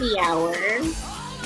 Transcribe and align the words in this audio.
Happy 0.00 0.18
Hour. 0.18 0.54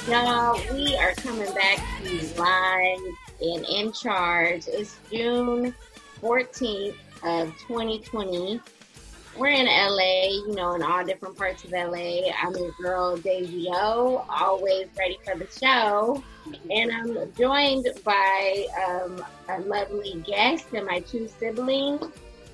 Y'all, 0.09 0.61
we 0.73 0.97
are 0.97 1.13
coming 1.15 1.53
back 1.55 1.85
to 2.05 2.15
you 2.15 2.21
live 2.37 3.01
and 3.41 3.67
in 3.69 3.91
charge. 3.91 4.69
It's 4.69 4.97
June 5.11 5.75
14th 6.23 6.95
of 7.25 7.49
2020. 7.67 8.61
We're 9.37 9.49
in 9.49 9.67
LA, 9.67 10.27
you 10.47 10.55
know, 10.55 10.77
in 10.77 10.85
all 10.85 11.05
different 11.05 11.37
parts 11.37 11.65
of 11.65 11.73
LA. 11.73 12.31
I'm 12.41 12.55
your 12.55 12.71
girl, 12.81 13.17
Daisy 13.17 13.67
O, 13.73 14.25
always 14.31 14.87
ready 14.97 15.19
for 15.25 15.37
the 15.37 15.49
show. 15.51 16.23
And 16.71 16.93
I'm 16.93 17.33
joined 17.35 17.89
by 18.05 18.67
um, 18.87 19.25
a 19.49 19.63
lovely 19.63 20.23
guest 20.25 20.67
and 20.73 20.87
my 20.87 21.01
two 21.01 21.27
siblings, 21.27 22.05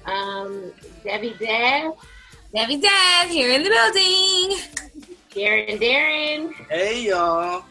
um, 0.07 0.73
Debbie 1.05 1.37
Deb. 1.39 1.93
Debbie 2.55 2.81
Deb 2.81 3.29
here 3.29 3.51
in 3.51 3.63
the 3.63 3.69
building. 3.69 4.90
Darren 5.31 5.81
Darren. 5.81 6.53
Hey, 6.69 7.07
y'all. 7.07 7.65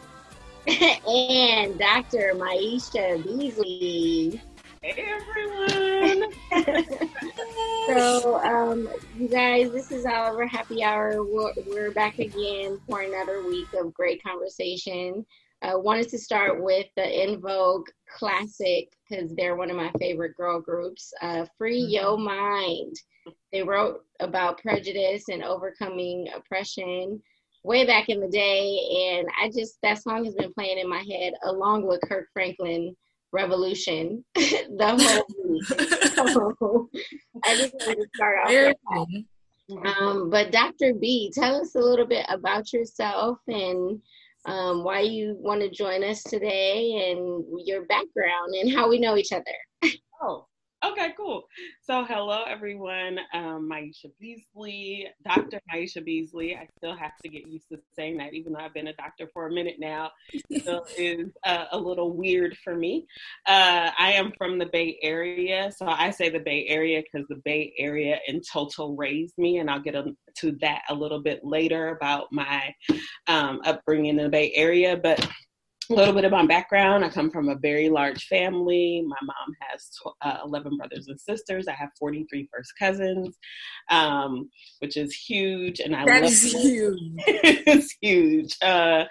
and 0.67 1.77
Dr. 1.77 2.33
Maisha 2.35 3.21
Beasley. 3.21 4.41
Hey, 4.81 5.05
everyone. 5.09 6.31
so, 7.87 8.39
um, 8.45 8.87
you 9.17 9.27
guys, 9.27 9.71
this 9.71 9.91
is 9.91 10.05
Oliver 10.05 10.47
Happy 10.47 10.83
Hour. 10.83 11.21
We're, 11.25 11.51
we're 11.67 11.91
back 11.91 12.19
again 12.19 12.79
for 12.87 13.01
another 13.01 13.45
week 13.45 13.67
of 13.77 13.93
great 13.93 14.23
conversation. 14.23 15.25
I 15.61 15.71
uh, 15.71 15.79
wanted 15.79 16.07
to 16.09 16.17
start 16.17 16.63
with 16.63 16.87
the 16.95 17.05
En 17.05 17.41
Vogue 17.41 17.89
classic 18.17 18.93
because 19.09 19.35
they're 19.35 19.57
one 19.57 19.69
of 19.69 19.75
my 19.75 19.91
favorite 19.99 20.37
girl 20.37 20.61
groups, 20.61 21.11
uh, 21.21 21.45
Free 21.57 21.81
mm-hmm. 21.81 21.91
Your 21.91 22.17
Mind. 22.17 22.95
They 23.51 23.63
wrote 23.63 24.05
about 24.21 24.61
prejudice 24.61 25.25
and 25.27 25.43
overcoming 25.43 26.29
oppression 26.33 27.21
way 27.63 27.85
back 27.85 28.09
in 28.09 28.19
the 28.19 28.27
day. 28.27 29.17
And 29.17 29.27
I 29.41 29.49
just, 29.49 29.77
that 29.83 30.01
song 30.01 30.25
has 30.25 30.35
been 30.35 30.53
playing 30.53 30.79
in 30.79 30.89
my 30.89 31.03
head 31.09 31.33
along 31.43 31.87
with 31.87 32.01
Kirk 32.07 32.27
Franklin 32.33 32.95
Revolution 33.31 34.23
the 34.35 35.25
whole 35.37 35.49
week. 35.49 35.65
so 36.33 36.89
I 37.45 37.55
just 37.55 37.73
wanted 37.75 37.95
to 37.95 38.07
start 38.15 38.37
off. 38.43 38.49
Um, 39.85 40.29
but 40.29 40.51
Dr. 40.51 40.93
B, 40.95 41.31
tell 41.33 41.61
us 41.61 41.75
a 41.75 41.79
little 41.79 42.07
bit 42.07 42.25
about 42.29 42.73
yourself 42.73 43.37
and 43.47 44.01
um, 44.45 44.83
why 44.83 45.01
you 45.01 45.35
want 45.39 45.61
to 45.61 45.69
join 45.69 46.03
us 46.03 46.23
today 46.23 47.11
and 47.11 47.45
your 47.65 47.85
background 47.85 48.55
and 48.55 48.71
how 48.73 48.89
we 48.89 48.99
know 48.99 49.15
each 49.15 49.31
other. 49.31 49.93
oh, 50.21 50.47
Okay, 50.85 51.13
cool. 51.17 51.43
So, 51.81 52.05
hello 52.05 52.43
everyone. 52.47 53.19
Um, 53.33 53.69
Maisha 53.69 54.09
Beasley, 54.17 55.07
Dr. 55.25 55.59
Maisha 55.73 56.03
Beasley. 56.03 56.55
I 56.55 56.67
still 56.77 56.95
have 56.95 57.17
to 57.21 57.27
get 57.29 57.45
used 57.47 57.67
to 57.69 57.79
saying 57.97 58.17
that, 58.17 58.33
even 58.33 58.53
though 58.53 58.59
I've 58.59 58.73
been 58.73 58.87
a 58.87 58.93
doctor 58.93 59.27
for 59.33 59.47
a 59.47 59.51
minute 59.51 59.75
now. 59.77 60.11
Still 60.57 60.85
is 60.97 61.31
uh, 61.45 61.65
a 61.73 61.77
little 61.77 62.15
weird 62.15 62.55
for 62.63 62.75
me. 62.75 63.07
Uh, 63.45 63.91
I 63.99 64.13
am 64.13 64.31
from 64.37 64.57
the 64.57 64.67
Bay 64.67 64.97
Area, 65.01 65.69
so 65.75 65.85
I 65.85 66.11
say 66.11 66.29
the 66.29 66.39
Bay 66.39 66.65
Area 66.69 67.03
because 67.03 67.27
the 67.27 67.41
Bay 67.43 67.73
Area 67.77 68.17
in 68.29 68.39
total 68.41 68.95
raised 68.95 69.37
me, 69.37 69.57
and 69.57 69.69
I'll 69.69 69.81
get 69.81 69.95
a, 69.95 70.15
to 70.37 70.53
that 70.61 70.83
a 70.89 70.95
little 70.95 71.21
bit 71.21 71.41
later 71.43 71.89
about 71.89 72.27
my 72.31 72.73
um, 73.27 73.59
upbringing 73.65 74.17
in 74.17 74.23
the 74.23 74.29
Bay 74.29 74.53
Area. 74.55 74.95
But 74.95 75.27
a 75.89 75.93
little 75.93 76.13
bit 76.13 76.25
of 76.25 76.31
my 76.31 76.45
background. 76.45 77.03
I 77.03 77.09
come 77.09 77.31
from 77.31 77.49
a 77.49 77.55
very 77.55 77.89
large 77.89 78.25
family. 78.27 79.03
My 79.07 79.17
mom 79.23 79.55
has 79.61 79.89
uh, 80.21 80.45
11 80.45 80.77
brothers 80.77 81.07
and 81.07 81.19
sisters. 81.19 81.67
I 81.67 81.73
have 81.73 81.89
43 81.97 82.47
first 82.53 82.73
cousins, 82.77 83.37
um, 83.89 84.49
which 84.79 84.97
is 84.97 85.15
huge. 85.15 85.79
And 85.79 85.95
I 85.95 86.05
that 86.05 86.23
love 86.23 86.31
is 86.31 86.53
it. 86.53 86.61
huge. 86.61 86.99
it's 87.27 87.95
huge. 88.01 88.55
Uh, 88.61 89.05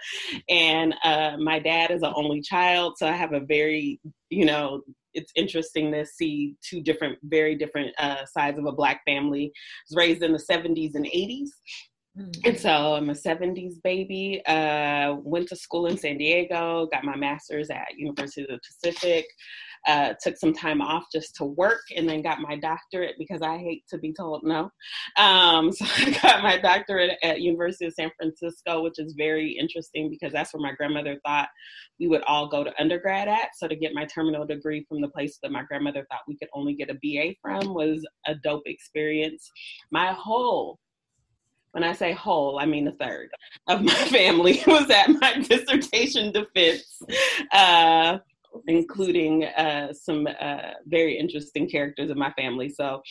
and 0.49 0.94
uh, 1.03 1.37
my 1.38 1.59
dad 1.59 1.91
is 1.91 2.03
an 2.03 2.12
only 2.15 2.41
child, 2.41 2.94
so 2.97 3.09
I 3.09 3.12
have 3.12 3.33
a 3.33 3.41
very, 3.41 4.00
you 4.31 4.44
know, 4.44 4.83
it's 5.15 5.33
interesting 5.34 5.91
to 5.91 6.06
see 6.06 6.55
two 6.62 6.81
different, 6.81 7.19
very 7.25 7.56
different 7.56 7.93
uh, 7.99 8.25
sides 8.27 8.59
of 8.59 8.67
a 8.67 8.72
black 8.72 9.00
family. 9.05 9.47
I 9.47 9.50
was 9.91 9.97
raised 9.97 10.22
in 10.22 10.33
the 10.33 10.38
70s 10.38 10.94
and 10.94 11.06
80s. 11.06 11.49
And 12.45 12.59
so 12.59 12.95
I'm 12.95 13.11
a 13.11 13.15
70s 13.15 13.75
baby. 13.83 14.43
Uh, 14.47 15.17
went 15.23 15.49
to 15.49 15.56
school 15.56 15.87
in 15.87 15.97
San 15.97 16.19
Diego, 16.19 16.89
got 16.91 17.05
my 17.05 17.17
master's 17.17 17.71
at 17.71 17.97
University 17.97 18.43
of 18.43 18.49
the 18.49 18.61
Pacific. 18.67 19.27
Uh, 19.87 20.12
took 20.21 20.37
some 20.37 20.53
time 20.53 20.83
off 20.83 21.05
just 21.12 21.37
to 21.37 21.45
work 21.45 21.81
and 21.97 22.09
then 22.09 22.21
got 22.21 22.41
my 22.41 22.56
doctorate 22.56 23.15
because 23.17 23.41
I 23.43 23.59
hate 23.59 23.84
to 23.91 23.99
be 23.99 24.12
told 24.12 24.43
no. 24.43 24.71
Um, 25.17 25.71
so 25.73 25.84
I 25.87 26.19
got 26.21 26.43
my 26.43 26.59
doctorate 26.59 27.17
at 27.23 27.41
University 27.41 27.87
of 27.87 27.95
San 27.95 28.11
Francisco, 28.17 28.83
which 28.83 28.99
is 28.99 29.15
very 29.17 29.53
interesting 29.53 30.11
because 30.11 30.33
that's 30.33 30.53
where 30.53 30.61
my 30.61 30.73
grandmother 30.73 31.21
thought 31.25 31.49
we 32.00 32.09
would 32.09 32.23
all 32.23 32.49
go 32.49 32.65
to 32.65 32.81
undergrad 32.81 33.29
at. 33.29 33.50
So 33.56 33.69
to 33.69 33.77
get 33.77 33.95
my 33.95 34.05
terminal 34.05 34.45
degree 34.45 34.85
from 34.89 35.00
the 35.00 35.09
place 35.09 35.39
that 35.43 35.53
my 35.53 35.62
grandmother 35.62 36.05
thought 36.11 36.23
we 36.27 36.37
could 36.37 36.49
only 36.53 36.75
get 36.75 36.91
a 36.91 36.95
BA 36.95 37.37
from 37.41 37.73
was 37.73 38.05
a 38.27 38.35
dope 38.35 38.67
experience. 38.67 39.49
My 39.93 40.12
whole 40.12 40.81
when 41.73 41.84
I 41.84 41.93
say 41.93 42.12
whole, 42.12 42.59
I 42.59 42.67
mean 42.67 42.89
a 42.89 42.93
third 42.93 43.31
of 43.69 43.83
my 43.83 43.93
family 44.11 44.62
was 44.67 44.91
at 44.91 45.09
my 45.09 45.39
dissertation 45.49 46.33
defense, 46.33 47.01
uh, 47.53 48.19
including 48.67 49.45
uh, 49.45 49.93
some 49.93 50.27
uh, 50.41 50.73
very 50.87 51.19
interesting 51.19 51.69
characters 51.69 52.11
in 52.11 52.19
my 52.19 52.33
family. 52.33 52.69
So 52.69 53.03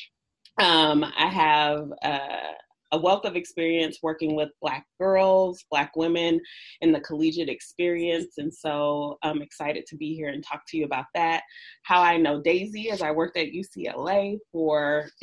um, 0.59 1.03
I 1.03 1.27
have 1.27 1.91
uh, 2.03 2.53
a 2.91 2.97
wealth 2.97 3.25
of 3.25 3.35
experience 3.35 3.99
working 4.01 4.35
with 4.35 4.49
Black 4.61 4.85
girls, 4.99 5.63
Black 5.69 5.95
women 5.95 6.39
in 6.81 6.91
the 6.91 7.01
collegiate 7.01 7.49
experience. 7.49 8.37
And 8.37 8.53
so 8.53 9.17
I'm 9.23 9.41
excited 9.41 9.85
to 9.87 9.97
be 9.97 10.15
here 10.15 10.29
and 10.29 10.43
talk 10.43 10.61
to 10.69 10.77
you 10.77 10.85
about 10.85 11.05
that. 11.15 11.43
How 11.83 12.01
I 12.01 12.17
know 12.17 12.41
Daisy, 12.41 12.83
is 12.83 13.01
I 13.01 13.11
worked 13.11 13.37
at 13.37 13.47
UCLA 13.47 14.37
for 14.51 15.09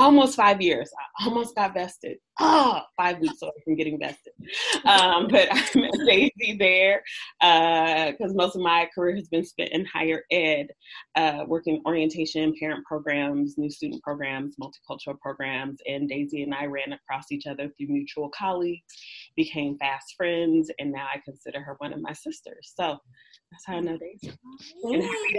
almost 0.00 0.34
five 0.34 0.60
years. 0.60 0.90
I 1.20 1.26
almost 1.26 1.54
got 1.54 1.74
vested. 1.74 2.16
Oh, 2.40 2.80
five 2.96 3.18
weeks 3.20 3.42
away 3.42 3.52
from 3.62 3.76
getting 3.76 3.98
vested. 3.98 4.32
Um, 4.86 5.28
but 5.28 5.48
I 5.52 5.62
met 5.74 5.92
Daisy 6.06 6.56
there 6.58 7.02
because 7.38 8.32
uh, 8.32 8.34
most 8.34 8.56
of 8.56 8.62
my 8.62 8.88
career 8.94 9.14
has 9.14 9.28
been 9.28 9.44
spent 9.44 9.70
in 9.70 9.84
higher 9.84 10.24
ed, 10.30 10.68
uh, 11.16 11.44
working 11.46 11.82
orientation, 11.86 12.54
parent 12.58 12.84
programs, 12.86 13.58
new 13.58 13.70
student 13.70 14.02
programs, 14.02 14.56
multicultural 14.56 15.18
programs. 15.20 15.80
And 15.86 16.08
Daisy 16.08 16.42
and 16.42 16.54
I 16.54 16.64
ran 16.64 16.92
across 16.92 17.30
each 17.30 17.46
other 17.46 17.68
through 17.68 17.88
mutual 17.88 18.30
colleagues, 18.30 18.94
became 19.36 19.76
fast 19.78 20.14
friends, 20.16 20.70
and 20.78 20.90
now 20.90 21.06
I 21.14 21.20
consider 21.24 21.60
her 21.60 21.74
one 21.78 21.92
of 21.92 22.00
my 22.00 22.14
sisters. 22.14 22.72
So 22.74 22.98
that's 23.50 23.66
how 23.66 23.76
I 23.76 23.80
know 23.80 23.98
Daisy. 23.98 24.32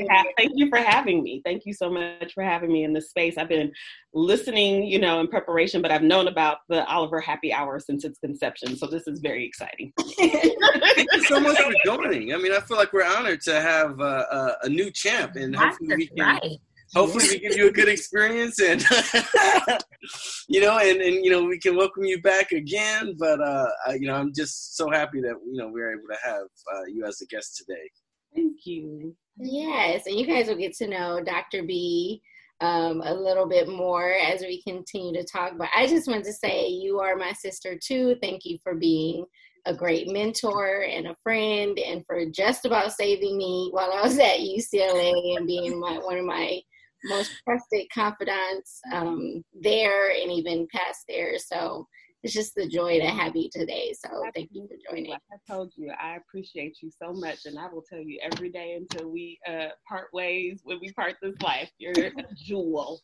Have, 0.09 0.25
thank 0.37 0.51
you 0.55 0.69
for 0.69 0.77
having 0.77 1.23
me. 1.23 1.41
Thank 1.45 1.65
you 1.65 1.73
so 1.73 1.89
much 1.89 2.33
for 2.33 2.43
having 2.43 2.71
me 2.71 2.83
in 2.83 2.93
this 2.93 3.09
space. 3.09 3.37
I've 3.37 3.47
been 3.47 3.71
listening, 4.13 4.50
you 4.57 4.99
know, 4.99 5.19
in 5.19 5.27
preparation, 5.27 5.81
but 5.81 5.91
I've 5.91 6.03
known 6.03 6.27
about 6.27 6.59
the 6.69 6.85
Oliver 6.87 7.19
Happy 7.19 7.53
Hour 7.53 7.79
since 7.79 8.03
its 8.03 8.19
conception. 8.19 8.75
So 8.77 8.87
this 8.87 9.07
is 9.07 9.19
very 9.19 9.45
exciting. 9.45 9.93
thank 9.99 11.13
you 11.13 11.23
so 11.25 11.39
much 11.39 11.57
for 11.59 11.73
joining. 11.85 12.33
I 12.33 12.37
mean, 12.37 12.53
I 12.53 12.59
feel 12.59 12.77
like 12.77 12.93
we're 12.93 13.05
honored 13.05 13.41
to 13.41 13.61
have 13.61 13.99
uh, 13.99 14.25
a, 14.31 14.53
a 14.63 14.69
new 14.69 14.91
champ, 14.91 15.35
and 15.35 15.55
hopefully 15.55 15.95
we 15.95 16.07
can. 16.07 16.25
Right. 16.25 16.57
Hopefully 16.93 17.25
we 17.29 17.39
give 17.39 17.55
you 17.55 17.69
a 17.69 17.71
good 17.71 17.87
experience 17.87 18.59
and 18.59 18.81
you 20.49 20.59
know 20.59 20.77
and, 20.77 20.99
and 20.99 21.23
you 21.23 21.31
know 21.31 21.45
we 21.45 21.57
can 21.57 21.77
welcome 21.77 22.03
you 22.03 22.21
back 22.21 22.51
again 22.51 23.15
but 23.17 23.39
uh 23.39 23.69
I, 23.87 23.93
you 23.93 24.07
know 24.07 24.15
I'm 24.15 24.33
just 24.33 24.75
so 24.75 24.89
happy 24.89 25.21
that 25.21 25.35
you 25.45 25.57
know 25.57 25.69
we 25.69 25.81
are 25.81 25.93
able 25.93 26.09
to 26.09 26.17
have 26.21 26.47
uh, 26.75 26.83
you 26.89 27.05
as 27.05 27.21
a 27.21 27.25
guest 27.27 27.55
today. 27.55 27.89
Thank 28.35 28.65
you. 28.65 29.15
Yes, 29.37 30.05
and 30.05 30.15
you 30.15 30.27
guys 30.27 30.47
will 30.47 30.57
get 30.57 30.75
to 30.77 30.87
know 30.87 31.21
Dr. 31.23 31.63
B 31.63 32.21
um, 32.61 33.01
a 33.03 33.13
little 33.13 33.47
bit 33.47 33.67
more 33.67 34.13
as 34.13 34.41
we 34.41 34.61
continue 34.61 35.13
to 35.13 35.27
talk. 35.27 35.53
But 35.57 35.69
I 35.75 35.87
just 35.87 36.07
want 36.07 36.23
to 36.25 36.33
say 36.33 36.67
you 36.67 36.99
are 36.99 37.15
my 37.15 37.33
sister 37.33 37.77
too. 37.77 38.15
Thank 38.21 38.45
you 38.45 38.57
for 38.63 38.75
being 38.75 39.25
a 39.65 39.73
great 39.75 40.07
mentor 40.07 40.85
and 40.89 41.07
a 41.07 41.15
friend, 41.23 41.77
and 41.77 42.03
for 42.05 42.25
just 42.25 42.65
about 42.65 42.93
saving 42.93 43.37
me 43.37 43.69
while 43.71 43.91
I 43.91 44.01
was 44.01 44.17
at 44.17 44.39
UCLA 44.39 45.37
and 45.37 45.45
being 45.45 45.79
my, 45.79 45.97
one 45.97 46.17
of 46.17 46.25
my 46.25 46.59
most 47.05 47.31
trusted 47.43 47.87
confidants 47.93 48.79
um, 48.93 49.43
there 49.59 50.11
and 50.11 50.31
even 50.31 50.67
past 50.73 51.03
there. 51.07 51.37
So 51.37 51.87
it's 52.23 52.33
just 52.33 52.55
the 52.55 52.67
joy 52.67 52.99
to 52.99 53.07
have 53.07 53.35
you 53.35 53.49
today. 53.51 53.93
So 53.97 54.09
thank 54.35 54.49
you 54.51 54.67
for 54.67 54.75
joining. 54.89 55.09
Like 55.09 55.21
I 55.31 55.37
told 55.51 55.73
you, 55.75 55.91
I 55.99 56.17
appreciate 56.17 56.77
you 56.81 56.91
so 56.91 57.13
much, 57.13 57.45
and 57.45 57.57
I 57.57 57.67
will 57.67 57.81
tell 57.81 57.99
you 57.99 58.19
every 58.21 58.49
day 58.49 58.77
until 58.77 59.09
we 59.09 59.39
uh, 59.47 59.69
part 59.87 60.09
ways 60.13 60.59
when 60.63 60.79
we 60.81 60.91
part 60.93 61.15
this 61.21 61.33
life. 61.41 61.71
You're 61.77 61.93
a 61.93 62.11
jewel. 62.35 63.01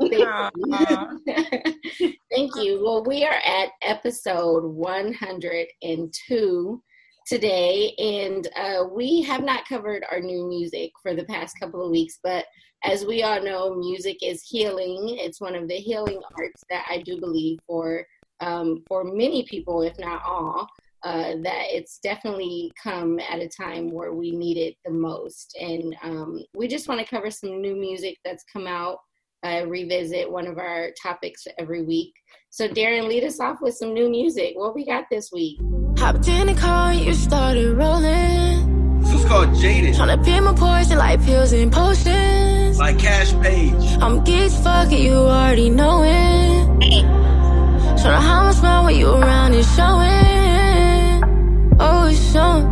Thank 0.00 0.12
you. 0.12 1.20
Thank 2.34 2.54
you. 2.56 2.82
Well, 2.82 3.04
we 3.04 3.24
are 3.24 3.40
at 3.44 3.68
episode 3.82 4.64
102 4.64 6.82
today, 7.26 7.94
and 7.98 8.48
uh, 8.56 8.84
we 8.90 9.20
have 9.22 9.44
not 9.44 9.68
covered 9.68 10.06
our 10.10 10.20
new 10.20 10.48
music 10.48 10.92
for 11.02 11.14
the 11.14 11.24
past 11.24 11.60
couple 11.60 11.84
of 11.84 11.90
weeks, 11.90 12.18
but 12.22 12.46
as 12.84 13.04
we 13.04 13.22
all 13.22 13.42
know, 13.42 13.74
music 13.74 14.18
is 14.22 14.42
healing. 14.42 15.18
It's 15.18 15.40
one 15.40 15.54
of 15.54 15.68
the 15.68 15.74
healing 15.74 16.22
arts 16.38 16.64
that 16.70 16.86
I 16.88 17.02
do 17.02 17.20
believe 17.20 17.58
for 17.66 18.06
um, 18.40 18.82
for 18.86 19.04
many 19.04 19.44
people, 19.44 19.82
if 19.82 19.98
not 19.98 20.22
all, 20.26 20.68
uh, 21.04 21.34
that 21.42 21.66
it's 21.68 21.98
definitely 21.98 22.72
come 22.82 23.20
at 23.20 23.40
a 23.40 23.48
time 23.48 23.90
where 23.90 24.12
we 24.12 24.32
need 24.32 24.56
it 24.56 24.76
the 24.84 24.90
most. 24.90 25.56
And 25.60 25.96
um, 26.02 26.42
we 26.54 26.68
just 26.68 26.88
want 26.88 27.00
to 27.00 27.06
cover 27.06 27.30
some 27.30 27.60
new 27.60 27.76
music 27.76 28.16
that's 28.24 28.44
come 28.52 28.66
out, 28.66 28.98
uh, 29.44 29.64
revisit 29.66 30.30
one 30.30 30.46
of 30.46 30.58
our 30.58 30.90
topics 31.00 31.46
every 31.58 31.82
week. 31.82 32.12
So, 32.50 32.68
Darren, 32.68 33.08
lead 33.08 33.24
us 33.24 33.40
off 33.40 33.58
with 33.60 33.74
some 33.74 33.94
new 33.94 34.10
music. 34.10 34.54
What 34.56 34.74
we 34.74 34.84
got 34.84 35.04
this 35.10 35.30
week? 35.32 35.60
Hopped 35.96 36.26
in 36.28 36.48
the 36.48 36.54
car 36.54 36.92
you 36.92 37.14
started 37.14 37.76
rolling. 37.76 39.00
This 39.00 39.12
is 39.12 39.24
called 39.24 39.54
Jaded. 39.54 39.94
Tryna 39.94 40.24
pay 40.24 40.40
my 40.40 40.54
portion 40.54 40.98
like 40.98 41.22
pills 41.24 41.52
and 41.52 41.72
potions. 41.72 42.78
Like 42.78 42.98
Kaash 42.98 43.40
Paige. 43.42 44.02
I'm 44.02 44.24
geeks 44.24 44.56
fucking, 44.62 45.02
you 45.02 45.14
already 45.14 45.70
know 45.70 46.02
it. 46.04 47.17
Tryna 47.98 48.20
how 48.20 48.44
much 48.44 48.62
more 48.62 48.84
when 48.84 48.96
you 48.96 49.10
around 49.10 49.54
and 49.54 49.66
showing. 49.76 51.18
Oh, 51.80 52.06
it's 52.06 52.32
showing. 52.32 52.66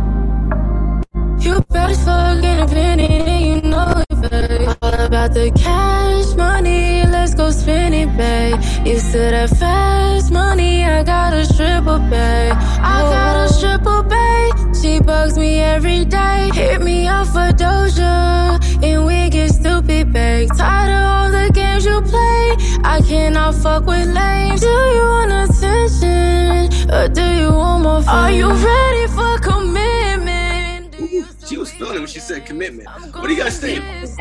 You 1.41 1.63
as 1.75 2.05
fuck 2.05 2.43
in 2.43 2.59
a 2.59 2.67
penny, 2.67 3.07
and 3.07 3.63
you 3.63 3.69
know 3.69 4.03
it, 4.09 4.21
babe. 4.21 4.69
All 4.81 4.93
about 4.93 5.33
the 5.33 5.51
cash 5.51 6.33
money, 6.35 7.05
let's 7.05 7.33
go 7.33 7.51
spend 7.51 7.93
it, 7.93 8.09
babe. 8.15 8.59
You 8.87 8.99
said 8.99 9.33
that 9.33 9.49
fast 9.57 10.31
money, 10.31 10.85
I 10.85 11.03
got 11.03 11.33
a 11.33 11.45
triple, 11.55 11.99
babe. 11.99 12.55
I 12.95 12.97
got 13.13 13.51
a 13.51 13.59
triple, 13.59 14.03
babe. 14.03 14.75
She 14.81 15.01
bugs 15.01 15.37
me 15.37 15.59
every 15.59 16.05
day. 16.05 16.51
Hit 16.53 16.81
me 16.81 17.05
up 17.07 17.27
for 17.27 17.51
Doja, 17.51 18.57
and 18.81 19.05
we 19.05 19.26
get 19.67 19.77
stupid, 19.77 20.13
babe. 20.13 20.49
Tired 20.57 20.91
of 20.91 21.03
all 21.03 21.31
the 21.31 21.51
games 21.53 21.85
you 21.85 22.01
play. 22.01 22.55
I 22.83 23.01
cannot 23.07 23.55
fuck 23.55 23.85
with 23.85 24.07
lame. 24.07 24.55
Do 24.55 24.67
you 24.67 25.01
want 25.01 25.31
attention, 25.31 26.91
or 26.91 27.07
do 27.07 27.23
you 27.23 27.51
want 27.51 27.83
more 27.83 28.01
fun? 28.01 28.15
Are 28.15 28.31
you 28.31 28.49
ready 28.51 29.07
for 29.07 29.37
commitment? 29.39 30.91
Do 30.97 31.05
you 31.05 31.25
She 31.45 31.57
was 31.57 31.71
feeling 31.71 31.97
it 31.97 31.99
when 31.99 32.07
she 32.07 32.19
said 32.19 32.45
commitment. 32.45 32.89
What 33.13 33.27
do 33.27 33.33
you 33.33 33.43
guys 33.43 33.59
think? 33.59 33.83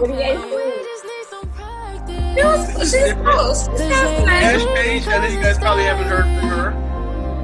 What 0.00 0.08
do 0.08 0.14
you 0.14 0.20
guys 0.20 0.40
think? 0.40 0.86
She 2.36 2.44
was, 2.44 2.90
she's 2.90 3.12
close. 3.12 3.68
She 3.68 3.76
sounds 3.76 4.28
Kaash. 4.28 4.74
Paige, 4.74 5.06
I 5.08 5.18
know 5.18 5.26
you 5.26 5.40
guys 5.40 5.58
probably 5.58 5.84
haven't 5.84 6.06
heard 6.06 6.24
from 6.24 6.48
her. 6.48 6.90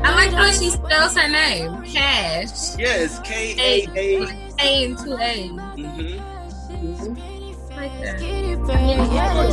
I 0.04 0.14
like 0.14 0.30
how 0.32 0.50
she 0.52 0.70
spells 0.70 1.16
her 1.16 1.28
name. 1.28 1.70
Kaash. 1.82 2.78
Yes, 2.78 3.18
it's 3.18 3.28
K 3.28 3.54
A 3.58 3.98
A 3.98 4.45
A. 4.60 4.62
A 4.62 4.84
and 4.86 4.98
two 4.98 5.16
A's. 5.18 5.50
Mm-hmm. 5.50 7.14
Like 7.76 7.92
that. 8.02 8.18
Get 8.20 8.44
it, 8.44 8.58
babe. 8.66 9.12
Yeah, 9.12 9.42
a. 9.42 9.52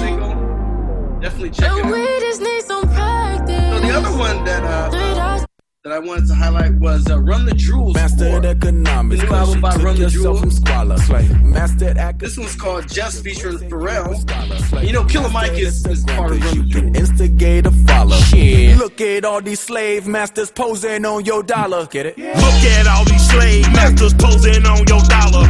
Single. 0.00 1.20
Definitely 1.20 1.50
check 1.50 1.70
it 1.72 1.84
out. 1.84 2.20
just 2.20 2.40
need 2.40 2.62
some 2.62 2.82
practice. 2.88 3.70
So 3.70 3.80
the 3.80 3.90
other 3.96 4.18
one 4.18 4.44
that 4.44 4.62
uh, 4.64 4.90
Three 4.90 5.46
that 5.82 5.94
I 5.94 5.98
wanted 5.98 6.26
to 6.28 6.34
highlight 6.34 6.74
was 6.74 7.08
uh, 7.10 7.18
Run 7.20 7.46
the 7.46 7.54
Jewels. 7.54 7.94
Mastered 7.94 8.42
Four. 8.42 8.50
economics, 8.50 9.22
The 9.22 9.26
new 9.28 9.34
album 9.34 9.60
by 9.62 9.74
Run 9.76 9.94
the 9.96 10.02
yourself 10.02 10.12
Jewels. 10.22 10.40
from 10.40 10.50
squalor. 10.50 10.98
Slay. 10.98 11.26
Mastered 11.42 11.96
This 12.18 12.36
one's 12.36 12.54
called 12.54 12.86
Just 12.86 13.24
featuring 13.24 13.56
Pharrell. 13.56 14.14
Pharrell. 14.26 14.86
You 14.86 14.92
know, 14.92 15.04
Killer 15.04 15.30
Mike 15.30 15.52
is- 15.52 15.86
is 15.86 16.04
part 16.04 16.32
of 16.32 16.40
Run 16.42 16.50
the 16.50 16.54
You 16.56 16.62
can 16.70 16.92
Jewels. 16.92 17.10
instigate 17.10 17.64
a 17.66 17.70
follow. 17.70 18.16
Shit. 18.18 18.76
Look 18.76 19.00
at 19.00 19.24
all 19.24 19.40
these 19.40 19.60
slave 19.60 20.06
masters 20.06 20.50
posing 20.50 21.06
on 21.06 21.24
your 21.24 21.42
dollar. 21.42 21.86
Get 21.86 22.04
it? 22.04 22.18
Look 22.18 22.62
at 22.76 22.86
all 22.86 23.04
these 23.06 23.19
slave 23.30 23.66
masters 23.72 24.14
posing 24.14 24.66
on 24.66 24.78
your 24.86 25.02
dollar. 25.08 25.44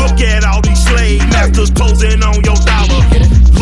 Look 0.00 0.20
at 0.20 0.44
all 0.44 0.60
these 0.62 0.82
slave 0.86 1.20
masters 1.30 1.70
posing 1.70 2.22
on 2.22 2.34
your 2.44 2.56
dollar. 2.56 3.00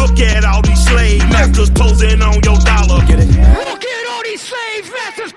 Look 0.00 0.20
at 0.20 0.44
all 0.44 0.62
these 0.62 0.84
slave 0.86 1.22
masters 1.30 1.70
posing 1.70 2.20
on 2.22 2.34
your 2.44 2.58
dollar. 2.60 3.00
Look 3.00 3.84
at 3.94 4.04
all 4.10 4.22
these 4.24 4.42
slave 4.42 4.84
masters. 4.92 5.32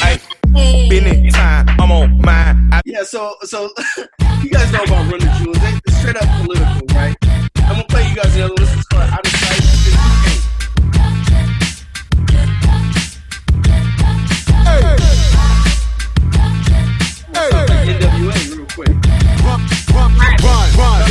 Hey, 0.00 0.18
Hey. 0.54 0.88
been 0.88 1.06
it 1.06 1.32
time. 1.34 1.66
I'm 1.80 1.90
on 1.92 2.20
mine. 2.20 2.70
I 2.72 2.80
Yeah, 2.84 3.04
so 3.04 3.36
so 3.42 3.70
you 4.42 4.50
guys 4.50 4.70
know 4.72 4.82
about 4.82 5.10
Run 5.10 5.20
the 5.20 5.30
Jewels. 5.38 5.58
They 5.58 5.92
straight 5.92 6.16
up 6.16 6.28
political, 6.44 6.86
right? 6.94 7.16
I'm 7.68 7.76
gonna 7.76 7.84
play 7.88 8.08
you 8.08 8.16
guys 8.16 8.34
another 8.36 8.54
one. 8.54 8.64
This 8.64 8.74
is 8.76 8.84
called 8.86 9.10
Out 9.10 9.26
of 9.26 9.32
Sight. 9.32 9.61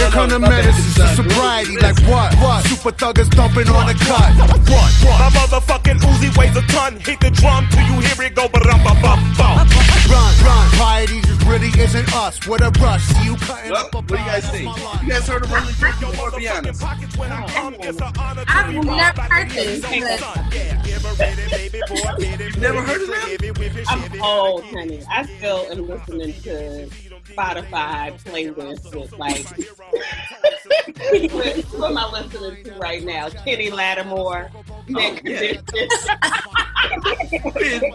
Here 0.02 0.10
come 0.10 0.30
the 0.30 0.40
menaces 0.40 0.96
to 0.96 1.06
sobriety. 1.14 1.78
Like 1.78 2.00
what? 2.10 2.34
What? 2.42 2.66
Super 2.66 2.90
thuggers 2.92 3.30
dumping 3.30 3.70
on 3.70 3.86
the 3.86 3.94
cut. 3.94 4.34
Run, 4.34 4.50
run. 4.66 5.20
My 5.22 5.30
motherfucking 5.30 6.00
Uzi 6.02 6.36
weighs 6.36 6.58
a 6.58 6.62
ton. 6.74 6.98
Hit 7.00 7.20
the 7.20 7.30
drum 7.30 7.68
till 7.70 7.86
you 7.86 8.00
hear 8.02 8.26
it 8.26 8.34
go 8.34 8.48
ba 8.48 8.60
bum 8.66 8.82
bum 8.82 8.98
bum. 9.38 9.68
Run, 10.10 10.34
run. 10.42 10.66
Piety 10.82 11.22
just 11.22 11.46
really 11.46 11.70
isn't 11.80 12.16
us. 12.16 12.42
What 12.48 12.62
a 12.62 12.72
rush. 12.82 13.04
See 13.04 13.26
you 13.26 13.36
cutting 13.36 13.72
Well, 13.72 13.86
up 13.86 13.94
a 13.94 13.98
what 13.98 14.08
do 14.08 14.14
you 14.18 14.26
guys 14.26 14.50
think? 14.50 14.66
You 15.04 15.10
guys 15.10 15.28
heard 15.28 15.44
of 15.46 15.52
Run 15.52 15.66
the 15.68 15.74
Jewels? 15.74 16.02
Your 16.02 16.10
Before, 16.12 16.32
be 16.32 16.46
motherfucking 16.46 16.58
honest. 16.58 16.82
pockets 16.82 17.18
when 17.18 17.32
I 17.32 17.48
come. 17.48 17.74
It's 17.76 18.02
an 18.02 18.12
honor 18.18 18.46
to 18.46 18.52
I've 18.52 18.68
be 18.68 18.74
never 18.74 18.90
robbed 18.90 19.18
by 19.18 19.24
heard 19.24 19.50
this, 19.52 19.82
Yankee 19.84 20.00
but- 20.02 20.20
son. 20.20 20.50
Give 20.84 21.02
her 21.04 21.14
ready, 21.14 21.50
baby 21.52 21.80
boy, 21.88 21.96
get 22.18 22.42
it, 22.42 22.58
never 22.58 22.82
heard 22.82 23.02
of 23.02 23.08
them? 23.08 23.30
give 23.30 23.44
it, 23.44 23.58
whip 23.60 23.76
it, 23.76 23.86
I'm 23.88 24.22
old, 24.22 24.64
honey. 24.66 25.04
I 25.12 25.26
still 25.38 25.68
am 25.72 25.88
listening 25.88 26.34
to 26.42 26.90
Spotify 27.26 28.12
playlists 28.24 28.96
with 28.96 29.18
like. 29.18 29.46
who 31.72 31.86
am 31.86 31.98
I 31.98 32.12
listening 32.12 32.64
to 32.64 32.74
right 32.76 33.04
now? 33.04 33.30
Kenny 33.30 33.70
Lattimore. 33.70 34.50
Oh, 34.56 34.84
Nick 34.88 35.22
yeah. 35.24 35.54
Condition. 35.54 36.18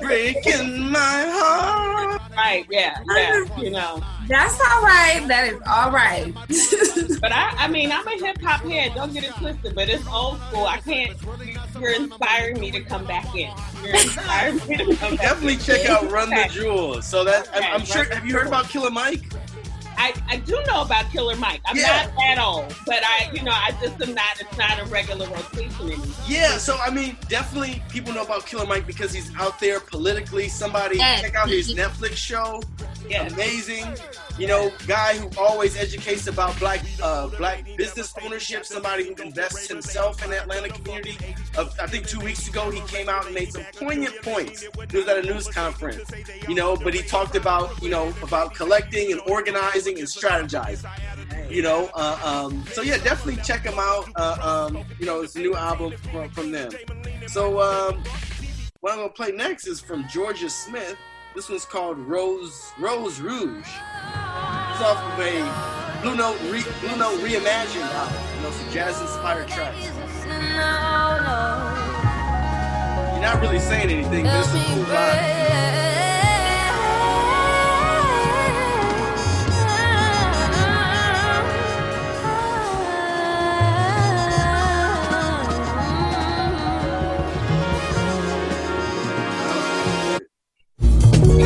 Breaking 0.01 0.91
my 0.91 1.25
heart. 1.29 2.21
right, 2.37 2.67
yeah, 2.71 2.97
yeah, 3.15 3.45
you 3.59 3.71
know. 3.71 4.03
That's 4.29 4.59
all 4.61 4.83
right. 4.83 5.25
That 5.29 5.53
is 5.53 5.61
all 5.67 5.91
right. 5.91 6.33
But 7.21 7.33
I, 7.33 7.55
I 7.57 7.69
mean, 7.69 7.91
I'm 7.91 8.07
a 8.07 8.13
hip 8.13 8.41
hop 8.43 8.61
head. 8.63 8.93
Don't 8.95 9.13
get 9.13 9.25
it 9.25 9.35
twisted. 9.37 9.75
But 9.75 9.89
it's 9.89 10.07
old 10.09 10.39
school. 10.43 10.67
I 10.67 10.79
can't. 10.79 11.17
You're 11.81 11.95
inspiring 11.95 12.61
me 12.61 12.71
to 12.73 12.81
come 12.81 13.07
back 13.07 13.35
in. 13.35 13.51
You're 13.83 13.95
inspiring 13.95 14.57
me 14.69 14.77
to 14.77 14.97
come 14.97 15.17
back. 15.17 15.29
Definitely 15.29 15.57
check 15.57 15.87
out 15.87 16.11
Run 16.11 16.31
the 16.31 16.49
Jewels. 16.53 17.07
So 17.07 17.25
that 17.25 17.49
I'm, 17.55 17.81
I'm 17.81 17.87
sure. 17.87 18.05
Have 18.13 18.27
you 18.27 18.35
heard 18.35 18.47
about 18.47 18.69
Killer 18.69 18.91
Mike? 18.91 19.26
I, 19.99 20.15
I 20.29 20.37
do 20.39 20.61
know 20.67 20.83
about 20.83 21.11
Killer 21.11 21.37
Mike. 21.37 21.61
I'm 21.67 21.77
Yeah. 21.77 22.05
not 22.07 22.17
that 22.17 22.39
old, 22.39 22.75
but 22.87 23.03
I, 23.05 23.31
you 23.33 23.43
know, 23.43 23.53
I 23.53 23.73
just 23.83 24.01
am 24.03 24.15
not. 24.15 24.41
It's 24.41 24.57
not 24.59 24.79
a 24.81 24.85
regular 24.87 25.27
rotation 25.29 25.87
anymore. 25.87 26.07
Yeah, 26.27 26.59
so 26.59 26.77
I 26.79 26.91
mean, 26.91 27.17
definitely 27.29 27.83
people 27.89 28.13
know 28.13 28.23
about 28.23 28.47
Killer 28.47 28.67
Mike 28.67 28.87
because 28.87 29.13
he's 29.13 29.35
out 29.37 29.59
there 29.61 29.81
politically. 29.81 30.49
Somebody 30.49 30.97
Yes. 30.99 31.23
check 31.23 31.35
out 31.35 31.49
his 31.49 31.75
mm-hmm. 31.75 31.81
Netflix 31.81 32.17
show. 32.17 32.63
Yeah. 33.09 33.27
Amazing. 33.29 33.87
You 34.39 34.47
know, 34.47 34.71
guy 34.87 35.17
who 35.17 35.31
always 35.39 35.77
educates 35.77 36.27
about 36.27 36.59
black 36.59 36.83
uh, 37.03 37.29
black 37.29 37.65
business 37.77 38.13
ownership. 38.23 38.67
Somebody 38.67 39.05
who 39.07 39.23
invests 39.23 39.67
himself 39.67 40.23
in 40.23 40.31
the 40.31 40.43
Atlanta 40.43 40.69
community. 40.69 41.17
Uh, 41.57 41.71
I 41.81 41.87
think 41.87 42.07
two 42.07 42.21
weeks 42.21 42.47
ago 42.47 42.71
he 42.71 42.81
came 42.83 43.09
out 43.09 43.25
and 43.25 43.35
made 43.35 43.51
some 43.51 43.65
poignant 43.75 44.21
points. 44.23 44.67
He 44.91 44.97
was 44.99 45.09
at 45.09 45.19
a 45.19 45.23
news 45.23 45.49
conference. 45.49 46.11
You 46.47 46.55
know, 46.55 46.77
but 46.77 46.93
he 46.93 47.03
talked 47.03 47.35
about 47.35 47.83
you 47.83 47.89
know 47.89 48.13
about 48.23 48.55
collecting 48.55 49.11
and 49.11 49.23
organizing 49.27 49.99
and 49.99 50.07
strategizing. 50.07 50.91
You 51.51 51.63
know, 51.63 51.89
uh, 51.95 52.19
um, 52.23 52.63
so 52.73 52.83
yeah, 52.83 52.99
definitely 52.99 53.43
check 53.43 53.63
him 53.63 53.79
out. 53.79 54.11
Uh, 54.17 54.69
um, 54.69 54.85
you 54.99 55.07
know, 55.07 55.23
it's 55.23 55.37
a 55.37 55.41
new 55.41 55.55
album 55.55 55.97
from, 56.13 56.29
from 56.31 56.51
them. 56.51 56.71
So 57.27 57.61
um, 57.63 58.03
what 58.81 58.93
I'm 58.93 58.99
gonna 58.99 59.09
play 59.09 59.33
next 59.33 59.67
is 59.67 59.81
from 59.81 60.05
Jorja 60.05 60.51
Smith. 60.51 60.97
This 61.37 61.51
one's 61.51 61.67
called 61.67 61.99
Rose 61.99 62.73
Rose 62.79 63.21
Rouge. 63.21 63.59
It's 63.59 64.81
off 64.81 64.97
of 65.05 65.21
a 65.21 66.01
Blue 66.01 66.17
Note 66.17 66.41
re, 66.45 66.65
Blue 66.81 66.97
Note 66.97 67.21
reimagined 67.21 67.83
album. 67.93 68.17
You 68.37 68.43
know, 68.43 68.51
some 68.53 68.71
jazz 68.73 68.99
inspired 69.03 69.47
tracks. 69.47 69.85
You're 73.13 73.21
not 73.21 73.39
really 73.43 73.59
saying 73.59 73.91
anything, 73.91 74.25
but 74.25 74.39
it's 74.39 74.49
a 74.49 74.65
cool 74.65 74.85
vibe. 74.85 76.06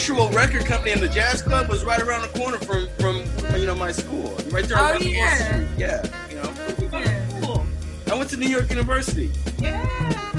Actual 0.00 0.30
record 0.30 0.64
company 0.64 0.92
and 0.92 1.02
the 1.02 1.10
jazz 1.10 1.42
club, 1.42 1.68
was 1.68 1.84
right 1.84 2.00
around 2.00 2.22
the 2.22 2.28
corner 2.28 2.56
from 2.56 2.88
from 2.98 3.16
you 3.60 3.66
know 3.66 3.74
my 3.74 3.92
school, 3.92 4.34
right 4.50 4.64
there. 4.64 4.78
Oh, 4.78 4.84
on 4.84 4.92
West 4.94 5.04
yeah. 5.04 5.66
Yeah. 5.76 6.02
You 6.30 6.36
know, 6.36 6.98
Yeah. 7.00 7.42
Cool. 7.42 7.66
I 8.10 8.14
went 8.14 8.30
to 8.30 8.38
New 8.38 8.48
York 8.48 8.70
University. 8.70 9.30
Yeah. 9.58 9.86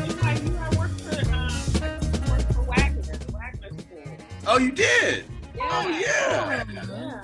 You 0.07 0.17
I 0.23 0.75
worked 0.75 0.99
for, 1.01 1.31
um, 1.31 1.51
I 1.77 2.31
worked 2.31 2.53
for 2.55 2.63
Wagner, 2.63 3.03
Wagner 3.31 3.69
School. 3.69 4.17
Oh, 4.47 4.57
you 4.57 4.71
did? 4.71 5.25
Yeah. 5.55 5.69
Oh 5.69 5.89
yeah, 5.89 6.63
Yeah. 6.67 7.23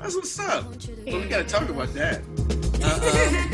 that's 0.00 0.14
what's 0.14 0.38
up. 0.38 0.64
Well, 0.64 1.20
we 1.20 1.28
gotta 1.28 1.44
talk 1.44 1.68
about 1.68 1.92
that. 1.92 2.22
Uh, 2.84 2.96
um, 2.96 3.53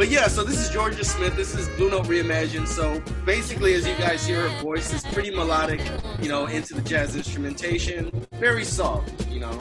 but 0.00 0.08
yeah, 0.08 0.28
so 0.28 0.42
this 0.42 0.58
is 0.58 0.74
Jorja 0.74 1.04
Smith. 1.04 1.36
This 1.36 1.54
is 1.54 1.68
Blue 1.76 1.90
Note 1.90 2.06
Reimagined. 2.06 2.68
So 2.68 3.02
basically, 3.26 3.74
as 3.74 3.86
you 3.86 3.94
guys 3.96 4.26
hear 4.26 4.48
her 4.48 4.62
voice, 4.62 4.94
is 4.94 5.02
pretty 5.12 5.30
melodic. 5.30 5.82
You 6.22 6.30
know, 6.30 6.46
into 6.46 6.72
the 6.72 6.80
jazz 6.80 7.16
instrumentation, 7.16 8.10
very 8.32 8.64
soft. 8.64 9.28
You 9.28 9.40
know, 9.40 9.60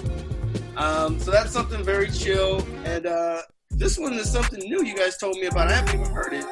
um, 0.77 1.19
so 1.19 1.29
that's 1.29 1.51
something 1.51 1.84
very 1.84 2.10
chill. 2.10 2.65
And 2.86 3.05
uh, 3.05 3.41
this 3.72 4.00
one 4.00 4.13
is 4.13 4.31
something 4.31 4.62
new. 4.62 4.81
You 4.86 4.96
guys 4.96 5.17
told 5.17 5.36
me 5.36 5.48
about. 5.48 5.67
I 5.67 5.74
haven't 5.74 6.00
even 6.00 6.13
heard 6.13 6.31
it. 6.31 6.46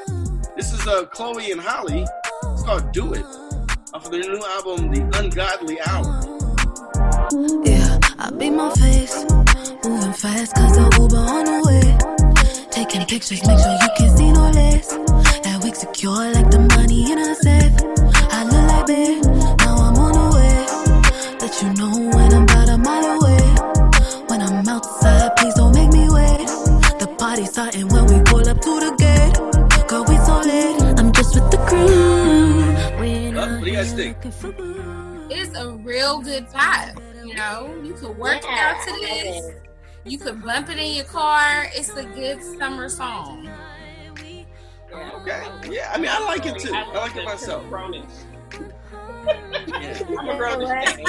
This 0.58 0.74
is 0.74 0.86
uh, 0.86 1.06
Chloe 1.06 1.53
and 1.53 1.62
Halle. 1.62 2.03
It's 2.44 2.63
called 2.63 2.91
"Do 2.91 3.13
It" 3.13 3.24
off 3.94 4.03
of 4.03 4.12
their 4.12 4.20
new 4.20 4.44
album, 4.46 4.91
"The 4.91 5.17
Ungodly 5.17 5.79
Hour." 5.88 6.03
Yeah, 7.63 8.00
I 8.20 8.32
beat 8.32 8.50
my 8.50 8.70
face. 8.74 9.24
Moving 9.86 10.12
fast 10.12 10.56
cause 10.56 10.77
I'm 10.77 10.91
Uber 11.01 11.15
on 11.15 11.46
the 11.46 11.63
way. 11.65 12.17
Taking 12.77 13.05
pictures, 13.07 13.41
make 13.48 13.57
sure 13.60 13.74
you 13.81 13.89
can 13.98 14.17
see 14.17 14.31
no 14.31 14.51
less. 14.51 14.88
That 15.43 15.60
wig 15.63 15.75
secure 15.75 16.31
like 16.31 16.51
the 16.51 16.60
money 16.77 17.12
in 17.12 17.17
a 17.17 17.34
safe. 17.34 17.74
I 18.29 18.43
look 18.46 18.65
like 18.69 18.86
babe, 18.86 19.25
now 19.65 19.77
I'm 19.81 19.98
on 19.98 20.13
the 20.13 20.27
way. 20.38 21.38
Let 21.41 21.53
you 21.63 21.69
know 21.74 21.89
when 22.15 22.34
I'm 22.36 22.43
about 22.43 22.69
a 22.69 22.77
mile 22.77 23.17
away. 23.17 23.46
When 24.29 24.41
I'm 24.43 24.69
outside, 24.69 25.36
please 25.38 25.55
don't 25.55 25.74
make 25.74 25.91
me 25.91 26.05
wait. 26.07 26.46
The 27.01 27.07
party's 27.17 27.50
starting 27.50 27.88
when 27.89 28.05
we 28.05 28.22
pull 28.29 28.48
up 28.48 28.62
to 28.62 28.74
the 28.86 28.91
gate. 29.01 29.88
Girl, 29.89 30.05
we 30.05 30.17
so 30.17 30.38
late. 30.41 31.00
I'm 31.00 31.12
just 31.13 31.34
with 31.34 31.50
the 31.50 31.57
crew. 31.65 33.01
We 33.01 33.07
ain't 33.07 33.38
what 33.38 33.63
do 33.63 33.72
you 33.72 33.77
guys 33.77 33.93
think? 33.93 34.17
looking 34.24 34.31
for. 34.31 34.53
It's 35.31 35.57
a 35.57 35.72
real 35.72 36.22
good 36.22 36.48
vibe. 36.50 37.01
You 37.25 37.34
know, 37.34 37.74
you 37.84 37.96
can 37.96 38.15
work 38.19 38.43
Yeah, 38.43 38.75
out 38.77 38.86
to 38.88 38.91
this. 39.01 39.67
It. 40.08 40.12
You 40.12 40.18
could 40.18 40.44
bump 40.44 40.70
it 40.70 40.78
in 40.78 40.96
your 40.96 41.06
car. 41.06 41.68
It's 41.74 41.90
a 41.90 42.04
good 42.04 42.44
summer 42.44 42.90
song. 42.90 43.50
Yeah. 44.90 45.12
Okay. 45.16 45.44
Yeah, 45.70 45.92
I 45.94 45.98
mean, 45.98 46.10
I 46.12 46.20
like 46.20 46.46
it 46.46 46.60
too. 46.60 46.74
I 46.74 46.86
like 46.94 47.16
it 47.16 47.26
myself. 47.26 47.64
Yeah. 47.70 48.04
I'm 49.28 50.30
a 50.30 50.38
grownish. 50.38 51.04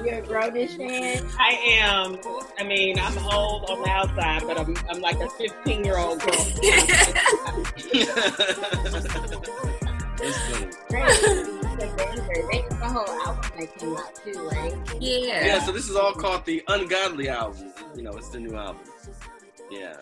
You're 0.04 0.18
a 0.18 0.22
grownish 0.22 0.76
fan. 0.76 1.26
I 1.38 1.52
am. 1.80 2.18
I 2.58 2.64
mean, 2.64 2.98
I'm 2.98 3.16
old 3.32 3.70
on 3.70 3.82
the 3.82 3.88
outside, 3.88 4.42
but 4.46 4.58
I'm, 4.58 4.76
I'm 4.88 5.00
like 5.00 5.20
a 5.20 5.28
15 5.28 5.84
year 5.84 5.98
old 5.98 6.20
girl. 6.20 6.32
It's 10.22 10.76
funny. 10.90 11.59
Right. 11.80 12.68
The 12.68 12.76
the 12.76 12.88
whole 12.88 13.08
album 13.08 13.50
that 13.58 13.78
came 13.78 13.96
out 13.96 14.14
too, 14.24 14.48
right? 14.48 14.74
Yeah. 15.00 15.46
Yeah, 15.46 15.64
so 15.64 15.72
this 15.72 15.88
is 15.88 15.96
all 15.96 16.12
called 16.12 16.44
the 16.44 16.62
Ungodly 16.68 17.28
album. 17.28 17.72
You 17.94 18.02
know, 18.02 18.12
it's 18.12 18.28
the 18.28 18.40
new 18.40 18.56
album. 18.56 18.82
Yeah. 19.70 19.96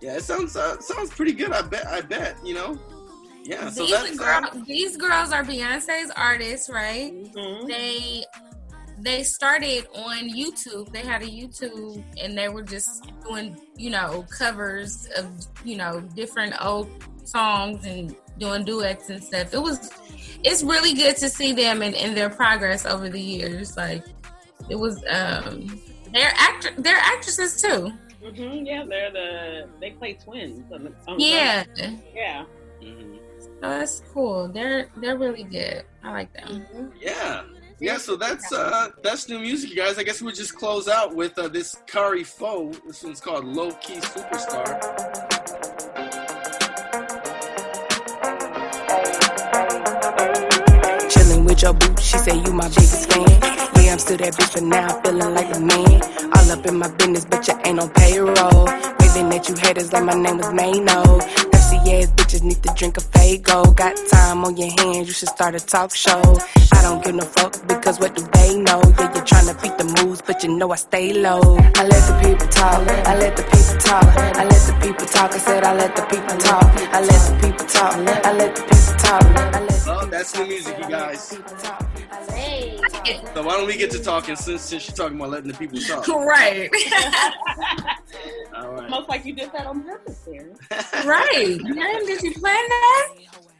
Yeah, 0.00 0.16
it 0.16 0.24
sounds 0.24 0.56
uh, 0.56 0.80
sounds 0.80 1.10
pretty 1.10 1.32
good. 1.32 1.52
I 1.52 1.62
bet. 1.62 1.86
I 1.86 2.00
bet. 2.00 2.36
You 2.44 2.54
know. 2.54 2.78
Yeah. 3.44 3.68
So 3.70 3.82
these, 3.82 3.90
that's 3.90 4.18
girl, 4.18 4.44
uh, 4.44 4.64
these 4.66 4.96
girls 4.96 5.32
are 5.32 5.42
Beyonce's 5.42 6.10
artists, 6.16 6.70
right? 6.70 7.12
Mhm. 7.12 7.66
They 7.66 8.24
they 9.02 9.22
started 9.22 9.86
on 9.94 10.28
YouTube. 10.28 10.92
They 10.92 11.00
had 11.00 11.22
a 11.22 11.26
YouTube 11.26 12.04
and 12.22 12.36
they 12.36 12.48
were 12.48 12.62
just 12.62 13.10
doing, 13.26 13.58
you 13.76 13.90
know, 13.90 14.26
covers 14.30 15.08
of, 15.16 15.26
you 15.64 15.76
know, 15.76 16.00
different 16.14 16.54
old 16.62 16.90
songs 17.24 17.86
and 17.86 18.14
doing 18.38 18.64
duets 18.64 19.08
and 19.08 19.22
stuff. 19.22 19.54
It 19.54 19.62
was 19.62 19.90
it's 20.44 20.62
really 20.62 20.94
good 20.94 21.16
to 21.18 21.28
see 21.28 21.52
them 21.52 21.82
and, 21.82 21.94
and 21.94 22.16
their 22.16 22.30
progress 22.30 22.86
over 22.86 23.08
the 23.08 23.20
years. 23.20 23.76
Like 23.76 24.04
it 24.68 24.76
was 24.76 25.02
um 25.10 25.80
they're 26.12 26.32
actor 26.36 26.70
they're 26.78 26.98
actresses 26.98 27.60
too. 27.60 27.92
Mhm, 28.22 28.66
Yeah, 28.66 28.84
they're 28.88 29.10
the 29.12 29.68
they 29.80 29.90
play 29.92 30.14
twins. 30.14 30.70
On 30.72 30.84
the, 30.84 30.92
on 31.08 31.16
the- 31.18 31.24
Yeah. 31.24 31.64
yeah. 32.14 32.44
mhm. 32.82 33.18
So 33.40 33.48
that's 33.62 34.02
cool. 34.12 34.48
They're 34.48 34.90
they're 34.96 35.16
really 35.18 35.44
good. 35.44 35.84
I 36.02 36.12
like 36.12 36.32
them. 36.34 36.66
yeah. 37.00 37.42
Yeah, 37.82 37.96
so 37.96 38.14
that's 38.16 38.52
uh 38.52 38.90
that's 39.02 39.26
new 39.30 39.38
music, 39.38 39.70
you 39.70 39.76
guys. 39.76 39.96
I 39.98 40.02
guess 40.02 40.20
we'll 40.20 40.34
just 40.34 40.54
close 40.54 40.86
out 40.86 41.14
with 41.14 41.38
uh, 41.38 41.48
this 41.48 41.76
Kari 41.86 42.24
Faux. 42.24 42.78
This 42.86 43.02
one's 43.02 43.22
called 43.22 43.46
Low 43.46 43.72
Key 43.72 43.96
Superstar. 44.00 45.39
With 51.62 51.80
your 51.88 51.96
she 51.98 52.18
say 52.18 52.36
you 52.36 52.52
my 52.52 52.68
biggest 52.68 53.10
fan. 53.10 53.26
Yeah, 53.84 53.92
I'm 53.92 53.98
still 53.98 54.16
that 54.18 54.34
bitch, 54.34 54.54
but 54.54 54.62
now 54.62 54.88
I'm 54.88 55.02
feeling 55.02 55.34
like 55.34 55.54
a 55.54 55.60
man. 55.60 56.02
All 56.32 56.50
up 56.52 56.66
in 56.66 56.78
my 56.78 56.88
business, 56.88 57.24
but 57.24 57.46
you 57.48 57.54
ain't 57.64 57.80
on 57.80 57.90
payroll. 57.90 58.64
Waving 59.00 59.32
at 59.34 59.48
you 59.48 59.54
haters 59.56 59.92
like 59.92 60.04
my 60.04 60.14
name 60.14 60.38
was 60.38 60.52
Mano. 60.52 61.49
Ass 61.78 62.10
bitches 62.18 62.42
need 62.42 62.62
to 62.62 62.72
drink 62.74 62.96
a 62.96 63.00
Faygo. 63.00 63.74
Got 63.76 63.96
time 64.12 64.44
on 64.44 64.56
your 64.56 64.70
hands, 64.78 65.08
you 65.08 65.14
should 65.14 65.28
start 65.28 65.54
a 65.54 65.60
talk 65.60 65.94
show. 65.94 66.22
I 66.72 66.82
don't 66.82 67.02
give 67.04 67.14
no 67.14 67.24
fuck 67.24 67.52
because 67.66 67.98
what 68.00 68.14
do 68.14 68.22
they 68.32 68.56
know? 68.56 68.80
Yeah, 68.98 69.14
you're 69.14 69.24
trying 69.24 69.48
to 69.48 69.54
beat 69.62 69.76
the 69.78 69.84
moves, 70.02 70.22
but 70.22 70.42
you 70.42 70.56
know 70.56 70.70
I 70.72 70.76
stay 70.76 71.12
low. 71.12 71.40
I 71.76 71.84
let 71.86 72.02
the 72.08 72.16
people 72.22 72.48
talk, 72.48 72.88
I 73.06 73.16
let 73.16 73.36
the 73.36 73.42
people 73.42 73.78
talk, 73.78 74.04
I 74.36 74.44
let 74.44 74.62
the 74.66 74.74
people 74.80 75.06
talk. 75.06 75.32
I 75.32 75.38
said 75.38 75.64
I 75.64 75.74
let 75.74 75.94
the 75.96 76.02
people 76.02 76.36
talk, 76.38 76.64
I 76.94 77.00
let 77.00 77.20
the 77.28 77.34
people 77.46 77.66
talk, 77.66 77.94
I 77.94 78.32
let 78.32 78.54
the 78.56 78.62
people 78.62 78.86
talk. 78.96 79.20
I 79.20 79.62
let 79.62 79.84
the 79.84 79.90
Oh, 79.92 80.06
that's 80.06 80.34
new 80.36 80.46
music, 80.46 80.78
you 80.78 80.88
guys. 80.88 81.89
People 82.10 82.26
talk. 82.26 82.30
Hey. 82.30 82.78
So 83.34 83.42
why 83.42 83.56
don't 83.56 83.66
we 83.66 83.76
get 83.76 83.90
to 83.92 84.02
talking 84.02 84.36
since 84.36 84.62
since 84.62 84.88
you're 84.88 84.96
talking 84.96 85.16
about 85.16 85.30
letting 85.30 85.50
the 85.50 85.58
people 85.58 85.78
talk? 85.80 86.06
Right. 86.30 86.70
All 88.54 88.72
right. 88.72 88.84
Almost 88.84 89.08
like 89.08 89.24
you 89.24 89.32
did 89.32 89.52
that 89.52 89.66
on 89.66 89.82
purpose 89.82 90.18
there. 90.26 90.50
right. 91.04 91.58
Man, 91.62 92.06
did 92.06 92.22
you 92.22 92.32
plan 92.32 92.68
that? 92.68 93.14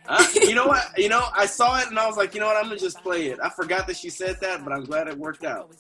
Uh, 0.07 0.25
you 0.35 0.55
know 0.55 0.67
what? 0.67 0.99
You 0.99 1.09
know, 1.09 1.25
I 1.35 1.47
saw 1.47 1.79
it 1.79 1.89
and 1.89 1.99
I 1.99 2.07
was 2.07 2.17
like, 2.17 2.35
you 2.35 2.41
know 2.41 2.47
what? 2.47 2.57
I'm 2.57 2.65
gonna 2.65 2.79
just 2.79 3.01
play 3.03 3.27
it. 3.27 3.39
I 3.43 3.49
forgot 3.49 3.87
that 3.87 3.97
she 3.97 4.11
said 4.11 4.41
that, 4.41 4.65
but 4.65 4.73
I'm 4.73 4.85
glad 4.85 5.09
it 5.09 5.17
worked 5.17 5.45
out. 5.45 5.71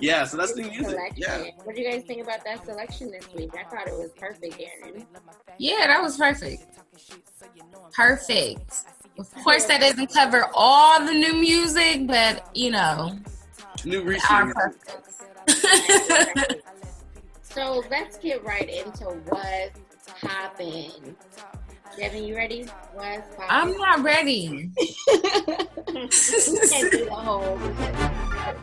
yeah, 0.00 0.24
so 0.24 0.36
that's 0.36 0.54
the 0.54 0.62
music. 0.62 0.86
Selection. 0.86 1.14
Yeah. 1.16 1.50
What 1.64 1.76
do 1.76 1.82
you 1.82 1.90
guys 1.90 2.02
think 2.04 2.22
about 2.22 2.44
that 2.44 2.64
selection 2.64 3.10
this 3.10 3.28
week? 3.34 3.52
I 3.54 3.64
thought 3.64 3.86
it 3.86 3.94
was 3.94 4.10
perfect, 4.16 4.60
Aaron. 4.60 5.06
Yeah, 5.58 5.86
that 5.86 6.00
was 6.02 6.16
perfect. 6.16 6.64
Perfect. 7.92 8.84
Of 9.18 9.32
course, 9.44 9.66
that 9.66 9.80
doesn't 9.80 10.12
cover 10.12 10.48
all 10.54 11.04
the 11.04 11.12
new 11.12 11.34
music, 11.34 12.06
but 12.06 12.48
you 12.54 12.70
know, 12.70 13.18
New 13.84 14.00
our 14.00 14.06
recent. 14.06 14.54
perfect. 15.46 16.62
So 17.42 17.82
let's 17.90 18.16
get 18.16 18.42
right 18.44 18.68
into 18.68 19.04
what's 19.28 19.78
popping. 20.22 21.16
Devin, 21.98 22.24
you 22.24 22.34
ready? 22.34 22.66
What's 22.94 23.28
popping? 23.36 23.50
I'm 23.50 23.76
not 23.76 24.02
ready. 24.02 24.70
we 24.78 24.86
can't 25.12 26.10
do 26.90 27.04
the 27.04 27.10
whole. 27.10 27.58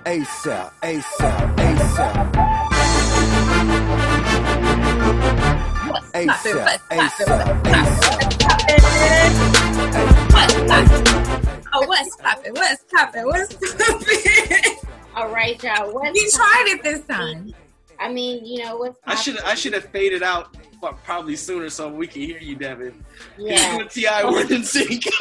ASAP, 0.05 0.71
ASAP, 0.81 1.55
ASAP. 1.57 2.33
ASAP, 6.13 6.79
ASAP, 6.89 7.63
ASAP. 8.55 10.18
Poppin'? 10.48 11.65
Oh, 11.74 11.86
what's 11.88 12.15
poppin'? 12.17 12.53
What's 12.53 12.84
poppin'? 12.86 13.25
What's 13.25 13.55
poppin'? 13.55 14.77
All 15.15 15.29
right, 15.29 15.62
y'all. 15.63 15.93
What's 15.93 16.19
You 16.19 16.31
tried 16.31 16.65
it 16.67 16.84
this 16.84 17.05
time. 17.05 17.53
I 18.00 18.12
mean, 18.12 18.46
you 18.46 18.63
know 18.63 18.77
what's 18.77 19.00
I 19.05 19.15
should 19.15 19.36
popping? 19.36 19.51
I 19.51 19.55
should 19.55 19.74
have 19.74 19.86
faded 19.86 20.24
out 20.24 20.55
pro- 20.79 20.93
probably 20.93 21.36
sooner 21.36 21.69
so 21.69 21.89
we 21.89 22.08
can 22.08 22.22
hear 22.22 22.39
you, 22.39 22.55
Devin. 22.55 23.03
Yeah, 23.38 23.77
You 23.77 23.86
Ti 23.86 24.08
weren't 24.24 24.51
in 24.51 24.63
sync. 24.63 25.03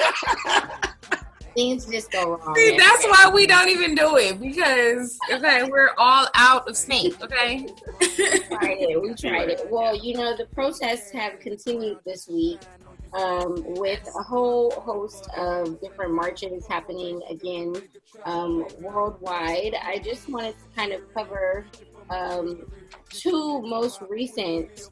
things 1.54 1.86
just 1.86 2.12
go 2.12 2.36
wrong. 2.36 2.54
See, 2.54 2.76
that's 2.76 3.04
why 3.06 3.30
we 3.34 3.46
don't 3.46 3.68
even 3.68 3.94
do 3.96 4.16
it 4.16 4.40
because 4.40 5.18
okay, 5.32 5.64
we're 5.64 5.90
all 5.98 6.28
out 6.34 6.68
of 6.68 6.76
sync. 6.76 7.20
Okay. 7.20 7.66
we 8.00 8.06
tried 8.06 8.76
it. 8.78 9.02
We 9.02 9.14
tried 9.14 9.48
it. 9.48 9.66
Well, 9.70 9.96
you 9.96 10.14
know, 10.14 10.36
the 10.36 10.46
protests 10.46 11.10
have 11.10 11.40
continued 11.40 11.98
this 12.06 12.28
week 12.28 12.60
um, 13.14 13.62
with 13.74 14.06
a 14.18 14.22
whole 14.22 14.70
host 14.70 15.28
of 15.36 15.80
different 15.80 16.12
marches 16.12 16.66
happening 16.66 17.20
again 17.30 17.74
um, 18.24 18.66
worldwide. 18.80 19.74
I 19.82 19.98
just 19.98 20.28
wanted 20.28 20.54
to 20.58 20.64
kind 20.76 20.92
of 20.92 21.02
cover 21.14 21.66
um, 22.10 22.70
two 23.10 23.62
most 23.62 24.00
recent 24.08 24.90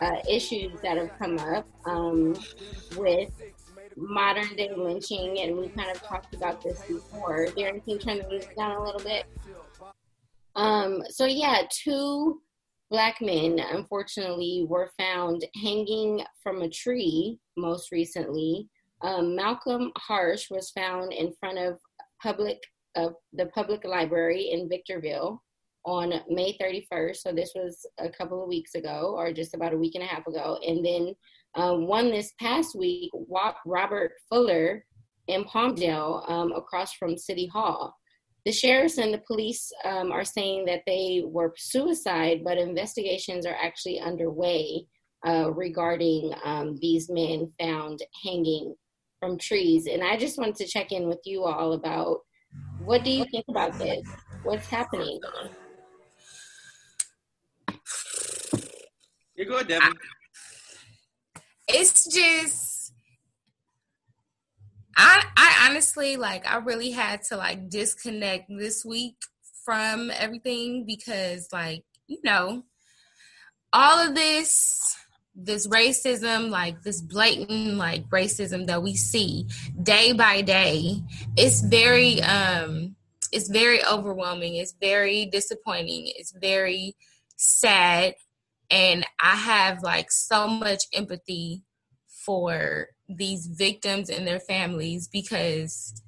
uh, 0.00 0.16
issues 0.28 0.80
that 0.82 0.96
have 0.96 1.10
come 1.18 1.38
up 1.38 1.66
um, 1.86 2.34
with 2.96 3.30
modern 3.96 4.54
day 4.56 4.70
lynching, 4.76 5.40
and 5.40 5.56
we 5.56 5.68
kind 5.68 5.90
of 5.90 6.02
talked 6.02 6.34
about 6.34 6.62
this 6.62 6.80
before. 6.82 7.46
Darren, 7.48 7.84
can 7.84 7.94
you 7.94 7.98
turn 7.98 8.18
the 8.18 8.28
music 8.28 8.56
down 8.56 8.72
a 8.72 8.82
little 8.82 9.00
bit? 9.00 9.26
Um, 10.56 11.02
so 11.08 11.26
yeah, 11.26 11.62
two 11.70 12.40
black 12.90 13.20
men 13.20 13.58
unfortunately 13.58 14.66
were 14.68 14.90
found 14.98 15.44
hanging 15.62 16.24
from 16.42 16.62
a 16.62 16.68
tree 16.68 17.38
most 17.56 17.92
recently. 17.92 18.68
Um, 19.02 19.36
Malcolm 19.36 19.92
Harsch 19.96 20.50
was 20.50 20.70
found 20.70 21.12
in 21.12 21.32
front 21.40 21.58
of 21.58 21.78
public 22.22 22.58
of 22.96 23.14
the 23.32 23.46
public 23.46 23.84
library 23.84 24.50
in 24.50 24.68
Victorville 24.68 25.40
on 25.84 26.12
May 26.28 26.58
31st. 26.58 27.16
So 27.16 27.32
this 27.32 27.52
was 27.54 27.86
a 27.98 28.08
couple 28.08 28.42
of 28.42 28.48
weeks 28.48 28.74
ago, 28.74 29.14
or 29.16 29.32
just 29.32 29.54
about 29.54 29.72
a 29.72 29.78
week 29.78 29.94
and 29.94 30.02
a 30.04 30.08
half 30.08 30.26
ago. 30.26 30.58
And 30.66 30.84
then 30.84 31.14
um, 31.54 31.86
one 31.86 32.10
this 32.10 32.32
past 32.40 32.74
week, 32.76 33.10
Robert 33.64 34.12
Fuller 34.28 34.84
in 35.28 35.44
Palmdale, 35.44 36.28
um, 36.28 36.52
across 36.52 36.92
from 36.94 37.16
City 37.16 37.46
Hall. 37.46 37.96
The 38.46 38.52
sheriffs 38.52 38.98
and 38.98 39.12
the 39.12 39.22
police 39.26 39.70
um, 39.84 40.12
are 40.12 40.24
saying 40.24 40.64
that 40.66 40.82
they 40.86 41.22
were 41.26 41.52
suicide, 41.56 42.42
but 42.42 42.58
investigations 42.58 43.44
are 43.44 43.56
actually 43.60 44.00
underway 44.00 44.86
uh, 45.26 45.50
regarding 45.52 46.32
um, 46.44 46.78
these 46.80 47.10
men 47.10 47.52
found 47.60 48.00
hanging 48.24 48.74
from 49.18 49.36
trees. 49.36 49.86
And 49.86 50.02
I 50.02 50.16
just 50.16 50.38
wanted 50.38 50.56
to 50.56 50.66
check 50.66 50.92
in 50.92 51.06
with 51.06 51.20
you 51.24 51.44
all 51.44 51.74
about 51.74 52.20
what 52.78 53.04
do 53.04 53.10
you 53.10 53.26
think 53.30 53.44
about 53.48 53.78
this? 53.78 54.02
What's 54.42 54.68
happening? 54.68 55.20
You're 59.36 59.46
go, 59.46 59.62
Devin. 59.62 59.92
It's 61.68 62.12
just 62.12 62.69
I 65.00 65.24
I 65.36 65.68
honestly 65.68 66.16
like 66.16 66.46
I 66.46 66.56
really 66.58 66.90
had 66.90 67.22
to 67.30 67.36
like 67.36 67.70
disconnect 67.70 68.50
this 68.50 68.84
week 68.84 69.16
from 69.64 70.10
everything 70.10 70.84
because 70.86 71.48
like, 71.52 71.84
you 72.06 72.18
know, 72.22 72.64
all 73.72 73.98
of 73.98 74.14
this 74.14 74.96
this 75.34 75.66
racism, 75.68 76.50
like 76.50 76.82
this 76.82 77.00
blatant 77.00 77.76
like 77.76 78.08
racism 78.10 78.66
that 78.66 78.82
we 78.82 78.94
see 78.94 79.46
day 79.82 80.12
by 80.12 80.42
day, 80.42 81.02
it's 81.36 81.62
very 81.62 82.22
um 82.22 82.94
it's 83.32 83.48
very 83.48 83.84
overwhelming. 83.86 84.56
It's 84.56 84.74
very 84.80 85.26
disappointing. 85.26 86.12
It's 86.16 86.32
very 86.32 86.94
sad. 87.36 88.14
And 88.70 89.06
I 89.20 89.36
have 89.36 89.82
like 89.82 90.10
so 90.10 90.46
much 90.46 90.82
empathy 90.92 91.62
for 92.30 92.86
these 93.08 93.48
victims 93.48 94.08
and 94.08 94.24
their 94.24 94.38
families 94.38 95.08
because 95.08 96.00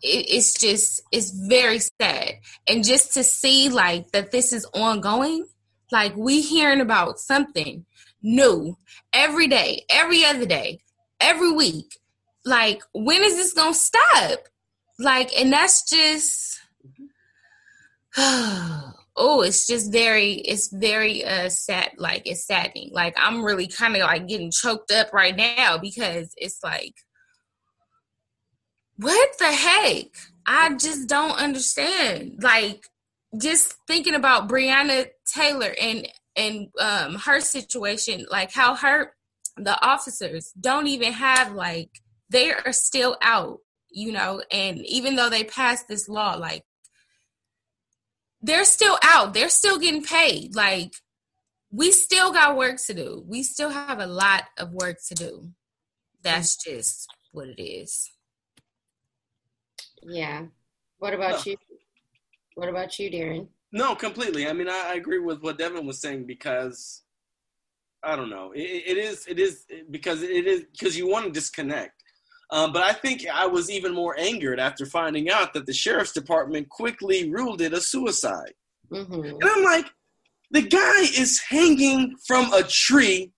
it's 0.00 0.54
just 0.54 1.02
it's 1.10 1.30
very 1.48 1.80
sad 1.80 2.34
and 2.68 2.84
just 2.84 3.12
to 3.14 3.24
see 3.24 3.68
like 3.68 4.08
that 4.12 4.30
this 4.30 4.52
is 4.52 4.64
ongoing 4.74 5.44
like 5.90 6.14
we 6.14 6.40
hearing 6.40 6.80
about 6.80 7.18
something 7.18 7.84
new 8.22 8.78
every 9.12 9.48
day, 9.48 9.84
every 9.90 10.24
other 10.24 10.46
day, 10.46 10.78
every 11.20 11.50
week. 11.50 11.98
Like, 12.44 12.80
when 12.94 13.24
is 13.24 13.34
this 13.34 13.52
gonna 13.52 13.74
stop? 13.74 14.38
Like, 15.00 15.36
and 15.36 15.52
that's 15.52 15.82
just 15.82 16.60
oh, 19.16 19.42
it's 19.42 19.66
just 19.66 19.92
very, 19.92 20.34
it's 20.34 20.68
very 20.68 21.24
uh 21.24 21.48
sad, 21.48 21.92
like 21.98 22.22
it's 22.26 22.46
saddening. 22.46 22.90
Like 22.92 23.14
I'm 23.16 23.44
really 23.44 23.66
kind 23.66 23.94
of 23.96 24.02
like 24.02 24.26
getting 24.28 24.50
choked 24.50 24.90
up 24.90 25.12
right 25.12 25.36
now 25.36 25.78
because 25.78 26.32
it's 26.36 26.58
like 26.62 26.94
what 28.96 29.30
the 29.38 29.52
heck? 29.52 30.06
I 30.46 30.74
just 30.76 31.08
don't 31.08 31.36
understand. 31.36 32.38
Like 32.42 32.86
just 33.36 33.74
thinking 33.86 34.14
about 34.14 34.48
Breonna 34.48 35.08
Taylor 35.26 35.74
and 35.80 36.08
and 36.36 36.68
um, 36.80 37.14
her 37.16 37.40
situation, 37.40 38.26
like 38.30 38.52
how 38.52 38.74
her 38.76 39.14
the 39.56 39.80
officers 39.84 40.52
don't 40.60 40.88
even 40.88 41.12
have 41.12 41.52
like 41.52 41.90
they 42.30 42.52
are 42.52 42.72
still 42.72 43.16
out, 43.22 43.58
you 43.90 44.12
know, 44.12 44.42
and 44.50 44.78
even 44.86 45.16
though 45.16 45.30
they 45.30 45.44
passed 45.44 45.86
this 45.88 46.08
law, 46.08 46.34
like 46.34 46.64
they're 48.44 48.64
still 48.64 48.98
out, 49.02 49.32
they're 49.32 49.48
still 49.48 49.78
getting 49.78 50.02
paid. 50.02 50.54
Like 50.54 50.92
we 51.72 51.90
still 51.90 52.32
got 52.32 52.56
work 52.56 52.76
to 52.86 52.94
do. 52.94 53.24
We 53.26 53.42
still 53.42 53.70
have 53.70 53.98
a 54.00 54.06
lot 54.06 54.44
of 54.58 54.72
work 54.72 54.98
to 55.08 55.14
do. 55.14 55.48
That's 56.22 56.56
mm. 56.56 56.64
just 56.64 57.08
what 57.32 57.48
it 57.48 57.60
is. 57.60 58.12
Yeah. 60.02 60.44
What 60.98 61.14
about 61.14 61.46
you? 61.46 61.56
What 62.54 62.68
about 62.68 62.98
you, 62.98 63.10
Darren? 63.10 63.48
No, 63.72 63.94
completely. 63.94 64.46
I 64.46 64.52
mean, 64.52 64.68
I, 64.68 64.90
I, 64.90 64.94
agree 64.94 65.18
with 65.18 65.42
what 65.42 65.58
Devin 65.58 65.84
was 65.84 66.00
saying 66.00 66.26
because 66.26 67.02
I 68.02 68.14
don't 68.14 68.30
know. 68.30 68.52
It, 68.52 68.60
it 68.60 68.96
is, 68.98 69.26
it 69.26 69.40
is 69.40 69.64
because 69.90 70.22
it 70.22 70.46
is 70.46 70.64
because 70.70 70.96
you 70.96 71.08
want 71.08 71.24
to 71.24 71.32
disconnect. 71.32 72.03
Um, 72.50 72.72
but 72.72 72.82
I 72.82 72.92
think 72.92 73.26
I 73.32 73.46
was 73.46 73.70
even 73.70 73.94
more 73.94 74.18
angered 74.18 74.60
after 74.60 74.86
finding 74.86 75.30
out 75.30 75.54
that 75.54 75.66
the 75.66 75.72
sheriff's 75.72 76.12
department 76.12 76.68
quickly 76.68 77.30
ruled 77.30 77.60
it 77.60 77.72
a 77.72 77.80
suicide. 77.80 78.54
Mm-hmm. 78.90 79.24
And 79.24 79.44
I'm 79.44 79.64
like, 79.64 79.86
the 80.50 80.62
guy 80.62 81.00
is 81.00 81.40
hanging 81.40 82.16
from 82.26 82.52
a 82.52 82.62
tree 82.62 83.32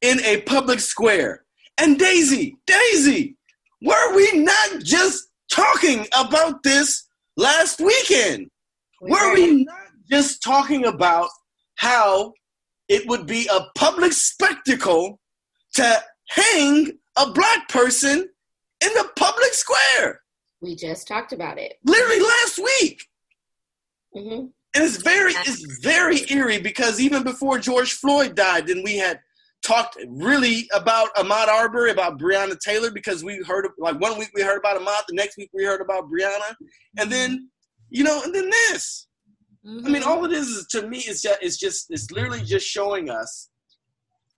in 0.00 0.20
a 0.20 0.40
public 0.42 0.80
square. 0.80 1.44
And 1.76 1.98
Daisy, 1.98 2.56
Daisy, 2.66 3.36
were 3.82 4.14
we 4.14 4.32
not 4.32 4.82
just 4.82 5.28
talking 5.50 6.06
about 6.18 6.62
this 6.62 7.06
last 7.36 7.80
weekend? 7.80 8.48
Were 9.00 9.34
we 9.34 9.64
not 9.64 9.88
just 10.10 10.42
talking 10.42 10.86
about 10.86 11.28
how 11.76 12.32
it 12.88 13.06
would 13.08 13.26
be 13.26 13.48
a 13.52 13.60
public 13.76 14.12
spectacle 14.12 15.20
to 15.74 16.02
hang 16.28 16.97
a 17.18 17.30
black 17.32 17.68
person 17.68 18.28
in 18.80 18.94
the 18.94 19.10
public 19.16 19.52
square? 19.52 20.20
We 20.60 20.74
just 20.74 21.06
talked 21.06 21.32
about 21.32 21.58
it. 21.58 21.74
Literally 21.84 22.20
last 22.20 22.58
week. 22.58 23.02
Mm-hmm. 24.16 24.46
And 24.74 24.84
it's 24.84 25.02
very, 25.02 25.32
it's 25.32 25.80
very 25.82 26.20
eerie 26.30 26.60
because 26.60 27.00
even 27.00 27.22
before 27.22 27.58
George 27.58 27.92
Floyd 27.92 28.34
died, 28.34 28.66
then 28.66 28.82
we 28.82 28.96
had 28.96 29.20
talked 29.62 29.96
really 30.06 30.68
about 30.72 31.14
Ahmaud 31.16 31.48
Arbery, 31.48 31.90
about 31.90 32.18
Breonna 32.18 32.58
Taylor, 32.58 32.90
because 32.90 33.24
we 33.24 33.42
heard 33.46 33.68
like 33.78 34.00
one 34.00 34.18
week 34.18 34.30
we 34.34 34.42
heard 34.42 34.58
about 34.58 34.80
Ahmaud, 34.80 35.06
the 35.08 35.14
next 35.14 35.36
week 35.36 35.50
we 35.52 35.64
heard 35.64 35.80
about 35.80 36.10
Breonna, 36.10 36.54
and 36.98 37.10
then 37.10 37.48
you 37.90 38.04
know, 38.04 38.22
and 38.22 38.34
then 38.34 38.50
this. 38.50 39.06
Mm-hmm. 39.66 39.86
I 39.86 39.90
mean, 39.90 40.02
all 40.02 40.24
it 40.24 40.32
is 40.32 40.48
is 40.48 40.66
to 40.68 40.86
me 40.86 40.98
is 40.98 41.22
just 41.22 41.38
it's 41.42 41.56
just 41.56 41.86
it's 41.90 42.10
literally 42.10 42.42
just 42.42 42.66
showing 42.66 43.10
us 43.10 43.50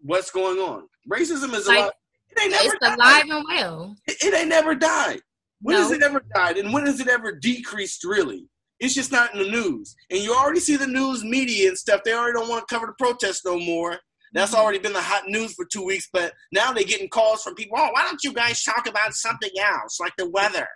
what's 0.01 0.31
going 0.31 0.59
on. 0.59 0.85
Racism 1.11 1.55
is 1.55 1.67
like, 1.67 1.79
alive. 1.79 1.93
It 2.31 2.43
ain't 2.43 2.53
never 2.53 2.75
it's 2.75 2.97
alive 2.97 3.25
and 3.29 3.45
well. 3.49 3.97
It, 4.07 4.17
it, 4.23 4.35
ain't 4.35 4.49
never 4.49 4.75
died. 4.75 5.21
When 5.63 5.77
no. 5.77 5.83
has 5.83 5.93
it 5.93 6.03
ever 6.03 6.23
died? 6.35 6.57
And 6.57 6.73
when 6.73 6.87
has 6.87 7.01
it 7.01 7.09
ever 7.09 7.33
decreased? 7.33 8.05
Really, 8.05 8.47
it's 8.79 8.95
just 8.95 9.13
not 9.13 9.35
in 9.35 9.41
the 9.41 9.51
news. 9.51 9.95
And 10.11 10.21
you 10.21 10.35
already 10.35 10.61
see 10.61 10.77
the 10.77 10.87
news 10.87 11.23
media 11.25 11.69
and 11.69 11.79
stuff. 11.79 12.03
They 12.05 12.15
already 12.15 12.39
don't 12.39 12.49
want 12.49 12.67
to 12.67 12.75
cover 12.75 12.87
the 12.87 13.05
protests 13.05 13.45
no 13.45 13.59
more. 13.59 13.99
That's 14.33 14.53
mm-hmm. 14.53 14.61
already 14.61 14.79
been 14.79 14.93
the 14.93 15.03
hot 15.03 15.25
news 15.27 15.55
for 15.55 15.65
two 15.65 15.85
weeks. 15.85 16.09
But 16.13 16.33
now 16.53 16.73
they're 16.73 16.85
getting 16.85 17.09
calls 17.09 17.43
from 17.43 17.55
people. 17.55 17.77
Oh, 17.79 17.91
why 17.93 18.03
don't 18.03 18.23
you 18.25 18.33
guys 18.33 18.63
talk 18.63 18.89
about 18.89 19.15
something 19.15 19.51
else, 19.61 20.01
like 20.01 20.13
the 20.17 20.31
weather? 20.31 20.67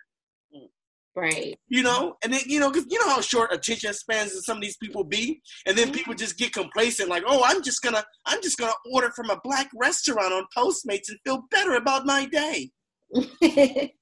Right. 1.17 1.57
You 1.69 1.83
know, 1.83 2.17
and 2.25 2.33
then 2.33 2.41
you 2.47 2.59
know, 2.59 2.71
cause 2.73 2.87
you 2.91 2.99
know 2.99 3.09
how 3.09 3.21
short 3.21 3.53
attention 3.53 3.95
spans 3.95 4.33
some 4.45 4.57
of 4.57 4.63
these 4.63 4.77
people 4.77 5.05
be, 5.05 5.41
and 5.65 5.79
then 5.79 5.87
mm-hmm. 5.87 5.95
people 5.95 6.15
just 6.15 6.37
get 6.37 6.53
complacent, 6.53 7.09
like, 7.09 7.23
oh, 7.27 7.43
I'm 7.47 7.63
just 7.63 7.83
gonna, 7.83 8.05
I'm 8.27 8.43
just 8.43 8.59
gonna 8.59 8.73
order 8.93 9.11
from 9.15 9.31
a 9.31 9.41
black 9.45 9.71
restaurant 9.77 10.33
on 10.33 10.45
Postmates 10.57 11.09
and 11.09 11.19
feel 11.25 11.45
better 11.51 11.75
about 11.75 12.05
my 12.05 12.27
day. 12.27 12.71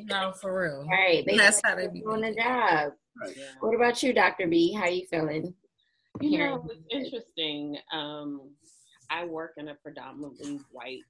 no, 0.00 0.32
for 0.40 0.60
real. 0.60 0.86
Right. 0.88 1.24
They 1.26 1.36
That's 1.36 1.60
how 1.64 1.74
they 1.74 1.88
be 1.88 2.02
doing 2.02 2.20
the 2.20 2.34
job. 2.34 2.92
Right. 3.20 3.36
What 3.60 3.74
about 3.74 4.02
you, 4.02 4.12
Dr. 4.12 4.46
B? 4.46 4.72
How 4.72 4.86
you 4.86 5.06
feeling? 5.10 5.54
You 6.20 6.38
know, 6.38 6.66
it's 6.70 6.86
interesting. 6.90 7.76
Um, 7.92 8.52
I 9.10 9.24
work 9.24 9.54
in 9.56 9.68
a 9.68 9.74
predominantly 9.74 10.60
white 10.70 11.02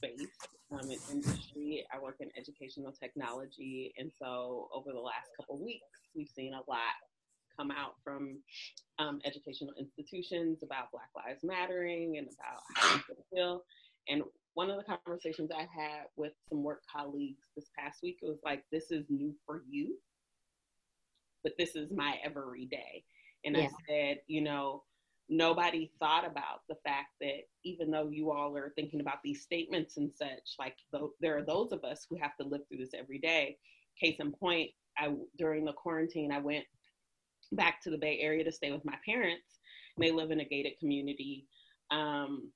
space 0.00 0.28
um, 0.72 0.90
in 0.90 0.98
industry. 1.10 1.84
I 1.92 1.98
work 2.00 2.16
in 2.20 2.28
educational 2.36 2.92
technology, 2.92 3.92
and 3.98 4.10
so 4.18 4.68
over 4.74 4.92
the 4.92 5.00
last 5.00 5.30
couple 5.36 5.56
of 5.56 5.60
weeks, 5.60 5.86
we've 6.14 6.28
seen 6.28 6.54
a 6.54 6.70
lot 6.70 6.96
come 7.56 7.70
out 7.70 7.94
from 8.02 8.38
um, 8.98 9.20
educational 9.24 9.74
institutions 9.78 10.62
about 10.62 10.90
Black 10.92 11.10
Lives 11.14 11.42
Mattering 11.42 12.16
and 12.18 12.28
about 12.28 12.62
how 12.74 12.96
people 12.96 13.26
feel. 13.32 13.64
And 14.08 14.22
one 14.54 14.70
of 14.70 14.78
the 14.78 14.96
conversations 15.04 15.50
I 15.54 15.62
had 15.62 16.04
with 16.16 16.32
some 16.48 16.62
work 16.62 16.82
colleagues 16.90 17.44
this 17.56 17.66
past 17.78 17.98
week, 18.02 18.18
it 18.22 18.26
was 18.26 18.40
like, 18.44 18.64
"This 18.72 18.90
is 18.90 19.04
new 19.08 19.34
for 19.46 19.62
you, 19.68 19.98
but 21.42 21.52
this 21.58 21.76
is 21.76 21.90
my 21.90 22.16
every 22.24 22.66
day." 22.66 23.04
And 23.44 23.56
yeah. 23.56 23.64
I 23.64 23.68
said, 23.88 24.16
you 24.26 24.42
know, 24.42 24.82
nobody 25.30 25.90
thought 26.00 26.26
about 26.26 26.62
the 26.68 26.74
fact 26.84 27.10
that 27.20 27.46
even 27.64 27.90
though 27.90 28.08
you 28.10 28.32
all 28.32 28.56
are 28.56 28.72
thinking 28.74 29.00
about 29.00 29.22
these 29.22 29.42
statements 29.42 29.96
and 29.96 30.10
such, 30.12 30.56
like 30.58 30.76
th- 30.92 31.12
there 31.20 31.38
are 31.38 31.44
those 31.44 31.72
of 31.72 31.84
us 31.84 32.06
who 32.10 32.18
have 32.20 32.36
to 32.36 32.46
live 32.46 32.62
through 32.68 32.78
this 32.78 32.94
every 32.94 33.18
day. 33.18 33.56
Case 33.98 34.16
in 34.18 34.32
point, 34.32 34.70
I 34.98 35.14
during 35.38 35.64
the 35.64 35.72
quarantine, 35.72 36.32
I 36.32 36.38
went 36.38 36.64
back 37.52 37.80
to 37.82 37.90
the 37.90 37.98
Bay 37.98 38.18
Area 38.20 38.44
to 38.44 38.52
stay 38.52 38.72
with 38.72 38.84
my 38.84 38.96
parents. 39.04 39.60
They 39.98 40.10
live 40.10 40.32
in 40.32 40.40
a 40.40 40.44
gated 40.44 40.78
community 40.80 41.46
um, 41.90 42.50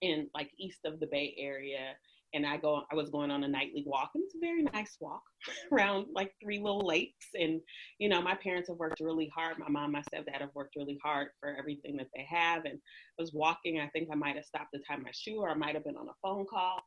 in 0.00 0.28
like 0.34 0.50
east 0.58 0.80
of 0.86 1.00
the 1.00 1.06
Bay 1.06 1.34
Area, 1.38 1.94
and 2.34 2.46
I 2.46 2.56
go 2.56 2.82
I 2.90 2.94
was 2.94 3.10
going 3.10 3.30
on 3.30 3.44
a 3.44 3.48
nightly 3.48 3.84
walk 3.86 4.10
and 4.14 4.24
it's 4.24 4.34
a 4.34 4.40
very 4.40 4.62
nice 4.62 4.96
walk 5.00 5.22
around 5.72 6.06
like 6.14 6.32
three 6.42 6.58
little 6.58 6.86
lakes 6.86 7.26
and 7.34 7.60
you 7.98 8.08
know 8.08 8.22
my 8.22 8.34
parents 8.34 8.68
have 8.68 8.78
worked 8.78 9.00
really 9.00 9.30
hard 9.34 9.58
my 9.58 9.68
mom 9.68 9.92
my 9.92 10.02
stepdad 10.02 10.40
have 10.40 10.54
worked 10.54 10.76
really 10.76 10.98
hard 11.02 11.28
for 11.40 11.54
everything 11.58 11.96
that 11.96 12.08
they 12.14 12.26
have 12.28 12.64
and 12.64 12.78
I 13.18 13.22
was 13.22 13.32
walking 13.32 13.80
I 13.80 13.88
think 13.88 14.08
I 14.12 14.16
might 14.16 14.36
have 14.36 14.44
stopped 14.44 14.74
to 14.74 14.80
tie 14.80 14.96
my 14.96 15.10
shoe 15.12 15.40
or 15.40 15.50
I 15.50 15.54
might 15.54 15.74
have 15.74 15.84
been 15.84 15.96
on 15.96 16.08
a 16.08 16.14
phone 16.22 16.46
call 16.48 16.82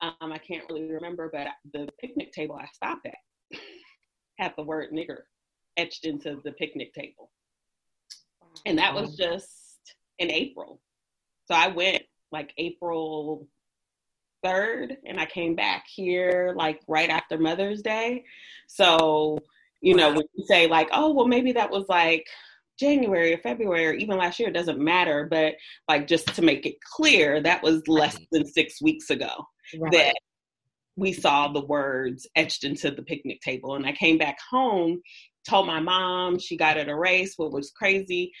um, 0.00 0.32
I 0.32 0.38
can't 0.38 0.64
really 0.68 0.90
remember 0.90 1.30
but 1.32 1.48
the 1.72 1.88
picnic 2.00 2.32
table 2.32 2.56
I 2.60 2.66
stopped 2.72 3.06
at 3.06 3.58
had 4.38 4.54
the 4.56 4.62
word 4.62 4.92
nigger 4.92 5.22
etched 5.78 6.04
into 6.04 6.40
the 6.44 6.52
picnic 6.52 6.92
table. 6.92 7.30
And 8.66 8.78
that 8.78 8.94
was 8.94 9.16
just 9.16 9.94
in 10.18 10.30
April. 10.30 10.80
So 11.46 11.54
I 11.54 11.68
went 11.68 12.02
like 12.32 12.52
April 12.58 13.48
3rd 14.44 14.96
and 15.06 15.20
I 15.20 15.26
came 15.26 15.54
back 15.54 15.84
here 15.92 16.52
like 16.56 16.80
right 16.88 17.10
after 17.10 17.38
Mother's 17.38 17.82
Day. 17.82 18.24
So, 18.66 19.38
you 19.80 19.94
know, 19.94 20.10
when 20.10 20.24
you 20.34 20.44
say 20.46 20.66
like, 20.66 20.88
oh, 20.92 21.12
well, 21.12 21.26
maybe 21.26 21.52
that 21.52 21.70
was 21.70 21.84
like 21.88 22.26
January 22.78 23.34
or 23.34 23.38
February 23.38 23.86
or 23.86 23.92
even 23.92 24.18
last 24.18 24.38
year, 24.38 24.48
it 24.48 24.54
doesn't 24.54 24.78
matter. 24.78 25.26
But 25.30 25.54
like, 25.88 26.06
just 26.06 26.34
to 26.34 26.42
make 26.42 26.66
it 26.66 26.76
clear, 26.80 27.40
that 27.42 27.62
was 27.62 27.86
less 27.88 28.18
than 28.32 28.46
six 28.46 28.80
weeks 28.80 29.10
ago 29.10 29.30
right. 29.78 29.92
that 29.92 30.14
we 30.96 31.12
saw 31.12 31.48
the 31.48 31.64
words 31.64 32.26
etched 32.34 32.64
into 32.64 32.90
the 32.90 33.02
picnic 33.02 33.40
table. 33.40 33.74
And 33.74 33.86
I 33.86 33.92
came 33.92 34.18
back 34.18 34.38
home, 34.50 35.00
told 35.48 35.66
my 35.66 35.80
mom, 35.80 36.38
she 36.38 36.56
got 36.56 36.76
it 36.76 36.88
erased, 36.88 37.34
what 37.38 37.52
was 37.52 37.70
crazy. 37.70 38.32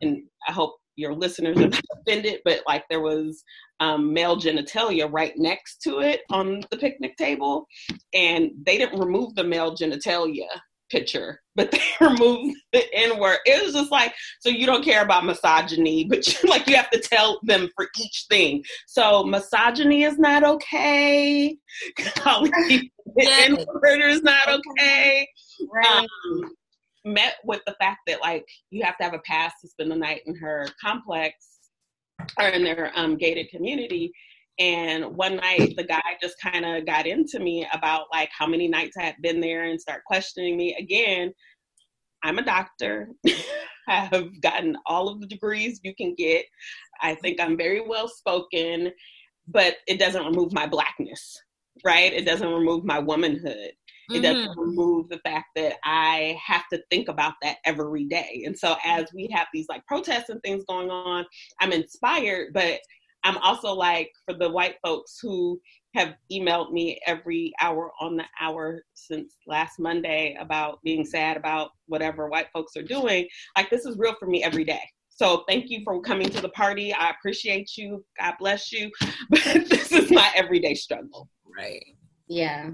And 0.00 0.22
I 0.46 0.52
hope 0.52 0.76
your 0.96 1.14
listeners 1.14 1.58
are 1.58 1.70
offended, 2.00 2.40
but 2.44 2.60
like 2.66 2.84
there 2.88 3.00
was 3.00 3.42
um, 3.80 4.12
male 4.12 4.36
genitalia 4.36 5.10
right 5.10 5.32
next 5.36 5.82
to 5.82 6.00
it 6.00 6.22
on 6.30 6.62
the 6.70 6.76
picnic 6.76 7.16
table, 7.16 7.66
and 8.12 8.50
they 8.64 8.78
didn't 8.78 8.98
remove 8.98 9.34
the 9.34 9.44
male 9.44 9.76
genitalia 9.76 10.46
picture, 10.90 11.40
but 11.56 11.70
they 11.72 11.80
removed 12.00 12.56
the 12.72 12.82
N 12.92 13.18
word. 13.18 13.38
It 13.44 13.62
was 13.64 13.74
just 13.74 13.90
like, 13.90 14.14
so 14.40 14.48
you 14.48 14.66
don't 14.66 14.84
care 14.84 15.02
about 15.02 15.24
misogyny, 15.24 16.04
but 16.08 16.26
you, 16.26 16.48
like 16.48 16.66
you 16.66 16.76
have 16.76 16.90
to 16.90 17.00
tell 17.00 17.40
them 17.42 17.68
for 17.76 17.88
each 18.00 18.26
thing. 18.28 18.62
So 18.86 19.24
misogyny 19.24 20.04
is 20.04 20.18
not 20.18 20.44
okay. 20.44 21.56
The 23.16 23.28
N 23.28 23.56
word 23.82 24.00
is 24.02 24.22
not 24.22 24.48
okay. 24.48 25.28
Right. 25.72 25.86
Um, 25.86 26.54
met 27.04 27.36
with 27.44 27.60
the 27.66 27.74
fact 27.80 28.00
that 28.06 28.20
like 28.20 28.46
you 28.70 28.82
have 28.82 28.96
to 28.98 29.04
have 29.04 29.14
a 29.14 29.20
pass 29.20 29.52
to 29.60 29.68
spend 29.68 29.90
the 29.90 29.96
night 29.96 30.22
in 30.26 30.34
her 30.36 30.66
complex 30.82 31.54
or 32.38 32.48
in 32.48 32.64
their 32.64 32.92
um, 32.94 33.16
gated 33.16 33.48
community. 33.50 34.12
And 34.58 35.16
one 35.16 35.36
night, 35.36 35.74
the 35.76 35.84
guy 35.84 36.02
just 36.22 36.40
kind 36.40 36.64
of 36.64 36.86
got 36.86 37.06
into 37.06 37.40
me 37.40 37.66
about 37.72 38.06
like 38.12 38.30
how 38.36 38.46
many 38.46 38.68
nights 38.68 38.96
I 38.96 39.02
had 39.02 39.16
been 39.20 39.40
there 39.40 39.64
and 39.64 39.80
start 39.80 40.04
questioning 40.06 40.56
me 40.56 40.76
again. 40.78 41.32
I'm 42.22 42.38
a 42.38 42.44
doctor. 42.44 43.08
I 43.88 44.08
have 44.12 44.40
gotten 44.40 44.76
all 44.86 45.08
of 45.08 45.20
the 45.20 45.26
degrees 45.26 45.80
you 45.82 45.94
can 45.94 46.14
get. 46.14 46.46
I 47.02 47.16
think 47.16 47.40
I'm 47.40 47.56
very 47.56 47.86
well 47.86 48.08
spoken, 48.08 48.92
but 49.48 49.76
it 49.86 49.98
doesn't 49.98 50.24
remove 50.24 50.52
my 50.52 50.66
blackness, 50.66 51.38
right? 51.84 52.12
It 52.12 52.24
doesn't 52.24 52.48
remove 52.48 52.84
my 52.84 52.98
womanhood. 52.98 53.72
It 54.10 54.20
doesn't 54.20 54.50
mm-hmm. 54.50 54.60
remove 54.60 55.08
the 55.08 55.20
fact 55.24 55.48
that 55.56 55.76
I 55.84 56.38
have 56.44 56.64
to 56.72 56.82
think 56.90 57.08
about 57.08 57.34
that 57.42 57.56
every 57.64 58.04
day. 58.04 58.42
And 58.44 58.58
so 58.58 58.76
as 58.84 59.06
we 59.14 59.28
have 59.32 59.46
these 59.52 59.66
like 59.68 59.84
protests 59.86 60.28
and 60.28 60.42
things 60.42 60.64
going 60.68 60.90
on, 60.90 61.24
I'm 61.60 61.72
inspired, 61.72 62.52
but 62.52 62.80
I'm 63.24 63.38
also 63.38 63.72
like 63.72 64.10
for 64.26 64.34
the 64.34 64.50
white 64.50 64.76
folks 64.84 65.18
who 65.22 65.58
have 65.94 66.14
emailed 66.30 66.72
me 66.72 67.00
every 67.06 67.52
hour 67.60 67.90
on 68.00 68.16
the 68.16 68.24
hour 68.40 68.82
since 68.92 69.36
last 69.46 69.78
Monday 69.78 70.36
about 70.38 70.80
being 70.82 71.04
sad 71.04 71.36
about 71.36 71.70
whatever 71.86 72.28
white 72.28 72.48
folks 72.52 72.76
are 72.76 72.82
doing. 72.82 73.26
Like 73.56 73.70
this 73.70 73.86
is 73.86 73.96
real 73.96 74.14
for 74.18 74.26
me 74.26 74.44
every 74.44 74.64
day. 74.64 74.82
So 75.08 75.44
thank 75.48 75.70
you 75.70 75.80
for 75.84 76.00
coming 76.02 76.28
to 76.30 76.40
the 76.40 76.48
party. 76.50 76.92
I 76.92 77.10
appreciate 77.10 77.76
you. 77.78 78.04
God 78.20 78.34
bless 78.38 78.72
you. 78.72 78.90
But 79.30 79.68
this 79.70 79.92
is 79.92 80.10
my 80.10 80.30
everyday 80.34 80.74
struggle. 80.74 81.28
Right. 81.56 81.84
Yeah 82.28 82.70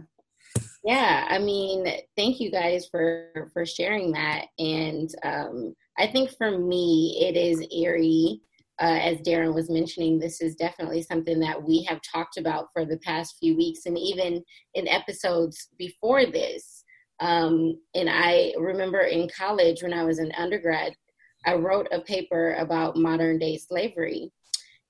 yeah 0.84 1.26
i 1.28 1.38
mean 1.38 1.86
thank 2.16 2.40
you 2.40 2.50
guys 2.50 2.86
for 2.90 3.50
for 3.52 3.66
sharing 3.66 4.12
that. 4.12 4.46
And 4.58 5.10
um 5.22 5.74
i 5.98 6.06
think 6.06 6.30
for 6.36 6.58
me 6.58 7.18
it 7.20 7.36
is 7.36 7.66
eerie 7.74 8.40
uh, 8.80 8.98
as 9.02 9.18
darren 9.18 9.54
was 9.54 9.68
mentioning 9.68 10.18
this 10.18 10.40
is 10.40 10.54
definitely 10.54 11.02
something 11.02 11.38
that 11.38 11.62
we 11.62 11.82
have 11.82 12.00
talked 12.00 12.38
about 12.38 12.68
for 12.72 12.86
the 12.86 12.96
past 12.98 13.36
few 13.38 13.54
weeks 13.54 13.80
and 13.84 13.98
even 13.98 14.42
in 14.72 14.88
episodes 14.88 15.68
before 15.78 16.24
this. 16.24 16.82
Um, 17.20 17.78
and 17.94 18.08
i 18.08 18.54
remember 18.58 19.00
in 19.00 19.28
college 19.36 19.82
when 19.82 19.92
i 19.92 20.04
was 20.04 20.18
an 20.18 20.32
undergrad 20.38 20.94
i 21.44 21.54
wrote 21.54 21.88
a 21.92 22.00
paper 22.00 22.54
about 22.54 22.96
modern 22.96 23.38
day 23.38 23.58
slavery. 23.58 24.32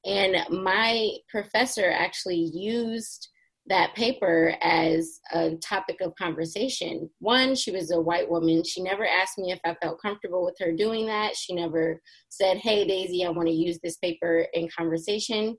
And 0.07 0.37
my 0.63 1.11
professor 1.29 1.91
actually 1.91 2.51
used 2.55 3.29
that 3.71 3.95
paper 3.95 4.57
as 4.63 5.21
a 5.33 5.55
topic 5.57 6.01
of 6.01 6.15
conversation. 6.17 7.09
One, 7.21 7.55
she 7.55 7.71
was 7.71 7.93
a 7.93 8.01
white 8.01 8.29
woman. 8.29 8.65
She 8.65 8.83
never 8.83 9.07
asked 9.07 9.39
me 9.39 9.53
if 9.53 9.61
I 9.65 9.77
felt 9.81 10.03
comfortable 10.03 10.45
with 10.45 10.57
her 10.59 10.73
doing 10.73 11.07
that. 11.07 11.37
She 11.37 11.55
never 11.55 12.03
said, 12.29 12.59
Hey, 12.59 12.87
Daisy, 12.87 13.25
I 13.25 13.31
want 13.31 13.49
to 13.49 13.55
use 13.55 13.79
this 13.83 13.97
paper 13.99 14.45
in 14.55 14.69
conversation. 14.77 15.57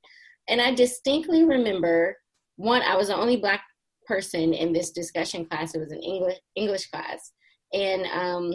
And 0.49 0.59
I 0.59 0.75
distinctly 0.75 1.45
remember 1.45 2.17
one, 2.57 2.81
I 2.81 2.97
was 2.97 3.07
the 3.07 3.15
only 3.15 3.37
black 3.37 3.63
person 4.05 4.53
in 4.53 4.73
this 4.73 4.91
discussion 4.91 5.45
class. 5.45 5.73
It 5.73 5.79
was 5.79 5.93
an 5.93 6.03
English 6.03 6.37
English 6.55 6.89
class. 6.89 7.31
And 7.71 8.05
um, 8.07 8.53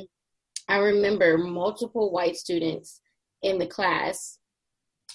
I 0.69 0.77
remember 0.77 1.38
multiple 1.38 2.12
white 2.12 2.37
students 2.37 3.01
in 3.42 3.59
the 3.59 3.66
class 3.66 4.38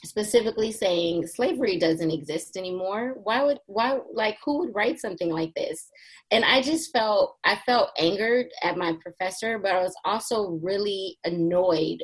specifically 0.03 0.71
saying 0.71 1.27
slavery 1.27 1.77
doesn't 1.77 2.11
exist 2.11 2.57
anymore 2.57 3.15
why 3.23 3.43
would 3.43 3.59
why 3.67 3.99
like 4.13 4.37
who 4.43 4.59
would 4.59 4.75
write 4.75 4.99
something 4.99 5.29
like 5.29 5.53
this? 5.55 5.89
And 6.31 6.43
i 6.43 6.61
just 6.61 6.91
felt 6.91 7.37
i 7.43 7.55
felt 7.65 7.89
angered 7.97 8.47
at 8.63 8.77
my 8.77 8.95
professor 9.01 9.59
but 9.59 9.71
i 9.71 9.81
was 9.81 9.95
also 10.05 10.59
really 10.61 11.17
annoyed 11.23 12.03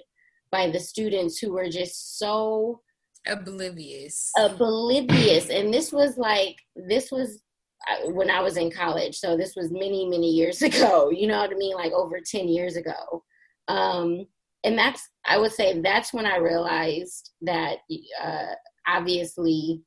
by 0.52 0.70
the 0.70 0.80
students 0.80 1.38
who 1.40 1.52
were 1.52 1.70
just 1.70 2.18
so 2.20 2.82
oblivious. 3.28 4.32
Oblivious. 4.38 5.50
And 5.50 5.74
this 5.74 5.92
was 5.92 6.18
like 6.18 6.58
this 6.76 7.12
was 7.12 7.42
uh, 7.90 8.10
when 8.12 8.30
i 8.30 8.42
was 8.42 8.58
in 8.58 8.72
college. 8.72 9.18
So 9.18 9.38
this 9.38 9.56
was 9.56 9.72
many 9.72 10.08
many 10.08 10.30
years 10.30 10.62
ago. 10.70 11.10
You 11.10 11.28
know 11.28 11.40
what 11.40 11.52
i 11.52 11.56
mean? 11.56 11.76
Like 11.76 11.92
over 11.92 12.20
10 12.20 12.48
years 12.48 12.76
ago. 12.76 13.24
Um 13.68 14.28
and 14.68 14.78
that's 14.78 15.10
i 15.26 15.38
would 15.38 15.52
say 15.52 15.82
that's 15.82 16.14
when 16.14 16.26
i 16.26 16.38
realized 16.38 17.32
that 17.42 17.78
uh, 18.24 18.54
obviously 18.88 19.82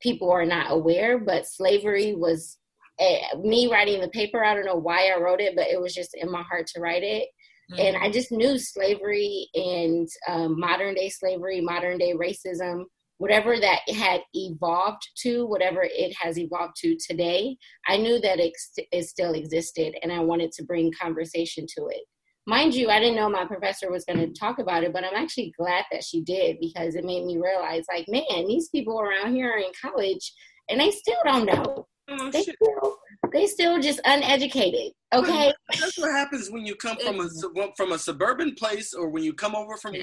people 0.00 0.30
are 0.30 0.44
not 0.44 0.70
aware 0.70 1.18
but 1.18 1.46
slavery 1.46 2.14
was 2.14 2.58
uh, 3.00 3.38
me 3.38 3.70
writing 3.70 4.00
the 4.00 4.08
paper 4.08 4.44
i 4.44 4.54
don't 4.54 4.66
know 4.66 4.76
why 4.76 5.08
i 5.08 5.18
wrote 5.18 5.40
it 5.40 5.56
but 5.56 5.66
it 5.68 5.80
was 5.80 5.94
just 5.94 6.10
in 6.14 6.30
my 6.30 6.42
heart 6.42 6.66
to 6.66 6.80
write 6.80 7.02
it 7.02 7.28
mm-hmm. 7.72 7.80
and 7.80 7.96
i 7.96 8.10
just 8.10 8.30
knew 8.30 8.58
slavery 8.58 9.48
and 9.54 10.08
um, 10.28 10.58
modern 10.60 10.94
day 10.94 11.08
slavery 11.08 11.60
modern 11.60 11.98
day 11.98 12.12
racism 12.12 12.84
whatever 13.18 13.58
that 13.58 13.80
had 13.88 14.20
evolved 14.34 15.00
to 15.16 15.46
whatever 15.46 15.80
it 15.82 16.14
has 16.20 16.38
evolved 16.38 16.74
to 16.76 16.94
today 17.08 17.56
i 17.88 17.96
knew 17.96 18.20
that 18.20 18.38
it, 18.38 18.52
it 18.92 19.04
still 19.04 19.32
existed 19.32 19.94
and 20.02 20.12
i 20.12 20.18
wanted 20.18 20.52
to 20.52 20.64
bring 20.64 20.92
conversation 21.00 21.66
to 21.66 21.86
it 21.86 22.02
mind 22.46 22.74
you, 22.74 22.88
I 22.88 23.00
didn't 23.00 23.16
know 23.16 23.28
my 23.28 23.44
professor 23.44 23.90
was 23.90 24.04
going 24.04 24.18
to 24.18 24.38
talk 24.38 24.58
about 24.58 24.84
it, 24.84 24.92
but 24.92 25.04
I'm 25.04 25.16
actually 25.16 25.52
glad 25.58 25.84
that 25.90 26.04
she 26.04 26.20
did 26.22 26.58
because 26.60 26.94
it 26.94 27.04
made 27.04 27.24
me 27.24 27.38
realize, 27.38 27.84
like, 27.92 28.06
man, 28.08 28.46
these 28.46 28.68
people 28.68 29.00
around 29.00 29.34
here 29.34 29.50
are 29.50 29.58
in 29.58 29.72
college 29.80 30.32
and 30.68 30.80
they 30.80 30.90
still 30.90 31.18
don't 31.24 31.46
know. 31.46 31.86
Oh, 32.08 32.30
they, 32.30 32.42
still, 32.42 32.98
they 33.32 33.46
still 33.46 33.80
just 33.80 34.00
uneducated. 34.04 34.92
Okay, 35.12 35.52
that's 35.80 35.98
what 35.98 36.12
happens 36.12 36.50
when 36.50 36.64
you 36.64 36.76
come 36.76 36.96
from 36.98 37.18
a 37.18 37.28
from 37.76 37.92
a 37.92 37.98
suburban 37.98 38.54
place, 38.54 38.94
or 38.94 39.08
when 39.08 39.24
you 39.24 39.32
come 39.32 39.56
over 39.56 39.76
from 39.76 39.94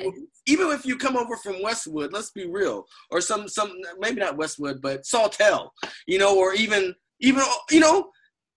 even 0.46 0.68
if 0.72 0.86
you 0.86 0.98
come 0.98 1.16
over 1.16 1.38
from 1.38 1.62
Westwood. 1.62 2.12
Let's 2.12 2.32
be 2.32 2.46
real, 2.46 2.86
or 3.10 3.22
some 3.22 3.48
some 3.48 3.74
maybe 4.00 4.20
not 4.20 4.36
Westwood, 4.36 4.82
but 4.82 5.06
Sawtell, 5.06 5.72
you 6.06 6.20
know, 6.20 6.38
or 6.38 6.54
even 6.54 6.94
even 7.22 7.44
you 7.72 7.80
know 7.80 8.10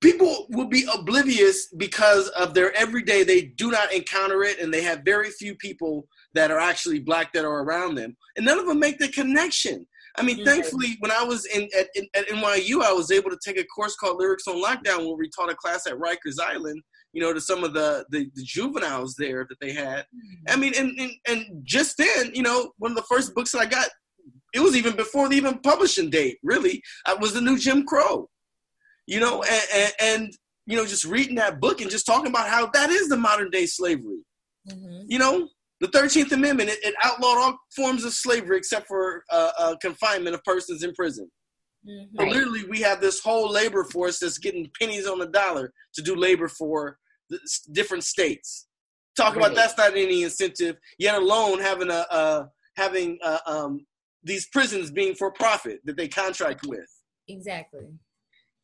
people 0.06 0.46
will 0.50 0.68
be 0.68 0.86
oblivious 0.94 1.66
because 1.76 2.28
of 2.28 2.54
their 2.54 2.72
everyday. 2.76 3.24
They 3.24 3.42
do 3.42 3.72
not 3.72 3.92
encounter 3.92 4.44
it 4.44 4.60
and 4.60 4.72
they 4.72 4.82
have 4.82 5.00
very 5.04 5.30
few 5.30 5.56
people 5.56 6.06
that 6.34 6.52
are 6.52 6.60
actually 6.60 7.00
black 7.00 7.32
that 7.32 7.44
are 7.44 7.64
around 7.64 7.96
them. 7.96 8.16
And 8.36 8.46
none 8.46 8.58
of 8.58 8.66
them 8.66 8.78
make 8.78 8.98
the 8.98 9.08
connection. 9.08 9.84
I 10.18 10.22
mean 10.22 10.36
mm-hmm. 10.36 10.46
thankfully 10.46 10.96
when 11.00 11.10
i 11.10 11.22
was 11.22 11.44
in 11.44 11.68
at, 11.78 11.88
in 11.94 12.06
at, 12.14 12.26
nyu 12.28 12.82
i 12.82 12.90
was 12.90 13.10
able 13.10 13.28
to 13.28 13.38
take 13.44 13.60
a 13.60 13.64
course 13.64 13.94
called 13.96 14.16
lyrics 14.18 14.48
on 14.48 14.62
lockdown 14.62 15.00
where 15.00 15.14
we 15.14 15.28
taught 15.28 15.50
a 15.50 15.54
class 15.54 15.86
at 15.86 15.92
rikers 15.98 16.40
island 16.42 16.82
you 17.12 17.20
know 17.20 17.34
to 17.34 17.40
some 17.40 17.62
of 17.62 17.74
the 17.74 18.02
the, 18.08 18.20
the 18.34 18.42
juveniles 18.42 19.14
there 19.18 19.46
that 19.46 19.60
they 19.60 19.74
had. 19.74 20.06
Mm-hmm. 20.06 20.44
i 20.48 20.56
mean 20.56 20.72
and, 20.74 20.98
and 20.98 21.10
and 21.28 21.44
just 21.64 21.98
then 21.98 22.30
you 22.32 22.42
know 22.42 22.72
one 22.78 22.92
of 22.92 22.96
the 22.96 23.04
first 23.10 23.34
books 23.34 23.52
that 23.52 23.60
i 23.60 23.66
got 23.66 23.88
it 24.54 24.60
was 24.60 24.74
even 24.74 24.96
before 24.96 25.28
the 25.28 25.36
even 25.36 25.58
publishing 25.58 26.08
date 26.08 26.38
really. 26.42 26.82
I 27.04 27.12
was 27.12 27.34
the 27.34 27.42
new 27.42 27.58
jim 27.58 27.84
crow 27.84 28.30
you 29.06 29.20
know, 29.20 29.42
and, 29.42 29.62
and, 29.74 29.92
and, 30.00 30.32
you 30.66 30.76
know, 30.76 30.86
just 30.86 31.04
reading 31.04 31.36
that 31.36 31.60
book 31.60 31.80
and 31.80 31.90
just 31.90 32.06
talking 32.06 32.26
about 32.28 32.48
how 32.48 32.66
that 32.66 32.90
is 32.90 33.08
the 33.08 33.16
modern 33.16 33.50
day 33.50 33.66
slavery. 33.66 34.18
Mm-hmm. 34.70 35.02
You 35.08 35.18
know, 35.18 35.48
the 35.80 35.88
Thirteenth 35.88 36.32
Amendment 36.32 36.70
it, 36.70 36.78
it, 36.82 36.94
outlawed 37.02 37.38
all 37.38 37.58
forms 37.74 38.04
of 38.04 38.12
slavery 38.12 38.56
except 38.56 38.88
for 38.88 39.22
uh, 39.30 39.50
uh, 39.58 39.76
confinement 39.80 40.34
of 40.34 40.42
persons 40.42 40.82
in 40.82 40.92
prison. 40.94 41.30
Mm-hmm. 41.88 42.16
But 42.16 42.28
literally, 42.28 42.64
we 42.68 42.80
have 42.80 43.00
this 43.00 43.20
whole 43.20 43.50
labor 43.50 43.84
force 43.84 44.18
that's 44.18 44.38
getting 44.38 44.68
pennies 44.80 45.06
on 45.06 45.20
the 45.20 45.26
dollar 45.26 45.72
to 45.94 46.02
do 46.02 46.16
labor 46.16 46.48
for 46.48 46.98
different 47.72 48.02
states. 48.02 48.66
Talk 49.16 49.36
right. 49.36 49.46
about 49.46 49.54
that's 49.54 49.78
not 49.78 49.92
any 49.92 50.24
incentive, 50.24 50.76
yet 50.98 51.14
alone 51.14 51.60
having 51.60 51.90
a 51.90 52.06
uh, 52.10 52.46
having 52.76 53.18
um, 53.46 53.86
these 54.24 54.48
prisons 54.48 54.90
being 54.90 55.14
for 55.14 55.30
profit 55.30 55.80
that 55.84 55.96
they 55.96 56.08
contract 56.08 56.66
with. 56.66 56.88
Exactly. 57.28 57.86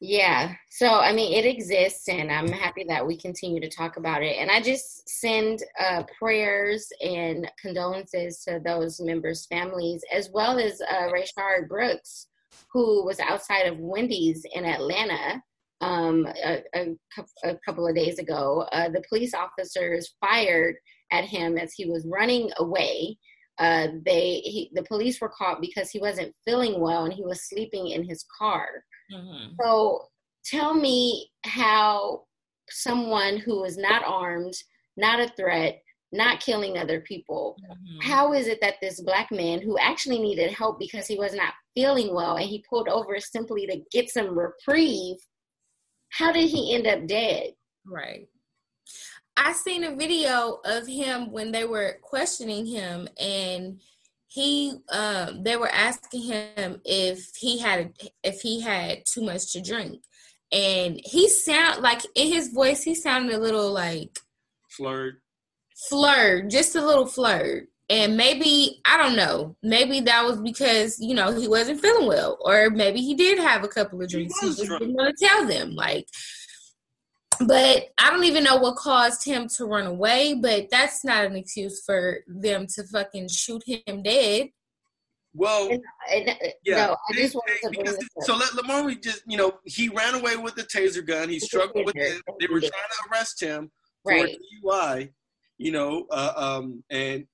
Yeah. 0.04 0.54
So, 0.68 0.98
I 0.98 1.12
mean, 1.12 1.32
it 1.32 1.46
exists, 1.46 2.08
and 2.08 2.32
I'm 2.32 2.48
happy 2.48 2.84
that 2.88 3.06
we 3.06 3.16
continue 3.16 3.60
to 3.60 3.68
talk 3.68 3.98
about 3.98 4.24
it. 4.24 4.36
And 4.36 4.50
I 4.50 4.60
just 4.60 5.08
send 5.08 5.62
uh, 5.78 6.02
prayers 6.18 6.88
and 7.00 7.48
condolences 7.56 8.42
to 8.48 8.60
those 8.64 9.00
members' 9.00 9.46
families, 9.46 10.02
as 10.12 10.28
well 10.34 10.58
as 10.58 10.80
uh, 10.80 11.08
Rayshard 11.12 11.68
Brooks, 11.68 12.26
who 12.72 13.04
was 13.04 13.20
outside 13.20 13.68
of 13.68 13.78
Wendy's 13.78 14.44
in 14.52 14.64
Atlanta 14.64 15.40
um, 15.80 16.26
a, 16.44 16.64
a, 16.74 16.96
a, 17.44 17.56
couple 17.64 17.86
of 17.86 17.94
days 17.94 18.18
ago. 18.18 18.66
Uh, 18.72 18.88
the 18.88 19.04
police 19.08 19.34
officers 19.34 20.16
fired 20.20 20.74
at 21.12 21.26
him 21.26 21.56
as 21.56 21.74
he 21.74 21.86
was 21.86 22.08
running 22.10 22.50
away. 22.58 23.16
Uh, 23.58 23.86
they 24.04 24.40
he, 24.40 24.68
the 24.74 24.82
police 24.82 25.20
were 25.20 25.32
caught 25.38 25.60
because 25.60 25.90
he 25.90 26.00
wasn't 26.00 26.34
feeling 26.44 26.80
well 26.80 27.04
and 27.04 27.12
he 27.12 27.22
was 27.22 27.48
sleeping 27.48 27.86
in 27.86 28.02
his 28.02 28.24
car. 28.36 28.66
Mm-hmm. 29.12 29.54
So 29.60 30.06
tell 30.44 30.74
me 30.74 31.30
how 31.44 32.24
someone 32.70 33.38
who 33.38 33.64
is 33.64 33.76
not 33.76 34.02
armed, 34.04 34.54
not 34.96 35.20
a 35.20 35.28
threat, 35.36 35.82
not 36.12 36.40
killing 36.40 36.76
other 36.76 37.00
people, 37.00 37.56
mm-hmm. 37.62 38.06
how 38.06 38.32
is 38.34 38.46
it 38.46 38.60
that 38.60 38.74
this 38.80 39.00
black 39.00 39.30
man 39.30 39.60
who 39.60 39.78
actually 39.78 40.18
needed 40.18 40.52
help 40.52 40.78
because 40.78 41.06
he 41.06 41.16
was 41.16 41.34
not 41.34 41.54
feeling 41.74 42.14
well 42.14 42.36
and 42.36 42.48
he 42.48 42.64
pulled 42.68 42.88
over 42.88 43.18
simply 43.18 43.66
to 43.66 43.80
get 43.90 44.10
some 44.10 44.38
reprieve, 44.38 45.16
how 46.10 46.30
did 46.30 46.48
he 46.48 46.74
end 46.74 46.86
up 46.86 47.06
dead? 47.06 47.52
Right. 47.86 48.28
I 49.36 49.52
seen 49.52 49.84
a 49.84 49.96
video 49.96 50.60
of 50.64 50.86
him 50.86 51.32
when 51.32 51.52
they 51.52 51.64
were 51.64 51.96
questioning 52.02 52.66
him 52.66 53.08
and 53.18 53.80
he 54.32 54.72
um 54.90 55.42
they 55.42 55.56
were 55.56 55.68
asking 55.68 56.22
him 56.22 56.80
if 56.86 57.30
he 57.36 57.58
had 57.58 57.92
if 58.22 58.40
he 58.40 58.60
had 58.62 59.04
too 59.04 59.22
much 59.22 59.52
to 59.52 59.60
drink. 59.60 60.02
And 60.50 61.00
he 61.04 61.28
sound 61.28 61.82
like 61.82 62.02
in 62.14 62.28
his 62.28 62.48
voice 62.48 62.82
he 62.82 62.94
sounded 62.94 63.34
a 63.34 63.38
little 63.38 63.70
like 63.70 64.18
flirt. 64.70 65.20
Flirt 65.88 66.50
just 66.50 66.76
a 66.76 66.84
little 66.84 67.06
flirt. 67.06 67.68
And 67.90 68.16
maybe 68.16 68.80
i 68.86 68.96
don't 68.96 69.16
know 69.16 69.54
maybe 69.62 70.00
that 70.00 70.24
was 70.24 70.40
because 70.40 70.98
you 70.98 71.14
know 71.14 71.30
he 71.38 71.46
wasn't 71.46 71.80
feeling 71.80 72.06
well 72.08 72.38
or 72.40 72.70
maybe 72.70 73.02
he 73.02 73.14
did 73.14 73.38
have 73.38 73.64
a 73.64 73.68
couple 73.68 74.00
of 74.00 74.08
drinks. 74.08 74.40
He, 74.40 74.48
he 74.48 74.54
just 74.54 74.70
didn't 74.70 74.94
want 74.94 75.14
to 75.14 75.26
tell 75.26 75.46
them 75.46 75.74
like 75.74 76.06
but 77.46 77.88
I 77.98 78.10
don't 78.10 78.24
even 78.24 78.44
know 78.44 78.56
what 78.56 78.76
caused 78.76 79.24
him 79.24 79.48
to 79.56 79.64
run 79.66 79.86
away, 79.86 80.34
but 80.34 80.68
that's 80.70 81.04
not 81.04 81.24
an 81.24 81.36
excuse 81.36 81.82
for 81.84 82.20
them 82.26 82.66
to 82.74 82.84
fucking 82.84 83.28
shoot 83.28 83.62
him 83.66 84.02
dead. 84.02 84.50
Well, 85.34 85.70
and, 85.70 85.82
and, 86.12 86.28
uh, 86.28 86.48
yeah. 86.64 86.86
No, 86.86 86.96
I 87.08 87.12
just 87.14 87.34
wanted 87.34 87.58
to 87.62 87.70
bring 87.70 87.84
this 87.86 87.96
up. 87.96 88.24
So 88.24 88.36
let 88.36 88.54
Lamar 88.54 88.92
just, 88.94 89.22
you 89.26 89.38
know, 89.38 89.58
he 89.64 89.88
ran 89.88 90.14
away 90.14 90.36
with 90.36 90.54
the 90.56 90.62
taser 90.62 91.06
gun. 91.06 91.28
He 91.28 91.38
struggled 91.38 91.86
with 91.86 91.96
it. 91.96 92.20
They 92.38 92.46
were 92.48 92.60
trying 92.60 92.70
to 92.70 93.10
arrest 93.10 93.40
him 93.42 93.70
for 94.02 94.12
right. 94.12 94.36
DUI, 94.64 95.10
you 95.56 95.72
know, 95.72 96.06
uh, 96.10 96.32
um, 96.36 96.84
and 96.90 97.26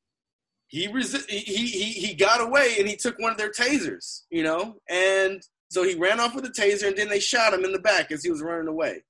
he, 0.69 0.87
resi- 0.87 1.29
he 1.29 1.67
he 1.67 1.93
he 1.93 2.15
got 2.15 2.41
away 2.41 2.77
and 2.79 2.87
he 2.87 2.95
took 2.95 3.19
one 3.19 3.33
of 3.33 3.39
their 3.39 3.51
tasers, 3.51 4.23
you 4.31 4.43
know, 4.43 4.77
and 4.89 5.43
so 5.71 5.83
he 5.83 5.95
ran 5.95 6.21
off 6.21 6.35
with 6.35 6.45
the 6.45 6.51
taser 6.51 6.89
and 6.89 6.97
then 6.97 7.09
they 7.09 7.21
shot 7.21 7.55
him 7.55 7.65
in 7.65 7.73
the 7.73 7.79
back 7.79 8.13
as 8.13 8.23
he 8.23 8.31
was 8.31 8.43
running 8.43 8.69
away. 8.69 9.03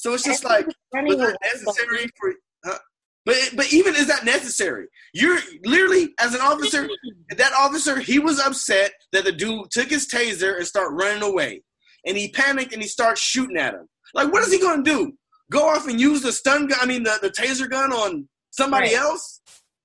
So 0.00 0.14
it's 0.14 0.24
just 0.24 0.44
like, 0.44 0.66
was 0.66 1.18
that 1.18 1.36
necessary 1.42 2.06
for? 2.18 2.32
Huh? 2.64 2.78
But 3.26 3.36
but 3.54 3.70
even 3.70 3.94
is 3.94 4.06
that 4.06 4.24
necessary? 4.24 4.86
You're 5.12 5.38
literally 5.66 6.14
as 6.18 6.34
an 6.34 6.40
officer. 6.40 6.88
that 7.36 7.52
officer, 7.52 8.00
he 8.00 8.18
was 8.18 8.40
upset 8.40 8.92
that 9.12 9.24
the 9.24 9.32
dude 9.32 9.70
took 9.70 9.90
his 9.90 10.08
taser 10.08 10.56
and 10.56 10.66
start 10.66 10.92
running 10.92 11.22
away, 11.22 11.62
and 12.06 12.16
he 12.16 12.30
panicked 12.30 12.72
and 12.72 12.80
he 12.80 12.88
starts 12.88 13.20
shooting 13.20 13.58
at 13.58 13.74
him. 13.74 13.86
Like, 14.14 14.32
what 14.32 14.42
is 14.42 14.50
he 14.50 14.58
gonna 14.58 14.82
do? 14.82 15.12
Go 15.52 15.68
off 15.68 15.86
and 15.86 16.00
use 16.00 16.22
the 16.22 16.32
stun 16.32 16.66
gun? 16.66 16.78
I 16.80 16.86
mean, 16.86 17.02
the, 17.02 17.18
the 17.20 17.28
taser 17.28 17.68
gun 17.68 17.92
on 17.92 18.26
somebody 18.52 18.94
right. 18.94 19.02
else? 19.02 19.42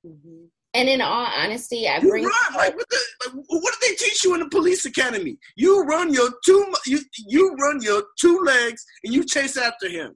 Mm-hmm. 0.08 0.46
And 0.76 0.90
in 0.90 1.00
all 1.00 1.28
honesty, 1.38 1.88
I 1.88 2.02
bring 2.02 2.26
run 2.26 2.54
like 2.54 2.76
what 2.76 2.86
the 2.90 3.00
like, 3.26 3.46
what 3.48 3.74
did 3.80 3.90
they 3.90 3.96
teach 3.96 4.26
you 4.26 4.34
in 4.34 4.42
the 4.42 4.50
police 4.50 4.86
academy? 4.86 5.38
You 5.56 5.84
run 5.84 6.14
your 6.14 6.30
two 6.44 6.74
you 6.86 7.00
you 7.16 7.56
run 7.56 7.82
your 7.82 8.04
two 8.20 8.42
legs 8.44 8.86
and 9.06 9.14
you 9.14 9.24
chase 9.24 9.56
after 9.56 9.88
him. 9.88 10.16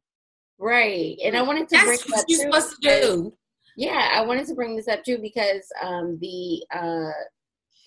Right, 0.60 1.18
and 1.24 1.38
I 1.38 1.42
wanted 1.44 1.70
to 1.70 1.78
That's 1.78 1.86
bring 1.86 2.00
what 2.10 2.26
you're 2.28 2.52
supposed 2.52 2.76
to 2.82 3.02
do. 3.02 3.34
Yeah, 3.78 4.10
I 4.14 4.22
wanted 4.26 4.48
to 4.48 4.54
bring 4.54 4.76
this 4.76 4.90
up 4.90 5.06
too 5.06 5.20
because 5.22 5.64
um, 5.82 6.18
the 6.20 6.62
uh, 6.76 7.12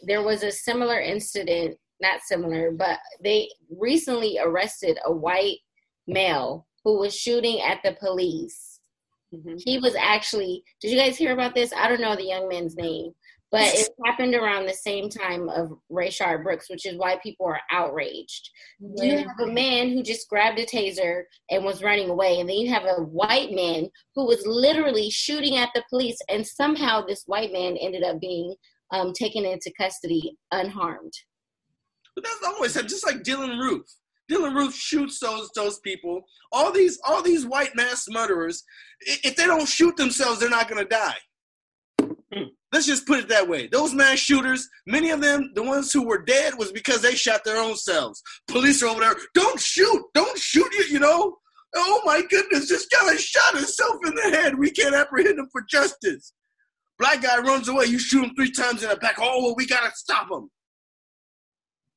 there 0.07 0.23
was 0.23 0.43
a 0.43 0.51
similar 0.51 0.99
incident, 0.99 1.77
not 2.01 2.23
similar, 2.23 2.71
but 2.71 2.99
they 3.23 3.51
recently 3.79 4.39
arrested 4.43 4.99
a 5.05 5.13
white 5.13 5.59
male 6.07 6.67
who 6.85 6.99
was 6.99 7.15
shooting 7.15 7.61
at 7.61 7.83
the 7.85 7.93
police 8.01 8.72
Mm-hmm. 9.35 9.57
He 9.59 9.79
was 9.79 9.95
actually. 9.95 10.63
Did 10.81 10.91
you 10.91 10.99
guys 10.99 11.17
hear 11.17 11.33
about 11.33 11.55
this? 11.55 11.73
I 11.73 11.89
don't 11.89 12.01
know 12.01 12.17
the 12.17 12.25
young 12.25 12.49
man's 12.49 12.77
name, 12.77 13.13
but 13.51 13.63
it 13.63 13.89
happened 14.05 14.35
around 14.35 14.67
the 14.67 14.75
same 14.75 15.09
time 15.09 15.49
of 15.49 15.73
Rayshard 15.91 16.43
Brooks, 16.43 16.69
which 16.69 16.87
is 16.87 16.97
why 16.97 17.19
people 17.23 17.47
are 17.47 17.61
outraged. 17.71 18.51
Yeah. 18.81 19.05
You 19.05 19.19
have 19.19 19.41
a 19.41 19.53
man 19.53 19.91
who 19.91 20.03
just 20.03 20.29
grabbed 20.29 20.59
a 20.59 20.67
taser 20.67 21.23
and 21.51 21.65
was 21.65 21.83
running 21.83 22.11
away, 22.11 22.41
and 22.41 22.49
then 22.49 22.57
you 22.57 22.73
have 22.73 22.85
a 22.85 23.03
white 23.03 23.53
man 23.53 23.89
who 24.15 24.27
was 24.27 24.47
literally 24.47 25.11
shooting 25.11 25.57
at 25.57 25.71
the 25.75 25.85
police, 25.89 26.19
and 26.29 26.47
somehow 26.47 27.01
this 27.01 27.25
white 27.27 27.53
man 27.53 27.77
ended 27.77 28.03
up 28.03 28.21
being 28.21 28.55
um, 28.93 29.13
taken 29.13 29.45
into 29.45 29.73
custody 29.79 30.37
unharmed. 30.51 31.13
But 32.15 32.25
that's 32.25 32.45
always 32.47 32.75
just 32.75 33.07
like 33.07 33.23
Dylann 33.23 33.59
Roof. 33.59 33.87
Dylann 34.33 34.55
Roof 34.55 34.75
shoots 34.75 35.19
those 35.21 35.51
those 35.55 35.79
people. 35.81 36.23
All 36.51 36.73
these 36.73 36.99
all 37.05 37.23
these 37.23 37.45
white 37.47 37.75
mass 37.77 38.07
murderers, 38.09 38.65
if 39.01 39.37
they 39.37 39.47
don't 39.47 39.69
shoot 39.69 39.97
themselves, 39.97 40.41
they're 40.41 40.49
not 40.49 40.69
gonna 40.69 40.85
die. 40.85 41.17
Hmm. 42.01 42.45
Let's 42.73 42.87
just 42.87 43.07
put 43.07 43.19
it 43.19 43.29
that 43.29 43.49
way. 43.49 43.67
Those 43.67 43.93
mass 43.93 44.19
shooters, 44.19 44.67
many 44.87 45.11
of 45.11 45.21
them, 45.21 45.53
the 45.55 45.63
ones 45.63 45.93
who 45.93 46.07
were 46.07 46.23
dead, 46.23 46.55
was 46.57 46.73
because 46.73 47.03
they 47.03 47.15
shot 47.15 47.45
their 47.45 47.61
own 47.61 47.77
selves. 47.77 48.23
Police 48.49 48.83
are 48.83 48.87
over 48.89 49.01
there. 49.01 49.17
Don't 49.35 49.61
shoot! 49.61 50.03
Don't 50.15 50.39
shoot 50.39 50.73
you! 50.73 50.85
You 50.85 51.01
know. 51.01 51.37
Oh 51.75 52.01
my 52.05 52.23
goodness! 52.31 52.69
This 52.69 52.87
guy 52.87 53.15
shot 53.17 53.55
himself 53.57 53.97
in 54.07 54.15
the 54.15 54.37
head. 54.37 54.59
We 54.59 54.71
can't 54.71 54.95
apprehend 54.95 55.39
him 55.39 55.49
for 55.53 55.63
justice. 55.69 56.33
Black 56.99 57.23
guy 57.23 57.39
runs 57.39 57.69
away. 57.69 57.87
You 57.87 57.99
shoot 57.99 58.25
him 58.25 58.35
three 58.35 58.51
times 58.51 58.83
in 58.83 58.89
the 58.89 58.97
back. 58.97 59.17
Oh, 59.19 59.43
well, 59.43 59.55
we 59.57 59.67
gotta 59.67 59.91
stop 59.95 60.31
him. 60.31 60.49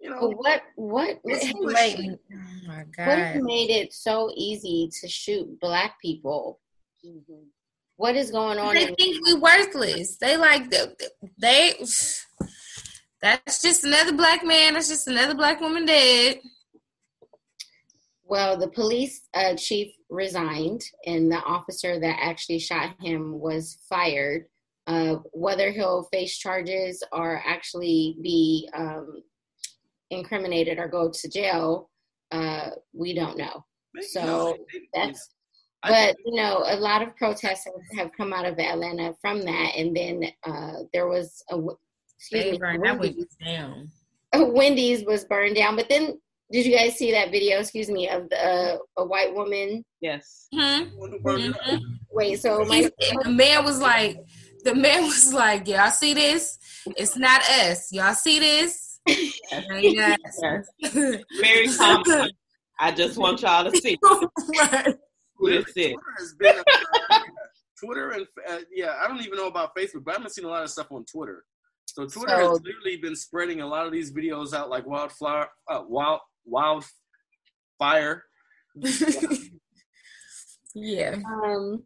You 0.05 0.11
know 0.11 0.29
what? 0.29 0.61
What? 0.75 1.19
What 1.23 1.73
made, 1.73 2.19
oh 2.31 2.67
my 2.67 2.85
God. 2.95 3.07
What 3.07 3.43
made 3.43 3.71
it 3.71 3.91
so 3.91 4.31
easy 4.35 4.87
to 5.01 5.07
shoot 5.07 5.59
black 5.59 5.99
people? 5.99 6.59
Mm-hmm. 7.03 7.47
What 7.95 8.15
is 8.15 8.29
going 8.29 8.59
on? 8.59 8.75
They 8.75 8.93
think 8.93 9.25
we 9.25 9.33
worthless. 9.33 10.17
They 10.17 10.37
like 10.37 10.71
they. 11.39 11.73
That's 13.19 13.61
just 13.63 13.83
another 13.83 14.13
black 14.13 14.45
man. 14.45 14.73
That's 14.73 14.89
just 14.89 15.07
another 15.07 15.33
black 15.33 15.59
woman 15.59 15.87
dead. 15.87 16.37
Well, 18.23 18.57
the 18.57 18.69
police 18.69 19.21
uh, 19.33 19.55
chief 19.55 19.91
resigned, 20.11 20.83
and 21.07 21.31
the 21.31 21.37
officer 21.37 21.99
that 21.99 22.19
actually 22.21 22.59
shot 22.59 22.95
him 23.01 23.39
was 23.39 23.79
fired. 23.89 24.45
Uh, 24.85 25.15
whether 25.31 25.71
he'll 25.71 26.03
face 26.13 26.37
charges 26.37 27.01
or 27.11 27.41
actually 27.43 28.17
be 28.21 28.69
um, 28.75 29.23
incriminated 30.09 30.79
or 30.79 30.87
go 30.87 31.11
to 31.11 31.29
jail, 31.29 31.89
uh, 32.31 32.71
we 32.93 33.13
don't 33.13 33.37
know. 33.37 33.63
So 34.01 34.57
that's 34.93 35.29
but 35.87 36.15
you 36.25 36.35
know 36.35 36.63
a 36.65 36.75
lot 36.77 37.01
of 37.01 37.15
protests 37.15 37.67
have 37.97 38.11
come 38.15 38.33
out 38.33 38.45
of 38.45 38.59
atlanta 38.59 39.13
from 39.21 39.41
that 39.41 39.73
and 39.75 39.95
then 39.95 40.23
uh, 40.45 40.83
there 40.93 41.07
was 41.07 41.43
a 41.51 41.57
excuse 42.17 42.59
me 42.59 42.79
wendy's, 42.79 43.37
down. 43.43 43.91
wendy's 44.33 45.05
was 45.05 45.25
burned 45.25 45.55
down 45.55 45.75
but 45.75 45.89
then 45.89 46.19
did 46.51 46.65
you 46.65 46.75
guys 46.75 46.95
see 46.95 47.11
that 47.11 47.31
video 47.31 47.59
excuse 47.59 47.89
me 47.89 48.07
of 48.09 48.29
the, 48.29 48.45
uh, 48.45 48.77
a 48.97 49.05
white 49.05 49.33
woman 49.33 49.83
yes 50.01 50.47
mm-hmm. 50.53 51.27
Mm-hmm. 51.27 51.77
wait 52.11 52.39
so 52.39 52.63
my 52.65 52.89
the 53.23 53.29
man 53.29 53.63
was 53.63 53.79
like 53.79 54.17
the 54.63 54.75
man 54.75 55.03
was 55.03 55.33
like 55.33 55.67
y'all 55.67 55.91
see 55.91 56.13
this 56.13 56.57
it's 56.97 57.17
not 57.17 57.41
us 57.49 57.91
y'all 57.91 58.13
see 58.13 58.39
this 58.39 58.84
yes. 59.81 60.41
very 61.39 61.67
common 61.67 62.29
i 62.79 62.91
just 62.91 63.17
want 63.17 63.41
y'all 63.41 63.69
to 63.69 63.77
see 63.77 63.97
right. 64.03 64.95
Twitter, 65.37 65.63
Twitter 65.63 65.95
has 66.17 66.33
been 66.39 66.55
a, 66.57 66.63
Twitter 67.77 68.11
and 68.11 68.25
uh, 68.49 68.59
yeah, 68.73 68.95
I 69.01 69.07
don't 69.07 69.21
even 69.21 69.37
know 69.37 69.47
about 69.47 69.75
Facebook, 69.75 70.03
but 70.05 70.11
I 70.11 70.17
haven't 70.17 70.31
seen 70.31 70.45
a 70.45 70.49
lot 70.49 70.63
of 70.63 70.69
stuff 70.69 70.91
on 70.91 71.05
Twitter. 71.05 71.43
So 71.85 72.07
Twitter 72.07 72.37
so, 72.37 72.49
has 72.51 72.61
literally 72.61 72.97
been 72.97 73.15
spreading 73.15 73.61
a 73.61 73.67
lot 73.67 73.85
of 73.85 73.91
these 73.91 74.11
videos 74.11 74.53
out 74.53 74.69
like 74.69 74.85
wildflower, 74.85 75.49
uh, 75.69 75.83
wild, 75.87 76.21
wildfire. 76.45 78.23
yeah. 80.73 81.17
Um. 81.43 81.83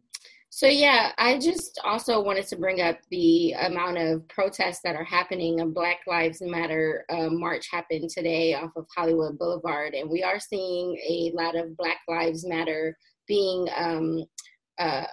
So 0.60 0.66
yeah, 0.66 1.12
I 1.16 1.38
just 1.38 1.80
also 1.84 2.22
wanted 2.22 2.46
to 2.48 2.56
bring 2.56 2.82
up 2.82 2.98
the 3.10 3.52
amount 3.52 3.96
of 3.96 4.28
protests 4.28 4.80
that 4.84 4.94
are 4.94 5.04
happening. 5.04 5.60
A 5.60 5.66
Black 5.66 6.00
Lives 6.06 6.42
Matter 6.42 7.06
uh, 7.08 7.30
march 7.30 7.68
happened 7.72 8.10
today 8.10 8.52
off 8.52 8.72
of 8.76 8.84
Hollywood 8.94 9.38
Boulevard, 9.38 9.94
and 9.94 10.10
we 10.10 10.22
are 10.22 10.38
seeing 10.38 10.98
a 11.08 11.32
lot 11.34 11.56
of 11.56 11.74
Black 11.78 12.00
Lives 12.08 12.46
Matter 12.46 12.94
being 13.26 13.68
um, 13.74 14.22
uh, 14.78 15.06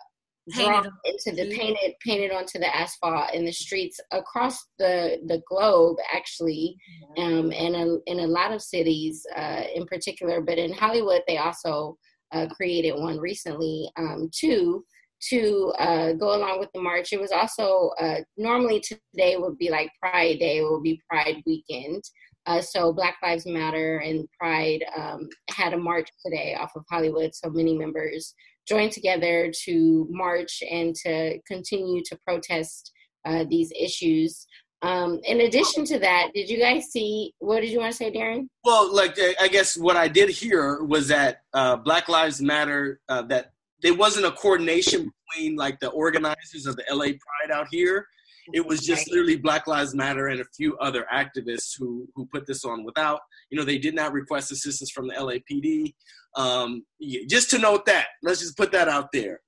drawn 0.49 0.85
into 1.05 1.31
the 1.41 1.55
painted 1.55 1.93
painted 2.05 2.33
onto 2.33 2.59
the 2.59 2.75
asphalt 2.75 3.33
in 3.33 3.45
the 3.45 3.53
streets 3.53 4.01
across 4.11 4.65
the 4.79 5.17
the 5.27 5.41
globe 5.49 5.95
actually 6.13 6.75
um, 7.17 7.53
and 7.53 7.73
a, 7.73 7.97
in 8.07 8.19
a 8.19 8.27
lot 8.27 8.51
of 8.51 8.61
cities 8.61 9.25
uh, 9.37 9.63
in 9.75 9.85
particular 9.85 10.39
but 10.39 10.57
in 10.57 10.71
hollywood 10.71 11.21
they 11.27 11.37
also 11.37 11.97
uh, 12.31 12.47
created 12.47 12.93
one 12.93 13.19
recently 13.19 13.91
um, 13.97 14.29
too 14.33 14.85
to 15.19 15.73
uh, 15.79 16.13
go 16.13 16.35
along 16.35 16.59
with 16.59 16.69
the 16.73 16.81
march 16.81 17.11
it 17.11 17.19
was 17.19 17.31
also 17.31 17.91
uh, 17.99 18.19
normally 18.37 18.79
today 18.79 19.35
would 19.37 19.57
be 19.57 19.69
like 19.69 19.89
pride 20.01 20.39
day 20.39 20.57
it 20.59 20.69
would 20.69 20.83
be 20.83 21.01
pride 21.09 21.41
weekend 21.45 22.03
uh, 22.47 22.61
so 22.61 22.93
Black 22.93 23.17
Lives 23.21 23.45
Matter 23.45 23.97
and 23.97 24.25
Pride 24.39 24.83
um, 24.95 25.27
had 25.49 25.73
a 25.73 25.77
march 25.77 26.09
today 26.25 26.55
off 26.55 26.71
of 26.77 26.85
Hollywood. 26.89 27.35
So 27.35 27.49
many 27.49 27.77
members 27.77 28.33
joined 28.65 28.93
together 28.93 29.51
to 29.65 30.07
march 30.09 30.63
and 30.69 30.95
to 31.03 31.39
continue 31.45 32.01
to 32.05 32.17
protest 32.25 32.93
uh, 33.25 33.43
these 33.49 33.71
issues. 33.77 34.47
Um, 34.81 35.19
in 35.25 35.41
addition 35.41 35.83
to 35.85 35.99
that, 35.99 36.29
did 36.33 36.49
you 36.49 36.57
guys 36.57 36.85
see? 36.85 37.33
What 37.39 37.61
did 37.61 37.69
you 37.69 37.79
want 37.79 37.91
to 37.91 37.97
say, 37.97 38.11
Darren? 38.11 38.47
Well, 38.63 38.93
like 38.95 39.17
I 39.41 39.49
guess 39.49 39.75
what 39.75 39.97
I 39.97 40.07
did 40.07 40.29
hear 40.29 40.83
was 40.83 41.09
that 41.09 41.41
uh, 41.53 41.75
Black 41.75 42.07
Lives 42.07 42.41
Matter. 42.41 43.01
Uh, 43.09 43.23
that 43.23 43.51
there 43.81 43.93
wasn't 43.93 44.25
a 44.25 44.31
coordination 44.31 45.11
between 45.29 45.55
like 45.55 45.79
the 45.79 45.89
organizers 45.89 46.65
of 46.65 46.75
the 46.75 46.83
LA 46.91 47.05
Pride 47.05 47.51
out 47.51 47.67
here 47.71 48.07
it 48.53 48.65
was 48.65 48.81
just 48.81 49.09
literally 49.09 49.35
Black 49.35 49.67
Lives 49.67 49.93
Matter 49.93 50.27
and 50.27 50.39
a 50.39 50.45
few 50.55 50.77
other 50.77 51.05
activists 51.13 51.77
who 51.77 52.07
who 52.15 52.25
put 52.27 52.45
this 52.47 52.63
on 52.63 52.83
without, 52.83 53.19
you 53.49 53.57
know, 53.57 53.65
they 53.65 53.77
did 53.77 53.93
not 53.93 54.13
request 54.13 54.51
assistance 54.51 54.89
from 54.91 55.07
the 55.07 55.15
LAPD. 55.15 55.93
Um, 56.35 56.85
yeah, 56.99 57.21
just 57.27 57.49
to 57.51 57.57
note 57.57 57.85
that, 57.87 58.07
let's 58.23 58.39
just 58.39 58.57
put 58.57 58.71
that 58.71 58.87
out 58.87 59.11
there. 59.11 59.41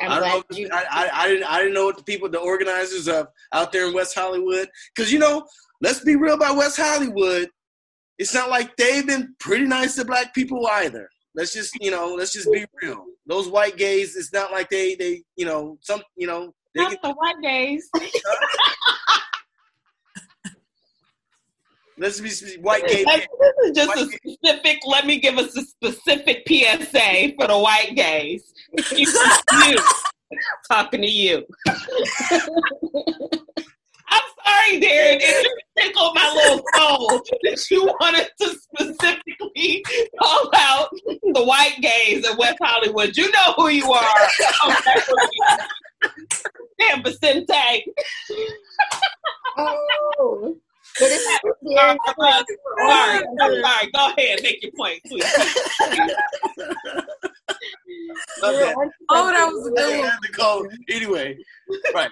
I'm 0.00 0.12
I, 0.12 0.18
glad 0.18 0.44
you- 0.52 0.70
I, 0.72 0.84
I, 0.90 1.10
I, 1.12 1.28
didn't 1.28 1.44
I 1.44 1.58
didn't 1.58 1.74
know 1.74 1.84
what 1.86 1.98
the 1.98 2.04
people, 2.04 2.28
the 2.28 2.38
organizers 2.38 3.08
of 3.08 3.28
out 3.52 3.72
there 3.72 3.86
in 3.86 3.94
West 3.94 4.14
Hollywood, 4.14 4.68
because 4.94 5.12
you 5.12 5.18
know, 5.18 5.46
let's 5.82 6.00
be 6.00 6.16
real 6.16 6.34
about 6.34 6.56
West 6.56 6.78
Hollywood. 6.78 7.48
It's 8.18 8.34
not 8.34 8.50
like 8.50 8.76
they've 8.76 9.06
been 9.06 9.34
pretty 9.38 9.64
nice 9.64 9.96
to 9.96 10.04
black 10.04 10.34
people 10.34 10.66
either. 10.72 11.08
Let's 11.34 11.52
just 11.52 11.76
you 11.80 11.90
know, 11.90 12.14
let's 12.16 12.32
just 12.32 12.50
be 12.52 12.64
real. 12.82 13.04
Those 13.26 13.48
white 13.48 13.76
gays, 13.76 14.16
it's 14.16 14.32
not 14.32 14.50
like 14.50 14.68
they 14.68 14.94
they 14.94 15.22
you 15.36 15.46
know 15.46 15.78
some 15.80 16.02
you 16.16 16.26
know 16.26 16.52
not 16.74 17.00
the 17.02 17.12
white 17.12 17.40
gays. 17.42 17.88
Let's 21.98 22.18
be 22.18 22.30
white 22.62 22.86
gay. 22.86 23.04
This 23.04 23.26
is 23.62 23.76
just 23.76 23.88
white 23.88 23.98
a 23.98 24.06
specific. 24.06 24.64
Gay. 24.64 24.80
Let 24.86 25.04
me 25.04 25.20
give 25.20 25.36
us 25.36 25.54
a 25.54 25.62
specific 25.62 26.44
PSA 26.48 27.34
for 27.38 27.46
the 27.46 27.58
white 27.58 27.92
gays. 27.94 28.54
you, 28.96 29.06
talking 30.70 31.02
to 31.02 31.10
you. 31.10 31.44
I'm 34.50 34.70
sorry, 34.70 34.80
Darren. 34.80 35.18
It 35.20 35.46
tickled 35.78 36.14
my 36.14 36.32
little 36.34 36.64
soul 36.74 37.22
that 37.42 37.70
you 37.70 37.84
wanted 38.00 38.28
to 38.40 38.48
specifically 38.48 39.84
call 40.20 40.50
out 40.54 40.88
the 41.32 41.44
white 41.44 41.76
gays 41.80 42.28
in 42.28 42.36
West 42.36 42.58
Hollywood. 42.60 43.16
You 43.16 43.30
know 43.30 43.54
who 43.56 43.68
you 43.68 43.92
are. 43.92 44.28
Damn, 46.78 47.02
Vicente. 47.02 47.84
oh. 49.58 50.56
But 50.98 51.08
it's 51.12 51.44
uh, 51.44 51.48
uh, 52.20 52.42
sorry, 52.88 53.24
sorry, 53.38 53.62
sorry, 53.62 53.90
go 53.94 54.12
ahead, 54.16 54.40
make 54.42 54.60
your 54.60 54.72
point, 54.76 55.00
please. 55.06 55.24
okay. 58.42 58.74
Oh, 59.08 59.30
that 59.30 59.46
was 59.46 59.70
good. 59.76 60.32
Call. 60.32 60.66
Anyway, 60.90 61.38
right. 61.94 62.10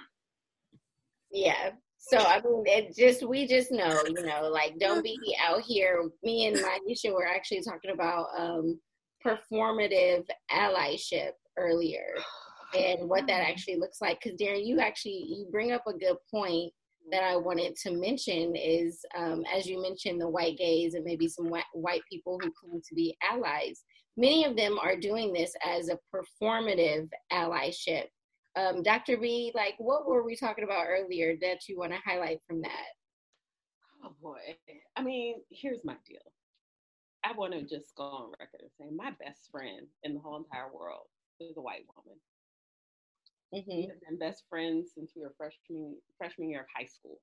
Yeah. 1.32 1.70
So 2.08 2.16
I 2.18 2.40
mean, 2.40 2.64
it 2.66 2.96
just 2.96 3.26
we 3.28 3.46
just 3.46 3.70
know, 3.70 4.02
you 4.06 4.26
know, 4.26 4.48
like 4.50 4.78
don't 4.78 5.02
be 5.02 5.18
out 5.46 5.60
here. 5.60 6.08
Me 6.22 6.46
and 6.46 6.56
Maisha 6.56 7.12
were 7.12 7.26
actually 7.26 7.62
talking 7.62 7.90
about 7.90 8.28
um 8.36 8.80
performative 9.24 10.24
allyship 10.50 11.32
earlier 11.58 12.14
and 12.74 13.08
what 13.08 13.26
that 13.26 13.42
actually 13.48 13.76
looks 13.76 14.00
like. 14.00 14.20
Because 14.22 14.38
Darren, 14.38 14.64
you 14.64 14.80
actually 14.80 15.26
you 15.28 15.48
bring 15.50 15.72
up 15.72 15.82
a 15.86 15.92
good 15.92 16.16
point 16.30 16.72
that 17.10 17.24
I 17.24 17.36
wanted 17.36 17.76
to 17.76 17.92
mention 17.92 18.54
is, 18.56 19.04
um, 19.16 19.44
as 19.54 19.66
you 19.66 19.80
mentioned, 19.80 20.20
the 20.20 20.28
white 20.28 20.58
gays 20.58 20.94
and 20.94 21.04
maybe 21.04 21.28
some 21.28 21.48
white, 21.48 21.64
white 21.72 22.02
people 22.10 22.38
who 22.42 22.50
claim 22.52 22.80
to 22.86 22.94
be 22.94 23.16
allies. 23.22 23.82
Many 24.16 24.44
of 24.44 24.56
them 24.56 24.78
are 24.78 24.96
doing 24.96 25.32
this 25.32 25.52
as 25.64 25.88
a 25.88 25.98
performative 26.14 27.08
allyship. 27.32 28.06
Um, 28.56 28.82
Dr. 28.82 29.16
B, 29.18 29.52
like, 29.54 29.74
what 29.78 30.06
were 30.06 30.22
we 30.22 30.36
talking 30.36 30.64
about 30.64 30.86
earlier 30.88 31.36
that 31.40 31.68
you 31.68 31.78
want 31.78 31.92
to 31.92 31.98
highlight 32.04 32.40
from 32.46 32.62
that? 32.62 32.86
Oh 34.04 34.14
boy, 34.22 34.38
I 34.96 35.02
mean, 35.02 35.36
here's 35.50 35.84
my 35.84 35.96
deal. 36.06 36.20
I 37.24 37.32
want 37.32 37.52
to 37.52 37.62
just 37.62 37.94
go 37.96 38.04
on 38.04 38.32
record 38.38 38.60
and 38.60 38.70
say 38.78 38.94
my 38.94 39.10
best 39.22 39.50
friend 39.50 39.86
in 40.04 40.14
the 40.14 40.20
whole 40.20 40.36
entire 40.36 40.72
world 40.72 41.06
is 41.40 41.56
a 41.56 41.60
white 41.60 41.84
woman. 41.96 42.18
Mm-hmm. 43.54 43.76
We've 43.76 44.00
been 44.08 44.18
best 44.18 44.44
friends 44.48 44.92
since 44.94 45.12
we 45.16 45.22
were 45.22 45.34
freshman 45.36 45.96
freshman 46.16 46.50
year 46.50 46.60
of 46.60 46.66
high 46.76 46.86
school. 46.86 47.18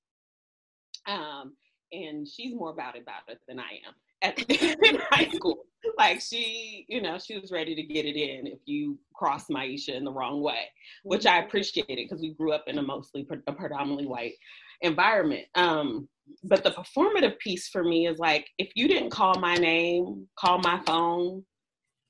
Um, 1.08 1.56
and 1.92 2.28
she's 2.28 2.56
more 2.56 2.72
about 2.72 2.96
it 2.96 3.04
about 3.04 3.30
it 3.30 3.40
than 3.48 3.60
I 3.60 3.80
am 3.88 3.94
at 4.26 4.40
in 4.50 5.00
high 5.10 5.30
school. 5.30 5.66
Like 5.98 6.20
she, 6.20 6.86
you 6.90 7.02
know, 7.02 7.18
she 7.18 7.38
was 7.38 7.52
ready 7.52 7.76
to 7.76 7.84
get 7.84 8.06
it 8.06 8.18
in 8.18 8.48
if 8.48 8.60
you 8.66 8.98
cross 9.14 9.48
Maisha 9.48 9.96
in 9.96 10.04
the 10.04 10.12
wrong 10.12 10.42
way, 10.42 10.62
which 11.04 11.26
I 11.26 11.40
appreciated 11.40 11.98
because 11.98 12.22
we 12.22 12.34
grew 12.34 12.52
up 12.54 12.64
in 12.68 12.80
a 12.80 12.82
mostly 12.82 13.26
a 13.48 13.54
predominantly 13.54 14.08
white 14.08 14.34
environment. 14.82 15.46
Um, 15.56 16.10
but 16.44 16.64
the 16.64 16.72
performative 16.72 17.38
piece 17.38 17.70
for 17.70 17.84
me 17.84 18.08
is 18.08 18.18
like 18.18 18.48
if 18.58 18.72
you 18.76 18.88
didn't 18.88 19.12
call 19.12 19.40
my 19.40 19.56
name, 19.56 20.28
call 20.38 20.60
my 20.60 20.82
phone, 20.86 21.46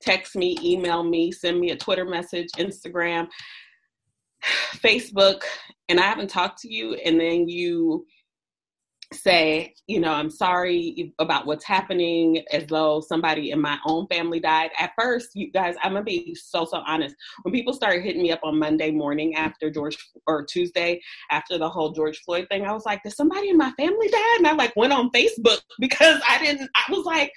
text 0.00 0.36
me, 0.36 0.56
email 0.62 1.02
me, 1.02 1.30
send 1.30 1.60
me 1.60 1.70
a 1.70 1.76
Twitter 1.76 2.06
message, 2.06 2.48
Instagram, 2.58 3.28
Facebook 4.76 5.42
and 5.88 6.00
I 6.00 6.04
haven't 6.04 6.28
talked 6.30 6.60
to 6.62 6.72
you, 6.72 6.94
and 6.94 7.20
then 7.20 7.48
you 7.48 8.06
say, 9.12 9.74
you 9.86 10.00
know, 10.00 10.12
I'm 10.12 10.30
sorry 10.30 11.14
about 11.18 11.46
what's 11.46 11.64
happening 11.64 12.42
as 12.52 12.66
though 12.66 13.00
somebody 13.00 13.50
in 13.50 13.60
my 13.60 13.78
own 13.86 14.06
family 14.08 14.40
died. 14.40 14.70
At 14.78 14.92
first, 14.98 15.30
you 15.34 15.50
guys, 15.50 15.76
I'm 15.82 15.92
gonna 15.92 16.04
be 16.04 16.34
so, 16.34 16.64
so 16.64 16.82
honest. 16.86 17.14
When 17.42 17.52
people 17.52 17.72
started 17.72 18.02
hitting 18.02 18.22
me 18.22 18.32
up 18.32 18.40
on 18.42 18.58
Monday 18.58 18.90
morning 18.90 19.34
after 19.36 19.70
George 19.70 19.96
or 20.26 20.44
Tuesday 20.44 21.00
after 21.30 21.58
the 21.58 21.68
whole 21.68 21.92
George 21.92 22.18
Floyd 22.24 22.46
thing, 22.50 22.64
I 22.64 22.72
was 22.72 22.84
like, 22.84 23.02
did 23.02 23.12
somebody 23.12 23.50
in 23.50 23.56
my 23.56 23.70
family 23.72 24.08
die? 24.08 24.36
And 24.38 24.46
I 24.46 24.52
like 24.52 24.74
went 24.76 24.92
on 24.92 25.10
Facebook 25.10 25.60
because 25.80 26.20
I 26.28 26.38
didn't, 26.38 26.70
I 26.74 26.90
was 26.90 27.04
like, 27.04 27.32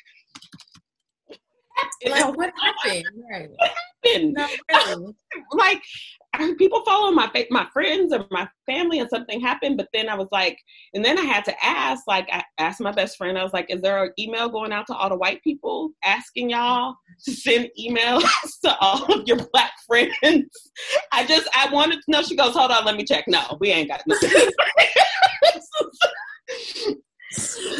like 2.08 2.26
what 2.38 2.52
happened? 2.62 3.06
Right. 3.32 3.50
happened? 4.04 4.38
No, 4.38 5.14
like 5.54 5.82
people 6.58 6.84
follow 6.86 7.12
my 7.12 7.30
my 7.50 7.68
friends 7.74 8.14
or 8.14 8.26
my 8.32 8.48
family 8.66 9.00
and 9.00 9.10
something 9.10 9.42
happened 9.42 9.78
but 9.78 9.88
then 9.94 10.08
i 10.10 10.16
was 10.16 10.28
like 10.32 10.58
and 10.94 11.04
then 11.04 11.18
i 11.18 11.24
had 11.24 11.44
to 11.44 11.54
ask 11.64 12.04
like 12.08 12.28
i 12.32 12.44
asked 12.58 12.80
my 12.80 12.92
best 12.92 13.18
friend 13.18 13.38
i 13.38 13.44
was 13.44 13.54
like 13.54 13.66
is 13.70 13.82
there 13.82 14.04
an 14.04 14.12
email 14.20 14.50
going 14.50 14.72
out 14.72 14.86
to 14.86 14.94
all 14.94 15.10
the 15.10 15.18
white 15.18 15.42
people 15.44 15.92
asking 16.04 16.50
y'all 16.50 16.96
to 17.24 17.32
send 17.32 17.70
emails 17.80 18.24
to 18.64 18.76
all 18.80 19.04
of 19.14 19.28
your 19.28 19.38
black 19.52 19.72
friends? 19.88 20.14
I 21.12 21.26
just 21.26 21.48
i 21.56 21.72
wanted 21.74 21.96
to 21.96 22.12
know. 22.12 22.22
She 22.22 22.36
goes 22.36 22.54
hold 22.54 22.72
on 22.72 22.86
let 22.86 22.96
me 22.96 23.04
check. 23.04 23.26
No 23.28 23.58
we 23.60 23.70
ain't 23.70 23.90
got 23.90 24.02
nothing 24.08 24.30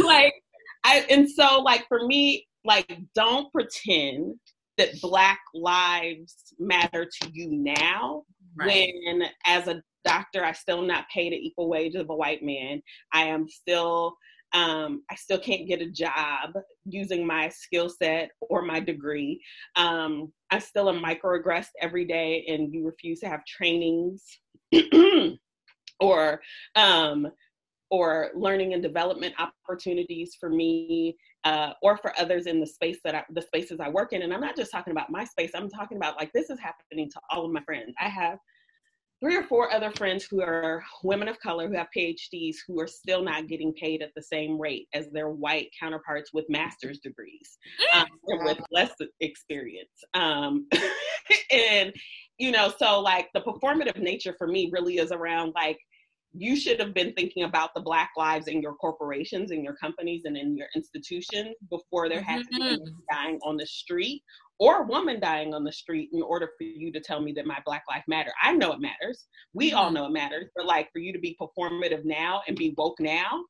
like 0.04 0.34
i 0.84 1.06
and 1.10 1.30
so 1.30 1.60
like 1.62 1.86
for 1.88 2.06
me 2.06 2.48
like 2.66 3.00
don't 3.16 3.52
pretend 3.52 4.36
that 4.78 5.00
black 5.02 5.40
lives 5.54 6.54
matter 6.58 7.06
to 7.06 7.30
you 7.34 7.50
now 7.52 8.24
right. 8.60 8.94
when 9.06 9.24
as 9.46 9.68
a 9.68 9.82
doctor 10.06 10.44
i 10.44 10.52
still 10.52 10.82
not 10.82 11.06
paid 11.14 11.34
an 11.34 11.40
equal 11.40 11.70
wage 11.70 11.96
of 11.96 12.10
a 12.10 12.16
white 12.16 12.44
man 12.44 12.82
i 13.14 13.24
am 13.24 13.48
still 13.48 14.16
um, 14.54 15.04
I 15.12 15.16
still 15.16 15.38
can't 15.38 15.68
get 15.68 15.82
a 15.82 15.90
job 15.90 16.52
using 16.86 17.26
my 17.26 17.50
skill 17.50 17.90
set 17.90 18.32
or 18.42 18.62
my 18.62 18.80
degree. 18.80 19.42
Um, 19.76 20.32
I 20.50 20.60
still 20.60 20.90
am 20.90 21.04
microaggressed 21.04 21.70
every 21.80 22.06
day, 22.06 22.46
and 22.48 22.74
you 22.74 22.86
refuse 22.86 23.20
to 23.20 23.30
have 23.30 23.46
trainings 23.46 24.24
or 26.00 26.42
um, 26.76 27.28
or 27.92 28.30
learning 28.36 28.74
and 28.74 28.84
development 28.84 29.36
opportunities 29.40 30.36
for 30.40 30.50
me 30.50 31.16
uh, 31.44 31.74
or 31.82 31.98
for 31.98 32.18
others 32.20 32.46
in 32.46 32.60
the 32.60 32.68
space 32.68 33.00
that 33.04 33.16
I, 33.16 33.24
the 33.32 33.42
spaces 33.42 33.80
I 33.80 33.90
work 33.90 34.14
in. 34.14 34.22
And 34.22 34.34
I'm 34.34 34.42
not 34.42 34.56
just 34.56 34.72
talking 34.72 34.92
about 34.92 35.10
my 35.10 35.24
space. 35.24 35.52
I'm 35.56 35.70
talking 35.70 35.98
about 35.98 36.18
like 36.18 36.32
this 36.34 36.50
is 36.50 36.60
happening 36.60 37.10
to 37.12 37.20
all 37.30 37.46
of 37.46 37.52
my 37.52 37.62
friends. 37.64 37.94
I 38.00 38.10
have 38.10 38.40
three 39.22 39.36
or 39.36 39.44
four 39.44 39.72
other 39.74 39.92
friends 39.92 40.24
who 40.24 40.42
are 40.42 40.84
women 41.04 41.28
of 41.28 41.40
color 41.40 41.68
who 41.68 41.76
have 41.76 41.88
PhDs 41.96 42.56
who 42.68 42.80
are 42.80 42.88
still 42.88 43.22
not 43.22 43.48
getting 43.48 43.74
paid 43.74 44.02
at 44.02 44.12
the 44.16 44.22
same 44.22 44.60
rate 44.60 44.88
as 44.94 45.10
their 45.12 45.30
white 45.30 45.70
counterparts 45.78 46.32
with 46.34 46.46
master's 46.50 47.00
degrees 47.00 47.58
um, 47.94 48.08
and 48.28 48.46
with 48.46 48.60
less 48.72 48.92
experience. 49.20 49.90
Um, 50.14 50.68
and 51.52 51.94
you 52.38 52.52
know, 52.52 52.74
so 52.78 53.02
like 53.02 53.30
the 53.34 53.42
performative 53.42 54.00
nature 54.00 54.36
for 54.38 54.48
me 54.48 54.70
really 54.72 54.98
is 54.98 55.12
around 55.12 55.54
like 55.54 55.78
you 56.34 56.56
should 56.56 56.80
have 56.80 56.94
been 56.94 57.14
thinking 57.14 57.44
about 57.44 57.74
the 57.74 57.82
black 57.82 58.12
lives 58.16 58.48
in 58.48 58.62
your 58.62 58.76
corporations 58.76 59.52
in 59.52 59.64
your 59.64 59.76
companies 59.76 60.24
and 60.26 60.38
in 60.38 60.56
your 60.56 60.68
institutions 60.76 61.56
before 61.70 62.08
there 62.08 62.22
had 62.22 62.44
to 62.44 62.50
be 62.52 62.62
mm-hmm. 62.62 62.94
dying 63.12 63.40
on 63.44 63.58
the 63.58 63.66
street 63.66 64.22
or 64.60 64.84
a 64.84 64.86
woman 64.86 65.20
dying 65.20 65.54
on 65.54 65.64
the 65.64 65.72
street 65.72 66.10
in 66.14 66.22
order 66.22 66.50
for 66.58 66.66
you 66.66 66.92
to 66.92 67.00
tell 67.00 67.22
me 67.22 67.32
that 67.32 67.48
my 67.48 67.58
black 67.66 67.84
life 67.90 68.04
matter 68.08 68.32
i 68.42 68.54
know 68.54 68.72
it 68.72 68.80
matters 68.80 69.26
we 69.54 69.70
mm-hmm. 69.70 69.80
all 69.80 69.92
know 69.92 70.06
it 70.06 70.12
matters 70.12 70.46
but 70.56 70.66
like 70.66 70.92
for 70.92 71.00
you 71.00 71.12
to 71.12 71.20
be 71.20 71.38
performative 71.42 72.06
now 72.06 72.42
and 72.48 72.56
be 72.56 72.74
woke 72.78 73.00
now 73.00 73.44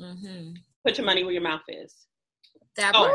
mm-hmm. 0.00 0.50
put 0.84 0.98
your 0.98 1.06
money 1.06 1.22
where 1.22 1.32
your 1.32 1.42
mouth 1.42 1.62
is 1.68 2.06
that 2.76 2.92
oh, 2.96 3.14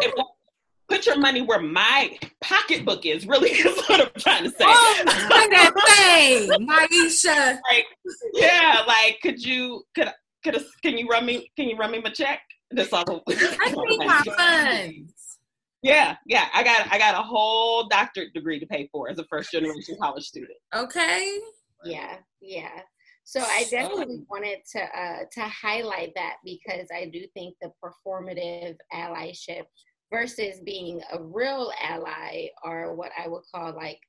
put 0.89 1.05
your 1.05 1.17
money 1.17 1.41
where 1.41 1.61
my 1.61 2.17
pocketbook 2.41 3.05
is. 3.05 3.25
Really, 3.25 3.49
is 3.51 3.77
what 3.87 4.01
I'm 4.01 4.09
trying 4.17 4.43
to 4.43 4.49
say. 4.49 4.65
Oh, 4.67 5.03
that 5.05 5.73
thing, 5.87 6.49
Maisha. 6.67 7.59
Like, 7.69 7.85
yeah, 8.33 8.83
like, 8.87 9.19
could 9.21 9.41
you 9.41 9.83
could 9.95 10.09
could 10.43 10.55
a, 10.55 10.61
can 10.81 10.97
you 10.97 11.07
run 11.07 11.25
me 11.25 11.51
can 11.57 11.69
you 11.69 11.77
run 11.77 11.91
me 11.91 12.01
my 12.01 12.09
check? 12.09 12.41
That's 12.71 12.93
all. 12.93 13.23
I 13.27 13.71
need 13.71 13.99
my 13.99 14.21
funds. 14.37 15.37
Yeah, 15.81 16.17
yeah. 16.25 16.47
I 16.53 16.63
got 16.63 16.87
I 16.91 16.97
got 16.97 17.15
a 17.15 17.23
whole 17.23 17.87
doctorate 17.87 18.33
degree 18.33 18.59
to 18.59 18.65
pay 18.65 18.89
for 18.91 19.09
as 19.09 19.19
a 19.19 19.25
first 19.25 19.51
generation 19.51 19.97
college 20.01 20.25
student. 20.25 20.57
Okay. 20.75 21.39
Yeah, 21.85 22.17
yeah. 22.41 22.81
So 23.23 23.41
I 23.41 23.65
definitely 23.69 24.25
wanted 24.29 24.57
to 24.71 24.81
uh, 24.81 25.19
to 25.31 25.41
highlight 25.41 26.13
that 26.15 26.37
because 26.43 26.87
I 26.93 27.05
do 27.13 27.25
think 27.35 27.55
the 27.61 27.71
performative 27.83 28.75
allyship 28.93 29.65
versus 30.11 30.59
being 30.65 31.01
a 31.13 31.21
real 31.21 31.71
ally 31.81 32.47
or 32.63 32.95
what 32.95 33.11
I 33.17 33.27
would 33.27 33.43
call 33.53 33.75
like 33.75 33.99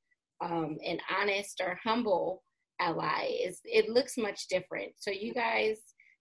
um, 0.41 0.79
an 0.85 0.99
honest 1.21 1.61
or 1.65 1.79
humble 1.85 2.43
ally 2.81 3.31
is 3.45 3.61
it 3.65 3.91
looks 3.91 4.17
much 4.17 4.49
different. 4.49 4.93
So 4.97 5.11
you 5.11 5.35
guys 5.35 5.77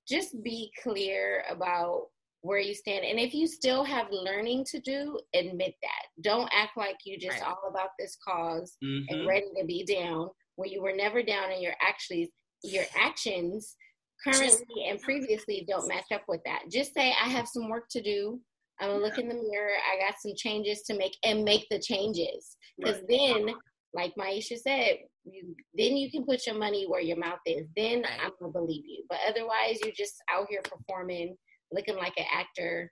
just 0.08 0.42
be 0.44 0.72
clear 0.84 1.44
about 1.50 2.08
where 2.42 2.60
you 2.60 2.74
stand. 2.74 3.06
And 3.06 3.20
if 3.20 3.34
you 3.34 3.48
still 3.48 3.84
have 3.84 4.08
learning 4.12 4.66
to 4.72 4.80
do, 4.80 5.20
admit 5.34 5.76
that. 5.82 6.22
Don't 6.22 6.50
act 6.54 6.78
like 6.78 6.98
you 7.06 7.18
just 7.18 7.40
right. 7.40 7.48
all 7.48 7.70
about 7.70 7.90
this 7.98 8.18
because 8.18 8.78
mm-hmm. 8.84 9.14
and 9.14 9.28
ready 9.28 9.48
to 9.60 9.66
be 9.66 9.86
down 9.86 10.30
when 10.56 10.70
you 10.70 10.82
were 10.82 10.96
never 10.96 11.22
down 11.22 11.52
and 11.52 11.62
your 11.62 11.74
actually 11.82 12.32
your 12.64 12.84
actions 13.00 13.76
currently 14.24 14.88
and 14.90 15.02
previously 15.02 15.66
don't 15.68 15.88
match 15.88 16.12
up 16.14 16.24
with 16.28 16.42
that. 16.46 16.64
Just 16.70 16.94
say 16.94 17.14
I 17.24 17.30
have 17.30 17.48
some 17.48 17.70
work 17.70 17.86
to 17.92 18.02
do. 18.02 18.40
I'm 18.82 18.90
gonna 18.90 19.04
look 19.04 19.18
in 19.18 19.28
the 19.28 19.36
mirror. 19.36 19.72
I 19.92 20.00
got 20.00 20.20
some 20.20 20.34
changes 20.36 20.82
to 20.84 20.98
make 20.98 21.18
and 21.24 21.44
make 21.44 21.68
the 21.70 21.80
changes. 21.80 22.58
Because 22.78 22.98
right. 22.98 23.08
then, 23.46 23.56
like 23.94 24.14
Maisha 24.18 24.58
said, 24.58 24.98
you, 25.26 25.56
then 25.76 25.98
you 25.98 26.10
can 26.10 26.26
put 26.26 26.46
your 26.46 26.58
money 26.58 26.86
where 26.88 27.02
your 27.02 27.18
mouth 27.18 27.40
is. 27.46 27.68
Then 27.76 28.02
right. 28.02 28.20
I'm 28.24 28.32
gonna 28.40 28.52
believe 28.52 28.84
you. 28.86 29.04
But 29.10 29.20
otherwise, 29.28 29.80
you're 29.84 29.94
just 29.96 30.16
out 30.32 30.48
here 30.50 30.62
performing, 30.64 31.36
looking 31.72 31.98
like 31.98 32.14
an 32.18 32.26
actor. 32.34 32.92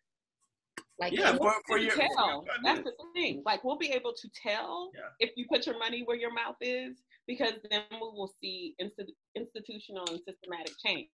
Like 0.99 1.13
yeah, 1.13 1.37
for, 1.37 1.53
for 1.67 1.77
your, 1.77 1.95
tell. 1.95 2.41
For 2.41 2.45
That's 2.63 2.83
the 2.83 2.91
thing. 3.13 3.43
Like 3.45 3.63
we'll 3.63 3.77
be 3.77 3.91
able 3.91 4.13
to 4.13 4.29
tell 4.41 4.89
yeah. 4.95 5.01
if 5.19 5.31
you 5.37 5.45
put 5.49 5.67
your 5.67 5.77
money 5.77 6.01
where 6.03 6.17
your 6.17 6.33
mouth 6.33 6.55
is, 6.59 6.97
because 7.27 7.53
then 7.69 7.83
we 7.91 7.97
will 7.99 8.33
see 8.41 8.73
inst- 8.79 9.13
institutional 9.35 10.05
and 10.09 10.19
systematic 10.27 10.73
change. 10.83 11.09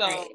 So. 0.00 0.06
Right 0.06 0.28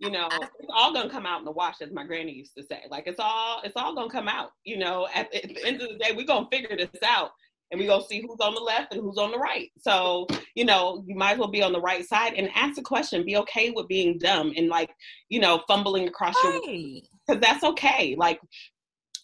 you 0.00 0.10
know 0.10 0.28
it's 0.32 0.70
all 0.74 0.92
gonna 0.92 1.10
come 1.10 1.26
out 1.26 1.38
in 1.38 1.44
the 1.44 1.52
wash 1.52 1.76
as 1.82 1.92
my 1.92 2.04
granny 2.04 2.32
used 2.32 2.56
to 2.56 2.64
say. 2.64 2.82
Like 2.90 3.06
it's 3.06 3.20
all 3.20 3.60
it's 3.62 3.76
all 3.76 3.94
gonna 3.94 4.10
come 4.10 4.28
out 4.28 4.50
you 4.64 4.78
know. 4.78 5.06
At, 5.14 5.32
at 5.34 5.42
the 5.42 5.64
end 5.64 5.80
of 5.80 5.88
the 5.88 5.98
day 5.98 6.12
we're 6.16 6.26
gonna 6.26 6.48
figure 6.50 6.76
this 6.76 6.88
out 7.04 7.30
and 7.70 7.78
we're 7.78 7.86
gonna 7.86 8.04
see 8.04 8.20
who's 8.20 8.40
on 8.40 8.54
the 8.54 8.60
left 8.60 8.92
and 8.92 9.02
who's 9.02 9.18
on 9.18 9.30
the 9.30 9.38
right. 9.38 9.70
So 9.78 10.26
you 10.54 10.64
know 10.64 11.04
you 11.06 11.14
might 11.14 11.32
as 11.32 11.38
well 11.38 11.50
be 11.50 11.62
on 11.62 11.72
the 11.72 11.80
right 11.80 12.04
side 12.04 12.32
and 12.34 12.50
ask 12.54 12.78
a 12.78 12.82
question 12.82 13.24
be 13.24 13.36
okay 13.36 13.70
with 13.70 13.88
being 13.88 14.18
dumb 14.18 14.52
and 14.56 14.68
like 14.68 14.90
you 15.28 15.38
know 15.38 15.62
fumbling 15.68 16.08
across 16.08 16.34
right. 16.42 16.60
your 16.64 17.02
because 17.26 17.40
that's 17.40 17.62
okay. 17.62 18.16
Like 18.18 18.40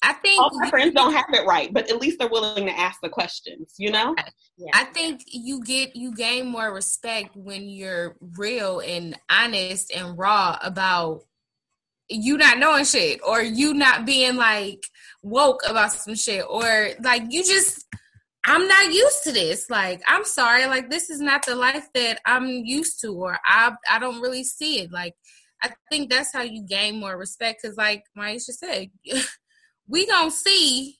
I 0.06 0.12
think 0.12 0.40
all 0.40 0.50
my 0.52 0.70
friends 0.70 0.94
don't 0.94 1.12
have 1.12 1.26
it 1.32 1.44
right, 1.46 1.72
but 1.74 1.90
at 1.90 2.00
least 2.00 2.20
they're 2.20 2.28
willing 2.28 2.66
to 2.66 2.78
ask 2.78 3.00
the 3.02 3.08
questions, 3.08 3.74
you 3.76 3.90
know? 3.90 4.14
Yeah. 4.56 4.70
I 4.72 4.84
think 4.84 5.22
you 5.26 5.64
get 5.64 5.96
you 5.96 6.14
gain 6.14 6.46
more 6.46 6.72
respect 6.72 7.34
when 7.34 7.68
you're 7.68 8.16
real 8.38 8.78
and 8.78 9.18
honest 9.28 9.90
and 9.92 10.16
raw 10.16 10.58
about 10.62 11.22
you 12.08 12.38
not 12.38 12.58
knowing 12.58 12.84
shit 12.84 13.20
or 13.26 13.42
you 13.42 13.74
not 13.74 14.06
being 14.06 14.36
like 14.36 14.80
woke 15.22 15.62
about 15.68 15.92
some 15.92 16.14
shit 16.14 16.44
or 16.48 16.90
like 17.02 17.24
you 17.30 17.42
just 17.42 17.84
I'm 18.48 18.68
not 18.68 18.92
used 18.92 19.24
to 19.24 19.32
this. 19.32 19.68
Like, 19.68 20.02
I'm 20.06 20.24
sorry, 20.24 20.66
like 20.66 20.88
this 20.88 21.10
is 21.10 21.20
not 21.20 21.44
the 21.44 21.56
life 21.56 21.88
that 21.94 22.20
I'm 22.24 22.46
used 22.46 23.00
to 23.00 23.08
or 23.08 23.38
I 23.44 23.72
I 23.90 23.98
don't 23.98 24.20
really 24.20 24.44
see 24.44 24.82
it. 24.82 24.92
Like 24.92 25.14
I 25.64 25.72
think 25.90 26.10
that's 26.10 26.32
how 26.32 26.42
you 26.42 26.64
gain 26.64 27.00
more 27.00 27.16
respect 27.18 27.60
because 27.60 27.76
like 27.76 28.04
Maisha 28.16 28.52
said 28.52 28.90
we 29.88 30.06
gonna 30.06 30.30
see 30.30 30.98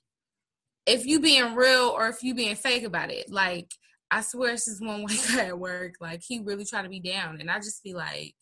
if 0.86 1.04
you 1.04 1.20
being 1.20 1.54
real 1.54 1.92
or 1.96 2.08
if 2.08 2.22
you 2.22 2.34
being 2.34 2.56
fake 2.56 2.84
about 2.84 3.10
it. 3.10 3.30
Like, 3.30 3.70
I 4.10 4.20
swear 4.20 4.52
it's 4.54 4.66
just 4.66 4.84
one 4.84 5.02
white 5.04 5.26
guy 5.28 5.46
at 5.46 5.58
work, 5.58 5.94
like 6.00 6.22
he 6.26 6.40
really 6.40 6.64
trying 6.64 6.84
to 6.84 6.90
be 6.90 7.00
down. 7.00 7.40
And 7.40 7.50
I 7.50 7.56
just 7.58 7.82
be 7.82 7.94
like, 7.94 8.34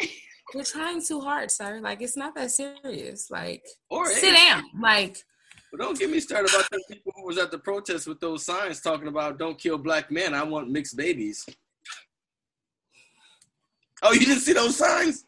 You're 0.54 0.64
trying 0.64 1.02
too 1.02 1.20
hard, 1.20 1.50
sir. 1.50 1.80
Like 1.82 2.00
it's 2.00 2.16
not 2.16 2.34
that 2.34 2.50
serious. 2.50 3.30
Like 3.30 3.62
or 3.90 4.06
sit 4.06 4.34
down. 4.34 4.64
Like 4.80 5.18
but 5.70 5.80
don't 5.80 5.98
get 5.98 6.10
me 6.10 6.20
started 6.20 6.50
about 6.50 6.66
the 6.70 6.82
people 6.90 7.12
who 7.14 7.26
was 7.26 7.36
at 7.36 7.50
the 7.50 7.58
protest 7.58 8.06
with 8.06 8.20
those 8.20 8.44
signs 8.44 8.80
talking 8.80 9.08
about 9.08 9.38
don't 9.38 9.58
kill 9.58 9.76
black 9.76 10.10
men. 10.10 10.32
I 10.32 10.42
want 10.42 10.70
mixed 10.70 10.96
babies. 10.96 11.44
Oh, 14.02 14.12
you 14.12 14.20
didn't 14.20 14.40
see 14.40 14.52
those 14.54 14.76
signs? 14.76 15.24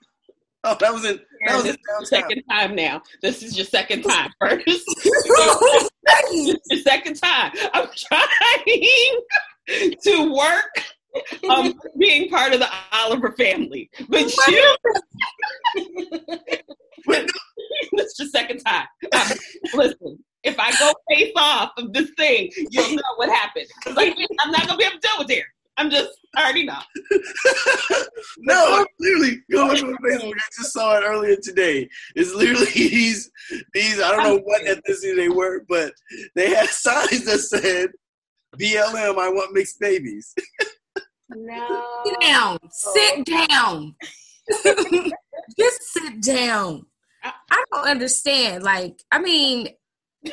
Oh, 0.64 0.76
that 0.78 0.92
was 0.92 1.06
in 1.06 1.18
that 1.46 1.56
was 1.56 1.64
in 1.64 1.74
second 2.04 2.42
time 2.50 2.74
now. 2.74 3.00
This 3.22 3.42
is 3.42 3.56
your 3.56 3.64
second 3.64 4.02
time 4.02 4.30
first. 4.40 4.66
your 6.32 6.78
second 6.82 7.14
time. 7.14 7.52
I'm 7.72 7.88
trying 7.96 9.22
to 10.02 10.34
work 10.34 10.84
um 11.48 11.72
being 11.98 12.28
part 12.28 12.52
of 12.52 12.60
the 12.60 12.68
Oliver 12.92 13.32
family. 13.32 13.88
But 14.10 14.30
you 14.48 14.76
this 17.92 18.12
is 18.12 18.18
your 18.18 18.28
second 18.28 18.58
time. 18.58 18.86
Um, 19.12 19.28
listen, 19.74 20.18
if 20.44 20.58
I 20.58 20.72
go 20.78 20.92
face 21.10 21.32
off 21.36 21.70
of 21.78 21.92
this 21.92 22.10
thing, 22.18 22.50
you'll 22.70 22.96
know 22.96 23.02
what 23.16 23.30
happened. 23.30 23.66
Like, 23.94 24.14
I'm 24.40 24.50
not 24.50 24.66
gonna 24.66 24.76
be 24.76 24.84
able 24.84 24.96
to 24.96 25.00
deal 25.00 25.18
with 25.18 25.30
it. 25.30 25.44
I'm 25.76 25.90
just, 25.90 26.10
I 26.36 26.44
already 26.44 26.64
know. 26.64 26.78
no, 28.38 28.80
I'm 28.80 28.86
literally 28.98 29.38
going 29.50 29.84
on 29.84 29.96
Facebook. 30.04 30.34
I 30.34 30.48
just 30.56 30.72
saw 30.72 30.98
it 30.98 31.04
earlier 31.04 31.36
today. 31.42 31.88
It's 32.14 32.34
literally 32.34 32.66
these, 32.74 33.30
these. 33.72 34.00
I 34.00 34.10
don't 34.14 34.24
know 34.24 34.42
what 34.44 34.62
ethnicity 34.62 35.16
they 35.16 35.28
were, 35.28 35.64
but 35.68 35.92
they 36.34 36.50
had 36.50 36.68
signs 36.68 37.24
that 37.24 37.38
said, 37.38 37.90
BLM, 38.58 39.18
I 39.18 39.30
want 39.30 39.54
mixed 39.54 39.80
babies. 39.80 40.34
no. 41.30 41.92
Sit 42.04 42.20
down. 42.20 42.58
Sit 42.70 43.24
down. 43.26 43.94
Just 45.58 45.82
sit 45.92 46.22
down. 46.22 46.86
I, 47.22 47.32
I 47.50 47.64
don't 47.72 47.88
understand. 47.88 48.64
Like, 48.64 49.02
I 49.10 49.18
mean, 49.20 49.68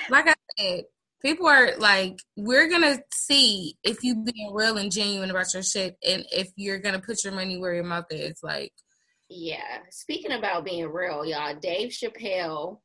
like 0.10 0.28
I 0.28 0.34
said, 0.58 0.84
people 1.22 1.48
are 1.48 1.78
like, 1.78 2.20
we're 2.36 2.70
gonna 2.70 3.00
see 3.14 3.76
if 3.84 4.04
you 4.04 4.16
being 4.16 4.54
real 4.54 4.78
and 4.78 4.92
genuine 4.92 5.32
about 5.32 5.54
your 5.54 5.64
shit, 5.64 5.96
and 6.06 6.26
if 6.32 6.50
you're 6.56 6.80
gonna 6.80 7.02
put 7.02 7.24
your 7.24 7.34
money 7.34 7.58
where 7.58 7.74
your 7.74 7.84
mouth 7.84 8.06
is. 8.12 8.40
Like, 8.44 8.74
yeah. 9.30 9.80
Speaking 9.90 10.34
about 10.34 10.66
being 10.66 10.88
real, 10.88 11.26
y'all, 11.26 11.56
Dave 11.60 11.90
Chappelle 11.92 12.80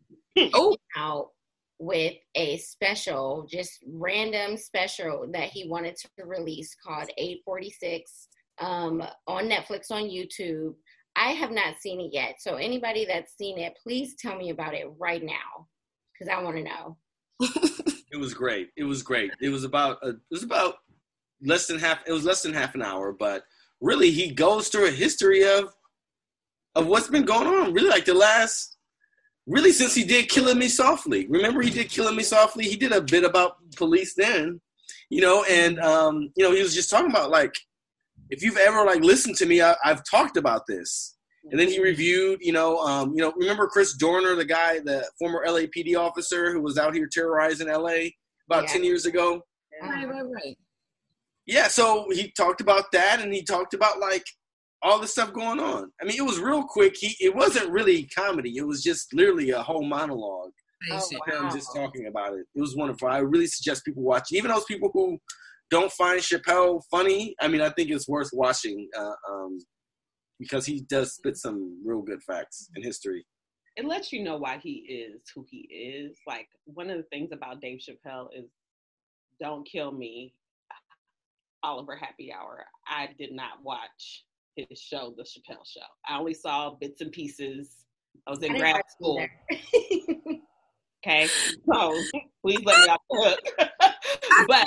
oh, 0.54 0.76
out 0.96 1.28
with 1.78 2.14
a 2.34 2.58
special, 2.58 3.46
just 3.50 3.78
random 3.86 4.56
special 4.56 5.28
that 5.32 5.50
he 5.50 5.68
wanted 5.68 5.96
to 5.96 6.08
release 6.24 6.74
called 6.74 7.10
846 7.18 8.28
um, 8.60 9.02
on 9.26 9.48
Netflix 9.48 9.90
on 9.90 10.04
YouTube. 10.04 10.74
I 11.16 11.32
have 11.32 11.50
not 11.50 11.78
seen 11.80 12.00
it 12.00 12.10
yet. 12.12 12.36
So 12.38 12.54
anybody 12.54 13.04
that's 13.04 13.36
seen 13.36 13.58
it, 13.58 13.76
please 13.82 14.14
tell 14.18 14.36
me 14.36 14.50
about 14.50 14.74
it 14.74 14.86
right 14.98 15.22
now 15.22 15.66
because 16.12 16.32
I 16.32 16.42
want 16.42 16.56
to 16.56 16.62
know. 16.62 16.96
it 18.12 18.18
was 18.18 18.34
great. 18.34 18.70
It 18.76 18.84
was 18.84 19.02
great. 19.02 19.32
It 19.40 19.48
was 19.48 19.64
about 19.64 19.98
a, 20.02 20.10
it 20.10 20.20
was 20.30 20.42
about 20.42 20.76
less 21.42 21.66
than 21.66 21.78
half. 21.78 22.00
It 22.06 22.12
was 22.12 22.24
less 22.24 22.42
than 22.42 22.52
half 22.52 22.74
an 22.74 22.82
hour, 22.82 23.12
but 23.12 23.44
really 23.80 24.10
he 24.10 24.30
goes 24.30 24.68
through 24.68 24.88
a 24.88 24.92
history 24.92 25.44
of 25.44 25.74
of 26.74 26.86
what's 26.86 27.08
been 27.08 27.24
going 27.24 27.46
on. 27.46 27.72
Really, 27.72 27.88
like 27.88 28.04
the 28.04 28.14
last 28.14 28.76
really 29.46 29.72
since 29.72 29.94
he 29.94 30.04
did 30.04 30.28
Killing 30.28 30.58
Me 30.58 30.68
Softly. 30.68 31.26
Remember 31.28 31.62
he 31.62 31.70
did 31.70 31.90
Killing 31.90 32.16
Me 32.16 32.22
Softly? 32.22 32.64
He 32.64 32.76
did 32.76 32.92
a 32.92 33.00
bit 33.00 33.24
about 33.24 33.56
police 33.76 34.14
then, 34.14 34.60
you 35.10 35.20
know, 35.20 35.44
and 35.50 35.80
um, 35.80 36.30
you 36.36 36.44
know, 36.44 36.54
he 36.54 36.62
was 36.62 36.74
just 36.74 36.90
talking 36.90 37.10
about 37.10 37.30
like 37.30 37.54
if 38.30 38.42
you've 38.42 38.58
ever 38.58 38.84
like 38.84 39.02
listened 39.02 39.36
to 39.36 39.46
me, 39.46 39.60
I, 39.62 39.74
have 39.82 40.02
talked 40.08 40.36
about 40.36 40.66
this. 40.66 41.16
And 41.50 41.58
then 41.58 41.68
he 41.68 41.80
reviewed, 41.80 42.38
you 42.40 42.52
know, 42.52 42.78
um, 42.78 43.12
you 43.14 43.22
know, 43.22 43.32
remember 43.36 43.66
Chris 43.66 43.94
Dorner, 43.94 44.34
the 44.36 44.44
guy, 44.44 44.78
the 44.78 45.04
former 45.18 45.44
LAPD 45.46 45.96
officer 45.96 46.52
who 46.52 46.60
was 46.60 46.78
out 46.78 46.94
here 46.94 47.08
terrorizing 47.12 47.68
LA 47.68 48.10
about 48.48 48.64
yeah. 48.64 48.66
ten 48.66 48.84
years 48.84 49.06
ago. 49.06 49.42
Right, 49.82 50.08
right, 50.08 50.22
right. 50.22 50.56
Yeah, 51.46 51.66
so 51.66 52.06
he 52.12 52.32
talked 52.36 52.60
about 52.60 52.92
that, 52.92 53.20
and 53.20 53.34
he 53.34 53.42
talked 53.42 53.74
about 53.74 53.98
like 53.98 54.24
all 54.82 55.00
the 55.00 55.06
stuff 55.06 55.32
going 55.32 55.58
on. 55.58 55.90
I 56.00 56.04
mean, 56.04 56.16
it 56.16 56.24
was 56.24 56.38
real 56.38 56.62
quick. 56.62 56.96
He 56.96 57.16
it 57.20 57.34
wasn't 57.34 57.70
really 57.70 58.04
comedy. 58.04 58.56
It 58.56 58.66
was 58.66 58.82
just 58.82 59.12
literally 59.12 59.50
a 59.50 59.62
whole 59.62 59.84
monologue. 59.84 60.50
Oh, 60.90 61.10
wow. 61.28 61.50
just 61.52 61.74
talking 61.74 62.06
about 62.08 62.34
it. 62.34 62.44
It 62.54 62.60
was 62.60 62.76
wonderful. 62.76 63.08
I 63.08 63.18
really 63.18 63.46
suggest 63.46 63.84
people 63.84 64.02
watch. 64.02 64.32
it. 64.32 64.36
Even 64.36 64.50
those 64.50 64.64
people 64.64 64.90
who 64.92 65.16
don't 65.70 65.92
find 65.92 66.20
Chappelle 66.20 66.82
funny, 66.90 67.36
I 67.40 67.46
mean, 67.46 67.60
I 67.60 67.70
think 67.70 67.90
it's 67.90 68.08
worth 68.08 68.30
watching 68.32 68.88
uh, 68.98 69.14
um, 69.30 69.58
because 70.42 70.66
he 70.66 70.80
does 70.80 71.14
spit 71.14 71.36
some 71.36 71.80
real 71.84 72.02
good 72.02 72.22
facts 72.22 72.68
in 72.74 72.82
history. 72.82 73.24
It 73.76 73.86
lets 73.86 74.12
you 74.12 74.22
know 74.22 74.36
why 74.36 74.58
he 74.58 74.72
is 74.88 75.22
who 75.34 75.46
he 75.48 75.60
is. 75.70 76.18
Like 76.26 76.48
one 76.64 76.90
of 76.90 76.98
the 76.98 77.04
things 77.04 77.30
about 77.32 77.60
Dave 77.60 77.80
Chappelle 77.80 78.28
is, 78.34 78.50
"Don't 79.40 79.64
kill 79.66 79.92
me." 79.92 80.34
Oliver 81.62 81.96
Happy 81.96 82.32
Hour. 82.32 82.64
I 82.86 83.08
did 83.18 83.32
not 83.32 83.62
watch 83.62 84.24
his 84.56 84.78
show, 84.78 85.14
The 85.16 85.22
Chappelle 85.22 85.64
Show. 85.64 85.80
I 86.06 86.18
only 86.18 86.34
saw 86.34 86.70
bits 86.70 87.00
and 87.00 87.12
pieces. 87.12 87.86
I 88.26 88.30
was 88.30 88.42
in 88.42 88.52
I 88.56 88.58
grad 88.58 88.82
school. 88.90 89.24
okay, 91.06 91.28
so 91.72 91.94
please 92.42 92.60
let 92.64 92.80
me 92.80 92.88
off 92.88 93.00
the 93.10 93.16
hook. 93.20 93.40
but 94.48 94.66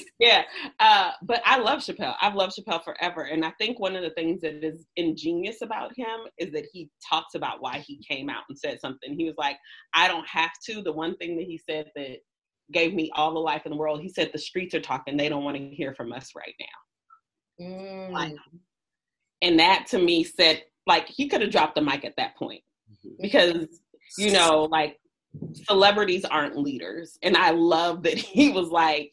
yeah, 0.20 0.42
uh, 0.78 1.10
but 1.22 1.42
I 1.44 1.58
love 1.58 1.80
Chappelle. 1.80 2.14
I've 2.20 2.34
loved 2.34 2.56
Chappelle 2.56 2.84
forever, 2.84 3.22
and 3.22 3.44
I 3.44 3.50
think 3.58 3.80
one 3.80 3.96
of 3.96 4.02
the 4.02 4.10
things 4.10 4.40
that 4.42 4.64
is 4.64 4.86
ingenious 4.96 5.60
about 5.60 5.92
him 5.96 6.20
is 6.38 6.52
that 6.52 6.66
he 6.72 6.88
talks 7.08 7.34
about 7.34 7.60
why 7.60 7.78
he 7.78 8.02
came 8.08 8.28
out 8.28 8.44
and 8.48 8.58
said 8.58 8.80
something. 8.80 9.14
He 9.18 9.24
was 9.24 9.34
like, 9.36 9.56
"I 9.92 10.06
don't 10.06 10.26
have 10.28 10.52
to." 10.66 10.82
The 10.82 10.92
one 10.92 11.16
thing 11.16 11.36
that 11.36 11.46
he 11.46 11.58
said 11.58 11.90
that 11.96 12.18
gave 12.72 12.94
me 12.94 13.10
all 13.14 13.34
the 13.34 13.40
life 13.40 13.62
in 13.66 13.70
the 13.70 13.78
world. 13.78 14.00
He 14.00 14.08
said, 14.08 14.30
"The 14.32 14.38
streets 14.38 14.74
are 14.74 14.80
talking. 14.80 15.16
They 15.16 15.28
don't 15.28 15.44
want 15.44 15.56
to 15.56 15.68
hear 15.70 15.94
from 15.94 16.12
us 16.12 16.30
right 16.36 16.54
now." 16.60 17.66
Mm. 17.66 18.10
Like, 18.12 18.34
and 19.42 19.58
that 19.58 19.86
to 19.88 19.98
me 19.98 20.24
said, 20.24 20.62
like, 20.86 21.06
he 21.08 21.28
could 21.28 21.40
have 21.40 21.50
dropped 21.50 21.74
the 21.74 21.82
mic 21.82 22.04
at 22.04 22.16
that 22.16 22.36
point 22.36 22.62
mm-hmm. 22.90 23.20
because, 23.20 23.66
you 24.18 24.32
know, 24.32 24.64
like 24.70 24.98
celebrities 25.52 26.24
aren't 26.24 26.58
leaders. 26.58 27.18
And 27.22 27.36
I 27.36 27.50
love 27.50 28.02
that 28.04 28.18
he 28.18 28.50
was 28.50 28.68
like, 28.68 29.12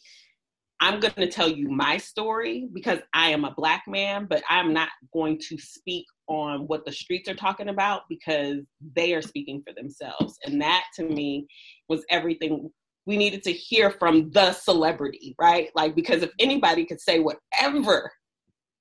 I'm 0.81 0.99
going 0.99 1.13
to 1.13 1.29
tell 1.29 1.47
you 1.47 1.69
my 1.69 1.97
story 1.97 2.67
because 2.73 2.99
I 3.13 3.29
am 3.29 3.45
a 3.45 3.53
black 3.55 3.83
man, 3.87 4.25
but 4.27 4.41
I'm 4.49 4.73
not 4.73 4.89
going 5.13 5.39
to 5.47 5.57
speak 5.59 6.07
on 6.27 6.61
what 6.61 6.85
the 6.85 6.91
streets 6.91 7.29
are 7.29 7.35
talking 7.35 7.69
about 7.69 8.01
because 8.09 8.57
they 8.95 9.13
are 9.13 9.21
speaking 9.21 9.61
for 9.65 9.75
themselves. 9.75 10.39
And 10.43 10.59
that 10.59 10.85
to 10.95 11.03
me 11.03 11.45
was 11.87 12.03
everything 12.09 12.71
we 13.05 13.15
needed 13.15 13.43
to 13.43 13.51
hear 13.51 13.91
from 13.91 14.31
the 14.31 14.53
celebrity, 14.53 15.35
right? 15.39 15.69
Like, 15.75 15.95
because 15.95 16.23
if 16.23 16.31
anybody 16.39 16.85
could 16.85 16.99
say 16.99 17.19
whatever 17.19 18.11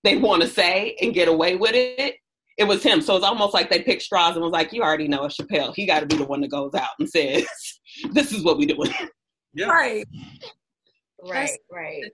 they 0.03 0.17
want 0.17 0.41
to 0.41 0.49
say 0.49 0.97
and 1.03 1.13
get 1.13 1.29
away 1.29 1.57
with 1.57 1.75
it, 1.75 2.15
it 2.57 2.65
was 2.65 2.83
him. 2.83 3.03
So 3.03 3.17
it's 3.17 3.25
almost 3.27 3.53
like 3.53 3.69
they 3.69 3.83
picked 3.83 4.03
straws 4.03 4.37
and 4.37 4.43
was 4.43 4.53
like, 4.53 4.73
you 4.73 4.83
already 4.83 5.09
know 5.09 5.25
it's 5.25 5.37
Chappelle. 5.37 5.75
He 5.75 5.87
got 5.87 6.01
to 6.01 6.07
be 6.07 6.17
the 6.17 6.25
one 6.25 6.41
that 6.41 6.51
goes 6.51 6.75
out 6.75 6.91
and 6.99 7.09
says, 7.09 7.47
this 8.13 8.33
is 8.33 8.43
what 8.43 8.57
we 8.57 8.65
doing. 8.65 8.93
Yeah. 9.53 9.67
Right. 9.67 10.07
Right, 11.29 11.59
right. 11.71 12.05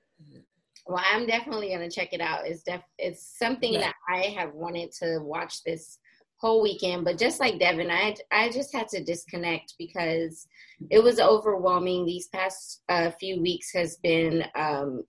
Well, 0.87 1.03
I'm 1.13 1.27
definitely 1.27 1.71
gonna 1.71 1.91
check 1.91 2.13
it 2.13 2.21
out. 2.21 2.47
It's 2.47 2.63
def 2.63 2.83
it's 2.99 3.37
something 3.39 3.73
yeah. 3.73 3.81
that 3.81 3.95
I 4.09 4.27
have 4.39 4.55
wanted 4.55 4.93
to 5.03 5.19
watch 5.21 5.63
this 5.65 5.99
whole 6.39 6.63
weekend, 6.63 7.05
but 7.05 7.19
just 7.19 7.41
like 7.41 7.59
Devin, 7.59 7.91
I 7.91 8.15
I 8.31 8.51
just 8.51 8.75
had 8.75 8.89
to 8.89 9.03
disconnect 9.03 9.75
because 9.79 10.47
it 10.91 11.03
was 11.03 11.19
overwhelming. 11.19 12.05
These 12.05 12.29
past 12.29 12.83
uh, 12.89 13.11
few 13.19 13.43
weeks 13.43 13.73
has 13.73 13.97
been 13.97 14.45
um, 14.55 15.03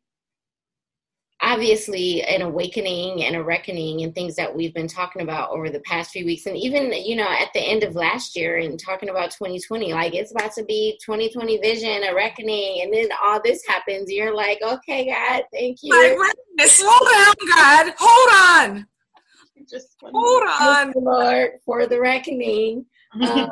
obviously 1.41 2.23
an 2.23 2.41
awakening 2.41 3.23
and 3.23 3.35
a 3.35 3.43
reckoning 3.43 4.01
and 4.03 4.15
things 4.15 4.35
that 4.35 4.53
we've 4.53 4.73
been 4.73 4.88
talking 4.88 5.21
about 5.21 5.51
over 5.51 5.69
the 5.69 5.79
past 5.81 6.11
few 6.11 6.25
weeks. 6.25 6.45
And 6.45 6.57
even 6.57 6.91
you 6.91 7.15
know 7.15 7.29
at 7.29 7.53
the 7.53 7.59
end 7.59 7.83
of 7.83 7.95
last 7.95 8.35
year 8.35 8.57
and 8.57 8.79
talking 8.79 9.09
about 9.09 9.31
2020 9.31 9.93
like 9.93 10.15
it's 10.15 10.31
about 10.31 10.53
to 10.53 10.63
be 10.63 10.99
2020 11.05 11.57
vision 11.59 12.03
a 12.03 12.13
reckoning 12.13 12.81
and 12.81 12.93
then 12.93 13.09
all 13.23 13.39
this 13.43 13.65
happens. 13.67 14.11
You're 14.11 14.35
like 14.35 14.59
okay 14.61 15.05
god 15.05 15.43
thank 15.53 15.79
you. 15.83 15.93
Slow 16.65 16.89
down 16.89 17.33
god. 17.47 17.93
Hold 17.97 18.75
on. 18.75 18.88
Just 19.69 19.95
hold 20.01 20.43
on. 20.47 20.93
lord 20.95 21.51
for 21.65 21.88
the 21.88 21.99
reckoning. 21.99 22.85
Um, 23.21 23.49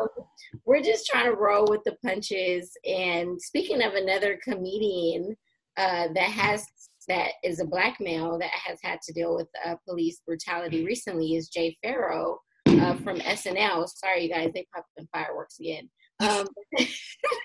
we're 0.66 0.82
just 0.82 1.08
trying 1.08 1.26
to 1.26 1.36
roll 1.36 1.66
with 1.68 1.84
the 1.86 1.96
punches. 2.04 2.78
And 2.86 3.42
speaking 3.42 3.82
of 3.82 3.94
another 3.94 4.38
comedian 4.44 5.36
uh, 5.78 6.08
that 6.14 6.30
has 6.30 6.66
that 7.08 7.32
is 7.44 7.60
a 7.60 7.66
black 7.66 7.98
male 8.00 8.38
that 8.40 8.52
has 8.52 8.80
had 8.82 9.00
to 9.04 9.14
deal 9.14 9.36
with 9.36 9.48
uh, 9.66 9.76
police 9.88 10.22
brutality 10.26 10.86
recently 10.86 11.36
is 11.36 11.50
Jay 11.50 11.78
Pharoah 11.84 12.38
uh, 12.68 12.96
from 12.98 13.20
SNL. 13.20 13.88
Sorry, 13.88 14.24
you 14.24 14.30
guys, 14.30 14.52
they 14.54 14.68
popped 14.74 14.90
in 14.98 15.08
fireworks 15.14 15.60
again. 15.60 15.90
Um, 16.20 16.48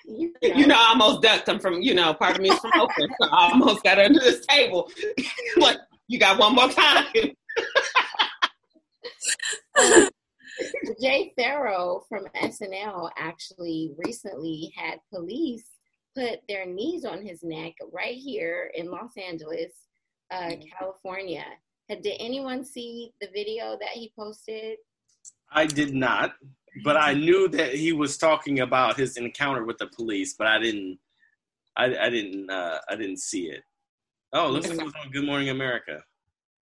you, 0.07 0.33
know. 0.43 0.49
you, 0.55 0.67
know. 0.67 0.77
I 0.77 0.89
almost 0.91 1.23
ducked 1.23 1.47
them 1.47 1.59
from, 1.59 1.81
you 1.83 1.95
know, 1.95 2.15
part 2.15 2.37
of 2.37 2.43
me 2.43 2.51
is 2.51 2.59
from 2.59 2.73
Oakland, 2.75 3.13
so 3.21 3.29
I 3.29 3.51
almost 3.51 3.83
got 3.83 3.99
under 3.99 4.21
this 4.21 4.45
table. 4.47 4.91
like, 5.57 5.79
you 6.09 6.19
got 6.19 6.39
one 6.39 6.55
more 6.55 6.69
time. 6.69 7.07
um, 9.79 10.09
Jay 11.01 11.33
Pharoah 11.39 12.01
from 12.09 12.27
SNL 12.37 13.11
actually 13.17 13.93
recently 14.05 14.73
had 14.77 14.99
police 15.13 15.67
put 16.21 16.41
their 16.49 16.67
knees 16.67 17.05
on 17.05 17.25
his 17.25 17.43
neck 17.43 17.75
right 17.93 18.17
here 18.17 18.71
in 18.75 18.91
Los 18.91 19.17
Angeles, 19.17 19.73
uh, 20.31 20.43
mm-hmm. 20.43 20.63
California. 20.79 21.45
Did 21.89 22.07
anyone 22.21 22.65
see 22.65 23.13
the 23.21 23.29
video 23.35 23.77
that 23.81 23.91
he 23.95 24.13
posted? 24.17 24.77
I 25.53 25.67
did 25.67 25.95
not, 25.95 26.35
but 26.85 26.97
I 26.97 27.15
knew 27.15 27.49
that 27.49 27.75
he 27.75 27.93
was 27.93 28.17
talking 28.17 28.61
about 28.61 28.97
his 28.97 29.17
encounter 29.17 29.65
with 29.65 29.79
the 29.79 29.89
police, 29.89 30.35
but 30.39 30.47
I 30.47 30.59
didn't. 30.59 30.99
I, 31.77 31.97
I 31.97 32.11
didn't. 32.11 32.49
Uh, 32.49 32.79
I 32.89 32.95
didn't 32.95 33.19
see 33.19 33.51
it. 33.51 33.63
Oh, 34.33 34.49
looks 34.51 34.69
like 34.69 34.79
it 34.81 34.85
was 34.85 34.95
on 35.03 35.11
Good 35.11 35.25
Morning 35.25 35.49
America. 35.49 36.01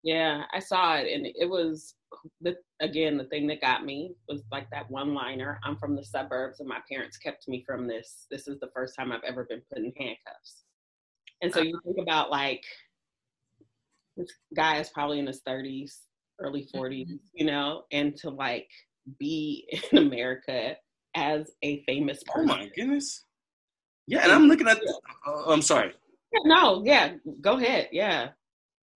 Yeah, 0.03 0.45
I 0.53 0.61
saw 0.61 0.97
it, 0.97 1.13
and 1.13 1.27
it 1.27 1.49
was 1.49 1.95
the, 2.41 2.57
again 2.81 3.19
the 3.19 3.25
thing 3.25 3.47
that 3.49 3.61
got 3.61 3.85
me 3.85 4.15
was 4.29 4.43
like 4.53 4.71
that 4.71 4.91
one 4.91 5.15
liner. 5.15 5.59
I'm 5.65 5.77
from 5.77 5.97
the 5.97 6.05
suburbs, 6.05 6.61
and 6.61 6.69
my 6.69 6.79
parents 6.91 7.17
kept 7.17 7.49
me 7.49 7.65
from 7.67 7.87
this. 7.87 8.27
This 8.31 8.47
is 8.47 8.61
the 8.61 8.71
first 8.75 8.95
time 8.97 9.13
I've 9.13 9.25
ever 9.25 9.45
been 9.45 9.63
put 9.69 9.79
in 9.79 9.93
handcuffs. 9.99 10.63
And 11.43 11.53
so 11.53 11.61
you 11.61 11.81
think 11.85 11.99
about 12.01 12.31
like 12.31 12.65
this 14.17 14.31
guy 14.55 14.79
is 14.79 14.89
probably 14.89 15.19
in 15.21 15.27
his 15.27 15.43
30s, 15.47 15.99
early 16.41 16.69
40s, 16.75 17.07
mm-hmm. 17.07 17.15
you 17.35 17.47
know, 17.47 17.85
and 17.93 18.17
to 18.17 18.31
like 18.31 18.69
be 19.19 19.67
in 19.93 19.99
America 19.99 20.77
as 21.15 21.51
a 21.63 21.83
famous 21.85 22.23
person. 22.25 22.51
Oh 22.51 22.57
my 22.57 22.71
goodness. 22.77 23.25
Yeah, 24.07 24.25
and 24.25 24.33
I'm 24.33 24.49
looking 24.49 24.69
at. 24.69 24.79
The, 24.79 25.01
uh, 25.27 25.53
I'm 25.53 25.63
sorry. 25.63 25.93
No, 26.45 26.83
yeah, 26.85 27.15
go 27.41 27.59
ahead. 27.59 27.89
Yeah. 27.93 28.31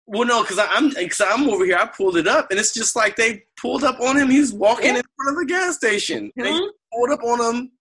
Well, 0.07 0.27
no, 0.27 0.43
because 0.43 0.59
I'm 0.59 0.89
because 0.91 1.21
I'm 1.21 1.49
over 1.49 1.65
here. 1.65 1.77
I 1.77 1.87
pulled 1.87 2.17
it 2.17 2.27
up, 2.27 2.51
and 2.51 2.59
it's 2.59 2.75
just 2.75 2.97
like 2.97 3.17
they 3.17 3.45
pulled 3.61 3.85
up 3.85 4.01
on 4.01 4.17
him. 4.17 4.29
He's 4.29 4.53
walking 4.53 4.95
yeah. 4.95 4.97
in 4.97 5.03
front 5.17 5.37
of 5.37 5.43
a 5.43 5.47
gas 5.47 5.77
station. 5.77 6.33
Mm-hmm. 6.39 6.43
They 6.43 6.61
pulled 6.93 7.11
up 7.11 7.23
on 7.23 7.41
him, 7.41 7.73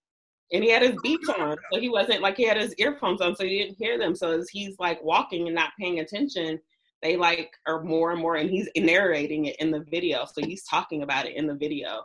and 0.52 0.62
he 0.62 0.70
had 0.70 0.82
his 0.82 0.96
beats 1.02 1.28
on, 1.28 1.56
so 1.72 1.80
he 1.80 1.88
wasn't 1.88 2.22
like 2.22 2.36
he 2.36 2.44
had 2.44 2.56
his 2.56 2.74
earphones 2.78 3.20
on, 3.20 3.34
so 3.34 3.44
he 3.44 3.58
didn't 3.58 3.76
hear 3.78 3.98
them. 3.98 4.14
So 4.14 4.38
as 4.38 4.48
he's 4.50 4.76
like 4.78 5.02
walking 5.02 5.46
and 5.46 5.54
not 5.54 5.70
paying 5.80 5.98
attention, 5.98 6.60
they 7.02 7.16
like 7.16 7.52
are 7.66 7.82
more 7.82 8.12
and 8.12 8.20
more, 8.20 8.36
and 8.36 8.48
he's 8.48 8.68
narrating 8.76 9.46
it 9.46 9.56
in 9.56 9.70
the 9.70 9.84
video. 9.90 10.24
So 10.24 10.46
he's 10.46 10.64
talking 10.64 11.02
about 11.02 11.26
it 11.26 11.36
in 11.36 11.46
the 11.46 11.54
video. 11.54 12.04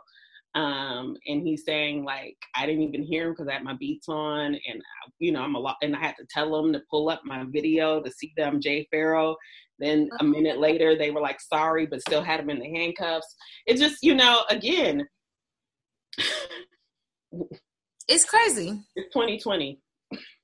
Um, 0.54 1.14
and 1.28 1.42
he's 1.42 1.64
saying 1.64 2.04
like 2.04 2.36
I 2.56 2.66
didn't 2.66 2.82
even 2.82 3.02
hear 3.02 3.26
him 3.26 3.32
because 3.32 3.48
I 3.48 3.52
had 3.52 3.64
my 3.64 3.74
beats 3.74 4.08
on, 4.08 4.58
and 4.66 4.82
you 5.18 5.30
know 5.30 5.42
I'm 5.42 5.54
a 5.54 5.60
lot, 5.60 5.76
and 5.82 5.94
I 5.94 6.00
had 6.00 6.16
to 6.16 6.26
tell 6.28 6.58
him 6.58 6.72
to 6.72 6.82
pull 6.90 7.10
up 7.10 7.20
my 7.24 7.44
video 7.48 8.00
to 8.00 8.10
see 8.10 8.32
them 8.36 8.60
Jay 8.60 8.88
Pharoah. 8.90 9.36
Then 9.78 10.08
a 10.12 10.14
uh-huh. 10.16 10.24
minute 10.24 10.58
later, 10.58 10.96
they 10.96 11.10
were 11.10 11.20
like 11.20 11.40
sorry, 11.40 11.86
but 11.86 12.00
still 12.00 12.22
had 12.22 12.40
him 12.40 12.50
in 12.50 12.58
the 12.58 12.70
handcuffs. 12.70 13.34
It's 13.66 13.80
just 13.80 14.02
you 14.02 14.14
know 14.14 14.44
again, 14.50 15.06
it's 18.08 18.24
crazy. 18.24 18.80
It's 18.96 19.12
2020. 19.12 19.80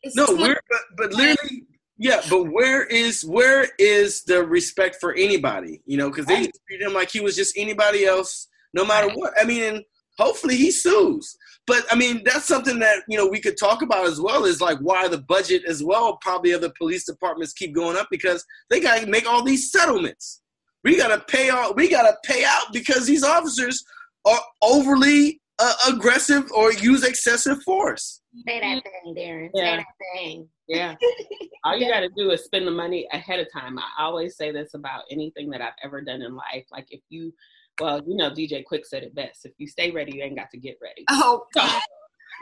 It's 0.02 0.16
no, 0.16 0.26
20- 0.26 0.38
we're 0.38 0.60
but, 0.68 0.80
but 0.96 1.12
literally 1.14 1.66
yeah, 1.96 2.20
but 2.28 2.44
where 2.50 2.84
is 2.84 3.24
where 3.24 3.68
is 3.78 4.24
the 4.24 4.42
respect 4.42 4.96
for 5.00 5.14
anybody? 5.14 5.80
You 5.86 5.96
know, 5.96 6.10
because 6.10 6.26
they 6.26 6.50
treat 6.68 6.80
him 6.80 6.92
like 6.92 7.10
he 7.10 7.20
was 7.20 7.36
just 7.36 7.56
anybody 7.56 8.04
else, 8.04 8.48
no 8.72 8.84
matter 8.84 9.08
what. 9.14 9.32
I 9.40 9.44
mean, 9.44 9.82
hopefully 10.18 10.56
he 10.56 10.70
sues. 10.70 11.36
But 11.66 11.84
I 11.90 11.96
mean, 11.96 12.22
that's 12.24 12.46
something 12.46 12.78
that 12.80 13.02
you 13.08 13.16
know 13.16 13.26
we 13.26 13.40
could 13.40 13.56
talk 13.58 13.82
about 13.82 14.06
as 14.06 14.20
well. 14.20 14.44
Is 14.44 14.60
like 14.60 14.78
why 14.78 15.08
the 15.08 15.18
budget 15.18 15.62
as 15.66 15.82
well, 15.82 16.18
probably 16.20 16.52
of 16.52 16.60
the 16.60 16.72
police 16.76 17.04
departments 17.04 17.52
keep 17.52 17.74
going 17.74 17.96
up 17.96 18.08
because 18.10 18.44
they 18.70 18.80
got 18.80 19.00
to 19.00 19.06
make 19.06 19.26
all 19.26 19.42
these 19.42 19.70
settlements. 19.70 20.42
We 20.82 20.98
got 20.98 21.08
to 21.08 21.20
pay 21.34 21.48
out. 21.48 21.76
We 21.76 21.88
got 21.88 22.02
to 22.02 22.16
pay 22.24 22.44
out 22.44 22.72
because 22.72 23.06
these 23.06 23.24
officers 23.24 23.82
are 24.26 24.40
overly 24.62 25.40
uh, 25.58 25.74
aggressive 25.88 26.50
or 26.52 26.72
use 26.72 27.04
excessive 27.04 27.62
force. 27.62 28.20
Say 28.46 28.60
that 28.60 28.82
thing, 28.82 29.14
Darren. 29.14 29.50
Yeah. 29.54 29.62
Say 29.62 29.76
that 29.76 29.86
thing. 30.14 30.48
Yeah. 30.68 30.94
All 31.64 31.76
you 31.76 31.88
got 31.88 32.00
to 32.00 32.10
do 32.16 32.30
is 32.30 32.44
spend 32.44 32.66
the 32.66 32.72
money 32.72 33.06
ahead 33.12 33.40
of 33.40 33.46
time. 33.52 33.78
I 33.78 34.02
always 34.02 34.36
say 34.36 34.50
this 34.50 34.74
about 34.74 35.04
anything 35.10 35.50
that 35.50 35.60
I've 35.60 35.74
ever 35.82 36.00
done 36.02 36.22
in 36.22 36.34
life. 36.34 36.64
Like 36.72 36.86
if 36.90 37.00
you 37.08 37.32
well, 37.80 38.02
you 38.06 38.16
know, 38.16 38.30
DJ 38.30 38.62
Quik 38.70 38.84
said 38.84 39.02
it 39.02 39.14
best. 39.14 39.44
If 39.44 39.52
you 39.58 39.66
stay 39.66 39.90
ready, 39.90 40.16
you 40.16 40.22
ain't 40.22 40.36
got 40.36 40.50
to 40.50 40.58
get 40.58 40.78
ready. 40.82 41.04
Oh, 41.10 41.44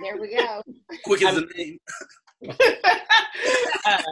there 0.02 0.18
we 0.20 0.36
go. 0.36 0.62
Quik 1.06 1.22
is 1.22 1.34
the 1.34 1.48
name. 1.56 1.78
uh, 3.86 4.02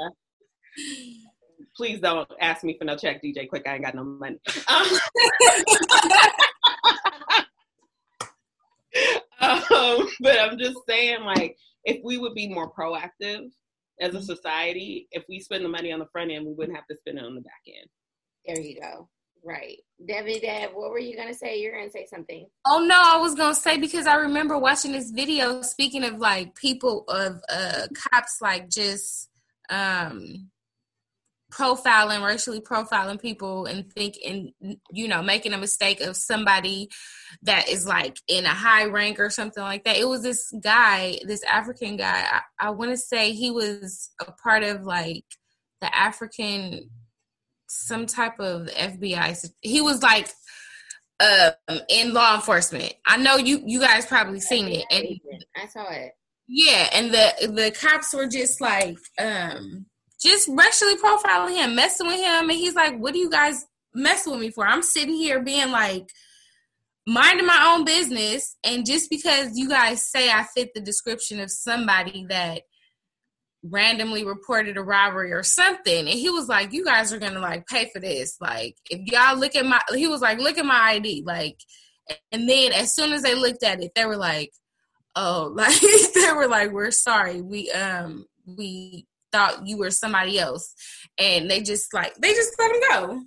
please 1.76 2.00
don't 2.00 2.30
ask 2.40 2.64
me 2.64 2.76
for 2.78 2.84
no 2.84 2.96
check, 2.96 3.22
DJ 3.22 3.48
Quik. 3.48 3.66
I 3.66 3.74
ain't 3.74 3.84
got 3.84 3.94
no 3.94 4.04
money. 4.04 4.38
Um, 4.68 4.86
um, 9.42 10.08
but 10.20 10.40
I'm 10.40 10.58
just 10.58 10.78
saying, 10.88 11.22
like, 11.24 11.56
if 11.84 12.00
we 12.04 12.18
would 12.18 12.34
be 12.34 12.48
more 12.48 12.72
proactive 12.72 13.50
as 14.00 14.14
a 14.14 14.22
society, 14.22 15.08
if 15.10 15.24
we 15.28 15.40
spend 15.40 15.64
the 15.64 15.68
money 15.68 15.92
on 15.92 15.98
the 15.98 16.08
front 16.12 16.30
end, 16.30 16.46
we 16.46 16.52
wouldn't 16.52 16.76
have 16.76 16.86
to 16.88 16.96
spend 16.96 17.18
it 17.18 17.24
on 17.24 17.34
the 17.34 17.42
back 17.42 17.62
end. 17.66 17.88
There 18.46 18.60
you 18.60 18.80
go. 18.80 19.08
Right. 19.42 19.78
Debbie 20.06 20.40
Deb, 20.40 20.70
what 20.74 20.90
were 20.90 20.98
you 20.98 21.16
gonna 21.16 21.34
say? 21.34 21.60
You're 21.60 21.74
gonna 21.76 21.90
say 21.90 22.06
something. 22.06 22.46
Oh 22.66 22.84
no, 22.84 23.00
I 23.02 23.18
was 23.18 23.34
gonna 23.34 23.54
say 23.54 23.78
because 23.78 24.06
I 24.06 24.16
remember 24.16 24.58
watching 24.58 24.92
this 24.92 25.10
video 25.10 25.62
speaking 25.62 26.04
of 26.04 26.18
like 26.18 26.54
people 26.54 27.04
of 27.08 27.40
uh 27.48 27.86
cops 27.94 28.38
like 28.40 28.68
just 28.68 29.28
um 29.70 30.50
profiling 31.50 32.24
racially 32.24 32.60
profiling 32.60 33.20
people 33.20 33.66
and 33.66 33.92
thinking 33.92 34.52
you 34.92 35.08
know 35.08 35.20
making 35.20 35.52
a 35.52 35.58
mistake 35.58 36.00
of 36.00 36.16
somebody 36.16 36.88
that 37.42 37.68
is 37.68 37.86
like 37.86 38.16
in 38.28 38.44
a 38.44 38.50
high 38.50 38.84
rank 38.84 39.18
or 39.18 39.28
something 39.28 39.62
like 39.62 39.82
that 39.82 39.96
it 39.96 40.06
was 40.06 40.22
this 40.22 40.52
guy 40.62 41.18
this 41.24 41.42
african 41.44 41.96
guy 41.96 42.24
i, 42.30 42.66
I 42.68 42.70
want 42.70 42.92
to 42.92 42.96
say 42.96 43.32
he 43.32 43.50
was 43.50 44.10
a 44.20 44.30
part 44.30 44.62
of 44.62 44.84
like 44.84 45.24
the 45.80 45.94
african 45.94 46.88
some 47.70 48.04
type 48.04 48.40
of 48.40 48.66
FBI. 48.66 49.48
He 49.60 49.80
was 49.80 50.02
like 50.02 50.28
um, 51.20 51.78
in 51.88 52.12
law 52.12 52.34
enforcement. 52.34 52.92
I 53.06 53.16
know 53.16 53.36
you 53.36 53.62
you 53.64 53.80
guys 53.80 54.06
probably 54.06 54.40
seen 54.40 54.68
it, 54.68 54.84
and 54.90 55.06
I 55.56 55.66
saw 55.68 55.88
it. 55.90 56.12
Yeah, 56.48 56.88
and 56.92 57.14
the 57.14 57.32
the 57.46 57.70
cops 57.70 58.12
were 58.12 58.26
just 58.26 58.60
like 58.60 58.98
um 59.18 59.86
just 60.20 60.48
racially 60.48 60.96
profiling 60.96 61.56
him, 61.56 61.76
messing 61.76 62.08
with 62.08 62.20
him, 62.20 62.50
and 62.50 62.58
he's 62.58 62.74
like, 62.74 62.98
"What 62.98 63.12
do 63.12 63.20
you 63.20 63.30
guys 63.30 63.64
messing 63.94 64.32
with 64.32 64.40
me 64.40 64.50
for?" 64.50 64.66
I'm 64.66 64.82
sitting 64.82 65.14
here 65.14 65.40
being 65.40 65.70
like 65.70 66.10
minding 67.06 67.46
my 67.46 67.72
own 67.72 67.84
business, 67.84 68.56
and 68.64 68.84
just 68.84 69.10
because 69.10 69.56
you 69.56 69.68
guys 69.68 70.04
say 70.04 70.28
I 70.28 70.42
fit 70.42 70.74
the 70.74 70.80
description 70.80 71.38
of 71.38 71.52
somebody 71.52 72.26
that 72.30 72.62
randomly 73.62 74.24
reported 74.24 74.76
a 74.76 74.82
robbery 74.82 75.32
or 75.32 75.42
something 75.42 75.98
and 75.98 76.08
he 76.08 76.30
was 76.30 76.48
like 76.48 76.72
you 76.72 76.82
guys 76.82 77.12
are 77.12 77.18
gonna 77.18 77.40
like 77.40 77.66
pay 77.66 77.90
for 77.92 78.00
this 78.00 78.36
like 78.40 78.74
if 78.90 79.00
y'all 79.06 79.38
look 79.38 79.54
at 79.54 79.66
my 79.66 79.78
he 79.94 80.06
was 80.06 80.22
like 80.22 80.38
look 80.38 80.56
at 80.56 80.64
my 80.64 80.92
id 80.92 81.22
like 81.26 81.58
and 82.32 82.48
then 82.48 82.72
as 82.72 82.94
soon 82.94 83.12
as 83.12 83.22
they 83.22 83.34
looked 83.34 83.62
at 83.62 83.82
it 83.82 83.92
they 83.94 84.06
were 84.06 84.16
like 84.16 84.50
oh 85.14 85.52
like 85.54 85.78
they 86.14 86.32
were 86.32 86.48
like 86.48 86.72
we're 86.72 86.90
sorry 86.90 87.42
we 87.42 87.70
um 87.72 88.24
we 88.46 89.06
thought 89.30 89.66
you 89.66 89.76
were 89.76 89.90
somebody 89.90 90.38
else 90.38 90.74
and 91.18 91.50
they 91.50 91.60
just 91.60 91.92
like 91.92 92.14
they 92.16 92.32
just 92.32 92.54
let 92.58 92.74
him 92.74 92.80
go 92.88 93.20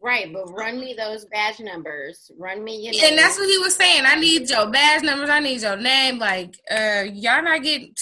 Right, 0.00 0.32
but 0.32 0.52
run 0.52 0.78
me 0.78 0.94
those 0.94 1.24
badge 1.24 1.58
numbers. 1.58 2.30
Run 2.38 2.62
me 2.62 2.82
your 2.82 2.92
name. 2.92 3.02
And 3.04 3.18
that's 3.18 3.36
what 3.36 3.48
he 3.48 3.58
was 3.58 3.74
saying. 3.74 4.04
I 4.06 4.14
need 4.14 4.48
your 4.48 4.70
badge 4.70 5.02
numbers. 5.02 5.28
I 5.28 5.40
need 5.40 5.60
your 5.60 5.76
name. 5.76 6.20
Like, 6.20 6.54
uh, 6.70 7.06
y'all 7.12 7.42
not 7.42 7.64
getting 7.64 7.94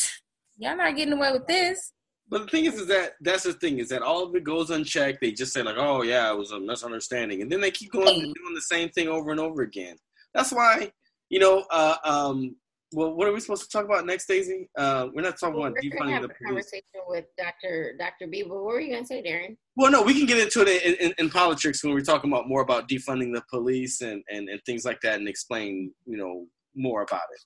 y'all 0.59 0.77
not 0.77 0.97
getting 0.97 1.15
away 1.15 1.33
with 1.33 1.47
this. 1.47 1.93
But 2.29 2.43
the 2.43 2.49
thing 2.49 2.65
is, 2.65 2.75
is 2.75 2.89
that 2.89 3.13
that's 3.21 3.45
the 3.45 3.53
thing 3.53 3.79
is 3.79 3.89
that 3.91 4.03
all 4.03 4.25
of 4.25 4.35
it 4.35 4.43
goes 4.43 4.71
unchecked. 4.71 5.21
They 5.21 5.31
just 5.31 5.53
say 5.53 5.63
like, 5.63 5.77
"Oh 5.79 6.03
yeah, 6.03 6.33
it 6.33 6.37
was 6.37 6.51
a 6.51 6.59
misunderstanding," 6.59 7.41
and 7.41 7.51
then 7.51 7.61
they 7.61 7.71
keep 7.71 7.93
going 7.93 8.05
doing 8.05 8.55
the 8.55 8.63
same 8.63 8.89
thing 8.89 9.07
over 9.09 9.31
and 9.31 9.39
over 9.39 9.63
again. 9.63 9.97
That's 10.35 10.53
why, 10.53 10.91
you 11.29 11.39
know, 11.39 11.65
uh, 11.71 11.97
um, 12.05 12.57
well, 12.93 13.15
what 13.15 13.29
are 13.29 13.33
we 13.33 13.41
supposed 13.41 13.63
to 13.63 13.69
talk 13.69 13.85
about 13.85 14.07
next, 14.07 14.27
Daisy? 14.27 14.69
Uh, 14.77 15.09
we're 15.15 15.23
not 15.23 15.39
talking 15.39 15.61
well, 15.61 15.69
about 15.69 15.83
defunding 15.83 16.21
the 16.21 16.29
police. 16.29 16.47
Conversation 16.47 16.83
with 17.07 17.25
Dr. 17.39 17.95
Dr. 17.99 18.27
B. 18.27 18.43
But 18.43 18.55
what 18.55 18.65
were 18.65 18.81
you 18.81 18.93
gonna 18.93 19.07
say, 19.07 19.23
Darren? 19.23 19.57
Well, 19.77 19.93
no, 19.93 20.03
we 20.03 20.15
can 20.15 20.27
get 20.27 20.39
into 20.39 20.63
it 20.63 20.83
in, 20.85 20.95
in, 20.95 21.15
in, 21.19 21.31
politics 21.31 21.85
when 21.85 21.95
we're 21.95 22.01
talking 22.01 22.31
about 22.33 22.49
more 22.49 22.63
about 22.63 22.89
defunding 22.89 23.33
the 23.35 23.43
police 23.51 24.01
and, 24.01 24.23
and, 24.31 24.49
and 24.49 24.61
things 24.65 24.85
like 24.85 25.01
that, 25.03 25.19
and 25.19 25.29
explain, 25.29 25.93
you 26.07 26.17
know, 26.17 26.47
more 26.75 27.03
about 27.03 27.23
it. 27.33 27.41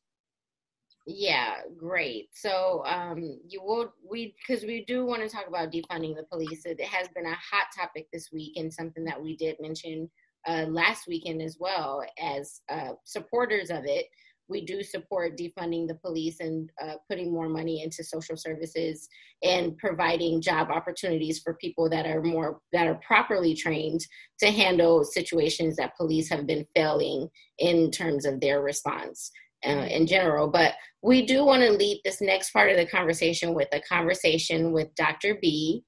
Yeah, 1.07 1.57
great. 1.77 2.29
So 2.35 2.83
um, 2.87 3.39
you 3.49 3.63
will 3.63 3.93
we 4.09 4.35
because 4.47 4.65
we 4.65 4.85
do 4.85 5.05
want 5.07 5.23
to 5.23 5.29
talk 5.29 5.49
about 5.49 5.73
defunding 5.73 6.15
the 6.15 6.27
police. 6.31 6.63
It 6.67 6.81
has 6.83 7.09
been 7.09 7.27
a 7.27 7.35
hot 7.35 7.67
topic 7.77 8.07
this 8.13 8.29
week 8.33 8.57
and 8.57 8.73
something 8.73 9.05
that 9.05 9.21
we 9.21 9.37
did 9.37 9.57
mention 9.61 10.11
uh, 10.47 10.67
last 10.69 11.07
weekend 11.09 11.43
as 11.43 11.57
well 11.59 12.05
as 12.23 12.61
uh, 12.71 12.93
supporters 13.05 13.71
of 13.71 13.85
it. 13.87 14.07
We 14.49 14.65
do 14.65 14.83
support 14.83 15.39
defunding 15.39 15.87
the 15.87 15.95
police 15.95 16.41
and 16.41 16.69
uh, 16.83 16.95
putting 17.09 17.33
more 17.33 17.49
money 17.49 17.83
into 17.85 18.03
social 18.03 18.37
services 18.37 19.09
and 19.43 19.79
providing 19.79 20.43
job 20.43 20.71
opportunities 20.71 21.39
for 21.39 21.55
people 21.55 21.89
that 21.89 22.05
are 22.05 22.21
more 22.21 22.61
that 22.73 22.87
are 22.87 23.01
properly 23.07 23.55
trained 23.55 24.01
to 24.41 24.51
handle 24.51 25.05
situations 25.05 25.77
that 25.77 25.97
police 25.97 26.29
have 26.29 26.47
been 26.47 26.67
failing 26.75 27.29
in 27.59 27.91
terms 27.91 28.27
of 28.27 28.41
their 28.41 28.61
response 28.61 29.31
uh, 29.67 29.87
in 29.91 30.07
general. 30.07 30.49
But 30.49 30.75
we 31.03 31.25
do 31.25 31.45
want 31.45 31.63
to 31.63 31.71
lead 31.71 32.01
this 32.05 32.21
next 32.21 32.51
part 32.51 32.71
of 32.71 32.77
the 32.77 32.87
conversation 32.87 33.55
with 33.55 33.69
a 33.73 33.81
conversation 33.81 34.73
with 34.73 34.95
Dr. 34.95 35.39
B. 35.41 35.85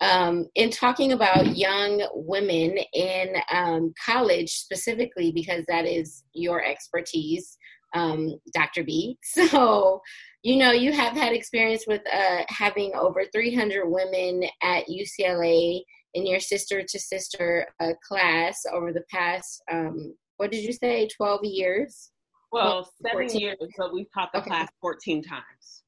Um, 0.00 0.46
in 0.56 0.70
talking 0.70 1.12
about 1.12 1.56
young 1.56 2.04
women 2.12 2.76
in 2.92 3.36
um, 3.52 3.94
college 4.04 4.50
specifically, 4.50 5.30
because 5.30 5.64
that 5.68 5.86
is 5.86 6.24
your 6.32 6.64
expertise, 6.64 7.56
um, 7.94 8.34
Dr. 8.52 8.82
B. 8.82 9.16
So, 9.48 10.00
you 10.42 10.56
know, 10.56 10.72
you 10.72 10.92
have 10.92 11.16
had 11.16 11.32
experience 11.32 11.84
with 11.86 12.02
uh, 12.12 12.42
having 12.48 12.92
over 12.96 13.22
300 13.32 13.88
women 13.88 14.42
at 14.60 14.86
UCLA 14.88 15.82
in 16.14 16.26
your 16.26 16.40
sister 16.40 16.82
to 16.82 16.98
sister 16.98 17.66
uh, 17.80 17.92
class 18.06 18.60
over 18.72 18.92
the 18.92 19.04
past, 19.10 19.62
um, 19.70 20.14
what 20.36 20.50
did 20.50 20.64
you 20.64 20.72
say, 20.72 21.08
12 21.16 21.44
years? 21.44 22.11
Well, 22.52 22.88
seven 23.02 23.28
14. 23.28 23.40
years, 23.40 23.56
but 23.78 23.94
we've 23.94 24.12
taught 24.12 24.30
the 24.32 24.40
okay. 24.40 24.50
class 24.50 24.68
14 24.80 25.22
times. 25.22 25.82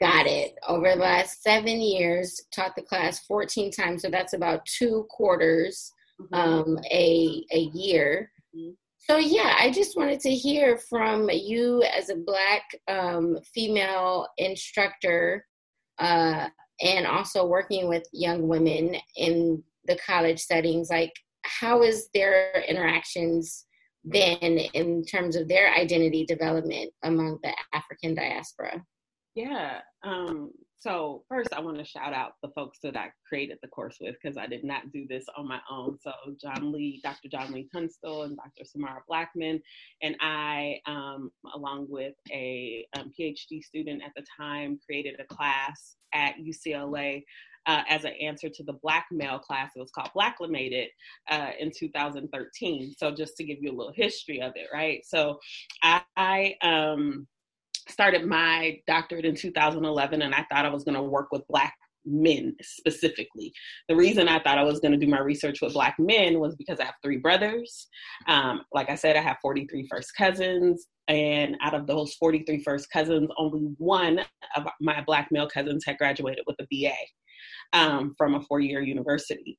Got 0.00 0.26
it. 0.26 0.54
Over 0.66 0.90
the 0.90 0.96
last 0.96 1.42
seven 1.42 1.80
years, 1.80 2.40
taught 2.54 2.74
the 2.76 2.82
class 2.82 3.20
14 3.20 3.70
times. 3.70 4.02
So 4.02 4.10
that's 4.10 4.32
about 4.32 4.66
two 4.66 5.06
quarters 5.08 5.92
mm-hmm. 6.20 6.34
um, 6.34 6.78
a, 6.90 7.44
a 7.52 7.70
year. 7.72 8.30
Mm-hmm. 8.54 8.72
So, 8.98 9.16
yeah, 9.16 9.56
I 9.58 9.70
just 9.70 9.96
wanted 9.96 10.20
to 10.20 10.30
hear 10.30 10.76
from 10.76 11.28
you 11.30 11.82
as 11.82 12.08
a 12.08 12.16
Black 12.16 12.62
um, 12.88 13.38
female 13.52 14.28
instructor 14.38 15.46
uh, 15.98 16.48
and 16.80 17.06
also 17.06 17.46
working 17.46 17.88
with 17.88 18.04
young 18.12 18.46
women 18.48 18.96
in 19.16 19.62
the 19.86 19.98
college 20.04 20.40
settings, 20.40 20.90
like 20.90 21.12
how 21.44 21.82
is 21.82 22.08
their 22.14 22.62
interactions 22.68 23.66
been 24.08 24.58
in 24.58 25.04
terms 25.04 25.36
of 25.36 25.48
their 25.48 25.72
identity 25.74 26.24
development 26.24 26.92
among 27.02 27.38
the 27.42 27.52
African 27.72 28.14
diaspora? 28.14 28.84
Yeah. 29.34 29.80
Um, 30.02 30.50
so 30.82 31.22
first, 31.28 31.52
I 31.52 31.60
want 31.60 31.78
to 31.78 31.84
shout 31.84 32.12
out 32.12 32.32
the 32.42 32.50
folks 32.56 32.78
that 32.82 32.96
I 32.96 33.12
created 33.28 33.58
the 33.62 33.68
course 33.68 33.98
with 34.00 34.16
because 34.20 34.36
I 34.36 34.48
did 34.48 34.64
not 34.64 34.90
do 34.92 35.06
this 35.08 35.24
on 35.36 35.46
my 35.46 35.60
own. 35.70 35.96
So 36.02 36.10
John 36.40 36.72
Lee, 36.72 37.00
Dr. 37.04 37.28
John 37.28 37.52
Lee 37.52 37.68
Tunstall, 37.72 38.24
and 38.24 38.36
Dr. 38.36 38.64
Samara 38.64 39.00
Blackman, 39.06 39.62
and 40.02 40.16
I, 40.20 40.80
um, 40.86 41.30
along 41.54 41.86
with 41.88 42.14
a 42.32 42.84
um, 42.96 43.12
PhD 43.16 43.62
student 43.62 44.02
at 44.04 44.10
the 44.16 44.26
time, 44.36 44.80
created 44.84 45.20
a 45.20 45.34
class 45.34 45.94
at 46.12 46.34
UCLA 46.36 47.22
uh, 47.66 47.82
as 47.88 48.04
an 48.04 48.12
answer 48.20 48.48
to 48.48 48.62
the 48.64 48.74
black 48.82 49.06
male 49.10 49.38
class. 49.38 49.72
It 49.76 49.80
was 49.80 49.90
called 49.90 50.10
Blacklamated 50.16 50.86
uh, 51.30 51.50
in 51.58 51.70
2013. 51.76 52.94
So 52.96 53.10
just 53.10 53.36
to 53.36 53.44
give 53.44 53.58
you 53.60 53.70
a 53.70 53.76
little 53.76 53.92
history 53.94 54.40
of 54.40 54.52
it, 54.56 54.68
right? 54.72 55.00
So 55.04 55.38
I, 55.82 56.02
I 56.16 56.54
um, 56.62 57.26
started 57.88 58.26
my 58.26 58.78
doctorate 58.86 59.24
in 59.24 59.34
2011 59.34 60.22
and 60.22 60.34
I 60.34 60.46
thought 60.50 60.64
I 60.64 60.70
was 60.70 60.84
going 60.84 60.96
to 60.96 61.02
work 61.02 61.28
with 61.32 61.46
black 61.48 61.74
men 62.04 62.56
specifically. 62.60 63.52
The 63.88 63.96
reason 63.96 64.28
I 64.28 64.42
thought 64.42 64.58
I 64.58 64.64
was 64.64 64.80
going 64.80 64.92
to 64.92 64.98
do 64.98 65.10
my 65.10 65.20
research 65.20 65.60
with 65.62 65.74
black 65.74 65.96
men 65.98 66.40
was 66.40 66.56
because 66.56 66.80
I 66.80 66.86
have 66.86 66.94
three 67.02 67.18
brothers. 67.18 67.86
Um, 68.26 68.62
like 68.72 68.90
I 68.90 68.96
said, 68.96 69.16
I 69.16 69.20
have 69.20 69.36
43 69.40 69.86
first 69.88 70.10
cousins. 70.16 70.86
And 71.08 71.56
out 71.62 71.74
of 71.74 71.86
those 71.86 72.14
43 72.14 72.62
first 72.62 72.90
cousins, 72.90 73.28
only 73.36 73.68
one 73.78 74.20
of 74.56 74.66
my 74.80 75.02
black 75.02 75.28
male 75.30 75.48
cousins 75.48 75.84
had 75.86 75.98
graduated 75.98 76.44
with 76.46 76.56
a 76.60 76.66
BA 76.70 76.94
um, 77.72 78.14
from 78.16 78.34
a 78.34 78.42
four 78.42 78.60
year 78.60 78.82
university. 78.82 79.58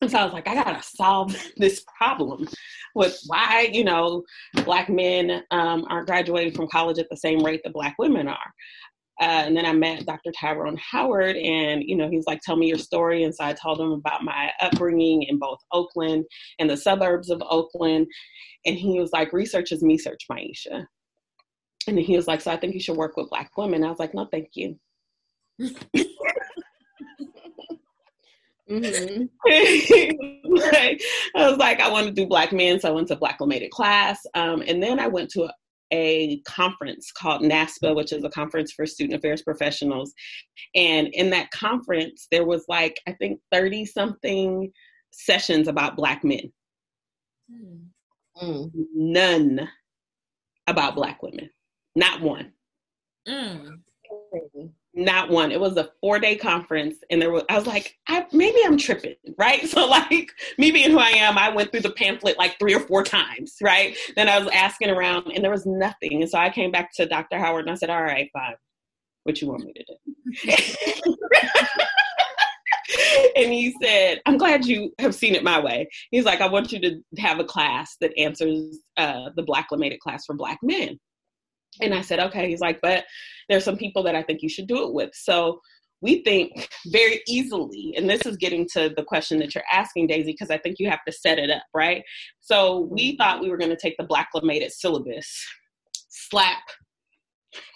And 0.00 0.10
so 0.10 0.18
I 0.18 0.24
was 0.24 0.32
like, 0.32 0.46
I 0.46 0.54
gotta 0.54 0.82
solve 0.82 1.36
this 1.56 1.84
problem 1.96 2.48
with 2.94 3.18
why, 3.26 3.68
you 3.72 3.84
know, 3.84 4.22
black 4.64 4.88
men 4.88 5.42
um, 5.50 5.84
aren't 5.88 6.06
graduating 6.06 6.54
from 6.54 6.68
college 6.68 6.98
at 6.98 7.08
the 7.10 7.16
same 7.16 7.44
rate 7.44 7.62
that 7.64 7.72
black 7.72 7.96
women 7.98 8.28
are. 8.28 8.54
Uh, 9.20 9.42
and 9.46 9.56
then 9.56 9.66
I 9.66 9.72
met 9.72 10.06
Dr. 10.06 10.30
Tyrone 10.30 10.76
Howard, 10.76 11.34
and 11.36 11.82
you 11.84 11.96
know, 11.96 12.08
he 12.08 12.16
was 12.16 12.26
like, 12.28 12.40
"Tell 12.40 12.54
me 12.54 12.68
your 12.68 12.78
story." 12.78 13.24
And 13.24 13.34
so 13.34 13.44
I 13.44 13.52
told 13.52 13.80
him 13.80 13.90
about 13.90 14.22
my 14.22 14.52
upbringing 14.60 15.24
in 15.24 15.38
both 15.40 15.58
Oakland 15.72 16.24
and 16.60 16.70
the 16.70 16.76
suburbs 16.76 17.28
of 17.28 17.42
Oakland, 17.50 18.06
and 18.64 18.76
he 18.76 19.00
was 19.00 19.10
like, 19.12 19.32
"Research 19.32 19.72
is 19.72 19.82
me, 19.82 19.98
search 19.98 20.24
Maisha." 20.30 20.86
And 21.88 21.98
he 21.98 22.16
was 22.16 22.28
like, 22.28 22.40
"So 22.40 22.52
I 22.52 22.56
think 22.56 22.74
you 22.74 22.80
should 22.80 22.96
work 22.96 23.16
with 23.16 23.28
black 23.30 23.50
women." 23.56 23.82
I 23.82 23.90
was 23.90 23.98
like, 23.98 24.14
"No, 24.14 24.28
thank 24.30 24.50
you." 24.54 24.78
Mm-hmm. 28.70 29.22
like, 30.54 31.02
I 31.34 31.48
was 31.48 31.58
like, 31.58 31.80
I 31.80 31.90
want 31.90 32.06
to 32.06 32.12
do 32.12 32.26
black 32.26 32.52
men, 32.52 32.78
so 32.78 32.88
I 32.88 32.92
went 32.92 33.08
to 33.08 33.16
Blacklamated 33.16 33.70
class, 33.70 34.20
um, 34.34 34.62
and 34.66 34.82
then 34.82 34.98
I 34.98 35.06
went 35.06 35.30
to 35.30 35.44
a, 35.44 35.52
a 35.92 36.40
conference 36.40 37.10
called 37.12 37.42
NASPA, 37.42 37.96
which 37.96 38.12
is 38.12 38.24
a 38.24 38.30
conference 38.30 38.72
for 38.72 38.84
student 38.86 39.18
affairs 39.18 39.42
professionals. 39.42 40.12
And 40.74 41.08
in 41.08 41.30
that 41.30 41.50
conference, 41.50 42.26
there 42.30 42.44
was 42.44 42.64
like 42.68 43.00
I 43.06 43.12
think 43.12 43.40
thirty 43.50 43.86
something 43.86 44.70
sessions 45.12 45.66
about 45.66 45.96
black 45.96 46.22
men. 46.24 46.52
Mm. 48.42 48.70
None 48.94 49.68
about 50.66 50.94
black 50.94 51.22
women. 51.22 51.48
Not 51.96 52.20
one. 52.20 52.52
Mm 53.26 53.78
not 54.98 55.30
one. 55.30 55.52
It 55.52 55.60
was 55.60 55.76
a 55.76 55.90
four 56.00 56.18
day 56.18 56.36
conference, 56.36 56.96
and 57.10 57.22
there 57.22 57.30
was 57.30 57.44
I 57.48 57.56
was 57.56 57.66
like, 57.66 57.96
I, 58.08 58.26
maybe 58.32 58.58
I'm 58.64 58.76
tripping, 58.76 59.14
right? 59.38 59.62
So 59.68 59.86
like 59.86 60.32
me 60.56 60.70
being 60.70 60.90
who 60.90 60.98
I 60.98 61.10
am, 61.10 61.38
I 61.38 61.50
went 61.50 61.70
through 61.70 61.82
the 61.82 61.92
pamphlet 61.92 62.38
like 62.38 62.58
three 62.58 62.74
or 62.74 62.80
four 62.80 63.04
times, 63.04 63.56
right? 63.62 63.96
Then 64.16 64.28
I 64.28 64.38
was 64.38 64.48
asking 64.52 64.90
around, 64.90 65.30
and 65.32 65.44
there 65.44 65.50
was 65.50 65.66
nothing, 65.66 66.22
and 66.22 66.30
so 66.30 66.38
I 66.38 66.50
came 66.50 66.70
back 66.70 66.92
to 66.94 67.06
Dr. 67.06 67.38
Howard 67.38 67.66
and 67.66 67.70
I 67.70 67.74
said, 67.74 67.90
all 67.90 68.02
right, 68.02 68.28
fine, 68.32 68.54
what 69.24 69.40
you 69.40 69.48
want 69.48 69.64
me 69.64 69.72
to 69.74 69.84
do? 69.84 71.04
and 73.36 73.52
he 73.52 73.74
said, 73.82 74.20
I'm 74.26 74.38
glad 74.38 74.64
you 74.64 74.92
have 74.98 75.14
seen 75.14 75.34
it 75.34 75.44
my 75.44 75.60
way. 75.60 75.88
He's 76.10 76.24
like, 76.24 76.40
I 76.40 76.48
want 76.48 76.72
you 76.72 76.80
to 76.80 77.00
have 77.18 77.38
a 77.38 77.44
class 77.44 77.96
that 78.00 78.18
answers 78.18 78.78
uh, 78.96 79.30
the 79.36 79.42
Black 79.42 79.68
Blacklamated 79.70 79.98
class 79.98 80.24
for 80.24 80.34
Black 80.34 80.58
men. 80.62 80.98
And 81.80 81.94
I 81.94 82.00
said, 82.00 82.20
okay. 82.20 82.48
He's 82.48 82.60
like, 82.60 82.80
but 82.80 83.04
there's 83.48 83.64
some 83.64 83.76
people 83.76 84.02
that 84.04 84.14
I 84.14 84.22
think 84.22 84.42
you 84.42 84.48
should 84.48 84.66
do 84.66 84.86
it 84.86 84.92
with. 84.92 85.10
So 85.14 85.60
we 86.00 86.22
think 86.22 86.68
very 86.86 87.22
easily, 87.26 87.94
and 87.96 88.08
this 88.08 88.26
is 88.26 88.36
getting 88.36 88.66
to 88.74 88.92
the 88.96 89.04
question 89.04 89.38
that 89.40 89.54
you're 89.54 89.64
asking, 89.72 90.06
Daisy, 90.06 90.32
because 90.32 90.50
I 90.50 90.58
think 90.58 90.76
you 90.78 90.88
have 90.90 91.04
to 91.06 91.12
set 91.12 91.38
it 91.38 91.50
up, 91.50 91.64
right? 91.74 92.02
So 92.40 92.88
we 92.90 93.16
thought 93.16 93.40
we 93.40 93.50
were 93.50 93.58
going 93.58 93.70
to 93.70 93.76
take 93.76 93.96
the 93.98 94.06
Blacklamated 94.06 94.70
syllabus, 94.70 95.46
slap 96.08 96.62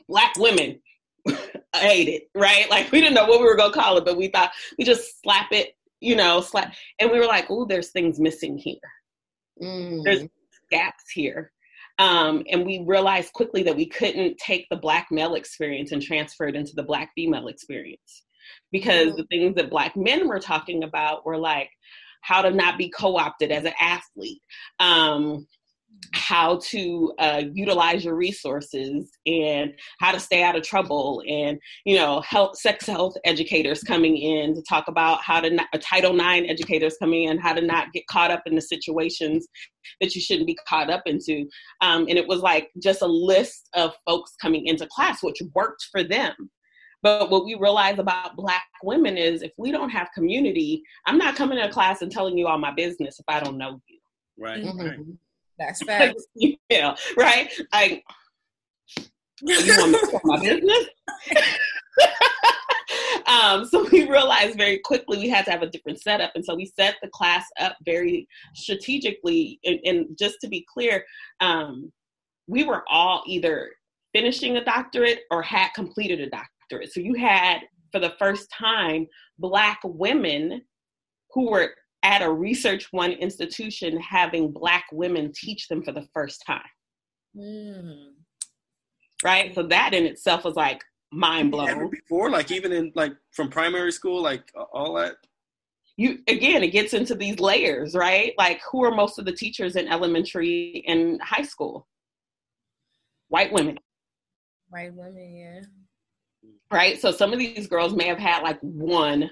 black 0.08 0.34
women 0.36 0.78
I 1.28 1.78
hate 1.78 2.08
it, 2.08 2.22
right? 2.34 2.68
Like 2.68 2.90
we 2.90 3.00
didn't 3.00 3.14
know 3.14 3.26
what 3.26 3.40
we 3.40 3.46
were 3.46 3.56
gonna 3.56 3.72
call 3.72 3.96
it, 3.96 4.04
but 4.04 4.16
we 4.16 4.28
thought 4.28 4.50
we 4.76 4.84
just 4.84 5.22
slap 5.22 5.52
it, 5.52 5.76
you 6.00 6.16
know, 6.16 6.40
slap 6.40 6.74
and 6.98 7.10
we 7.10 7.18
were 7.18 7.26
like, 7.26 7.46
oh, 7.48 7.64
there's 7.64 7.90
things 7.90 8.18
missing 8.18 8.58
here. 8.58 8.74
Mm. 9.62 10.02
There's 10.04 10.24
gaps 10.70 11.10
here. 11.12 11.51
Um, 11.98 12.44
and 12.50 12.64
we 12.64 12.84
realized 12.86 13.32
quickly 13.32 13.62
that 13.64 13.76
we 13.76 13.86
couldn't 13.86 14.38
take 14.38 14.66
the 14.70 14.76
black 14.76 15.08
male 15.10 15.34
experience 15.34 15.92
and 15.92 16.02
transfer 16.02 16.48
it 16.48 16.56
into 16.56 16.74
the 16.74 16.82
black 16.82 17.10
female 17.14 17.48
experience 17.48 18.24
because 18.70 19.08
mm-hmm. 19.08 19.16
the 19.18 19.26
things 19.26 19.54
that 19.56 19.70
black 19.70 19.96
men 19.96 20.28
were 20.28 20.40
talking 20.40 20.84
about 20.84 21.24
were 21.24 21.38
like 21.38 21.70
how 22.22 22.40
to 22.40 22.50
not 22.50 22.78
be 22.78 22.88
co-opted 22.88 23.50
as 23.50 23.64
an 23.64 23.74
athlete 23.80 24.40
um, 24.80 25.46
how 26.12 26.58
to 26.58 27.12
uh, 27.18 27.42
utilize 27.52 28.04
your 28.04 28.14
resources 28.14 29.10
and 29.26 29.72
how 30.00 30.12
to 30.12 30.20
stay 30.20 30.42
out 30.42 30.56
of 30.56 30.62
trouble 30.62 31.22
and 31.28 31.58
you 31.84 31.96
know 31.96 32.20
health 32.20 32.58
sex 32.58 32.86
health 32.86 33.14
educators 33.24 33.82
coming 33.82 34.16
in 34.16 34.54
to 34.54 34.62
talk 34.68 34.88
about 34.88 35.22
how 35.22 35.40
to 35.40 35.50
not, 35.50 35.66
uh, 35.72 35.78
title 35.80 36.18
ix 36.18 36.50
educators 36.50 36.96
coming 36.98 37.24
in 37.24 37.38
how 37.38 37.52
to 37.52 37.60
not 37.60 37.92
get 37.92 38.06
caught 38.08 38.30
up 38.30 38.42
in 38.46 38.54
the 38.54 38.60
situations 38.60 39.46
that 40.00 40.14
you 40.14 40.20
shouldn't 40.20 40.46
be 40.46 40.56
caught 40.68 40.90
up 40.90 41.02
into 41.06 41.48
um, 41.80 42.06
and 42.08 42.18
it 42.18 42.26
was 42.26 42.40
like 42.40 42.70
just 42.82 43.02
a 43.02 43.06
list 43.06 43.68
of 43.74 43.92
folks 44.06 44.34
coming 44.40 44.66
into 44.66 44.86
class 44.90 45.22
which 45.22 45.42
worked 45.54 45.86
for 45.90 46.02
them 46.02 46.34
but 47.02 47.30
what 47.30 47.44
we 47.44 47.56
realize 47.56 47.98
about 47.98 48.36
Black 48.36 48.62
women 48.84 49.16
is 49.16 49.42
if 49.42 49.50
we 49.58 49.72
don't 49.72 49.90
have 49.90 50.08
community, 50.14 50.84
I'm 51.04 51.18
not 51.18 51.34
coming 51.34 51.58
to 51.58 51.68
class 51.68 52.00
and 52.00 52.12
telling 52.12 52.38
you 52.38 52.46
all 52.46 52.58
my 52.58 52.72
business 52.72 53.18
if 53.18 53.24
I 53.26 53.40
don't 53.40 53.58
know 53.58 53.80
you. 53.88 53.98
Right. 54.38 54.62
Mm-hmm. 54.62 54.80
right. 54.80 54.98
That's 55.62 55.82
facts. 55.86 56.26
yeah, 56.68 56.94
right? 57.16 57.50
Like, 57.72 58.04
you 59.40 59.76
want 59.78 59.92
me 59.92 59.98
to 59.98 60.20
my 60.24 60.40
business? 60.40 60.86
um, 63.26 63.64
so 63.64 63.86
we 63.90 64.08
realized 64.08 64.56
very 64.56 64.78
quickly 64.78 65.18
we 65.18 65.28
had 65.28 65.44
to 65.44 65.50
have 65.50 65.62
a 65.62 65.68
different 65.68 66.00
setup. 66.00 66.32
And 66.34 66.44
so 66.44 66.54
we 66.54 66.66
set 66.66 66.96
the 67.02 67.08
class 67.08 67.44
up 67.60 67.76
very 67.84 68.26
strategically. 68.54 69.58
And, 69.64 69.78
and 69.84 70.06
just 70.18 70.36
to 70.42 70.48
be 70.48 70.66
clear, 70.72 71.04
um, 71.40 71.92
we 72.46 72.64
were 72.64 72.84
all 72.90 73.22
either 73.26 73.70
finishing 74.14 74.56
a 74.56 74.64
doctorate 74.64 75.20
or 75.30 75.42
had 75.42 75.68
completed 75.74 76.20
a 76.20 76.30
doctorate. 76.30 76.92
So 76.92 77.00
you 77.00 77.14
had, 77.14 77.60
for 77.90 78.00
the 78.00 78.14
first 78.18 78.48
time, 78.56 79.06
Black 79.38 79.80
women 79.84 80.62
who 81.32 81.50
were 81.50 81.74
at 82.02 82.22
a 82.22 82.30
research 82.30 82.88
one 82.90 83.12
institution 83.12 83.98
having 84.00 84.50
black 84.50 84.86
women 84.92 85.32
teach 85.34 85.68
them 85.68 85.82
for 85.82 85.92
the 85.92 86.06
first 86.12 86.42
time. 86.46 86.60
Mm. 87.36 88.08
right? 89.24 89.54
So 89.54 89.62
that 89.64 89.94
in 89.94 90.04
itself 90.04 90.44
was 90.44 90.56
like 90.56 90.82
mind 91.12 91.50
blowing 91.50 91.90
before 91.90 92.30
like 92.30 92.50
even 92.50 92.72
in 92.72 92.92
like 92.94 93.12
from 93.30 93.48
primary 93.48 93.92
school 93.92 94.22
like 94.22 94.50
all 94.72 94.94
that? 94.94 95.14
You 95.96 96.18
again 96.26 96.62
it 96.62 96.72
gets 96.72 96.94
into 96.94 97.14
these 97.14 97.38
layers 97.38 97.94
right? 97.94 98.34
Like 98.36 98.60
who 98.70 98.84
are 98.84 98.94
most 98.94 99.18
of 99.18 99.24
the 99.24 99.32
teachers 99.32 99.76
in 99.76 99.88
elementary 99.88 100.84
and 100.86 101.20
high 101.22 101.44
school? 101.44 101.86
White 103.28 103.52
women. 103.52 103.78
White 104.68 104.94
women 104.94 105.36
yeah. 105.36 105.60
Right? 106.70 107.00
So 107.00 107.12
some 107.12 107.32
of 107.32 107.38
these 107.38 107.66
girls 107.66 107.94
may 107.94 108.06
have 108.08 108.18
had 108.18 108.42
like 108.42 108.58
one 108.60 109.30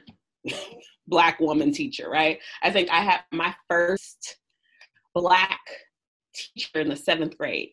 black 1.07 1.41
woman 1.41 1.73
teacher, 1.73 2.09
right? 2.09 2.39
I 2.63 2.71
think 2.71 2.91
I 2.91 3.01
had 3.01 3.21
my 3.33 3.55
first 3.69 4.37
black 5.15 5.61
teacher 6.35 6.81
in 6.81 6.89
the 6.89 6.97
seventh 6.97 7.37
grade, 7.37 7.71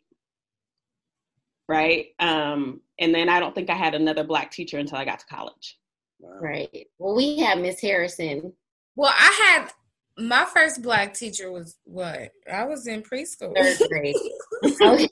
right? 1.67 2.07
Um, 2.19 2.81
and 2.99 3.13
then 3.13 3.29
I 3.29 3.39
don't 3.39 3.53
think 3.53 3.69
I 3.69 3.75
had 3.75 3.95
another 3.95 4.23
black 4.23 4.51
teacher 4.51 4.77
until 4.77 4.97
I 4.97 5.05
got 5.05 5.19
to 5.19 5.25
college. 5.27 5.77
Wow. 6.19 6.39
Right. 6.41 6.87
Well, 6.97 7.15
we 7.15 7.37
had 7.37 7.59
Miss 7.59 7.79
Harrison. 7.79 8.53
Well, 8.95 9.13
I 9.15 9.59
had 9.59 9.71
my 10.17 10.45
first 10.45 10.81
black 10.81 11.13
teacher 11.13 11.51
was 11.51 11.77
what? 11.83 12.31
I 12.51 12.65
was 12.65 12.87
in 12.87 13.03
preschool. 13.03 13.55
Third 13.55 13.89
grade. 13.89 14.15
okay. 14.81 15.09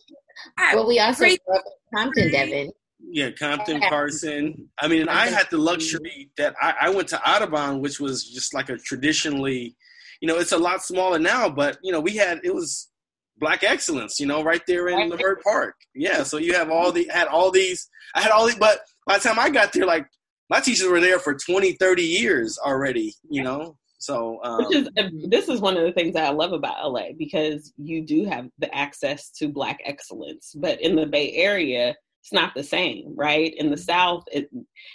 Well, 0.73 0.87
we 0.87 0.99
also 0.99 1.25
grew 1.25 1.55
up 1.55 1.63
in 1.65 1.97
Compton, 1.97 2.31
Devin. 2.31 2.71
Yeah, 2.99 3.31
Compton, 3.31 3.81
Carson. 3.89 4.69
I 4.79 4.87
mean, 4.87 5.09
I 5.09 5.27
had 5.27 5.47
the 5.51 5.57
luxury 5.57 6.29
that 6.37 6.55
I, 6.61 6.75
I 6.81 6.89
went 6.89 7.07
to 7.09 7.29
Audubon, 7.29 7.81
which 7.81 7.99
was 7.99 8.23
just 8.23 8.53
like 8.53 8.69
a 8.69 8.77
traditionally, 8.77 9.75
you 10.21 10.27
know, 10.27 10.37
it's 10.37 10.51
a 10.51 10.57
lot 10.57 10.83
smaller 10.83 11.19
now, 11.19 11.49
but 11.49 11.77
you 11.83 11.91
know, 11.91 11.99
we 11.99 12.15
had 12.15 12.41
it 12.43 12.53
was 12.53 12.89
black 13.37 13.63
excellence, 13.63 14.19
you 14.19 14.25
know, 14.25 14.43
right 14.43 14.61
there 14.67 14.87
in 14.87 15.11
Leimert 15.11 15.41
Park. 15.43 15.75
Yeah, 15.93 16.23
so 16.23 16.37
you 16.37 16.53
have 16.53 16.69
all 16.69 16.91
the 16.91 17.09
had 17.11 17.27
all 17.27 17.51
these. 17.51 17.89
I 18.13 18.21
had 18.21 18.31
all 18.31 18.45
these, 18.45 18.55
but 18.55 18.79
by 19.05 19.17
the 19.17 19.23
time 19.23 19.39
I 19.39 19.49
got 19.49 19.73
there, 19.73 19.85
like 19.85 20.07
my 20.49 20.59
teachers 20.59 20.87
were 20.87 20.99
there 20.99 21.19
for 21.19 21.33
20, 21.33 21.73
30 21.73 22.03
years 22.03 22.57
already, 22.57 23.13
you 23.29 23.43
know. 23.43 23.77
So, 23.97 24.39
um, 24.43 24.63
which 24.63 24.75
is 24.75 24.89
this 25.29 25.49
is 25.49 25.61
one 25.61 25.77
of 25.77 25.83
the 25.83 25.91
things 25.91 26.13
that 26.13 26.27
I 26.27 26.29
love 26.29 26.53
about 26.53 26.91
LA 26.91 27.13
because 27.17 27.73
you 27.77 28.05
do 28.05 28.25
have 28.25 28.47
the 28.59 28.73
access 28.75 29.31
to 29.31 29.47
black 29.47 29.81
excellence, 29.83 30.53
but 30.55 30.79
in 30.79 30.95
the 30.95 31.07
Bay 31.07 31.33
Area, 31.33 31.95
it's 32.25 32.33
not 32.33 32.55
the 32.55 32.63
same, 32.63 33.13
right? 33.15 33.53
In 33.55 33.69
the 33.69 33.77
South, 33.77 34.23
it, 34.31 34.49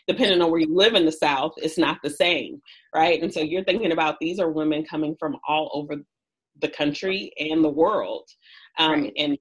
depending 0.09 0.43
on 0.43 0.51
where 0.51 0.59
you 0.59 0.75
live 0.75 0.95
in 0.95 1.07
the 1.07 1.13
South, 1.13 1.53
it's 1.59 1.79
not 1.79 1.99
the 2.03 2.11
same, 2.11 2.61
right? 2.93 3.23
And 3.23 3.33
so 3.33 3.39
you're 3.39 3.63
thinking 3.63 3.93
about 3.93 4.19
these 4.19 4.41
are 4.41 4.51
women 4.51 4.85
coming 4.85 5.15
from 5.17 5.37
all 5.47 5.71
over 5.73 5.95
the 6.61 6.69
country 6.69 7.33
and 7.39 7.63
the 7.63 7.71
world, 7.71 8.29
um, 8.79 9.03
right. 9.03 9.13
and 9.17 9.39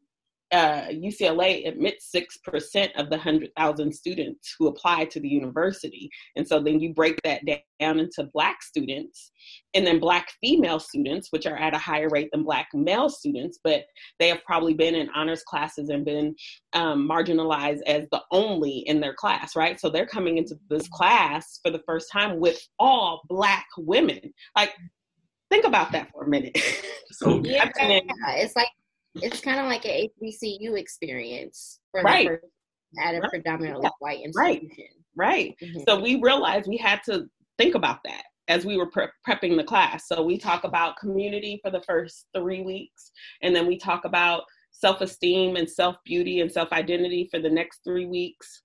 uh, 0.51 0.87
UCLA 0.87 1.67
admits 1.67 2.09
6% 2.13 2.89
of 2.95 3.09
the 3.09 3.17
100,000 3.17 3.93
students 3.93 4.55
who 4.57 4.67
apply 4.67 5.05
to 5.05 5.19
the 5.19 5.27
university. 5.27 6.09
And 6.35 6.47
so 6.47 6.59
then 6.59 6.79
you 6.79 6.93
break 6.93 7.21
that 7.23 7.41
down 7.79 7.99
into 7.99 8.29
Black 8.33 8.63
students 8.63 9.31
and 9.75 9.85
then 9.85 9.99
Black 9.99 10.29
female 10.41 10.79
students, 10.79 11.27
which 11.31 11.45
are 11.45 11.57
at 11.57 11.75
a 11.75 11.79
higher 11.79 12.09
rate 12.09 12.29
than 12.31 12.43
Black 12.43 12.67
male 12.73 13.09
students, 13.09 13.59
but 13.63 13.85
they 14.17 14.27
have 14.27 14.43
probably 14.43 14.73
been 14.73 14.95
in 14.95 15.09
honors 15.15 15.43
classes 15.43 15.89
and 15.89 16.03
been 16.03 16.35
um, 16.73 17.07
marginalized 17.07 17.81
as 17.85 18.05
the 18.11 18.21
only 18.31 18.79
in 18.87 18.99
their 18.99 19.13
class, 19.13 19.55
right? 19.55 19.79
So 19.79 19.89
they're 19.89 20.07
coming 20.07 20.37
into 20.37 20.55
this 20.69 20.87
class 20.89 21.59
for 21.63 21.71
the 21.71 21.83
first 21.85 22.11
time 22.11 22.39
with 22.39 22.59
all 22.79 23.21
Black 23.29 23.67
women. 23.77 24.33
Like, 24.55 24.73
think 25.51 25.65
about 25.65 25.91
that 25.91 26.09
for 26.11 26.23
a 26.23 26.29
minute. 26.29 26.57
So, 27.11 27.41
yeah, 27.43 27.69
it's 28.37 28.55
like 28.55 28.69
it's 29.15 29.41
kind 29.41 29.59
of 29.59 29.65
like 29.65 29.85
an 29.85 30.07
HBCU 30.21 30.77
experience 30.77 31.79
for 31.91 32.01
right. 32.01 32.27
the 32.27 32.29
person 32.35 32.49
at 33.03 33.15
a 33.15 33.19
right. 33.19 33.29
predominantly 33.29 33.83
yeah. 33.83 33.89
white 33.99 34.21
institution. 34.21 34.85
Right. 35.15 35.15
Right. 35.15 35.55
Mm-hmm. 35.61 35.81
So 35.87 35.99
we 35.99 36.19
realized 36.21 36.67
we 36.67 36.77
had 36.77 37.01
to 37.05 37.25
think 37.57 37.75
about 37.75 37.99
that 38.05 38.23
as 38.47 38.65
we 38.65 38.77
were 38.77 38.89
pre- 38.89 39.07
prepping 39.27 39.57
the 39.57 39.63
class. 39.63 40.07
So 40.07 40.23
we 40.23 40.37
talk 40.37 40.63
about 40.63 40.97
community 40.97 41.59
for 41.63 41.71
the 41.71 41.81
first 41.81 42.27
three 42.35 42.61
weeks, 42.61 43.11
and 43.41 43.55
then 43.55 43.67
we 43.67 43.77
talk 43.77 44.05
about 44.05 44.43
self 44.71 45.01
esteem 45.01 45.55
and 45.55 45.69
self 45.69 45.97
beauty 46.05 46.39
and 46.41 46.51
self 46.51 46.71
identity 46.71 47.27
for 47.31 47.39
the 47.39 47.49
next 47.49 47.81
three 47.83 48.05
weeks 48.05 48.63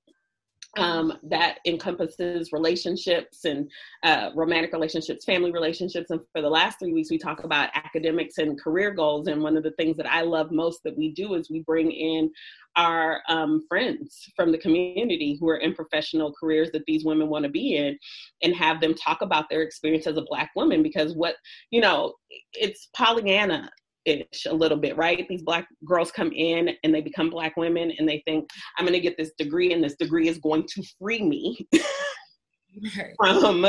um, 0.77 1.13
that 1.23 1.59
encompasses 1.67 2.53
relationships 2.53 3.45
and 3.45 3.71
uh, 4.03 4.31
romantic 4.35 4.73
relationships, 4.73 5.25
family 5.25 5.53
relationships. 5.53 6.11
And 6.11 6.21
for 6.33 6.43
the 6.43 6.49
last 6.49 6.79
three 6.79 6.93
weeks, 6.93 7.11
we 7.11 7.19
talk 7.19 7.45
about 7.45 7.71
academics 7.75 8.39
and 8.39 8.61
career 8.61 8.93
goals. 8.93 9.27
And 9.29 9.43
one 9.43 9.57
of 9.57 9.63
the 9.63 9.73
things 9.73 9.97
that 9.97 10.11
I 10.11 10.23
love 10.23 10.51
most 10.51 10.83
that 10.85 10.97
we 10.97 11.13
do 11.13 11.35
is 11.35 11.51
we 11.51 11.61
bring 11.61 11.91
in 11.91 12.31
our 12.77 13.23
um, 13.29 13.65
friends 13.69 14.29
from 14.35 14.51
the 14.51 14.59
community 14.59 15.37
who 15.39 15.49
are 15.49 15.59
in 15.59 15.75
professional 15.75 16.33
careers 16.33 16.71
that 16.73 16.85
these 16.87 17.05
women 17.05 17.29
want 17.29 17.45
to 17.45 17.51
be 17.51 17.77
in 17.77 17.97
and 18.43 18.55
have 18.55 18.81
them 18.81 18.95
talk 18.95 19.23
about 19.23 19.49
their 19.49 19.63
experience 19.63 20.07
as 20.07 20.17
a 20.17 20.25
Black 20.29 20.51
woman. 20.57 20.83
Because 20.83 21.15
what, 21.15 21.37
you 21.71 21.81
know, 21.81 22.15
it's 22.53 22.89
Pollyanna 22.95 23.71
ish 24.05 24.47
a 24.47 24.55
little 24.55 24.79
bit, 24.79 24.97
right? 24.97 25.27
These 25.29 25.43
black 25.43 25.67
girls 25.85 26.11
come 26.11 26.33
in 26.33 26.71
and 26.83 26.95
they 26.95 27.01
become 27.01 27.31
black 27.31 27.57
women 27.57 27.93
and 27.99 28.09
they 28.09 28.23
think, 28.27 28.49
I'm 28.79 28.85
gonna 28.85 29.01
get 29.01 29.17
this 29.17 29.33
degree 29.39 29.73
and 29.73 29.83
this 29.83 29.97
degree 29.97 30.29
is 30.29 30.39
going 30.39 30.67
to 30.75 30.83
free 30.99 31.23
me 31.23 31.67
from 33.19 33.67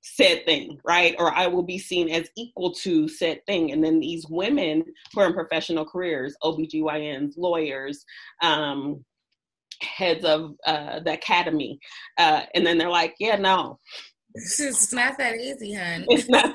said 0.00 0.44
thing, 0.44 0.78
right? 0.84 1.14
Or 1.18 1.34
I 1.34 1.46
will 1.46 1.62
be 1.62 1.78
seen 1.78 2.08
as 2.08 2.28
equal 2.36 2.72
to 2.74 3.08
said 3.08 3.44
thing. 3.46 3.72
And 3.72 3.82
then 3.82 4.00
these 4.00 4.26
women 4.28 4.84
who 5.12 5.20
are 5.20 5.26
in 5.26 5.34
professional 5.34 5.84
careers, 5.84 6.36
OBGYNs, 6.42 7.34
lawyers, 7.36 8.04
um, 8.42 9.04
heads 9.80 10.24
of 10.24 10.54
uh, 10.66 11.00
the 11.00 11.12
academy, 11.12 11.78
uh, 12.18 12.42
and 12.54 12.66
then 12.66 12.78
they're 12.78 12.90
like, 12.90 13.14
yeah, 13.18 13.36
no, 13.36 13.78
it's 14.38 14.92
not 14.92 15.18
that 15.18 15.36
easy, 15.36 15.74
honey. 15.74 16.06
It's 16.08 16.28
not 16.28 16.44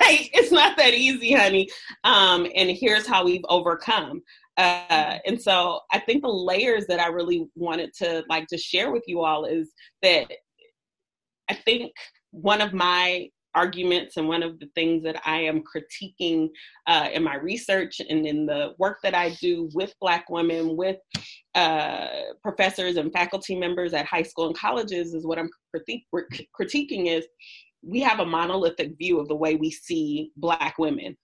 right. 0.00 0.30
It's 0.32 0.52
not 0.52 0.76
that 0.76 0.94
easy, 0.94 1.32
honey. 1.32 1.68
Um, 2.04 2.46
and 2.54 2.70
here's 2.70 3.06
how 3.06 3.24
we've 3.24 3.44
overcome. 3.48 4.22
Uh, 4.56 5.18
and 5.24 5.40
so 5.40 5.80
I 5.92 6.00
think 6.00 6.22
the 6.22 6.28
layers 6.28 6.86
that 6.88 7.00
I 7.00 7.06
really 7.06 7.46
wanted 7.54 7.94
to 7.98 8.24
like 8.28 8.46
to 8.48 8.58
share 8.58 8.90
with 8.92 9.04
you 9.06 9.22
all 9.22 9.44
is 9.44 9.72
that 10.02 10.30
I 11.48 11.54
think 11.54 11.92
one 12.30 12.60
of 12.60 12.72
my 12.72 13.28
arguments 13.54 14.16
and 14.16 14.28
one 14.28 14.42
of 14.42 14.58
the 14.58 14.68
things 14.74 15.02
that 15.04 15.20
I 15.24 15.40
am 15.40 15.62
critiquing 15.62 16.50
uh, 16.86 17.08
in 17.12 17.22
my 17.22 17.36
research 17.36 18.00
and 18.00 18.26
in 18.26 18.46
the 18.46 18.74
work 18.78 18.98
that 19.02 19.14
I 19.14 19.30
do 19.40 19.68
with 19.74 19.94
Black 20.00 20.28
women, 20.30 20.76
with 20.76 20.98
uh, 21.54 22.08
professors 22.42 22.96
and 22.96 23.12
faculty 23.12 23.56
members 23.56 23.92
at 23.92 24.06
high 24.06 24.22
school 24.22 24.46
and 24.46 24.56
colleges, 24.56 25.14
is 25.14 25.26
what 25.26 25.38
I'm 25.38 25.50
critique- 25.74 26.06
critiquing 26.12 27.06
is 27.06 27.26
we 27.82 28.00
have 28.00 28.20
a 28.20 28.26
monolithic 28.26 28.96
view 28.98 29.18
of 29.18 29.28
the 29.28 29.36
way 29.36 29.56
we 29.56 29.70
see 29.70 30.32
Black 30.36 30.78
women. 30.78 31.16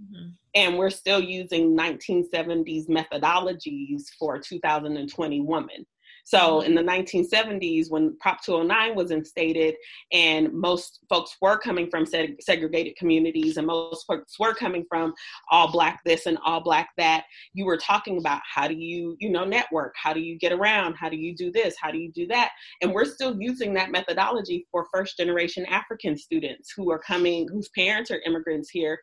Mm-hmm. 0.00 0.28
And 0.54 0.78
we're 0.78 0.90
still 0.90 1.20
using 1.20 1.76
1970s 1.76 2.88
methodologies 2.88 4.04
for 4.18 4.36
a 4.36 4.40
2020 4.42 5.40
woman. 5.40 5.86
So 6.24 6.60
in 6.60 6.74
the 6.74 6.82
1970s, 6.82 7.90
when 7.90 8.16
Prop 8.20 8.42
209 8.42 8.94
was 8.94 9.10
instated, 9.10 9.74
and 10.12 10.52
most 10.52 11.00
folks 11.08 11.36
were 11.40 11.56
coming 11.56 11.88
from 11.90 12.04
seg- 12.04 12.36
segregated 12.40 12.96
communities, 12.96 13.56
and 13.56 13.66
most 13.66 14.06
folks 14.06 14.38
were 14.38 14.54
coming 14.54 14.84
from 14.88 15.14
all 15.50 15.72
black 15.72 16.00
this 16.04 16.26
and 16.26 16.36
all 16.44 16.60
black 16.60 16.90
that, 16.98 17.24
you 17.54 17.64
were 17.64 17.78
talking 17.78 18.18
about 18.18 18.42
how 18.44 18.68
do 18.68 18.74
you, 18.74 19.16
you 19.20 19.30
know, 19.30 19.44
network? 19.44 19.94
How 19.96 20.12
do 20.12 20.20
you 20.20 20.38
get 20.38 20.52
around? 20.52 20.96
How 20.96 21.08
do 21.08 21.16
you 21.16 21.34
do 21.34 21.50
this? 21.50 21.76
How 21.80 21.90
do 21.90 21.98
you 21.98 22.12
do 22.12 22.26
that? 22.26 22.50
And 22.82 22.92
we're 22.92 23.06
still 23.06 23.34
using 23.40 23.72
that 23.74 23.90
methodology 23.90 24.66
for 24.70 24.86
first 24.92 25.16
generation 25.16 25.64
African 25.66 26.16
students 26.18 26.72
who 26.76 26.90
are 26.90 26.98
coming, 26.98 27.48
whose 27.50 27.70
parents 27.70 28.10
are 28.10 28.20
immigrants 28.26 28.68
here 28.70 29.00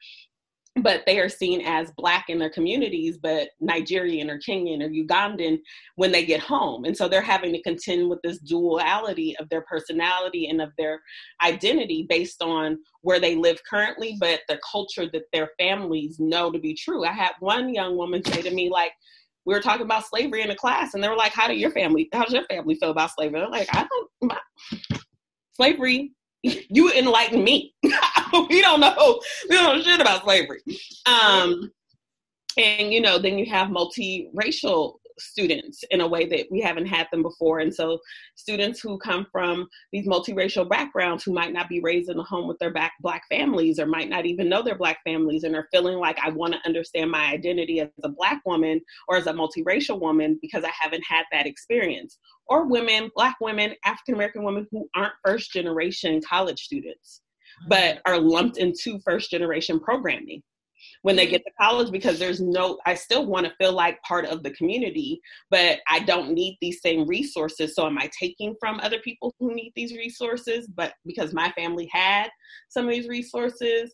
but 0.77 1.03
they 1.05 1.19
are 1.19 1.29
seen 1.29 1.61
as 1.61 1.91
black 1.91 2.25
in 2.27 2.37
their 2.37 2.49
communities 2.49 3.17
but 3.17 3.49
nigerian 3.61 4.29
or 4.29 4.39
kenyan 4.39 4.83
or 4.83 4.89
ugandan 4.89 5.57
when 5.95 6.11
they 6.11 6.25
get 6.25 6.41
home. 6.41 6.85
And 6.85 6.95
so 6.95 7.07
they're 7.07 7.21
having 7.21 7.53
to 7.53 7.61
contend 7.61 8.09
with 8.09 8.21
this 8.23 8.39
duality 8.39 9.35
of 9.37 9.47
their 9.49 9.61
personality 9.61 10.47
and 10.47 10.61
of 10.61 10.71
their 10.77 11.01
identity 11.43 12.05
based 12.09 12.41
on 12.41 12.77
where 13.01 13.19
they 13.19 13.35
live 13.35 13.59
currently 13.69 14.17
but 14.19 14.41
the 14.49 14.59
culture 14.69 15.09
that 15.11 15.23
their 15.31 15.51
families 15.57 16.17
know 16.19 16.51
to 16.51 16.59
be 16.59 16.73
true. 16.73 17.05
I 17.05 17.11
had 17.11 17.31
one 17.39 17.73
young 17.73 17.95
woman 17.95 18.23
say 18.23 18.41
to 18.41 18.51
me 18.51 18.69
like 18.69 18.91
we 19.45 19.53
were 19.53 19.61
talking 19.61 19.85
about 19.85 20.05
slavery 20.05 20.41
in 20.41 20.51
a 20.51 20.55
class 20.55 20.93
and 20.93 21.03
they 21.03 21.07
were 21.07 21.15
like 21.15 21.33
how 21.33 21.47
do 21.47 21.53
your 21.53 21.71
family 21.71 22.09
how 22.11 22.25
does 22.25 22.33
your 22.33 22.45
family 22.45 22.75
feel 22.75 22.91
about 22.91 23.11
slavery? 23.11 23.39
They're 23.39 23.49
like 23.49 23.69
i 23.73 23.87
don't 23.87 24.09
my, 24.21 24.39
slavery 25.53 26.11
you 26.69 26.91
enlighten 26.91 27.43
me. 27.43 27.73
we 27.83 28.61
don't 28.61 28.79
know. 28.79 29.21
We 29.49 29.55
don't 29.55 29.77
know 29.77 29.83
shit 29.83 30.01
about 30.01 30.23
slavery. 30.23 30.61
Um, 31.05 31.71
and 32.57 32.93
you 32.93 33.01
know, 33.01 33.17
then 33.17 33.37
you 33.37 33.45
have 33.47 33.69
multiracial 33.69 34.95
students 35.19 35.83
in 35.91 36.01
a 36.01 36.07
way 36.07 36.25
that 36.25 36.47
we 36.51 36.61
haven't 36.61 36.85
had 36.85 37.07
them 37.11 37.21
before. 37.21 37.59
And 37.59 37.73
so, 37.73 37.99
students 38.35 38.79
who 38.79 38.97
come 38.97 39.27
from 39.31 39.67
these 39.91 40.07
multiracial 40.07 40.67
backgrounds 40.67 41.23
who 41.23 41.33
might 41.33 41.53
not 41.53 41.69
be 41.69 41.81
raised 41.81 42.09
in 42.09 42.19
a 42.19 42.23
home 42.23 42.47
with 42.47 42.59
their 42.59 42.71
back, 42.71 42.93
black 43.01 43.23
families 43.29 43.79
or 43.79 43.85
might 43.85 44.09
not 44.09 44.25
even 44.25 44.49
know 44.49 44.61
their 44.61 44.77
black 44.77 44.99
families 45.03 45.43
and 45.43 45.55
are 45.55 45.67
feeling 45.71 45.97
like 45.97 46.17
I 46.19 46.29
want 46.29 46.53
to 46.53 46.59
understand 46.65 47.11
my 47.11 47.27
identity 47.27 47.79
as 47.79 47.89
a 48.03 48.09
black 48.09 48.41
woman 48.45 48.81
or 49.07 49.17
as 49.17 49.27
a 49.27 49.33
multiracial 49.33 49.99
woman 49.99 50.39
because 50.41 50.63
I 50.63 50.71
haven't 50.79 51.03
had 51.07 51.23
that 51.31 51.47
experience. 51.47 52.17
Or 52.47 52.67
women, 52.67 53.09
black 53.15 53.37
women, 53.41 53.73
African 53.85 54.15
American 54.15 54.43
women 54.43 54.67
who 54.71 54.87
aren't 54.95 55.13
first 55.23 55.51
generation 55.51 56.21
college 56.21 56.61
students 56.61 57.21
but 57.67 57.95
mm-hmm. 57.95 58.13
are 58.13 58.19
lumped 58.19 58.57
into 58.57 58.99
first 58.99 59.31
generation 59.31 59.79
programming 59.79 60.41
when 61.05 61.15
they 61.15 61.27
get 61.27 61.43
to 61.45 61.51
college 61.61 61.91
because 61.91 62.17
there's 62.17 62.41
no 62.41 62.79
i 62.87 62.95
still 62.95 63.27
want 63.27 63.45
to 63.45 63.53
feel 63.59 63.71
like 63.71 64.01
part 64.01 64.25
of 64.25 64.41
the 64.41 64.49
community 64.51 65.21
but 65.51 65.77
i 65.87 65.99
don't 65.99 66.31
need 66.31 66.57
these 66.61 66.81
same 66.81 67.07
resources. 67.07 67.75
So 67.75 67.85
am 67.85 67.99
i 67.99 68.09
taking 68.19 68.55
from 68.59 68.79
other 68.79 68.97
people 69.01 69.35
who 69.39 69.53
need 69.53 69.71
these 69.75 69.93
resources? 69.93 70.67
But 70.67 70.93
because 71.05 71.31
my 71.31 71.51
family 71.51 71.87
had 71.91 72.29
some 72.69 72.85
of 72.85 72.91
these 72.91 73.07
resources. 73.07 73.93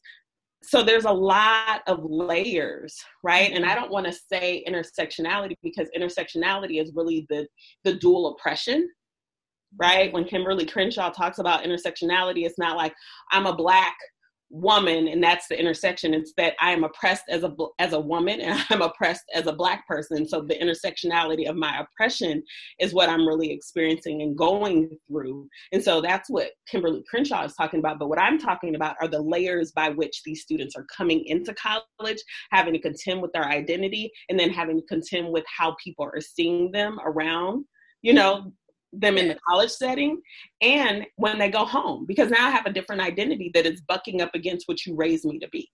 So 0.63 0.83
there's 0.83 1.03
a 1.03 1.11
lot 1.11 1.81
of 1.85 1.99
layers 2.01 2.95
right? 3.23 3.51
And 3.51 3.65
i 3.65 3.75
don't 3.75 3.91
want 3.91 4.05
to 4.05 4.13
say 4.13 4.63
intersectionality 4.65 5.55
because 5.61 5.89
intersectionality 5.97 6.81
is 6.81 6.93
really 6.95 7.25
the 7.29 7.45
the 7.83 7.95
dual 7.95 8.33
oppression 8.33 8.89
right? 9.77 10.13
When 10.13 10.23
kimberly 10.23 10.65
crenshaw 10.65 11.09
talks 11.09 11.39
about 11.39 11.65
intersectionality 11.65 12.45
it's 12.45 12.57
not 12.57 12.77
like 12.77 12.93
i'm 13.31 13.47
a 13.47 13.55
black 13.55 13.97
woman 14.51 15.07
and 15.07 15.23
that's 15.23 15.47
the 15.47 15.59
intersection. 15.59 16.13
It's 16.13 16.33
that 16.37 16.53
i 16.59 16.71
am 16.71 16.83
oppressed 16.83 17.23
as 17.29 17.43
a 17.43 17.55
as 17.79 17.93
a 17.93 17.99
woman 17.99 18.41
and 18.41 18.63
i'm 18.69 18.81
oppressed 18.81 19.23
as 19.33 19.47
a 19.47 19.53
black 19.53 19.87
person. 19.87 20.27
So 20.27 20.41
the 20.41 20.55
intersectionality 20.55 21.49
of 21.49 21.55
my 21.55 21.79
oppression 21.79 22.43
is 22.79 22.93
what 22.93 23.09
i'm 23.09 23.27
really 23.27 23.51
experiencing 23.51 24.21
and 24.21 24.37
going 24.37 24.89
through. 25.07 25.47
And 25.71 25.83
so 25.83 26.01
that's 26.01 26.29
what 26.29 26.51
kimberly 26.69 27.03
crenshaw 27.09 27.45
is 27.45 27.55
talking 27.55 27.79
about. 27.79 27.99
But 27.99 28.09
what 28.09 28.19
i'm 28.19 28.37
talking 28.37 28.75
about 28.75 28.97
are 29.01 29.07
the 29.07 29.21
layers 29.21 29.71
by 29.71 29.89
which 29.89 30.21
these 30.23 30.41
students 30.41 30.75
are 30.75 30.85
coming 30.95 31.23
into 31.25 31.53
college 31.53 32.21
having 32.51 32.73
to 32.73 32.79
contend 32.79 33.21
with 33.21 33.31
their 33.31 33.45
identity 33.45 34.11
and 34.29 34.39
then 34.39 34.49
having 34.49 34.77
to 34.77 34.85
contend 34.87 35.31
with 35.31 35.45
how 35.47 35.75
people 35.83 36.05
are 36.05 36.21
seeing 36.21 36.71
them 36.71 36.99
around 37.05 37.65
you 38.01 38.13
know 38.13 38.51
them 38.93 39.17
in 39.17 39.27
the 39.27 39.37
college 39.47 39.71
setting 39.71 40.21
and 40.61 41.05
when 41.15 41.39
they 41.39 41.49
go 41.49 41.65
home 41.65 42.05
because 42.05 42.29
now 42.29 42.47
I 42.47 42.51
have 42.51 42.65
a 42.65 42.73
different 42.73 43.01
identity 43.01 43.51
that 43.53 43.65
is 43.65 43.81
bucking 43.81 44.21
up 44.21 44.35
against 44.35 44.67
what 44.67 44.85
you 44.85 44.95
raised 44.95 45.25
me 45.25 45.39
to 45.39 45.49
be. 45.49 45.69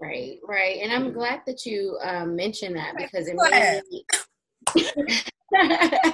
Right, 0.00 0.38
right. 0.46 0.78
And 0.82 0.92
I'm 0.92 1.12
glad 1.12 1.40
that 1.46 1.66
you 1.66 1.98
um, 2.02 2.36
mentioned 2.36 2.76
that 2.76 2.94
because 2.96 3.28
it 3.28 3.36
made 3.36 3.82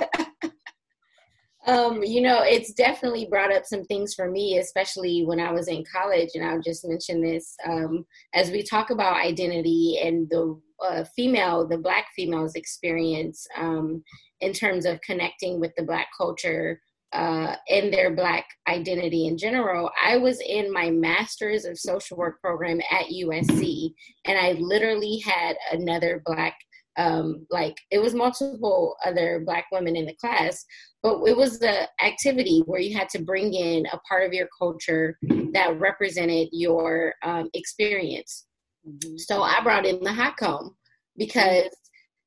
um, 1.66 2.02
you 2.02 2.20
know, 2.20 2.42
it's 2.42 2.72
definitely 2.72 3.26
brought 3.26 3.52
up 3.52 3.64
some 3.64 3.84
things 3.84 4.14
for 4.14 4.30
me, 4.30 4.58
especially 4.58 5.24
when 5.24 5.40
I 5.40 5.52
was 5.52 5.68
in 5.68 5.84
college. 5.90 6.30
And 6.34 6.44
I'll 6.44 6.60
just 6.60 6.86
mention 6.86 7.22
this 7.22 7.56
um, 7.66 8.04
as 8.34 8.50
we 8.50 8.62
talk 8.62 8.90
about 8.90 9.24
identity 9.24 9.98
and 10.02 10.28
the 10.30 10.60
uh, 10.82 11.04
female, 11.16 11.66
the 11.66 11.78
Black 11.78 12.06
female's 12.16 12.54
experience 12.54 13.46
um, 13.56 14.02
in 14.40 14.52
terms 14.52 14.86
of 14.86 15.00
connecting 15.02 15.60
with 15.60 15.72
the 15.76 15.84
Black 15.84 16.08
culture 16.16 16.80
uh, 17.12 17.56
and 17.68 17.92
their 17.92 18.14
Black 18.14 18.46
identity 18.68 19.26
in 19.26 19.36
general. 19.36 19.90
I 20.02 20.16
was 20.16 20.40
in 20.40 20.72
my 20.72 20.90
master's 20.90 21.64
of 21.64 21.78
social 21.78 22.16
work 22.16 22.40
program 22.40 22.80
at 22.90 23.06
USC, 23.06 23.92
and 24.26 24.38
I 24.38 24.52
literally 24.52 25.18
had 25.18 25.56
another 25.72 26.22
Black 26.24 26.54
um, 26.96 27.46
like 27.50 27.76
it 27.90 27.98
was 27.98 28.14
multiple 28.14 28.96
other 29.04 29.42
black 29.46 29.66
women 29.70 29.96
in 29.96 30.06
the 30.06 30.14
class 30.14 30.64
but 31.02 31.22
it 31.24 31.36
was 31.36 31.58
the 31.58 31.88
activity 32.04 32.62
where 32.66 32.80
you 32.80 32.96
had 32.96 33.08
to 33.10 33.22
bring 33.22 33.54
in 33.54 33.86
a 33.92 33.98
part 34.08 34.26
of 34.26 34.34
your 34.34 34.48
culture 34.58 35.16
that 35.52 35.78
represented 35.78 36.48
your 36.52 37.14
um, 37.22 37.48
experience 37.54 38.46
mm-hmm. 38.86 39.16
so 39.16 39.42
i 39.42 39.60
brought 39.62 39.86
in 39.86 40.00
the 40.00 40.12
hot 40.12 40.36
comb 40.36 40.76
because 41.16 41.68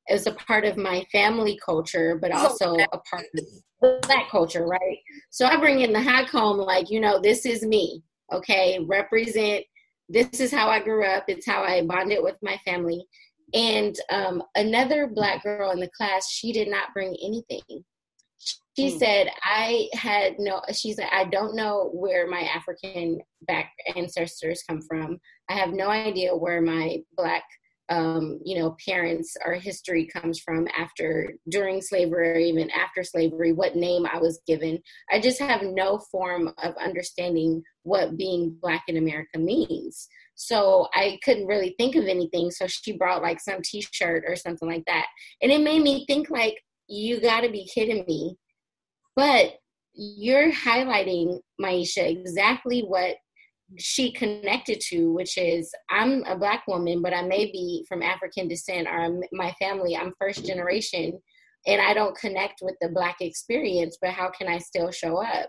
it 0.06 0.12
was 0.12 0.26
a 0.26 0.32
part 0.32 0.64
of 0.64 0.76
my 0.76 1.04
family 1.10 1.58
culture 1.64 2.18
but 2.20 2.30
also 2.32 2.74
a 2.74 2.98
part 3.10 3.24
of 3.82 4.02
black 4.02 4.28
culture 4.30 4.66
right 4.66 4.98
so 5.30 5.46
i 5.46 5.56
bring 5.56 5.80
in 5.80 5.92
the 5.92 6.02
hot 6.02 6.28
comb 6.28 6.58
like 6.58 6.90
you 6.90 7.00
know 7.00 7.20
this 7.20 7.44
is 7.44 7.62
me 7.62 8.02
okay 8.32 8.78
represent 8.86 9.64
this 10.08 10.40
is 10.40 10.50
how 10.50 10.68
i 10.68 10.82
grew 10.82 11.04
up 11.04 11.24
it's 11.28 11.46
how 11.46 11.62
i 11.62 11.82
bonded 11.84 12.22
with 12.22 12.36
my 12.42 12.58
family 12.64 13.04
and 13.54 13.96
um, 14.10 14.42
another 14.56 15.06
black 15.06 15.44
girl 15.44 15.70
in 15.70 15.78
the 15.78 15.90
class, 15.96 16.28
she 16.28 16.52
did 16.52 16.68
not 16.68 16.92
bring 16.92 17.16
anything. 17.22 17.84
She 18.76 18.90
mm. 18.90 18.98
said, 18.98 19.28
I 19.42 19.88
had 19.92 20.34
no, 20.38 20.60
she 20.72 20.92
said, 20.92 21.08
I 21.12 21.24
don't 21.26 21.54
know 21.54 21.90
where 21.92 22.28
my 22.28 22.40
African 22.40 23.20
back 23.42 23.72
ancestors 23.94 24.64
come 24.68 24.80
from. 24.82 25.18
I 25.48 25.54
have 25.54 25.70
no 25.70 25.88
idea 25.88 26.34
where 26.34 26.60
my 26.60 26.98
black, 27.16 27.44
um, 27.88 28.40
you 28.44 28.58
know, 28.58 28.76
parents 28.84 29.36
or 29.44 29.54
history 29.54 30.08
comes 30.12 30.40
from 30.40 30.66
after, 30.76 31.34
during 31.48 31.82
slavery 31.82 32.30
or 32.30 32.36
even 32.36 32.70
after 32.70 33.04
slavery, 33.04 33.52
what 33.52 33.76
name 33.76 34.06
I 34.06 34.18
was 34.18 34.40
given. 34.46 34.80
I 35.10 35.20
just 35.20 35.38
have 35.38 35.62
no 35.62 35.98
form 36.10 36.52
of 36.62 36.74
understanding 36.76 37.62
what 37.82 38.16
being 38.16 38.56
black 38.60 38.84
in 38.88 38.96
America 38.96 39.38
means. 39.38 40.08
So 40.34 40.88
I 40.94 41.18
couldn't 41.22 41.46
really 41.46 41.74
think 41.78 41.94
of 41.94 42.06
anything. 42.06 42.50
So 42.50 42.66
she 42.66 42.96
brought 42.96 43.22
like 43.22 43.40
some 43.40 43.60
t 43.62 43.86
shirt 43.92 44.24
or 44.26 44.34
something 44.34 44.68
like 44.68 44.84
that. 44.86 45.06
And 45.42 45.52
it 45.52 45.60
made 45.60 45.82
me 45.82 46.04
think, 46.06 46.30
like, 46.30 46.56
you 46.88 47.20
got 47.20 47.40
to 47.40 47.50
be 47.50 47.66
kidding 47.66 48.04
me. 48.06 48.36
But 49.16 49.54
you're 49.94 50.52
highlighting, 50.52 51.38
Maisha, 51.60 52.10
exactly 52.10 52.82
what 52.82 53.16
she 53.78 54.12
connected 54.12 54.80
to, 54.88 55.12
which 55.12 55.38
is 55.38 55.72
I'm 55.90 56.24
a 56.24 56.36
black 56.36 56.66
woman, 56.66 57.00
but 57.02 57.14
I 57.14 57.22
may 57.22 57.46
be 57.46 57.84
from 57.88 58.02
African 58.02 58.48
descent 58.48 58.88
or 58.88 59.20
my 59.32 59.52
family, 59.52 59.96
I'm 59.96 60.12
first 60.18 60.44
generation, 60.44 61.18
and 61.66 61.80
I 61.80 61.94
don't 61.94 62.16
connect 62.16 62.60
with 62.60 62.74
the 62.80 62.88
black 62.88 63.16
experience, 63.20 63.96
but 64.00 64.10
how 64.10 64.30
can 64.30 64.48
I 64.48 64.58
still 64.58 64.90
show 64.90 65.22
up? 65.22 65.48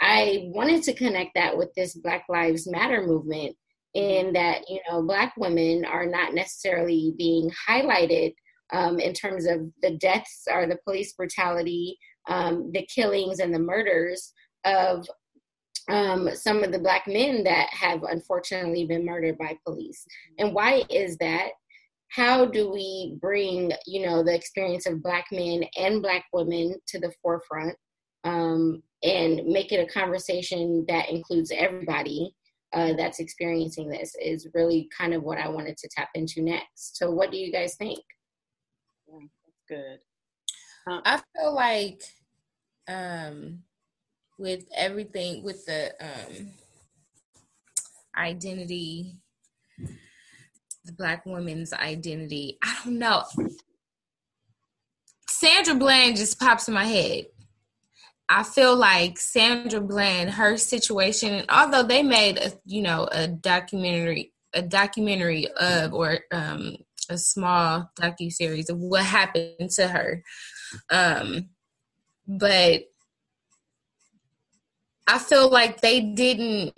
I 0.00 0.50
wanted 0.52 0.82
to 0.84 0.94
connect 0.94 1.30
that 1.34 1.56
with 1.56 1.72
this 1.76 1.94
Black 1.94 2.24
Lives 2.28 2.68
Matter 2.68 3.06
movement 3.06 3.56
in 3.94 4.32
that 4.32 4.68
you 4.68 4.80
know 4.88 5.02
black 5.02 5.32
women 5.36 5.84
are 5.84 6.06
not 6.06 6.34
necessarily 6.34 7.14
being 7.16 7.48
highlighted 7.68 8.34
um, 8.72 8.98
in 8.98 9.12
terms 9.12 9.46
of 9.46 9.60
the 9.82 9.96
deaths 9.98 10.44
or 10.52 10.66
the 10.66 10.78
police 10.84 11.12
brutality 11.14 11.98
um, 12.28 12.70
the 12.72 12.86
killings 12.86 13.38
and 13.38 13.54
the 13.54 13.58
murders 13.58 14.32
of 14.64 15.06
um, 15.90 16.30
some 16.32 16.64
of 16.64 16.72
the 16.72 16.78
black 16.78 17.06
men 17.06 17.44
that 17.44 17.68
have 17.70 18.02
unfortunately 18.04 18.86
been 18.86 19.04
murdered 19.04 19.36
by 19.38 19.56
police 19.66 20.04
and 20.38 20.54
why 20.54 20.82
is 20.90 21.16
that 21.18 21.48
how 22.08 22.46
do 22.46 22.70
we 22.70 23.18
bring 23.20 23.72
you 23.86 24.06
know 24.06 24.22
the 24.22 24.34
experience 24.34 24.86
of 24.86 25.02
black 25.02 25.26
men 25.32 25.64
and 25.76 26.02
black 26.02 26.24
women 26.32 26.74
to 26.86 26.98
the 26.98 27.12
forefront 27.22 27.76
um, 28.24 28.82
and 29.02 29.44
make 29.46 29.70
it 29.72 29.86
a 29.86 29.92
conversation 29.92 30.84
that 30.88 31.10
includes 31.10 31.52
everybody 31.54 32.34
uh, 32.74 32.92
that's 32.94 33.20
experiencing 33.20 33.88
this 33.88 34.16
is 34.20 34.48
really 34.52 34.88
kind 34.96 35.14
of 35.14 35.22
what 35.22 35.38
I 35.38 35.48
wanted 35.48 35.76
to 35.78 35.88
tap 35.88 36.08
into 36.14 36.42
next. 36.42 36.96
So, 36.96 37.10
what 37.10 37.30
do 37.30 37.36
you 37.36 37.52
guys 37.52 37.76
think? 37.76 38.00
Good. 39.68 39.98
Uh, 40.86 41.00
I 41.04 41.20
feel 41.34 41.54
like 41.54 42.02
um, 42.88 43.62
with 44.38 44.64
everything, 44.76 45.42
with 45.42 45.64
the 45.66 45.92
um, 46.00 46.48
identity, 48.16 49.16
the 50.84 50.92
Black 50.92 51.24
woman's 51.24 51.72
identity, 51.72 52.58
I 52.62 52.76
don't 52.84 52.98
know. 52.98 53.24
Sandra 55.28 55.74
Bland 55.74 56.16
just 56.16 56.38
pops 56.38 56.68
in 56.68 56.74
my 56.74 56.84
head 56.84 57.26
I 58.28 58.42
feel 58.42 58.76
like 58.76 59.18
Sandra 59.18 59.80
Bland, 59.80 60.30
her 60.30 60.56
situation, 60.56 61.34
and 61.34 61.50
although 61.50 61.82
they 61.82 62.02
made 62.02 62.38
a 62.38 62.52
you 62.64 62.82
know 62.82 63.08
a 63.12 63.28
documentary, 63.28 64.32
a 64.54 64.62
documentary 64.62 65.48
of 65.60 65.92
or 65.92 66.20
um, 66.32 66.76
a 67.10 67.18
small 67.18 67.90
docu 68.00 68.30
series 68.30 68.68
of 68.70 68.78
what 68.78 69.04
happened 69.04 69.70
to 69.70 69.88
her, 69.88 70.22
um, 70.90 71.50
but 72.26 72.82
I 75.06 75.18
feel 75.18 75.50
like 75.50 75.80
they 75.80 76.00
didn't 76.00 76.72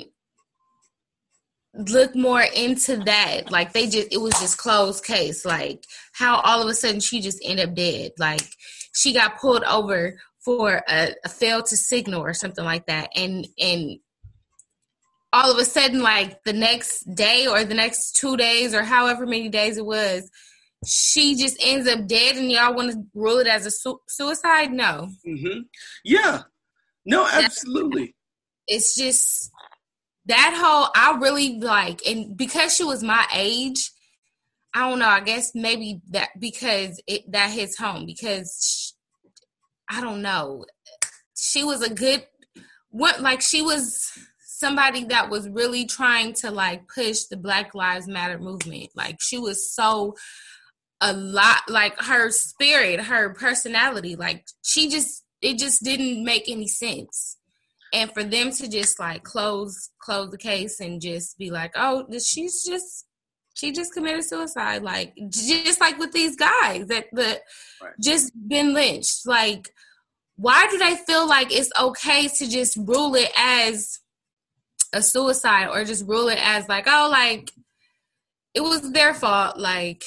look 1.74 2.14
more 2.14 2.43
into 2.43 2.97
that. 2.99 3.51
Like 3.51 3.72
they 3.72 3.87
just 3.87 4.12
it 4.12 4.20
was 4.20 4.35
just 4.41 4.59
closed 4.59 5.05
case. 5.05 5.45
Like 5.45 5.85
how 6.12 6.41
all 6.41 6.62
of 6.62 6.68
a 6.68 6.74
sudden 6.74 7.01
she 7.01 7.20
just 7.20 7.41
ended 7.45 7.68
up 7.68 7.74
dead. 7.74 8.12
Like 8.18 8.47
she 8.95 9.12
got 9.12 9.39
pulled 9.39 9.64
over 9.64 10.18
for 10.45 10.83
a, 10.89 11.14
a 11.24 11.29
fail 11.29 11.62
to 11.62 11.77
signal 11.77 12.22
or 12.22 12.33
something 12.33 12.64
like 12.64 12.87
that 12.87 13.11
and 13.16 13.47
and 13.59 13.99
all 15.37 15.51
of 15.51 15.59
a 15.59 15.64
sudden 15.64 16.01
like 16.01 16.43
the 16.45 16.53
next 16.53 17.03
day 17.14 17.47
or 17.47 17.64
the 17.64 17.74
next 17.74 18.16
two 18.16 18.37
days 18.37 18.74
or 18.74 18.82
however 18.82 19.26
many 19.26 19.49
days 19.49 19.76
it 19.76 19.84
was 19.84 20.30
she 20.87 21.34
just 21.34 21.57
ends 21.61 21.89
up 21.89 22.07
dead 22.07 22.37
and 22.37 22.51
y'all 22.51 22.74
want 22.74 22.91
to 22.91 23.03
rule 23.14 23.39
it 23.39 23.47
as 23.47 23.66
a 23.66 23.70
su- 23.70 24.01
suicide 24.09 24.72
no 24.72 25.09
mm-hmm. 25.26 25.61
yeah 26.05 26.43
no 27.05 27.26
absolutely 27.32 28.14
it's 28.66 28.95
just 28.97 29.51
that 30.26 30.55
whole 30.57 30.91
i 30.95 31.16
really 31.18 31.59
like 31.61 32.05
and 32.07 32.37
because 32.37 32.74
she 32.74 32.84
was 32.84 33.03
my 33.03 33.26
age 33.34 33.91
i 34.74 34.89
don't 34.89 34.99
know 34.99 35.09
i 35.09 35.20
guess 35.20 35.53
maybe 35.55 36.01
that 36.11 36.28
because 36.39 37.01
it 37.07 37.30
that 37.30 37.51
hits 37.51 37.78
home 37.78 38.07
because 38.07 38.95
I 39.89 40.01
don't 40.01 40.22
know. 40.22 40.64
She 41.37 41.64
was 41.64 41.82
a 41.82 41.93
good 41.93 42.24
what 42.91 43.20
like 43.20 43.41
she 43.41 43.62
was 43.62 44.11
somebody 44.59 45.04
that 45.04 45.28
was 45.28 45.48
really 45.50 45.84
trying 45.84 46.32
to 46.32 46.50
like 46.50 46.88
push 46.88 47.24
the 47.24 47.36
Black 47.36 47.74
Lives 47.74 48.09
Matter 48.09 48.38
movement. 48.38 48.88
Like 48.94 49.18
she 49.20 49.36
was 49.36 49.70
so 49.70 50.14
a 51.02 51.12
lot 51.12 51.61
like 51.68 51.94
her 52.00 52.30
spirit, 52.30 53.00
her 53.00 53.34
personality, 53.34 54.16
like 54.16 54.46
she 54.62 54.88
just 54.88 55.24
it 55.42 55.59
just 55.59 55.82
didn't 55.82 56.24
make 56.24 56.48
any 56.48 56.68
sense. 56.68 57.36
And 57.92 58.11
for 58.12 58.24
them 58.24 58.50
to 58.52 58.68
just 58.68 58.98
like 58.98 59.24
close 59.24 59.90
close 60.00 60.30
the 60.30 60.38
case 60.38 60.80
and 60.80 61.02
just 61.02 61.36
be 61.36 61.50
like, 61.50 61.72
"Oh, 61.76 62.07
she's 62.18 62.64
just 62.64 63.04
she 63.54 63.72
just 63.72 63.92
committed 63.92 64.24
suicide 64.24 64.82
like 64.82 65.14
just 65.30 65.80
like 65.80 65.98
with 65.98 66.12
these 66.12 66.36
guys 66.36 66.86
that 66.88 67.07
the 67.12 67.40
right. 67.82 67.92
just 67.98 68.30
been 68.46 68.74
lynched 68.74 69.26
like 69.26 69.70
why 70.36 70.66
do 70.70 70.76
they 70.76 70.94
feel 71.07 71.26
like 71.26 71.50
it's 71.50 71.70
okay 71.80 72.28
to 72.28 72.46
just 72.50 72.76
rule 72.76 73.14
it 73.14 73.30
as 73.34 74.00
a 74.93 75.03
suicide 75.03 75.68
or 75.68 75.84
just 75.84 76.07
rule 76.07 76.28
it 76.28 76.39
as 76.41 76.68
like, 76.68 76.87
oh, 76.87 77.09
like 77.11 77.53
it 78.55 78.61
was 78.61 78.91
their 78.93 79.14
fault. 79.14 79.59
Like, 79.59 80.05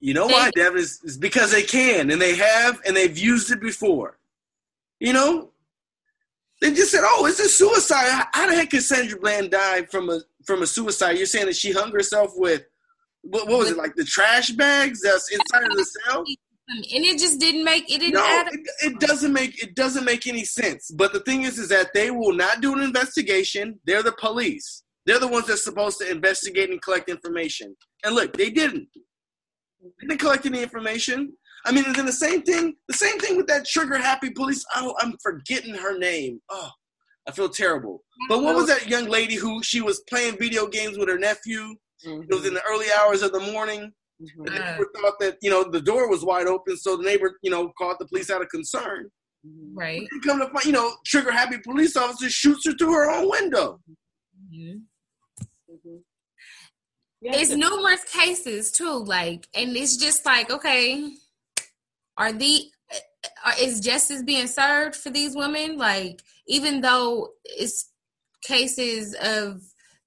you 0.00 0.14
know 0.14 0.26
they, 0.26 0.32
why, 0.34 0.50
Devin? 0.54 0.78
Is, 0.78 1.00
is 1.04 1.16
because 1.16 1.52
they 1.52 1.62
can 1.62 2.10
and 2.10 2.20
they 2.20 2.34
have 2.34 2.80
and 2.86 2.96
they've 2.96 3.16
used 3.16 3.50
it 3.50 3.60
before. 3.60 4.18
You 5.00 5.12
know, 5.12 5.50
they 6.60 6.72
just 6.72 6.92
said, 6.92 7.02
"Oh, 7.04 7.26
it's 7.26 7.40
a 7.40 7.48
suicide." 7.48 8.26
How 8.32 8.48
the 8.48 8.54
heck 8.54 8.70
could 8.70 8.82
Sandra 8.82 9.18
Bland 9.18 9.50
die 9.50 9.82
from 9.84 10.08
a 10.08 10.20
from 10.44 10.62
a 10.62 10.66
suicide? 10.66 11.18
You're 11.18 11.26
saying 11.26 11.46
that 11.46 11.56
she 11.56 11.72
hung 11.72 11.92
herself 11.92 12.32
with 12.36 12.64
what, 13.22 13.48
what 13.48 13.58
was 13.58 13.70
it 13.70 13.76
like 13.76 13.94
the 13.96 14.04
trash 14.04 14.50
bags 14.50 15.02
that's 15.02 15.30
inside 15.30 15.70
of 15.70 15.76
the 15.76 15.84
cell? 15.84 16.24
And 16.68 16.84
it 16.88 17.18
just 17.18 17.38
didn't 17.40 17.64
make 17.64 17.90
it 17.92 18.00
didn't 18.00 18.14
no, 18.14 18.24
add 18.24 18.48
it, 18.52 18.60
it, 18.82 19.00
doesn't 19.00 19.32
make 19.32 19.62
it 19.62 19.74
doesn't 19.74 20.04
make 20.04 20.26
any 20.26 20.44
sense. 20.44 20.90
But 20.90 21.12
the 21.12 21.20
thing 21.20 21.42
is 21.42 21.58
is 21.58 21.68
that 21.68 21.92
they 21.92 22.10
will 22.10 22.32
not 22.32 22.60
do 22.60 22.74
an 22.74 22.82
investigation. 22.82 23.78
They're 23.84 24.02
the 24.02 24.12
police. 24.12 24.82
They're 25.06 25.18
the 25.18 25.28
ones 25.28 25.46
that's 25.46 25.64
supposed 25.64 25.98
to 25.98 26.10
investigate 26.10 26.70
and 26.70 26.80
collect 26.80 27.10
information. 27.10 27.76
And 28.04 28.14
look 28.14 28.36
they 28.36 28.50
didn't. 28.50 28.88
They 30.00 30.06
didn't 30.08 30.20
collect 30.20 30.46
any 30.46 30.62
information. 30.62 31.34
I 31.66 31.72
mean 31.72 31.84
and 31.84 31.94
then 31.94 32.06
the 32.06 32.12
same 32.12 32.42
thing 32.42 32.74
the 32.88 32.96
same 32.96 33.18
thing 33.18 33.36
with 33.36 33.46
that 33.48 33.66
trigger 33.66 33.98
happy 33.98 34.30
police. 34.30 34.64
Oh 34.74 34.94
i'm 35.00 35.14
forgetting 35.22 35.74
her 35.74 35.98
name. 35.98 36.40
Oh 36.50 36.70
i 37.28 37.32
feel 37.32 37.50
terrible. 37.50 38.02
But 38.28 38.42
what 38.42 38.56
was 38.56 38.68
that 38.68 38.88
young 38.88 39.08
lady 39.08 39.34
who 39.34 39.62
she 39.62 39.82
was 39.82 40.02
playing 40.08 40.38
video 40.38 40.66
games 40.66 40.96
with 40.96 41.08
her 41.08 41.18
nephew? 41.18 41.74
Mm-hmm. 42.06 42.22
it 42.28 42.34
was 42.34 42.46
in 42.46 42.52
the 42.52 42.62
early 42.68 42.86
hours 43.00 43.22
of 43.22 43.32
the 43.32 43.40
morning 43.40 43.90
Mm-hmm. 44.24 44.44
The 44.44 44.50
neighbor 44.50 44.86
thought 44.96 45.18
that 45.20 45.36
you 45.42 45.50
know 45.50 45.64
the 45.70 45.80
door 45.80 46.08
was 46.08 46.24
wide 46.24 46.46
open, 46.46 46.76
so 46.76 46.96
the 46.96 47.04
neighbor 47.04 47.38
you 47.42 47.50
know 47.50 47.72
called 47.78 47.96
the 47.98 48.06
police 48.06 48.30
out 48.30 48.42
of 48.42 48.48
concern. 48.48 49.10
Right. 49.74 50.08
Come 50.24 50.38
to 50.38 50.46
find, 50.46 50.64
you 50.64 50.72
know, 50.72 50.94
trigger 51.04 51.30
happy 51.30 51.58
police 51.58 51.96
officer 51.96 52.30
shoots 52.30 52.64
her 52.64 52.72
through 52.72 52.94
her 52.94 53.10
own 53.10 53.28
window. 53.28 53.80
Mm-hmm. 54.50 54.78
Mm-hmm. 55.70 55.96
it's 57.22 57.50
numerous 57.50 58.04
cases 58.04 58.70
too, 58.70 59.04
like, 59.04 59.46
and 59.54 59.76
it's 59.76 59.96
just 59.96 60.24
like, 60.24 60.50
okay, 60.50 61.10
are 62.16 62.32
the 62.32 62.64
are, 63.44 63.52
is 63.60 63.80
justice 63.80 64.22
being 64.22 64.46
served 64.46 64.96
for 64.96 65.10
these 65.10 65.36
women? 65.36 65.76
Like, 65.76 66.22
even 66.46 66.80
though 66.80 67.30
it's 67.44 67.90
cases 68.42 69.14
of 69.22 69.62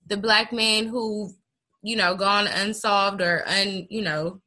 the 0.08 0.18
black 0.18 0.54
man 0.54 0.88
who 0.88 1.34
you 1.82 1.96
know, 1.96 2.16
gone 2.16 2.48
unsolved 2.48 3.22
or 3.22 3.44
un, 3.48 3.88
you 3.90 4.02
know, 4.02 4.42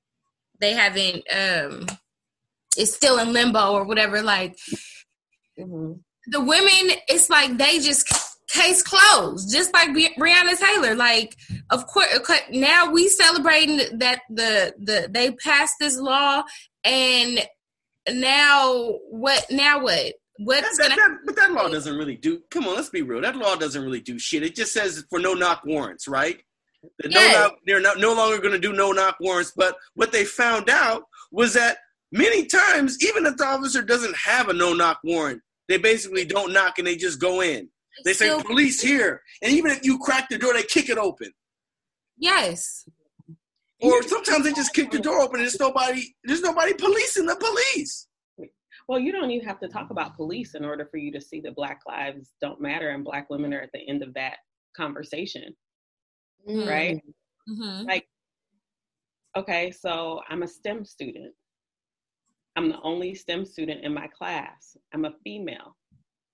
they 0.60 0.74
haven't 0.74 1.24
um 1.34 1.86
it's 2.76 2.94
still 2.94 3.18
in 3.18 3.32
limbo 3.32 3.72
or 3.72 3.84
whatever 3.84 4.22
like 4.22 4.56
mm-hmm. 5.58 5.92
the 6.26 6.40
women 6.40 6.96
it's 7.08 7.28
like 7.30 7.56
they 7.56 7.80
just 7.80 8.06
case 8.48 8.82
closed 8.82 9.52
just 9.52 9.72
like 9.72 9.90
breonna 9.90 10.58
taylor 10.58 10.94
like 10.94 11.36
of 11.70 11.86
course 11.86 12.06
now 12.50 12.90
we 12.90 13.08
celebrating 13.08 13.98
that 13.98 14.20
the 14.28 14.74
the 14.78 15.08
they 15.10 15.30
passed 15.32 15.74
this 15.80 15.98
law 15.98 16.42
and 16.84 17.46
now 18.12 18.98
what 19.10 19.44
now 19.50 19.82
what? 19.82 20.14
What's 20.42 20.78
that, 20.78 20.88
that, 20.88 20.96
that, 20.96 21.18
but 21.26 21.36
that 21.36 21.52
law 21.52 21.68
doesn't 21.68 21.96
really 21.96 22.16
do 22.16 22.40
come 22.50 22.66
on 22.66 22.74
let's 22.74 22.88
be 22.88 23.02
real 23.02 23.20
that 23.20 23.36
law 23.36 23.56
doesn't 23.56 23.82
really 23.82 24.00
do 24.00 24.18
shit 24.18 24.42
it 24.42 24.56
just 24.56 24.72
says 24.72 25.04
for 25.10 25.20
no 25.20 25.34
knock 25.34 25.62
warrants 25.64 26.08
right 26.08 26.42
they're, 26.98 27.10
yes. 27.10 27.34
no, 27.34 27.56
they're 27.66 27.80
not, 27.80 27.98
no 27.98 28.14
longer 28.14 28.38
going 28.38 28.52
to 28.52 28.58
do 28.58 28.72
no 28.72 28.92
knock 28.92 29.16
warrants. 29.20 29.52
But 29.56 29.76
what 29.94 30.12
they 30.12 30.24
found 30.24 30.70
out 30.70 31.04
was 31.30 31.54
that 31.54 31.78
many 32.12 32.46
times, 32.46 32.98
even 33.04 33.26
if 33.26 33.36
the 33.36 33.46
officer 33.46 33.82
doesn't 33.82 34.16
have 34.16 34.48
a 34.48 34.52
no 34.52 34.72
knock 34.72 35.00
warrant, 35.04 35.42
they 35.68 35.78
basically 35.78 36.24
don't 36.24 36.52
knock 36.52 36.78
and 36.78 36.86
they 36.86 36.96
just 36.96 37.20
go 37.20 37.42
in. 37.42 37.68
They 38.04 38.12
say 38.12 38.26
Still, 38.26 38.42
police 38.42 38.80
here, 38.80 39.20
and 39.42 39.52
even 39.52 39.70
if 39.70 39.84
you 39.84 39.98
crack 39.98 40.28
the 40.28 40.38
door, 40.38 40.54
they 40.54 40.62
kick 40.62 40.88
it 40.88 40.98
open. 40.98 41.32
Yes. 42.16 42.88
Or 43.82 44.02
sometimes 44.02 44.44
they 44.44 44.52
just 44.52 44.74
kick 44.74 44.90
the 44.90 44.98
door 44.98 45.20
open 45.20 45.36
and 45.36 45.44
there's 45.44 45.58
nobody 45.58 46.02
there's 46.24 46.42
nobody 46.42 46.74
policing 46.74 47.26
the 47.26 47.36
police. 47.36 48.06
Well, 48.88 48.98
you 48.98 49.12
don't 49.12 49.30
even 49.30 49.46
have 49.46 49.60
to 49.60 49.68
talk 49.68 49.90
about 49.90 50.16
police 50.16 50.54
in 50.54 50.64
order 50.64 50.86
for 50.90 50.98
you 50.98 51.12
to 51.12 51.20
see 51.20 51.40
that 51.42 51.54
black 51.54 51.80
lives 51.86 52.32
don't 52.40 52.60
matter 52.60 52.90
and 52.90 53.04
black 53.04 53.30
women 53.30 53.54
are 53.54 53.60
at 53.60 53.70
the 53.72 53.88
end 53.88 54.02
of 54.02 54.12
that 54.14 54.36
conversation 54.76 55.54
mm-hmm. 56.48 56.68
right? 56.68 57.02
Mm-hmm. 57.48 57.86
Like, 57.86 58.06
okay, 59.36 59.70
so 59.70 60.20
I'm 60.28 60.42
a 60.42 60.48
STEM 60.48 60.84
student. 60.84 61.34
I'm 62.56 62.68
the 62.68 62.80
only 62.82 63.14
STEM 63.14 63.44
student 63.44 63.84
in 63.84 63.94
my 63.94 64.08
class. 64.08 64.76
I'm 64.92 65.04
a 65.04 65.14
female 65.24 65.76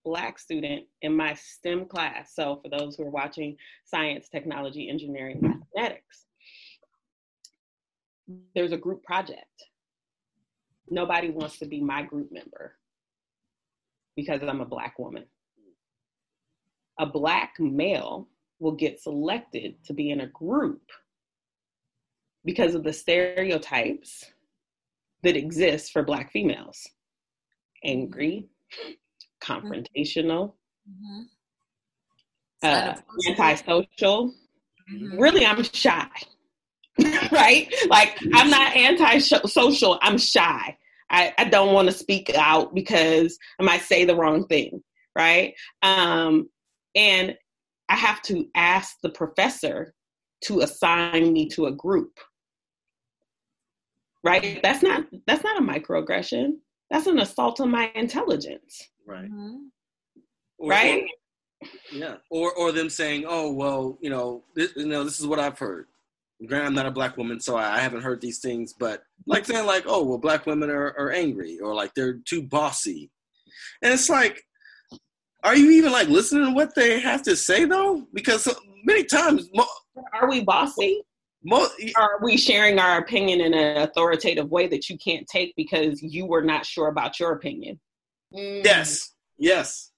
black 0.04 0.38
student 0.38 0.84
in 1.02 1.14
my 1.14 1.34
STEM 1.34 1.86
class. 1.86 2.32
So 2.34 2.61
for 2.62 2.68
those 2.68 2.94
who 2.94 3.04
are 3.04 3.11
watching 3.11 3.57
science, 3.84 4.28
technology, 4.28 4.88
engineering, 4.88 5.40
mathematics, 5.42 6.26
there's 8.54 8.72
a 8.72 8.76
group 8.76 9.02
project. 9.02 9.44
Nobody 10.88 11.30
wants 11.30 11.59
to 11.59 11.66
be 11.66 11.80
my 11.80 12.02
group 12.02 12.30
member 12.30 12.76
because 14.14 14.40
I'm 14.42 14.61
a 14.61 14.66
black 14.66 14.98
woman. 14.98 15.24
A 16.98 17.07
black 17.07 17.54
male 17.59 18.28
will 18.59 18.72
get 18.72 19.00
selected 19.00 19.76
to 19.84 19.92
be 19.92 20.11
in 20.11 20.20
a 20.20 20.26
group 20.26 20.82
because 22.44 22.74
of 22.74 22.84
the 22.84 22.92
stereotypes 22.92 24.24
that 25.22 25.36
exist 25.36 25.92
for 25.92 26.02
black 26.02 26.32
females. 26.32 26.88
Angry 27.84 28.48
confrontational 29.42 30.54
mm-hmm. 30.88 31.22
uh, 32.62 32.94
antisocial. 33.28 34.34
Mm-hmm. 34.92 35.18
really 35.18 35.44
i'm 35.44 35.62
shy 35.64 36.07
right? 37.32 37.72
Like 37.88 38.18
i'm 38.34 38.48
not 38.48 38.74
anti-social 38.74 39.98
i'm 40.00 40.16
shy. 40.16 40.76
I, 41.11 41.34
I 41.38 41.44
don't 41.44 41.74
want 41.74 41.88
to 41.88 41.94
speak 41.94 42.30
out 42.34 42.74
because 42.74 43.38
i 43.61 43.62
might 43.62 43.82
say 43.82 44.04
the 44.04 44.16
wrong 44.16 44.46
thing 44.46 44.82
right? 45.16 45.54
Um, 45.82 46.48
and 46.94 47.34
I 47.89 47.97
have 47.97 48.22
to 48.22 48.47
ask 48.55 48.97
the 49.03 49.11
professor 49.11 49.95
to 50.45 50.61
assign 50.61 51.32
me 51.32 51.49
to 51.51 51.66
a 51.66 51.72
group. 51.72 52.18
Right? 54.24 54.61
That's 54.62 54.82
not 54.82 55.05
that's 55.26 55.45
not 55.45 55.61
a 55.61 55.64
microaggression. 55.64 56.55
That's 56.91 57.07
an 57.07 57.20
assault 57.20 57.61
on 57.61 57.70
my 57.70 57.91
intelligence. 57.95 58.82
Right. 59.07 59.30
Mm-hmm. 59.30 59.57
Or, 60.58 60.71
right? 60.71 61.03
Or, 61.03 61.68
yeah. 61.92 62.14
Or 62.30 62.53
or 62.54 62.72
them 62.72 62.91
saying, 62.91 63.25
"Oh, 63.26 63.53
well, 63.53 63.99
you 64.00 64.11
know, 64.11 64.45
this, 64.54 64.72
you 64.76 64.87
know, 64.87 65.04
this 65.04 65.21
is 65.21 65.26
what 65.26 65.38
I've 65.38 65.58
heard." 65.58 65.87
Granted, 66.45 66.67
I'm 66.67 66.75
not 66.75 66.87
a 66.87 66.91
black 66.91 67.17
woman, 67.17 67.41
so 67.41 67.57
I 67.57 67.79
haven't 67.79 68.03
heard 68.03 68.21
these 68.21 68.41
things, 68.41 68.75
but 68.79 69.04
like 69.26 69.46
saying 69.46 69.64
like, 69.64 69.84
"Oh, 69.87 70.04
well, 70.04 70.18
black 70.18 70.45
women 70.45 70.71
are, 70.71 70.95
are 70.99 71.11
angry," 71.11 71.58
or 71.61 71.75
like 71.75 71.95
they're 71.95 72.18
too 72.25 72.42
bossy, 72.42 73.11
and 73.83 73.92
it's 73.92 74.11
like, 74.11 74.42
are 75.47 75.55
you 75.55 75.71
even 75.71 75.93
like 75.93 76.09
listening 76.09 76.45
to 76.47 76.51
what 76.51 76.75
they 76.75 76.99
have 76.99 77.23
to 77.23 77.37
say 77.37 77.64
though? 77.64 78.05
Because 78.13 78.53
many 78.85 79.05
times, 79.05 79.49
are 80.13 80.29
we 80.29 80.43
bossy? 80.43 81.03
Mo- 81.45 81.68
are 81.97 82.18
we 82.21 82.37
sharing 82.37 82.81
our 82.81 82.99
opinion 82.99 83.41
in 83.41 83.55
an 83.55 83.83
authoritative 83.83 84.51
way 84.51 84.67
that 84.67 84.91
you 84.91 84.99
can't 84.99 85.25
take 85.29 85.55
because 85.57 86.03
you 86.03 86.27
were 86.27 86.43
not 86.43 86.67
sure 86.67 86.89
about 86.89 87.21
your 87.21 87.33
opinion? 87.33 87.79
Mm. 88.35 88.64
Yes. 88.64 89.14
Yes. 89.39 89.93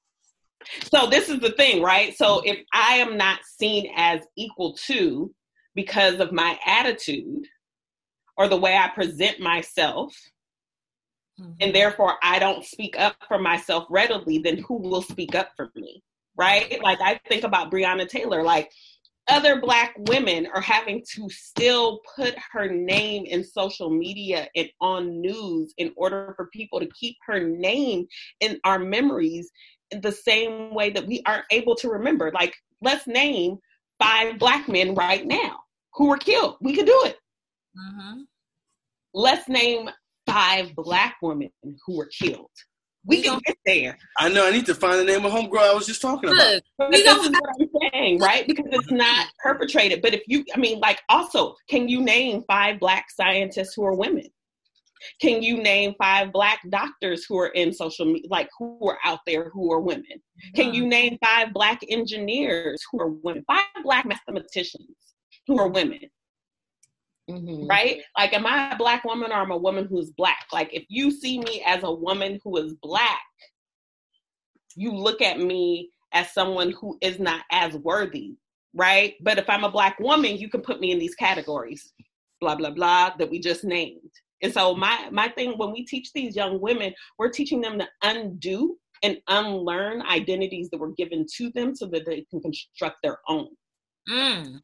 So 0.93 1.07
this 1.07 1.31
is 1.31 1.41
the 1.41 1.53
thing, 1.53 1.83
right? 1.83 2.15
So 2.15 2.43
if 2.45 2.59
I 2.75 2.97
am 2.97 3.17
not 3.17 3.39
seen 3.45 3.91
as 3.97 4.21
equal 4.37 4.75
to 4.87 5.33
because 5.75 6.21
of 6.21 6.31
my 6.31 6.59
attitude 6.67 7.47
or 8.37 8.49
the 8.49 8.57
way 8.59 8.77
I 8.77 8.89
present 8.89 9.41
myself, 9.41 10.15
mm-hmm. 11.41 11.53
and 11.61 11.75
therefore 11.75 12.15
I 12.23 12.39
don't 12.39 12.65
speak 12.65 12.99
up 12.99 13.17
for 13.27 13.39
myself 13.39 13.87
readily, 13.91 14.39
then 14.39 14.59
who 14.59 14.77
will 14.77 15.03
speak 15.03 15.35
up 15.35 15.51
for 15.57 15.71
me? 15.75 16.03
Right? 16.37 16.83
Like 16.83 17.01
I 17.01 17.21
think 17.29 17.45
about 17.45 17.71
Breonna 17.71 18.09
Taylor, 18.09 18.43
like 18.43 18.71
other 19.29 19.61
black 19.61 19.95
women 20.09 20.49
are 20.55 20.61
having 20.61 21.05
to 21.15 21.29
still 21.29 22.01
put 22.17 22.35
her 22.53 22.69
name 22.69 23.25
in 23.27 23.45
social 23.45 23.91
media 23.91 24.49
and 24.57 24.71
on 24.81 25.21
news 25.21 25.75
in 25.77 25.93
order 25.97 26.33
for 26.37 26.47
people 26.47 26.81
to 26.81 26.89
keep 26.99 27.17
her 27.27 27.41
name 27.41 28.07
in 28.41 28.59
our 28.65 28.79
memories 28.79 29.51
in 29.91 30.01
the 30.01 30.13
same 30.13 30.75
way 30.75 30.91
that 30.91 31.07
we 31.07 31.23
aren't 31.27 31.45
able 31.51 31.75
to 31.77 31.89
remember. 31.89 32.31
Like, 32.33 32.55
let's 32.81 33.07
name 33.07 33.59
five 33.99 34.39
black 34.39 34.69
men 34.69 34.95
right 34.95 35.27
now 35.27 35.61
who 35.95 36.09
were 36.09 36.19
killed. 36.19 36.57
We 36.61 36.75
could 36.75 36.87
do 36.87 37.03
it. 37.05 37.19
Mm-hmm. 37.77 38.21
Let's 39.15 39.49
name 39.49 39.91
five 40.29 40.75
black 40.75 41.17
women 41.23 41.51
who 41.63 41.97
were 41.97 42.09
killed. 42.19 42.51
We 43.07 43.23
can 43.23 43.41
get 43.47 43.57
there. 43.65 43.97
I 44.19 44.29
know. 44.29 44.47
I 44.47 44.51
need 44.51 44.67
to 44.67 44.75
find 44.75 44.99
the 44.99 45.05
name 45.05 45.25
of 45.25 45.33
homegirl 45.33 45.59
I 45.61 45.73
was 45.73 45.87
just 45.87 46.03
talking 46.03 46.31
about. 46.31 46.61
This 46.91 47.01
is 47.01 47.17
what 47.17 47.35
I'm 47.61 47.69
saying, 47.93 48.19
right? 48.19 48.47
Because 48.47 48.67
it's 48.71 48.91
not 48.91 49.29
perpetrated. 49.43 50.03
But 50.03 50.15
if 50.15 50.23
you, 50.27 50.45
I 50.55 50.59
mean, 50.59 50.79
like, 50.81 51.01
also, 51.09 51.55
can 51.71 51.89
you 51.89 52.03
name 52.03 52.45
five 52.47 52.79
black 52.79 53.07
scientists 53.11 53.73
who 53.75 53.85
are 53.85 53.95
women? 53.95 54.27
Can 55.21 55.43
you 55.43 55.63
name 55.63 55.95
five 55.99 56.33
black 56.33 56.61
doctors 56.71 57.25
who 57.25 57.39
are 57.39 57.49
in 57.49 57.73
social 57.73 58.05
media, 58.05 58.29
like 58.31 58.49
who 58.59 58.79
are 58.89 58.99
out 59.05 59.21
there 59.27 59.51
who 59.51 59.73
are 59.73 59.81
women? 59.81 60.05
Can 60.55 60.75
you 60.75 60.85
mm. 60.85 60.89
name 60.89 61.19
five 61.25 61.53
black 61.53 61.81
engineers 61.89 62.83
who 62.91 63.01
are 63.01 63.09
women? 63.09 63.45
Five 63.47 63.65
black 63.85 64.07
mathematicians 64.07 64.89
who 65.47 65.59
are 65.59 65.69
women? 65.69 66.01
Mm-hmm. 67.29 67.67
Right? 67.67 68.01
Like, 68.17 68.33
am 68.33 68.47
I 68.47 68.73
a 68.73 68.77
black 68.77 69.05
woman 69.05 69.31
or 69.31 69.37
I'm 69.37 69.51
a 69.51 69.57
woman 69.57 69.87
who's 69.89 70.11
black? 70.11 70.47
Like, 70.53 70.71
if 70.73 70.85
you 70.89 71.11
see 71.11 71.41
me 71.41 71.63
as 71.67 71.83
a 71.83 71.93
woman 71.93 72.41
who 72.43 72.57
is 72.57 72.75
black, 72.83 73.21
you 74.77 74.93
look 74.93 75.21
at 75.21 75.39
me 75.39 75.91
as 76.13 76.33
someone 76.33 76.73
who 76.73 76.97
is 77.01 77.19
not 77.19 77.43
as 77.53 77.75
worthy, 77.77 78.37
right? 78.75 79.15
But 79.21 79.39
if 79.39 79.49
I'm 79.51 79.65
a 79.65 79.71
black 79.71 79.99
woman, 79.99 80.37
you 80.37 80.49
can 80.49 80.63
put 80.63 80.81
me 80.81 80.93
in 80.93 80.99
these 80.99 81.15
categories, 81.15 81.93
blah 82.41 82.55
blah 82.55 82.71
blah, 82.71 83.13
that 83.19 83.31
we 83.31 83.41
just 83.41 83.65
named. 83.65 84.11
And 84.43 84.53
so 84.53 84.75
my 84.75 85.09
my 85.11 85.29
thing 85.29 85.59
when 85.59 85.73
we 85.73 85.85
teach 85.85 86.13
these 86.13 86.37
young 86.37 86.61
women, 86.61 86.95
we're 87.19 87.31
teaching 87.31 87.61
them 87.61 87.79
to 87.79 87.89
undo 88.03 88.77
and 89.03 89.19
unlearn 89.29 90.03
identities 90.03 90.71
that 90.71 90.79
were 90.79 90.93
given 90.93 91.27
to 91.37 91.51
them 91.51 91.75
so 91.75 91.87
that 91.87 92.07
they 92.07 92.25
can 92.31 92.41
construct 92.41 92.97
their 93.03 93.19
own. 93.29 93.49
Mm. 94.09 94.61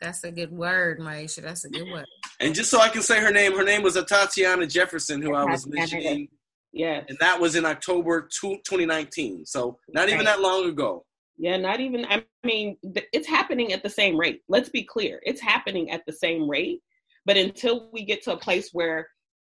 That's 0.00 0.22
a 0.24 0.30
good 0.30 0.52
word, 0.52 1.00
Maisha. 1.00 1.42
That's 1.42 1.64
a 1.64 1.70
good 1.70 1.90
word. 1.90 2.06
And 2.40 2.54
just 2.54 2.70
so 2.70 2.80
I 2.80 2.88
can 2.88 3.02
say 3.02 3.20
her 3.20 3.32
name, 3.32 3.56
her 3.56 3.64
name 3.64 3.82
was 3.82 3.96
Atatiana 3.96 4.70
Jefferson, 4.70 5.20
who 5.20 5.34
I 5.34 5.44
was 5.44 5.66
mentioning. 5.66 6.28
Yeah. 6.72 7.02
And 7.08 7.18
that 7.18 7.40
was 7.40 7.56
in 7.56 7.64
October 7.64 8.28
2019. 8.40 9.46
So 9.46 9.78
not 9.88 10.08
even 10.08 10.24
that 10.24 10.40
long 10.40 10.68
ago. 10.68 11.04
Yeah, 11.36 11.56
not 11.56 11.80
even. 11.80 12.04
I 12.06 12.24
mean, 12.44 12.76
it's 13.12 13.28
happening 13.28 13.72
at 13.72 13.82
the 13.82 13.90
same 13.90 14.18
rate. 14.18 14.42
Let's 14.48 14.68
be 14.68 14.82
clear. 14.82 15.20
It's 15.24 15.40
happening 15.40 15.90
at 15.90 16.04
the 16.06 16.12
same 16.12 16.48
rate. 16.48 16.80
But 17.24 17.36
until 17.36 17.90
we 17.92 18.04
get 18.04 18.22
to 18.24 18.32
a 18.32 18.38
place 18.38 18.70
where 18.72 19.08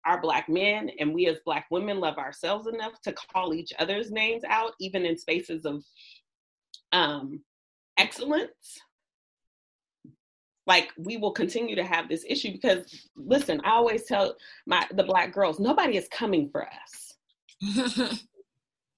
our 0.04 0.20
black 0.20 0.48
men 0.48 0.90
and 0.98 1.14
we 1.14 1.26
as 1.26 1.38
black 1.44 1.66
women 1.70 2.00
love 2.00 2.18
ourselves 2.18 2.66
enough 2.66 3.00
to 3.02 3.12
call 3.12 3.54
each 3.54 3.72
other's 3.78 4.10
names 4.10 4.42
out, 4.48 4.72
even 4.80 5.04
in 5.04 5.16
spaces 5.16 5.64
of 5.64 5.84
um, 6.92 7.40
excellence, 7.98 8.80
like 10.66 10.90
we 10.96 11.16
will 11.16 11.32
continue 11.32 11.74
to 11.74 11.84
have 11.84 12.08
this 12.08 12.24
issue 12.28 12.52
because 12.52 13.08
listen 13.16 13.60
i 13.64 13.70
always 13.70 14.04
tell 14.04 14.36
my 14.66 14.86
the 14.94 15.02
black 15.02 15.32
girls 15.32 15.58
nobody 15.58 15.96
is 15.96 16.08
coming 16.08 16.48
for 16.50 16.66
us. 16.66 18.22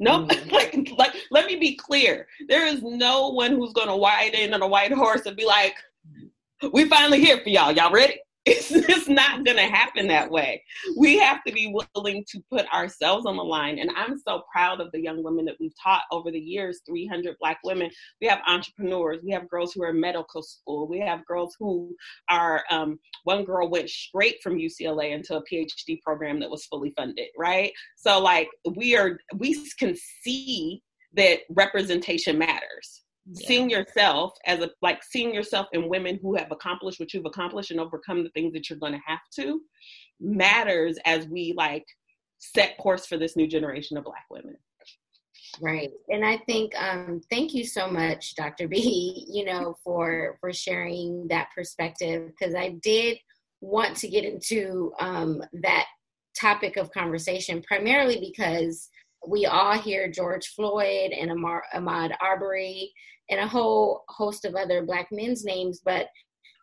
No 0.00 0.26
mm. 0.26 0.50
like 0.52 0.90
like 0.96 1.14
let 1.30 1.46
me 1.46 1.56
be 1.56 1.76
clear. 1.76 2.26
There 2.48 2.66
is 2.66 2.82
no 2.82 3.28
one 3.28 3.52
who's 3.52 3.72
going 3.72 3.88
to 3.88 3.94
ride 3.94 4.34
in 4.34 4.54
on 4.54 4.62
a 4.62 4.66
white 4.66 4.92
horse 4.92 5.26
and 5.26 5.36
be 5.36 5.46
like 5.46 5.76
we 6.72 6.88
finally 6.88 7.24
here 7.24 7.40
for 7.42 7.48
y'all. 7.48 7.72
Y'all 7.72 7.92
ready 7.92 8.18
it's, 8.46 8.70
it's 8.70 9.08
not 9.08 9.42
going 9.42 9.56
to 9.56 9.62
happen 9.62 10.06
that 10.08 10.30
way. 10.30 10.62
We 10.98 11.16
have 11.16 11.42
to 11.44 11.52
be 11.52 11.74
willing 11.94 12.26
to 12.28 12.42
put 12.52 12.70
ourselves 12.74 13.24
on 13.24 13.36
the 13.36 13.42
line. 13.42 13.78
And 13.78 13.90
I'm 13.96 14.18
so 14.18 14.42
proud 14.52 14.82
of 14.82 14.92
the 14.92 15.00
young 15.00 15.22
women 15.22 15.46
that 15.46 15.56
we've 15.58 15.72
taught 15.82 16.02
over 16.12 16.30
the 16.30 16.38
years 16.38 16.82
300 16.84 17.36
Black 17.40 17.58
women. 17.64 17.90
We 18.20 18.26
have 18.26 18.40
entrepreneurs, 18.46 19.20
we 19.24 19.30
have 19.30 19.48
girls 19.48 19.72
who 19.72 19.82
are 19.82 19.90
in 19.90 20.00
medical 20.00 20.42
school, 20.42 20.86
we 20.86 21.00
have 21.00 21.24
girls 21.24 21.56
who 21.58 21.96
are, 22.28 22.62
um, 22.70 22.98
one 23.22 23.44
girl 23.44 23.70
went 23.70 23.88
straight 23.88 24.42
from 24.42 24.58
UCLA 24.58 25.12
into 25.12 25.36
a 25.38 25.42
PhD 25.50 26.02
program 26.02 26.38
that 26.40 26.50
was 26.50 26.66
fully 26.66 26.92
funded, 26.94 27.28
right? 27.38 27.72
So, 27.96 28.20
like, 28.20 28.50
we 28.76 28.94
are, 28.94 29.18
we 29.36 29.54
can 29.78 29.96
see 30.22 30.82
that 31.14 31.40
representation 31.48 32.36
matters 32.36 33.03
yeah. 33.26 33.46
seeing 33.46 33.70
yourself 33.70 34.32
as 34.46 34.60
a 34.60 34.70
like 34.82 35.02
seeing 35.02 35.34
yourself 35.34 35.66
in 35.72 35.88
women 35.88 36.18
who 36.20 36.34
have 36.34 36.50
accomplished 36.50 37.00
what 37.00 37.12
you've 37.14 37.26
accomplished 37.26 37.70
and 37.70 37.80
overcome 37.80 38.22
the 38.22 38.30
things 38.30 38.52
that 38.52 38.68
you're 38.68 38.78
going 38.78 38.92
to 38.92 39.00
have 39.06 39.20
to 39.34 39.60
matters 40.20 40.98
as 41.04 41.26
we 41.28 41.54
like 41.56 41.84
set 42.38 42.76
course 42.78 43.06
for 43.06 43.16
this 43.16 43.36
new 43.36 43.46
generation 43.46 43.96
of 43.96 44.04
black 44.04 44.24
women 44.30 44.56
right 45.60 45.90
and 46.08 46.24
i 46.24 46.36
think 46.46 46.72
um 46.76 47.20
thank 47.30 47.54
you 47.54 47.64
so 47.64 47.88
much 47.88 48.34
dr 48.34 48.68
b 48.68 49.26
you 49.30 49.44
know 49.44 49.74
for 49.82 50.36
for 50.40 50.52
sharing 50.52 51.26
that 51.28 51.48
perspective 51.54 52.28
because 52.28 52.54
i 52.54 52.70
did 52.82 53.16
want 53.60 53.96
to 53.96 54.08
get 54.08 54.24
into 54.24 54.92
um 55.00 55.42
that 55.52 55.86
topic 56.38 56.76
of 56.76 56.90
conversation 56.90 57.62
primarily 57.62 58.18
because 58.20 58.90
we 59.26 59.46
all 59.46 59.78
hear 59.78 60.10
George 60.10 60.48
Floyd 60.48 61.12
and 61.12 61.30
Amar, 61.30 61.62
Ahmaud 61.74 62.12
Arbery 62.20 62.92
and 63.30 63.40
a 63.40 63.46
whole 63.46 64.04
host 64.08 64.44
of 64.44 64.54
other 64.54 64.84
black 64.84 65.08
men's 65.10 65.44
names 65.44 65.80
but 65.84 66.08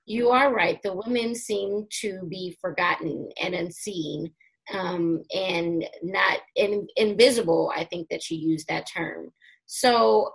you 0.05 0.29
are 0.29 0.53
right 0.53 0.79
the 0.83 0.93
women 0.93 1.33
seem 1.35 1.85
to 2.01 2.25
be 2.29 2.57
forgotten 2.61 3.29
and 3.41 3.53
unseen 3.53 4.31
um, 4.73 5.21
and 5.33 5.85
not 6.03 6.39
in, 6.55 6.87
invisible 6.95 7.71
i 7.75 7.83
think 7.85 8.07
that 8.09 8.29
you 8.29 8.37
use 8.37 8.65
that 8.65 8.87
term. 8.91 9.31
So 9.65 10.31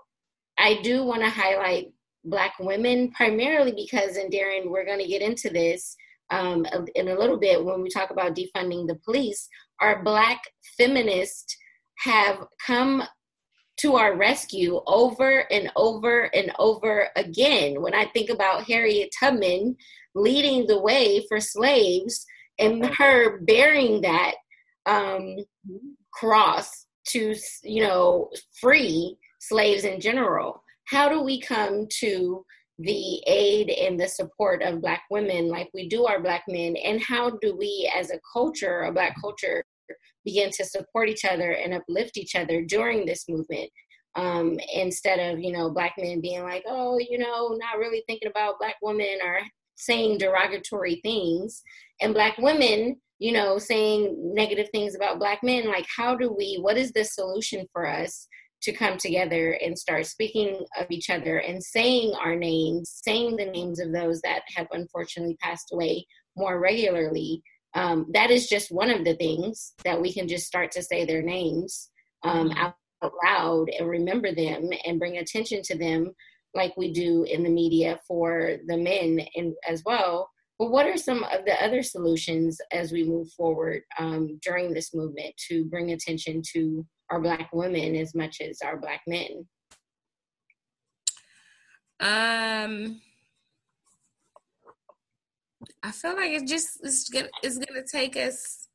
i 0.58 0.80
do 0.82 1.04
want 1.04 1.22
to 1.22 1.30
highlight 1.30 1.92
black 2.24 2.54
women 2.58 3.10
primarily 3.12 3.72
because 3.72 4.16
and 4.16 4.32
darren 4.32 4.70
we're 4.70 4.84
going 4.84 5.00
to 5.00 5.08
get 5.08 5.22
into 5.22 5.48
this 5.48 5.96
um, 6.30 6.66
in 6.96 7.08
a 7.08 7.18
little 7.18 7.38
bit 7.38 7.64
when 7.64 7.82
we 7.82 7.88
talk 7.88 8.10
about 8.10 8.34
defunding 8.34 8.86
the 8.86 8.98
police 9.04 9.48
Are 9.80 10.02
black 10.02 10.42
feminists 10.76 11.56
have 11.98 12.46
come 12.64 13.02
to 13.78 13.96
our 13.96 14.16
rescue 14.16 14.80
over 14.86 15.40
and 15.50 15.70
over 15.76 16.34
and 16.34 16.50
over 16.58 17.08
again. 17.16 17.82
When 17.82 17.94
I 17.94 18.06
think 18.06 18.30
about 18.30 18.64
Harriet 18.64 19.10
Tubman 19.18 19.76
leading 20.14 20.66
the 20.66 20.80
way 20.80 21.24
for 21.28 21.40
slaves 21.40 22.24
and 22.58 22.86
her 22.86 23.40
bearing 23.40 24.00
that 24.00 24.34
um, 24.86 25.36
cross 26.12 26.86
to, 27.08 27.34
you 27.62 27.82
know, 27.82 28.30
free 28.60 29.16
slaves 29.40 29.84
in 29.84 30.00
general, 30.00 30.62
how 30.86 31.08
do 31.08 31.22
we 31.22 31.40
come 31.40 31.86
to 31.98 32.44
the 32.78 33.22
aid 33.26 33.70
and 33.70 33.98
the 33.98 34.08
support 34.08 34.62
of 34.62 34.80
Black 34.80 35.02
women 35.10 35.48
like 35.48 35.68
we 35.74 35.88
do 35.88 36.06
our 36.06 36.22
Black 36.22 36.44
men? 36.48 36.76
And 36.76 37.00
how 37.02 37.30
do 37.42 37.54
we, 37.56 37.90
as 37.94 38.10
a 38.10 38.20
culture, 38.32 38.82
a 38.82 38.92
Black 38.92 39.20
culture, 39.20 39.64
begin 40.24 40.50
to 40.50 40.64
support 40.64 41.08
each 41.08 41.24
other 41.24 41.52
and 41.52 41.74
uplift 41.74 42.16
each 42.16 42.34
other 42.34 42.62
during 42.62 43.06
this 43.06 43.28
movement 43.28 43.70
um, 44.16 44.58
instead 44.72 45.18
of 45.18 45.38
you 45.40 45.52
know 45.52 45.70
black 45.70 45.94
men 45.98 46.20
being 46.20 46.42
like 46.42 46.64
oh 46.66 46.98
you 46.98 47.18
know 47.18 47.56
not 47.60 47.78
really 47.78 48.02
thinking 48.06 48.28
about 48.28 48.58
black 48.58 48.76
women 48.82 49.18
or 49.22 49.40
saying 49.76 50.18
derogatory 50.18 51.00
things 51.02 51.62
and 52.00 52.14
black 52.14 52.36
women 52.38 52.96
you 53.18 53.32
know 53.32 53.58
saying 53.58 54.14
negative 54.34 54.68
things 54.72 54.94
about 54.94 55.18
black 55.18 55.42
men 55.42 55.68
like 55.68 55.86
how 55.94 56.16
do 56.16 56.34
we 56.36 56.58
what 56.60 56.76
is 56.76 56.92
the 56.92 57.04
solution 57.04 57.66
for 57.72 57.86
us 57.86 58.26
to 58.62 58.72
come 58.72 58.96
together 58.96 59.52
and 59.62 59.78
start 59.78 60.06
speaking 60.06 60.64
of 60.78 60.86
each 60.90 61.10
other 61.10 61.38
and 61.38 61.62
saying 61.62 62.12
our 62.14 62.34
names 62.34 63.00
saying 63.04 63.36
the 63.36 63.44
names 63.44 63.80
of 63.80 63.92
those 63.92 64.20
that 64.22 64.40
have 64.54 64.66
unfortunately 64.72 65.36
passed 65.40 65.68
away 65.72 66.04
more 66.36 66.58
regularly 66.58 67.42
um, 67.76 68.06
that 68.14 68.30
is 68.30 68.48
just 68.48 68.72
one 68.72 68.90
of 68.90 69.04
the 69.04 69.14
things 69.14 69.74
that 69.84 70.00
we 70.00 70.12
can 70.12 70.26
just 70.26 70.46
start 70.46 70.72
to 70.72 70.82
say 70.82 71.04
their 71.04 71.22
names 71.22 71.90
um, 72.24 72.48
mm-hmm. 72.48 72.58
out, 72.58 72.74
out 73.04 73.12
loud 73.24 73.66
and 73.78 73.88
remember 73.88 74.34
them 74.34 74.70
and 74.84 74.98
bring 74.98 75.18
attention 75.18 75.60
to 75.62 75.78
them 75.78 76.10
like 76.54 76.74
we 76.76 76.90
do 76.90 77.24
in 77.24 77.42
the 77.42 77.50
media 77.50 78.00
for 78.08 78.56
the 78.66 78.76
men 78.76 79.20
and 79.36 79.52
as 79.68 79.82
well 79.84 80.30
but 80.58 80.70
what 80.70 80.86
are 80.86 80.96
some 80.96 81.22
of 81.24 81.44
the 81.44 81.62
other 81.62 81.82
solutions 81.82 82.58
as 82.72 82.90
we 82.92 83.04
move 83.04 83.30
forward 83.32 83.82
um, 83.98 84.38
during 84.42 84.72
this 84.72 84.94
movement 84.94 85.34
to 85.36 85.66
bring 85.66 85.92
attention 85.92 86.40
to 86.54 86.84
our 87.10 87.20
black 87.20 87.50
women 87.52 87.94
as 87.94 88.14
much 88.14 88.38
as 88.40 88.58
our 88.64 88.78
black 88.78 89.02
men 89.06 89.46
um 92.00 93.00
I 95.82 95.90
feel 95.92 96.14
like 96.14 96.30
it 96.30 96.46
just 96.46 96.80
it's 96.82 97.08
gonna 97.08 97.28
it's 97.42 97.58
gonna 97.58 97.84
take 97.90 98.16
us 98.16 98.66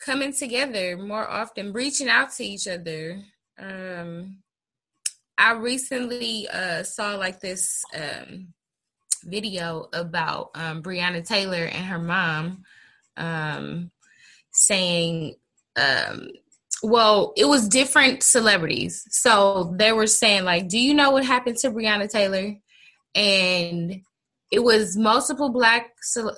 coming 0.00 0.32
together 0.32 0.96
more 0.96 1.28
often, 1.28 1.72
reaching 1.72 2.08
out 2.08 2.32
to 2.32 2.44
each 2.44 2.66
other. 2.66 3.22
Um, 3.58 4.38
I 5.36 5.52
recently 5.52 6.48
uh, 6.48 6.82
saw 6.82 7.16
like 7.16 7.40
this 7.40 7.82
um, 7.94 8.48
video 9.24 9.88
about 9.92 10.50
um, 10.54 10.82
Breonna 10.82 11.26
Taylor 11.26 11.64
and 11.64 11.84
her 11.86 11.98
mom 11.98 12.64
um, 13.16 13.90
saying, 14.50 15.34
um, 15.76 16.28
well, 16.82 17.32
it 17.36 17.44
was 17.44 17.68
different 17.68 18.22
celebrities. 18.22 19.04
So 19.10 19.74
they 19.76 19.92
were 19.92 20.06
saying, 20.06 20.44
like, 20.44 20.68
do 20.68 20.78
you 20.78 20.94
know 20.94 21.10
what 21.10 21.24
happened 21.24 21.58
to 21.58 21.70
Breonna 21.70 22.10
Taylor? 22.10 22.56
And 23.14 24.02
it 24.50 24.62
was 24.62 24.96
multiple 24.96 25.50
black 25.50 25.90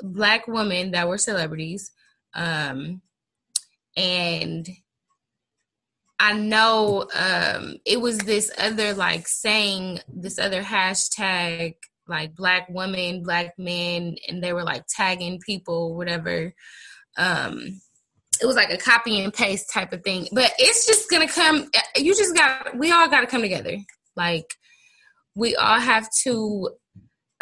black 0.03 0.47
women 0.47 0.91
that 0.93 1.09
were 1.09 1.19
celebrities 1.19 1.91
um 2.35 3.01
and 3.97 4.69
i 6.19 6.33
know 6.33 7.07
um 7.15 7.77
it 7.85 8.01
was 8.01 8.19
this 8.19 8.51
other 8.59 8.95
like 8.95 9.27
saying 9.27 10.01
this 10.09 10.39
other 10.39 10.63
hashtag 10.63 11.75
like 12.09 12.35
black 12.35 12.67
women 12.69 13.23
black 13.23 13.55
men 13.59 14.17
and 14.29 14.43
they 14.43 14.53
were 14.53 14.65
like 14.65 14.85
tagging 14.89 15.39
people 15.41 15.97
whatever 15.97 16.53
um 17.19 17.81
it 18.43 18.47
was 18.47 18.57
like 18.57 18.73
a 18.73 18.77
copy 18.77 19.21
and 19.21 19.33
paste 19.33 19.71
type 19.73 19.93
of 19.93 20.03
thing. 20.03 20.27
But 20.33 20.53
it's 20.59 20.87
just 20.87 21.09
gonna 21.09 21.29
come. 21.29 21.71
You 21.97 22.15
just 22.15 22.35
got. 22.35 22.77
We 22.77 22.91
all 22.91 23.09
got 23.09 23.21
to 23.21 23.27
come 23.27 23.41
together. 23.41 23.77
Like 24.17 24.47
we 25.35 25.55
all 25.57 25.79
have 25.79 26.09
to 26.25 26.71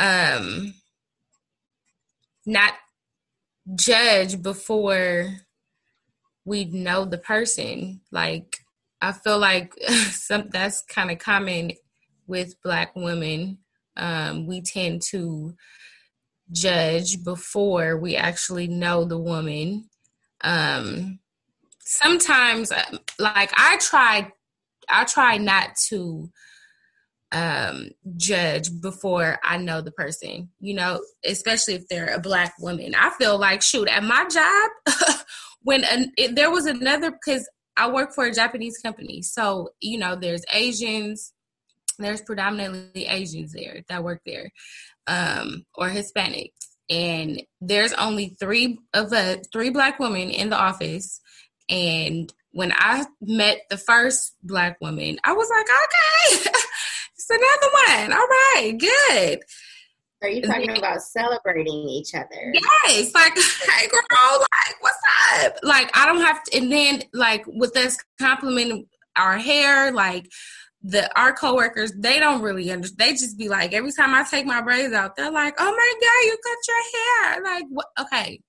um 0.01 0.75
not 2.47 2.73
judge 3.75 4.43
before 4.43 5.29
we 6.45 6.65
know 6.65 7.05
the 7.05 7.19
person. 7.19 8.01
Like 8.11 8.57
I 9.01 9.13
feel 9.13 9.39
like 9.39 9.75
some 10.11 10.49
that's 10.51 10.83
kind 10.83 11.11
of 11.11 11.19
common 11.19 11.73
with 12.27 12.61
black 12.63 12.97
women. 12.97 13.59
Um, 13.97 14.47
we 14.47 14.63
tend 14.63 15.03
to 15.11 15.55
judge 16.53 17.23
before 17.23 17.97
we 17.97 18.17
actually 18.17 18.67
know 18.67 19.05
the 19.05 19.19
woman 19.19 19.89
um 20.43 21.19
sometimes 21.81 22.73
uh, 22.73 22.83
like 23.19 23.53
i 23.57 23.77
try 23.77 24.31
i 24.89 25.05
try 25.05 25.37
not 25.37 25.77
to 25.77 26.29
um 27.33 27.91
judge 28.17 28.69
before 28.81 29.39
i 29.45 29.57
know 29.57 29.81
the 29.81 29.93
person 29.93 30.49
you 30.59 30.75
know 30.75 31.01
especially 31.25 31.75
if 31.75 31.87
they're 31.89 32.15
a 32.15 32.21
black 32.21 32.55
woman. 32.59 32.95
I 32.95 33.11
feel 33.11 33.39
like 33.39 33.63
shoot 33.63 33.89
at 33.89 34.03
my 34.03 34.27
job 34.29 35.19
when 35.63 35.85
an, 35.85 36.13
it, 36.17 36.35
there 36.35 36.51
was 36.51 36.67
another 36.67 37.11
because 37.11 37.49
i 37.77 37.89
work 37.91 38.13
for 38.15 38.27
a 38.27 38.35
japanese 38.35 38.79
company. 38.79 39.23
So 39.23 39.71
you 39.81 39.99
know 39.99 40.17
there's 40.17 40.45
asians 40.53 41.33
there's 41.99 42.23
predominantly 42.23 43.07
asians 43.07 43.53
there 43.53 43.83
that 43.89 44.05
work 44.05 44.23
there 44.27 44.51
um 45.07 45.65
or 45.75 45.89
hispanics. 45.89 46.51
And 46.89 47.43
there's 47.61 47.93
only 47.93 48.35
three 48.41 48.81
of 48.95 49.13
us, 49.13 49.47
three 49.53 49.71
black 49.71 50.01
women 50.01 50.29
in 50.31 50.51
the 50.51 50.59
office. 50.59 51.21
And 51.69 52.33
when 52.53 52.73
I 52.73 53.05
met 53.21 53.63
the 53.71 53.77
first 53.77 54.35
black 54.43 54.81
woman, 54.81 55.19
I 55.25 55.33
was 55.33 55.49
like, 55.51 55.67
okay, 55.67 56.51
it's 57.15 57.31
another 57.31 57.73
one. 57.87 58.13
All 58.13 58.27
right, 58.27 58.77
good. 58.79 59.41
Are 60.23 60.29
you 60.29 60.43
talking 60.43 60.77
about 60.77 61.01
celebrating 61.01 61.89
each 61.89 62.15
other? 62.15 62.53
Yes, 62.53 63.15
like, 63.15 63.33
hey 63.37 63.89
girl, 63.89 64.39
like, 64.41 64.77
what's 64.81 64.99
up? 65.35 65.57
Like, 65.63 65.91
I 65.97 66.05
don't 66.05 66.21
have 66.21 66.43
to, 66.45 66.59
and 66.59 66.71
then 66.71 67.03
like 67.15 67.45
with 67.47 67.75
us 67.77 67.97
complimenting 68.19 68.87
our 69.17 69.39
hair, 69.39 69.93
like 69.93 70.31
the 70.83 71.11
our 71.19 71.33
coworkers 71.33 71.93
they 71.93 72.19
don't 72.19 72.43
really 72.43 72.71
understand. 72.71 72.99
They 72.99 73.13
just 73.13 73.39
be 73.39 73.49
like, 73.49 73.73
every 73.73 73.93
time 73.93 74.15
I 74.15 74.25
take 74.25 74.47
my 74.47 74.61
braids 74.61 74.93
out, 74.93 75.17
they're 75.17 75.31
like, 75.31 75.55
"Oh 75.59 75.71
my 75.71 75.93
god, 76.01 76.27
you 76.27 76.37
cut 76.45 76.59
your 76.69 77.35
hair!" 77.35 77.43
Like, 77.43 77.65
what? 77.71 77.87
okay, 78.01 78.41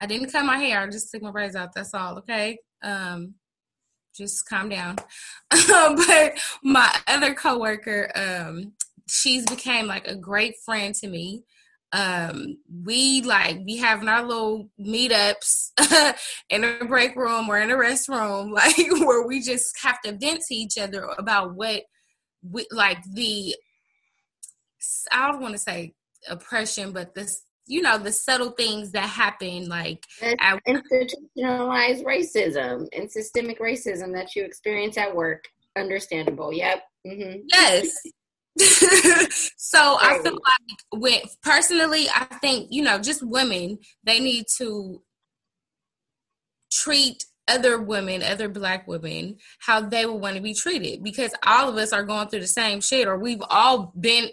I 0.00 0.06
didn't 0.06 0.32
cut 0.32 0.44
my 0.44 0.58
hair. 0.58 0.80
I 0.80 0.86
just 0.88 1.10
took 1.10 1.22
my 1.22 1.30
braids 1.30 1.56
out. 1.56 1.74
That's 1.74 1.92
all. 1.94 2.18
Okay, 2.18 2.58
um, 2.82 3.34
just 4.16 4.48
calm 4.48 4.68
down. 4.68 4.96
but 5.50 6.38
my 6.62 6.94
other 7.06 7.34
coworker, 7.34 8.10
um, 8.14 8.72
she's 9.08 9.44
became 9.46 9.86
like 9.86 10.06
a 10.06 10.14
great 10.14 10.54
friend 10.64 10.94
to 10.94 11.08
me 11.08 11.42
um 11.92 12.58
we 12.84 13.22
like 13.22 13.64
be 13.64 13.76
having 13.76 14.08
our 14.08 14.22
little 14.22 14.68
meetups 14.78 15.70
in 16.50 16.62
a 16.62 16.84
break 16.84 17.16
room 17.16 17.48
or 17.48 17.58
in 17.58 17.70
a 17.70 17.74
restroom 17.74 18.50
like 18.52 18.76
where 19.06 19.26
we 19.26 19.40
just 19.40 19.74
have 19.82 19.98
to 20.02 20.12
vent 20.12 20.42
to 20.46 20.54
each 20.54 20.76
other 20.76 21.08
about 21.16 21.54
what 21.54 21.84
we 22.42 22.66
like 22.70 23.02
the 23.14 23.54
i 25.10 25.30
don't 25.30 25.40
want 25.40 25.54
to 25.54 25.58
say 25.58 25.94
oppression 26.28 26.92
but 26.92 27.14
this 27.14 27.42
you 27.68 27.82
know 27.82 27.98
the 27.98 28.12
subtle 28.12 28.50
things 28.50 28.90
that 28.92 29.08
happen 29.08 29.68
like 29.68 30.04
at- 30.40 30.60
institutionalized 30.66 32.04
racism 32.04 32.86
and 32.96 33.10
systemic 33.10 33.60
racism 33.60 34.12
that 34.14 34.34
you 34.34 34.44
experience 34.44 34.96
at 34.96 35.14
work. 35.14 35.44
Understandable. 35.76 36.52
Yep. 36.52 36.82
Mm-hmm. 37.06 37.40
yes. 37.52 37.96
So 39.70 39.98
I 40.00 40.18
feel 40.22 40.32
like 40.32 40.78
with 41.00 41.36
personally, 41.42 42.06
I 42.08 42.24
think, 42.40 42.68
you 42.70 42.82
know, 42.82 42.98
just 42.98 43.22
women, 43.22 43.78
they 44.02 44.18
need 44.18 44.46
to 44.56 45.02
treat 46.72 47.22
other 47.46 47.80
women, 47.80 48.22
other 48.22 48.48
black 48.48 48.88
women, 48.88 49.36
how 49.58 49.82
they 49.82 50.06
would 50.06 50.20
want 50.22 50.36
to 50.36 50.42
be 50.42 50.54
treated 50.54 51.02
because 51.02 51.34
all 51.46 51.68
of 51.68 51.76
us 51.76 51.92
are 51.92 52.02
going 52.02 52.28
through 52.28 52.40
the 52.40 52.46
same 52.46 52.80
shit 52.80 53.06
or 53.06 53.18
we've 53.18 53.42
all 53.50 53.92
been 54.00 54.30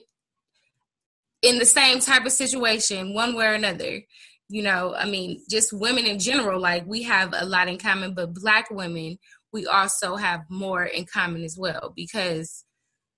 in 1.46 1.60
the 1.60 1.66
same 1.66 2.00
type 2.00 2.26
of 2.26 2.32
situation 2.32 3.14
one 3.14 3.36
way 3.36 3.46
or 3.46 3.54
another. 3.54 4.02
You 4.48 4.64
know, 4.64 4.94
I 4.96 5.06
mean, 5.06 5.42
just 5.50 5.74
women 5.74 6.06
in 6.06 6.20
general, 6.20 6.60
like 6.60 6.86
we 6.86 7.04
have 7.04 7.34
a 7.36 7.46
lot 7.46 7.68
in 7.68 7.78
common, 7.78 8.14
but 8.14 8.34
black 8.34 8.70
women, 8.70 9.18
we 9.52 9.66
also 9.66 10.18
have 10.18 10.42
more 10.50 10.84
in 10.84 11.06
common 11.06 11.44
as 11.44 11.58
well 11.58 11.94
because 11.96 12.64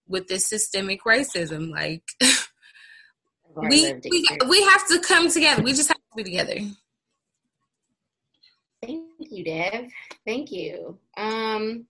with 0.07 0.27
this 0.27 0.47
systemic 0.47 1.03
racism. 1.03 1.69
Like 1.69 2.03
we 3.55 3.93
we 4.09 4.27
we 4.47 4.63
have 4.63 4.87
to 4.87 4.99
come 4.99 5.29
together. 5.29 5.61
We 5.61 5.73
just 5.73 5.89
have 5.89 5.97
to 5.97 6.15
be 6.15 6.23
together. 6.23 6.57
Thank 8.81 9.03
you, 9.19 9.43
Dev. 9.43 9.89
Thank 10.25 10.51
you. 10.51 10.97
Um, 11.17 11.87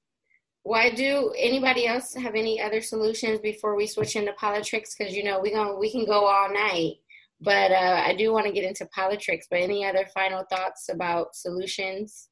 why 0.68 0.90
do 0.90 1.34
anybody 1.38 1.88
else 1.88 2.14
have 2.14 2.36
any 2.36 2.62
other 2.62 2.82
solutions 2.82 3.40
before 3.40 3.78
we 3.78 3.88
switch 3.88 4.18
into 4.18 4.34
politics? 4.34 4.94
Because 4.94 5.16
you 5.16 5.24
know 5.24 5.40
we 5.40 5.52
going 5.52 5.80
we 5.80 5.90
can 5.90 6.06
go 6.06 6.26
all 6.26 6.54
night, 6.54 6.96
but 7.40 7.72
uh, 7.72 8.04
I 8.06 8.14
do 8.14 8.34
want 8.34 8.48
to 8.48 8.52
get 8.52 8.66
into 8.66 8.86
politics. 8.88 9.48
But 9.50 9.62
any 9.62 9.86
other 9.86 10.06
final 10.14 10.44
thoughts 10.52 10.90
about 10.90 11.36
solutions? 11.36 12.28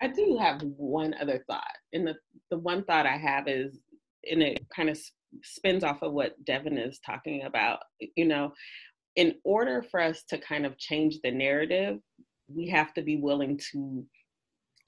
I 0.00 0.06
do 0.06 0.38
have 0.40 0.62
one 0.62 1.12
other 1.20 1.42
thought, 1.48 1.76
and 1.92 2.06
the 2.06 2.14
the 2.52 2.58
one 2.58 2.84
thought 2.84 3.04
I 3.04 3.16
have 3.16 3.48
is, 3.48 3.80
and 4.30 4.44
it 4.44 4.64
kind 4.74 4.88
of 4.88 4.96
spins 5.42 5.82
off 5.82 6.02
of 6.02 6.12
what 6.12 6.44
Devin 6.44 6.78
is 6.78 7.00
talking 7.04 7.42
about. 7.42 7.80
You 8.14 8.26
know, 8.26 8.52
in 9.16 9.34
order 9.42 9.84
for 9.90 9.98
us 9.98 10.22
to 10.28 10.38
kind 10.38 10.66
of 10.66 10.78
change 10.78 11.18
the 11.24 11.32
narrative, 11.32 11.98
we 12.46 12.68
have 12.68 12.94
to 12.94 13.02
be 13.02 13.16
willing 13.16 13.58
to 13.72 14.06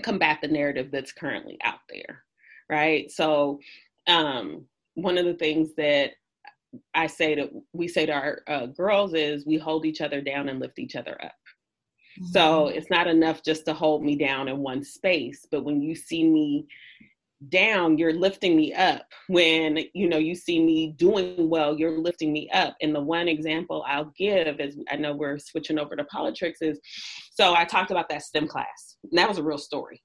combat 0.04 0.38
the 0.40 0.48
narrative 0.48 0.90
that's 0.92 1.12
currently 1.12 1.58
out 1.64 1.80
there, 1.90 2.22
right? 2.70 3.10
So, 3.10 3.60
um, 4.06 4.66
one 4.94 5.18
of 5.18 5.24
the 5.24 5.34
things 5.34 5.70
that 5.76 6.12
I 6.94 7.06
say 7.06 7.34
that 7.36 7.50
we 7.72 7.88
say 7.88 8.06
to 8.06 8.12
our 8.12 8.42
uh, 8.46 8.66
girls 8.66 9.14
is 9.14 9.46
we 9.46 9.58
hold 9.58 9.86
each 9.86 10.00
other 10.00 10.20
down 10.20 10.48
and 10.48 10.60
lift 10.60 10.78
each 10.78 10.96
other 10.96 11.16
up. 11.22 11.32
Mm-hmm. 12.20 12.26
So 12.26 12.68
it's 12.68 12.90
not 12.90 13.06
enough 13.06 13.42
just 13.42 13.64
to 13.66 13.74
hold 13.74 14.04
me 14.04 14.16
down 14.16 14.48
in 14.48 14.58
one 14.58 14.84
space, 14.84 15.46
but 15.50 15.64
when 15.64 15.82
you 15.82 15.94
see 15.94 16.28
me 16.28 16.66
down 17.48 17.98
you're 17.98 18.12
lifting 18.12 18.56
me 18.56 18.72
up 18.72 19.06
when 19.28 19.78
you 19.92 20.08
know 20.08 20.18
you 20.18 20.34
see 20.34 20.62
me 20.62 20.94
doing 20.96 21.48
well 21.48 21.78
you're 21.78 21.98
lifting 21.98 22.32
me 22.32 22.48
up 22.50 22.74
and 22.80 22.94
the 22.94 23.00
one 23.00 23.28
example 23.28 23.84
i'll 23.86 24.12
give 24.16 24.60
is 24.60 24.78
i 24.90 24.96
know 24.96 25.14
we're 25.14 25.38
switching 25.38 25.78
over 25.78 25.96
to 25.96 26.04
politics 26.04 26.60
is 26.62 26.78
so 27.32 27.54
i 27.54 27.64
talked 27.64 27.90
about 27.90 28.08
that 28.08 28.22
stem 28.22 28.46
class 28.46 28.96
and 29.02 29.18
that 29.18 29.28
was 29.28 29.38
a 29.38 29.42
real 29.42 29.58
story 29.58 30.02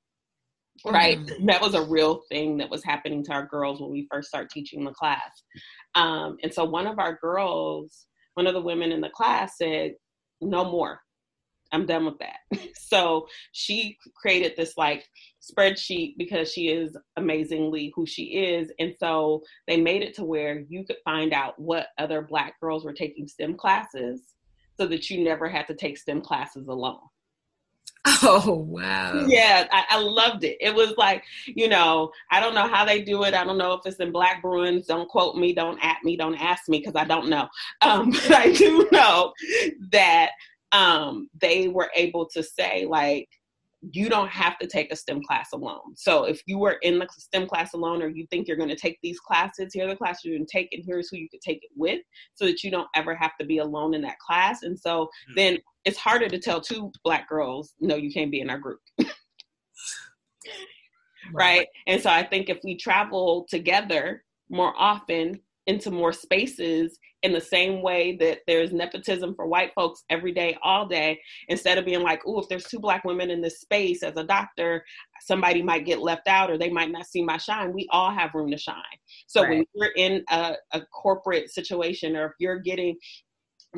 right 0.85 1.19
mm-hmm. 1.19 1.45
that 1.47 1.61
was 1.61 1.73
a 1.73 1.85
real 1.85 2.22
thing 2.30 2.57
that 2.57 2.69
was 2.69 2.84
happening 2.84 3.23
to 3.23 3.31
our 3.31 3.45
girls 3.45 3.81
when 3.81 3.91
we 3.91 4.07
first 4.11 4.27
start 4.30 4.49
teaching 4.49 4.84
the 4.84 4.91
class 4.91 5.43
um, 5.95 6.38
and 6.43 6.53
so 6.53 6.64
one 6.64 6.88
of 6.88 6.99
our 6.99 7.18
girls 7.22 8.07
one 8.35 8.47
of 8.47 8.53
the 8.53 8.61
women 8.61 8.91
in 8.91 9.01
the 9.01 9.10
class 9.10 9.57
said 9.57 9.93
no 10.41 10.65
more 10.65 11.01
I'm 11.72 11.85
done 11.85 12.06
with 12.06 12.19
that. 12.19 12.39
so 12.76 13.27
she 13.51 13.97
created 14.15 14.53
this 14.56 14.73
like 14.77 15.06
spreadsheet 15.41 16.15
because 16.18 16.51
she 16.51 16.69
is 16.69 16.95
amazingly 17.18 17.91
who 17.95 18.06
she 18.06 18.23
is. 18.23 18.72
And 18.80 18.95
so 18.99 19.43
they 19.68 19.80
made 19.80 20.01
it 20.01 20.15
to 20.15 20.26
where 20.26 20.64
you 20.68 20.85
could 20.85 20.97
find 21.03 21.34
out 21.34 21.60
what 21.60 21.88
other 21.97 22.22
Black 22.22 22.60
girls 22.60 22.84
were 22.84 22.93
taking 22.93 23.27
STEM 23.27 23.56
classes 23.56 24.34
so 24.80 24.88
that 24.88 25.10
you 25.10 25.23
never 25.23 25.47
had 25.47 25.68
to 25.68 25.76
take 25.76 25.97
STEM 25.97 26.22
classes 26.22 26.68
alone. 26.68 26.99
Oh 28.21 28.65
wow! 28.67 29.26
Yeah, 29.27 29.67
I, 29.71 29.85
I, 29.89 29.99
loved 29.99 30.43
it. 30.43 30.57
It 30.59 30.73
was 30.73 30.93
like 30.97 31.23
you 31.47 31.67
know, 31.67 32.11
I 32.31 32.39
don't 32.39 32.53
know 32.53 32.67
how 32.67 32.85
they 32.85 33.01
do 33.01 33.23
it. 33.23 33.34
I 33.34 33.43
don't 33.43 33.57
know 33.57 33.73
if 33.73 33.85
it's 33.85 33.97
in 33.97 34.11
Black 34.11 34.41
Bruins. 34.41 34.88
Don't 34.88 35.07
quote 35.09 35.35
me. 35.35 35.53
Don't 35.53 35.80
at 35.84 35.97
me. 36.03 36.17
Don't 36.17 36.35
ask 36.35 36.67
me 36.69 36.80
because 36.80 36.95
I 36.95 37.05
don't 37.05 37.30
know. 37.30 37.47
Um, 37.81 38.11
but 38.11 38.31
I 38.34 38.51
do 38.51 38.88
know 38.91 39.34
that 39.91 40.31
um, 40.71 41.30
they 41.39 41.69
were 41.69 41.89
able 41.95 42.27
to 42.30 42.43
say 42.43 42.85
like 42.85 43.30
you 43.81 44.10
don't 44.10 44.30
have 44.30 44.57
to 44.60 44.68
take 44.68 44.91
a 44.91 44.95
STEM 44.95 45.23
class 45.23 45.49
alone. 45.53 45.95
So 45.95 46.26
if 46.26 46.41
you 46.45 46.57
were 46.57 46.77
in 46.81 46.99
the 46.99 47.07
STEM 47.10 47.47
class 47.47 47.73
alone, 47.73 48.01
or 48.01 48.10
you 48.10 48.27
think 48.30 48.47
you're 48.47 48.57
going 48.57 48.69
to 48.69 48.76
take 48.76 48.99
these 49.01 49.19
classes, 49.19 49.73
here 49.73 49.85
are 49.85 49.89
the 49.89 49.95
classes 49.95 50.26
you're 50.26 50.38
going 50.38 50.45
to 50.45 50.51
take, 50.51 50.69
and 50.73 50.84
here's 50.85 51.10
who 51.10 51.18
you 51.18 51.30
could 51.30 51.41
take 51.41 51.64
it 51.64 51.72
with, 51.76 52.01
so 52.35 52.45
that 52.45 52.64
you 52.64 52.72
don't 52.72 52.89
ever 52.95 53.15
have 53.15 53.38
to 53.39 53.45
be 53.45 53.60
alone 53.60 53.93
in 53.93 54.01
that 54.01 54.19
class. 54.19 54.64
And 54.64 54.77
so 54.77 55.06
mm-hmm. 55.06 55.34
then 55.35 55.57
it's 55.85 55.97
harder 55.97 56.27
to 56.27 56.39
tell 56.39 56.60
two 56.60 56.91
black 57.03 57.30
girls, 57.30 57.73
no, 57.80 57.95
you 57.95 58.11
can't 58.11 58.31
be 58.31 58.41
in 58.41 58.49
our 58.49 58.60
group. 58.60 58.80
right. 61.34 61.68
And 61.88 62.01
so 62.01 62.10
I 62.10 62.23
think 62.23 62.49
if 62.49 62.60
we 62.64 62.76
travel 62.76 63.45
together 63.49 64.23
more 64.49 64.73
often 64.77 65.39
into 65.70 65.91
more 65.91 66.12
spaces 66.12 66.98
in 67.22 67.32
the 67.32 67.40
same 67.40 67.84
way 67.84 68.18
that 68.18 68.40
there's 68.48 68.72
nepotism 68.72 69.36
for 69.36 69.46
white 69.46 69.72
folks 69.76 70.04
every 70.10 70.32
day, 70.32 70.58
all 70.64 70.88
day, 70.88 71.20
instead 71.48 71.78
of 71.78 71.86
being 71.86 72.02
like, 72.02 72.22
oh, 72.26 72.40
if 72.40 72.50
there's 72.50 72.66
two 72.66 72.80
black 72.80 73.04
women 73.04 73.30
in 73.30 73.40
this 73.40 73.62
space 73.62 74.02
as 74.02 74.18
a 74.18 74.24
doctor, 74.24 74.84
somebody 75.22 75.62
might 75.62 75.86
get 75.86 76.02
left 76.02 76.28
out 76.28 76.50
or 76.50 76.58
they 76.58 76.72
might 76.72 76.91
not 76.91 77.06
see 77.06 77.22
my 77.24 77.38
shine. 77.38 77.72
We 77.72 77.88
all 77.91 78.10
have 78.10 78.34
room 78.34 78.50
to 78.50 78.58
shine. 78.58 78.76
So 79.28 79.44
right. 79.44 79.50
when 79.50 79.66
you're 79.76 79.94
in 79.96 80.24
a, 80.32 80.56
a 80.72 80.82
corporate 80.88 81.52
situation 81.52 82.16
or 82.16 82.26
if 82.28 82.34
you're 82.40 82.60
getting 82.60 82.98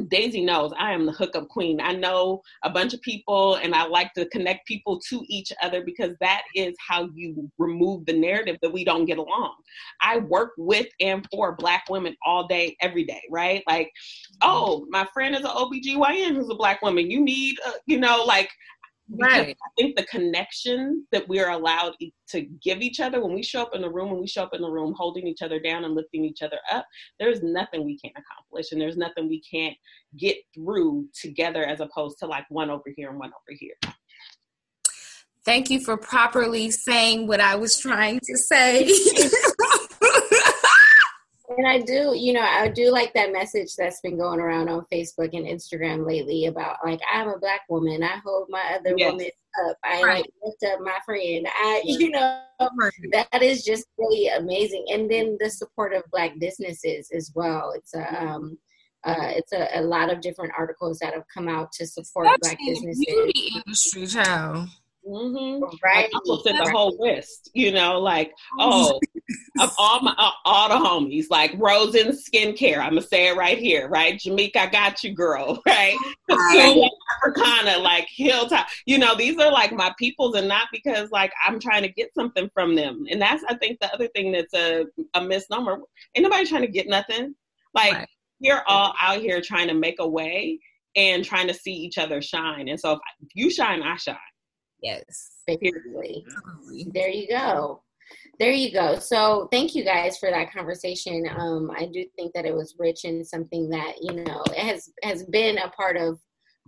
Daisy 0.08 0.42
knows 0.42 0.72
I 0.80 0.94
am 0.94 1.06
the 1.06 1.12
hookup 1.12 1.50
queen. 1.50 1.82
I 1.82 1.94
know 1.94 2.42
a 2.64 2.70
bunch 2.70 2.94
of 2.94 3.02
people 3.02 3.56
and 3.56 3.76
I 3.76 3.86
like 3.88 4.14
to 4.14 4.26
connect 4.28 4.66
people 4.66 5.00
to 5.10 5.22
each 5.28 5.52
other 5.62 5.84
because 5.84 6.16
that 6.22 6.44
is 6.56 6.76
how 6.80 7.10
you 7.14 7.52
remove 7.58 8.06
the 8.06 8.14
narrative 8.14 8.58
that 8.62 8.72
we 8.72 8.86
don't 8.86 9.06
get 9.06 9.18
along. 9.18 9.56
I 10.02 10.20
work 10.20 10.54
with 10.58 10.88
and 11.02 11.28
for 11.30 11.56
black 11.58 11.86
women 11.90 12.16
all 12.26 12.48
day, 12.48 12.78
every 12.80 13.04
day, 13.04 13.22
right? 13.30 13.64
Like, 13.68 13.92
oh, 14.42 14.86
my 14.90 15.06
friend 15.14 15.36
is 15.36 15.42
an 15.42 15.48
OBGYN 15.48 16.36
who's 16.36 16.50
a 16.50 16.56
black 16.56 16.82
woman. 16.82 17.12
You 17.12 17.20
need, 17.20 17.58
uh, 17.66 17.72
you 17.86 18.00
know, 18.00 18.24
like 18.26 18.50
Right. 19.14 19.58
I 19.62 19.70
think 19.78 19.96
the 19.96 20.06
connection 20.06 21.06
that 21.12 21.28
we're 21.28 21.50
allowed 21.50 21.96
to 22.30 22.42
give 22.64 22.82
each 22.82 23.00
other 23.00 23.24
when 23.24 23.34
we 23.34 23.44
show 23.44 23.62
up 23.62 23.76
in 23.76 23.82
the 23.82 23.90
room, 23.90 24.12
when 24.12 24.22
we 24.22 24.28
show 24.28 24.44
up 24.44 24.54
in 24.54 24.62
the 24.62 24.70
room 24.70 24.94
holding 24.98 25.28
each 25.28 25.42
other 25.42 25.60
down 25.60 25.84
and 25.84 25.96
lifting 25.96 26.24
each 26.24 26.42
other 26.42 26.60
up, 26.72 26.86
there's 27.20 27.44
nothing 27.44 27.84
we 27.84 27.98
can't 27.98 28.16
accomplish 28.18 28.72
and 28.72 28.80
there's 28.80 28.98
nothing 28.98 29.28
we 29.28 29.42
can't 29.42 29.76
get 30.18 30.38
through 30.54 31.08
together 31.14 31.66
as 31.66 31.82
opposed 31.82 32.20
to 32.20 32.26
like 32.26 32.46
one 32.50 32.70
over 32.70 32.92
here 32.96 33.10
and 33.10 33.20
one 33.20 33.30
over 33.30 33.58
here. 33.60 33.76
Thank 35.44 35.72
you 35.72 35.80
for 35.80 35.98
properly 35.98 36.70
saying 36.70 37.28
what 37.28 37.40
I 37.40 37.56
was 37.56 37.78
trying 37.78 38.20
to 38.20 38.38
say. 38.38 38.86
And 41.57 41.68
I 41.68 41.80
do, 41.80 42.14
you 42.15 42.34
know, 42.34 42.41
I 42.41 42.68
do 42.68 42.91
like 42.91 43.14
that 43.14 43.32
message 43.32 43.76
that's 43.76 44.02
been 44.02 44.18
going 44.18 44.40
around 44.40 44.69
on 44.69 44.86
Facebook 44.91 45.30
and 45.34 45.45
Instagram 45.45 46.06
lately 46.06 46.45
about 46.45 46.78
like 46.84 46.99
I'm 47.11 47.28
a 47.28 47.40
black 47.40 47.61
woman. 47.69 48.03
I 48.03 48.19
hold 48.23 48.48
my 48.49 48.61
other 48.76 48.94
yes. 48.98 49.11
woman 49.11 49.30
up. 49.68 49.78
I 49.84 50.02
right. 50.02 50.18
like 50.18 50.26
lift 50.44 50.73
up 50.73 50.80
my 50.82 50.98
friend. 51.06 51.48
I, 51.48 51.82
you 51.86 52.10
know, 52.10 52.41
that 53.11 53.41
is 53.41 53.64
just 53.64 53.86
really 53.98 54.28
amazing. 54.28 54.86
And 54.91 55.10
then 55.10 55.38
the 55.40 55.49
support 55.49 55.94
of 55.94 56.03
black 56.11 56.40
businesses 56.40 57.10
as 57.15 57.32
well. 57.36 57.73
It's 57.76 57.94
a 57.94 58.23
um, 58.23 58.57
uh, 59.03 59.32
it's 59.36 59.52
a, 59.52 59.68
a 59.80 59.82
lot 59.82 60.11
of 60.11 60.22
different 60.22 60.53
articles 60.57 60.99
that 60.99 61.14
have 61.14 61.26
come 61.34 61.48
out 61.48 61.72
to 61.73 61.88
support 61.88 62.28
That's 62.28 62.49
black 62.49 62.57
businesses. 62.65 63.03
Beauty 63.06 63.52
industry, 63.56 64.07
child. 64.07 64.69
Mm-hmm. 65.07 65.64
Right. 65.84 66.10
I 66.14 66.19
will 66.26 66.44
send 66.44 66.60
the 66.60 66.69
whole 66.69 66.95
list, 66.99 67.49
you 67.53 67.72
know, 67.72 67.99
like, 67.99 68.32
oh, 68.60 68.99
of 69.60 69.73
all 69.78 70.02
my 70.02 70.14
all 70.45 70.69
the 70.69 70.76
homies, 70.76 71.26
like 71.32 71.53
Rosen 71.57 72.10
Skincare. 72.10 72.78
I'm 72.78 72.91
gonna 72.91 73.02
say 73.02 73.28
it 73.28 73.36
right 73.36 73.57
here, 73.57 73.90
right? 73.90 74.19
Jamaica, 74.19 74.61
I 74.61 74.65
got 74.68 75.03
you, 75.03 75.14
girl, 75.14 75.61
right? 75.68 75.98
Africana, 76.30 77.80
like 77.80 78.07
Hilltop. 78.10 78.68
You 78.86 78.99
know, 78.99 79.15
these 79.15 79.40
are 79.40 79.52
like 79.52 79.72
my 79.72 79.91
peoples, 79.98 80.36
and 80.36 80.48
not 80.48 80.68
because 80.72 81.10
like 81.11 81.32
I'm 81.45 81.60
trying 81.60 81.82
to 81.82 81.90
get 81.90 82.14
something 82.14 82.49
from 82.53 82.76
them. 82.76 83.06
And 83.10 83.22
that's 83.22 83.44
I 83.49 83.56
think 83.56 83.80
the 83.80 83.91
other 83.94 84.07
thing 84.10 84.32
that's 84.32 84.53
a, 84.53 84.86
a 85.15 85.22
misnomer. 85.23 85.80
Ain't 86.15 86.23
nobody 86.23 86.45
trying 86.45 86.61
to 86.61 86.68
get 86.68 86.88
nothing. 86.88 87.34
Like 87.73 87.94
right. 87.94 88.10
we're 88.40 88.64
all 88.68 88.94
out 89.02 89.19
here 89.19 89.41
trying 89.41 89.68
to 89.69 89.73
make 89.73 89.95
a 89.99 90.07
way 90.07 90.60
and 90.95 91.23
trying 91.23 91.48
to 91.48 91.53
see 91.53 91.73
each 91.73 91.98
other 91.98 92.22
shine. 92.22 92.68
And 92.68 92.80
so 92.80 92.99
if 93.22 93.30
you 93.34 93.49
shine, 93.49 93.82
I 93.82 93.95
shine. 93.95 94.18
Yes. 94.82 95.41
Basically. 95.48 96.26
There 96.94 97.10
you 97.10 97.28
go. 97.28 97.84
There 98.40 98.52
you 98.52 98.72
go. 98.72 98.99
So 98.99 99.48
thank 99.52 99.76
you 99.76 99.84
guys 99.84 100.18
for 100.18 100.30
that 100.32 100.52
conversation. 100.52 101.30
Um, 101.38 101.72
I 101.78 101.86
do 101.86 102.06
think 102.16 102.34
that 102.34 102.45
it 102.45 102.53
was 102.53 102.76
rich 102.80 103.06
and 103.06 103.26
something 103.26 103.70
that, 103.70 103.95
you 104.02 104.14
know, 104.14 104.44
it 104.48 104.66
has 104.66 104.91
has 105.03 105.24
been 105.26 105.60
a 105.60 105.70
part 105.70 105.98
of 105.98 106.20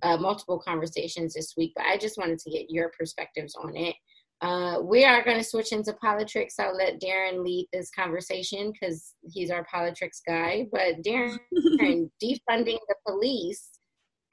uh, 0.04 0.18
multiple 0.18 0.60
conversations 0.60 1.34
this 1.34 1.56
week, 1.58 1.74
but 1.76 1.86
I 1.86 1.98
just 1.98 2.18
wanted 2.18 2.40
to 2.40 2.52
get 2.52 2.70
your 2.70 2.92
perspectives 2.98 3.56
on 3.56 3.76
it. 3.76 3.96
Uh, 4.42 4.82
we 4.82 5.06
are 5.06 5.24
going 5.24 5.38
to 5.38 5.44
switch 5.44 5.72
into 5.72 5.94
politics. 5.94 6.56
I'll 6.60 6.76
let 6.76 7.02
Darren 7.02 7.44
lead 7.44 7.68
this 7.72 7.90
conversation 7.92 8.72
because 8.74 9.14
he's 9.24 9.50
our 9.50 9.64
politics 9.64 10.22
guy. 10.28 10.68
But 10.72 11.02
Darren, 11.02 11.38
defunding 12.22 12.78
the 12.88 12.96
police 13.08 13.70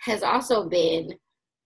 has 0.00 0.22
also 0.22 0.68
been 0.68 1.14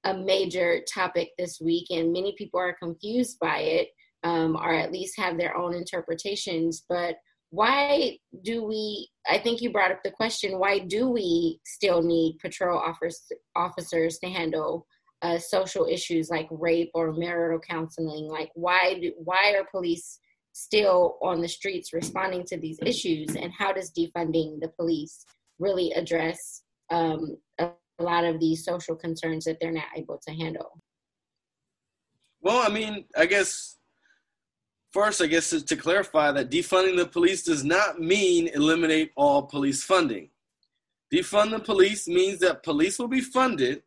a 0.04 0.16
major 0.16 0.80
topic 0.92 1.30
this 1.38 1.60
week, 1.60 1.86
and 1.90 2.12
many 2.12 2.34
people 2.36 2.60
are 2.60 2.76
confused 2.80 3.38
by 3.40 3.58
it, 3.58 3.88
um, 4.22 4.56
or 4.56 4.74
at 4.74 4.92
least 4.92 5.18
have 5.18 5.38
their 5.38 5.56
own 5.56 5.74
interpretations. 5.74 6.84
But 6.88 7.16
why 7.50 8.18
do 8.42 8.64
we? 8.64 9.08
I 9.28 9.38
think 9.38 9.60
you 9.60 9.70
brought 9.70 9.92
up 9.92 10.02
the 10.02 10.10
question: 10.10 10.58
Why 10.58 10.80
do 10.80 11.08
we 11.08 11.60
still 11.64 12.02
need 12.02 12.38
patrol 12.40 12.78
office, 12.78 13.30
officers 13.54 14.18
to 14.18 14.28
handle 14.28 14.86
uh, 15.22 15.38
social 15.38 15.86
issues 15.86 16.30
like 16.30 16.48
rape 16.50 16.90
or 16.94 17.12
marital 17.12 17.60
counseling? 17.60 18.26
Like, 18.26 18.50
why 18.54 18.98
do 19.00 19.12
why 19.16 19.54
are 19.56 19.66
police 19.70 20.18
still 20.52 21.18
on 21.22 21.40
the 21.40 21.48
streets 21.48 21.92
responding 21.92 22.44
to 22.46 22.58
these 22.58 22.78
issues? 22.82 23.34
And 23.36 23.52
how 23.56 23.72
does 23.72 23.92
defunding 23.92 24.60
the 24.60 24.72
police 24.76 25.24
really 25.58 25.92
address 25.92 26.62
um, 26.90 27.38
lot 28.02 28.24
of 28.24 28.40
these 28.40 28.64
social 28.64 28.96
concerns 28.96 29.44
that 29.44 29.58
they're 29.60 29.72
not 29.72 29.86
able 29.96 30.18
to 30.26 30.34
handle? 30.34 30.80
Well, 32.40 32.66
I 32.66 32.72
mean, 32.72 33.04
I 33.16 33.26
guess 33.26 33.76
first, 34.92 35.22
I 35.22 35.26
guess 35.26 35.50
to 35.50 35.76
clarify 35.76 36.32
that 36.32 36.50
defunding 36.50 36.96
the 36.96 37.06
police 37.06 37.42
does 37.42 37.64
not 37.64 38.00
mean 38.00 38.48
eliminate 38.48 39.12
all 39.16 39.42
police 39.42 39.82
funding. 39.82 40.30
Defund 41.12 41.50
the 41.50 41.60
police 41.60 42.08
means 42.08 42.40
that 42.40 42.62
police 42.62 42.98
will 42.98 43.08
be 43.08 43.20
funded 43.20 43.82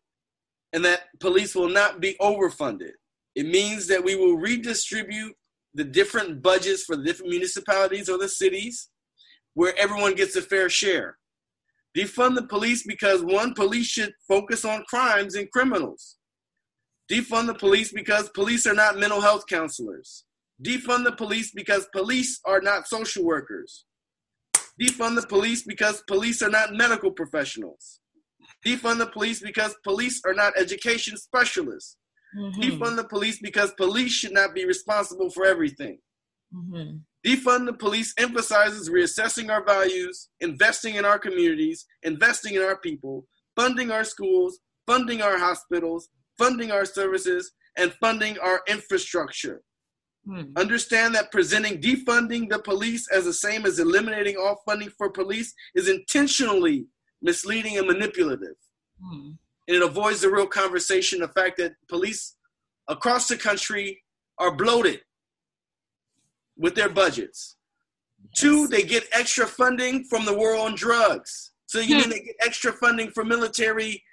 and 0.73 0.83
that 0.85 1.07
police 1.19 1.55
will 1.55 1.69
not 1.69 1.99
be 1.99 2.15
overfunded. 2.21 2.91
It 3.35 3.45
means 3.45 3.87
that 3.87 4.03
we 4.03 4.15
will 4.15 4.37
redistribute 4.37 5.35
the 5.73 5.83
different 5.83 6.41
budgets 6.41 6.83
for 6.83 6.95
the 6.95 7.03
different 7.03 7.29
municipalities 7.29 8.09
or 8.09 8.17
the 8.17 8.29
cities 8.29 8.89
where 9.53 9.77
everyone 9.77 10.15
gets 10.15 10.35
a 10.35 10.41
fair 10.41 10.69
share. 10.69 11.17
Defund 11.95 12.35
the 12.35 12.47
police 12.47 12.83
because 12.85 13.23
one, 13.23 13.53
police 13.53 13.87
should 13.87 14.13
focus 14.27 14.65
on 14.65 14.83
crimes 14.89 15.35
and 15.35 15.49
criminals. 15.51 16.17
Defund 17.11 17.47
the 17.47 17.55
police 17.55 17.91
because 17.91 18.29
police 18.29 18.65
are 18.65 18.73
not 18.73 18.97
mental 18.97 19.21
health 19.21 19.45
counselors. 19.47 20.25
Defund 20.63 21.03
the 21.03 21.11
police 21.11 21.51
because 21.51 21.87
police 21.93 22.39
are 22.45 22.61
not 22.61 22.87
social 22.87 23.23
workers. 23.23 23.85
Defund 24.81 25.15
the 25.15 25.27
police 25.27 25.63
because 25.63 26.03
police 26.07 26.41
are 26.41 26.49
not 26.49 26.73
medical 26.73 27.11
professionals. 27.11 27.99
Defund 28.65 28.97
the 28.97 29.07
police 29.07 29.39
because 29.39 29.75
police 29.83 30.21
are 30.25 30.33
not 30.33 30.57
education 30.57 31.17
specialists. 31.17 31.97
Mm-hmm. 32.37 32.61
Defund 32.61 32.95
the 32.97 33.03
police 33.05 33.39
because 33.39 33.71
police 33.73 34.11
should 34.11 34.33
not 34.33 34.53
be 34.53 34.65
responsible 34.65 35.29
for 35.29 35.45
everything. 35.45 35.99
Mm-hmm. 36.53 36.97
Defund 37.27 37.65
the 37.65 37.73
police 37.73 38.13
emphasizes 38.17 38.89
reassessing 38.89 39.51
our 39.51 39.65
values, 39.65 40.29
investing 40.39 40.95
in 40.95 41.03
our 41.03 41.19
communities, 41.19 41.85
investing 42.03 42.55
in 42.55 42.61
our 42.61 42.77
people, 42.77 43.27
funding 43.53 43.91
our 43.91 44.05
schools, 44.05 44.59
funding 44.85 45.21
our 45.21 45.37
hospitals, 45.37 46.07
funding 46.37 46.71
our 46.71 46.85
services, 46.85 47.51
and 47.77 47.91
funding 47.99 48.39
our 48.39 48.61
infrastructure. 48.69 49.61
Hmm. 50.25 50.43
Understand 50.55 51.15
that 51.15 51.33
presenting 51.33 51.81
defunding 51.81 52.49
the 52.49 52.59
police 52.59 53.09
as 53.11 53.25
the 53.25 53.33
same 53.33 53.65
as 53.65 53.79
eliminating 53.79 54.37
all 54.37 54.61
funding 54.65 54.91
for 54.97 55.09
police 55.09 55.53
is 55.75 55.89
intentionally 55.89 56.85
misleading 57.21 57.77
and 57.77 57.87
manipulative. 57.87 58.55
Hmm. 59.03 59.31
And 59.67 59.75
it 59.75 59.83
avoids 59.83 60.21
the 60.21 60.31
real 60.31 60.47
conversation 60.47 61.19
the 61.19 61.27
fact 61.27 61.57
that 61.57 61.73
police 61.89 62.37
across 62.87 63.27
the 63.27 63.35
country 63.35 64.01
are 64.37 64.55
bloated 64.55 65.01
with 66.57 66.75
their 66.75 66.89
budgets. 66.89 67.55
Yes. 68.21 68.41
Two, 68.41 68.67
they 68.67 68.83
get 68.83 69.07
extra 69.11 69.45
funding 69.45 70.03
from 70.05 70.25
the 70.25 70.35
war 70.35 70.55
on 70.55 70.75
drugs. 70.75 71.51
So 71.67 71.79
you 71.79 71.95
hmm. 71.95 72.01
mean 72.01 72.09
they 72.09 72.19
get 72.21 72.35
extra 72.41 72.73
funding 72.73 73.11
for 73.11 73.23
military 73.23 74.03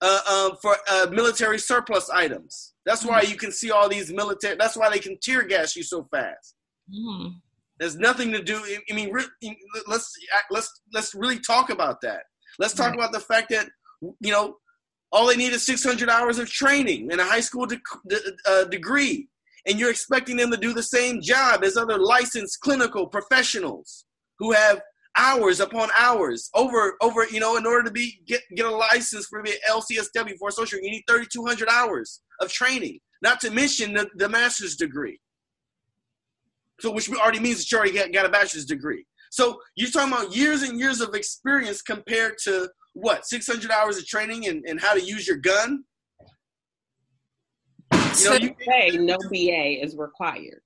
uh, 0.00 0.20
uh, 0.28 0.50
for 0.60 0.76
uh, 0.90 1.06
military 1.10 1.58
surplus 1.58 2.10
items. 2.10 2.74
That's 2.84 3.04
why 3.04 3.22
hmm. 3.22 3.30
you 3.30 3.36
can 3.36 3.52
see 3.52 3.70
all 3.70 3.88
these 3.88 4.12
military. 4.12 4.56
That's 4.56 4.76
why 4.76 4.90
they 4.90 4.98
can 4.98 5.18
tear 5.20 5.42
gas 5.44 5.76
you 5.76 5.82
so 5.82 6.08
fast. 6.10 6.54
Mm. 6.92 7.36
There's 7.78 7.96
nothing 7.96 8.32
to 8.32 8.42
do. 8.42 8.62
I 8.90 8.94
mean, 8.94 9.12
let's 9.86 10.12
let's 10.50 10.80
let's 10.92 11.14
really 11.14 11.38
talk 11.38 11.70
about 11.70 12.00
that. 12.02 12.22
Let's 12.58 12.74
talk 12.74 12.88
right. 12.88 12.96
about 12.96 13.12
the 13.12 13.20
fact 13.20 13.50
that 13.50 13.68
you 14.00 14.32
know 14.32 14.56
all 15.10 15.26
they 15.26 15.36
need 15.36 15.52
is 15.52 15.64
600 15.64 16.08
hours 16.08 16.38
of 16.38 16.50
training 16.50 17.10
and 17.12 17.20
a 17.20 17.24
high 17.24 17.40
school 17.40 17.66
de- 17.66 17.80
de- 18.08 18.36
uh, 18.46 18.64
degree 18.64 19.28
and 19.66 19.78
you're 19.78 19.90
expecting 19.90 20.36
them 20.36 20.50
to 20.50 20.56
do 20.56 20.72
the 20.72 20.82
same 20.82 21.20
job 21.20 21.64
as 21.64 21.76
other 21.76 21.98
licensed 21.98 22.60
clinical 22.60 23.06
professionals 23.06 24.04
who 24.38 24.52
have 24.52 24.80
hours 25.16 25.60
upon 25.60 25.88
hours 25.98 26.48
over 26.54 26.96
over 27.02 27.26
you 27.28 27.38
know 27.38 27.56
in 27.56 27.66
order 27.66 27.82
to 27.82 27.90
be 27.90 28.22
get 28.26 28.40
get 28.56 28.64
a 28.64 28.70
license 28.70 29.26
for 29.26 29.42
the 29.42 29.52
LCSW 29.70 30.38
for 30.38 30.48
a 30.48 30.52
social 30.52 30.78
you 30.80 30.90
need 30.90 31.04
3200 31.08 31.68
hours 31.68 32.22
of 32.40 32.50
training 32.50 32.98
not 33.20 33.38
to 33.40 33.50
mention 33.50 33.92
the, 33.92 34.08
the 34.16 34.28
master's 34.28 34.74
degree 34.74 35.20
so 36.80 36.90
which 36.90 37.10
already 37.10 37.38
means 37.40 37.58
that 37.58 37.70
you 37.70 37.78
already 37.78 37.92
got, 37.92 38.12
got 38.12 38.26
a 38.26 38.30
bachelor's 38.30 38.64
degree 38.64 39.04
So 39.30 39.60
you're 39.76 39.90
talking 39.90 40.12
about 40.12 40.34
years 40.34 40.62
and 40.62 40.78
years 40.78 41.00
of 41.00 41.14
experience 41.14 41.82
compared 41.82 42.34
to 42.44 42.68
what 42.94 43.26
600 43.26 43.70
hours 43.70 43.98
of 43.98 44.06
training 44.06 44.46
and, 44.46 44.64
and 44.66 44.80
how 44.80 44.94
to 44.94 45.00
use 45.00 45.26
your 45.26 45.38
gun. 45.38 45.84
Know, 48.24 48.34
you, 48.34 48.54
say 48.66 48.90
no 48.98 49.16
BA 49.30 49.84
is 49.84 49.96
required. 49.96 50.62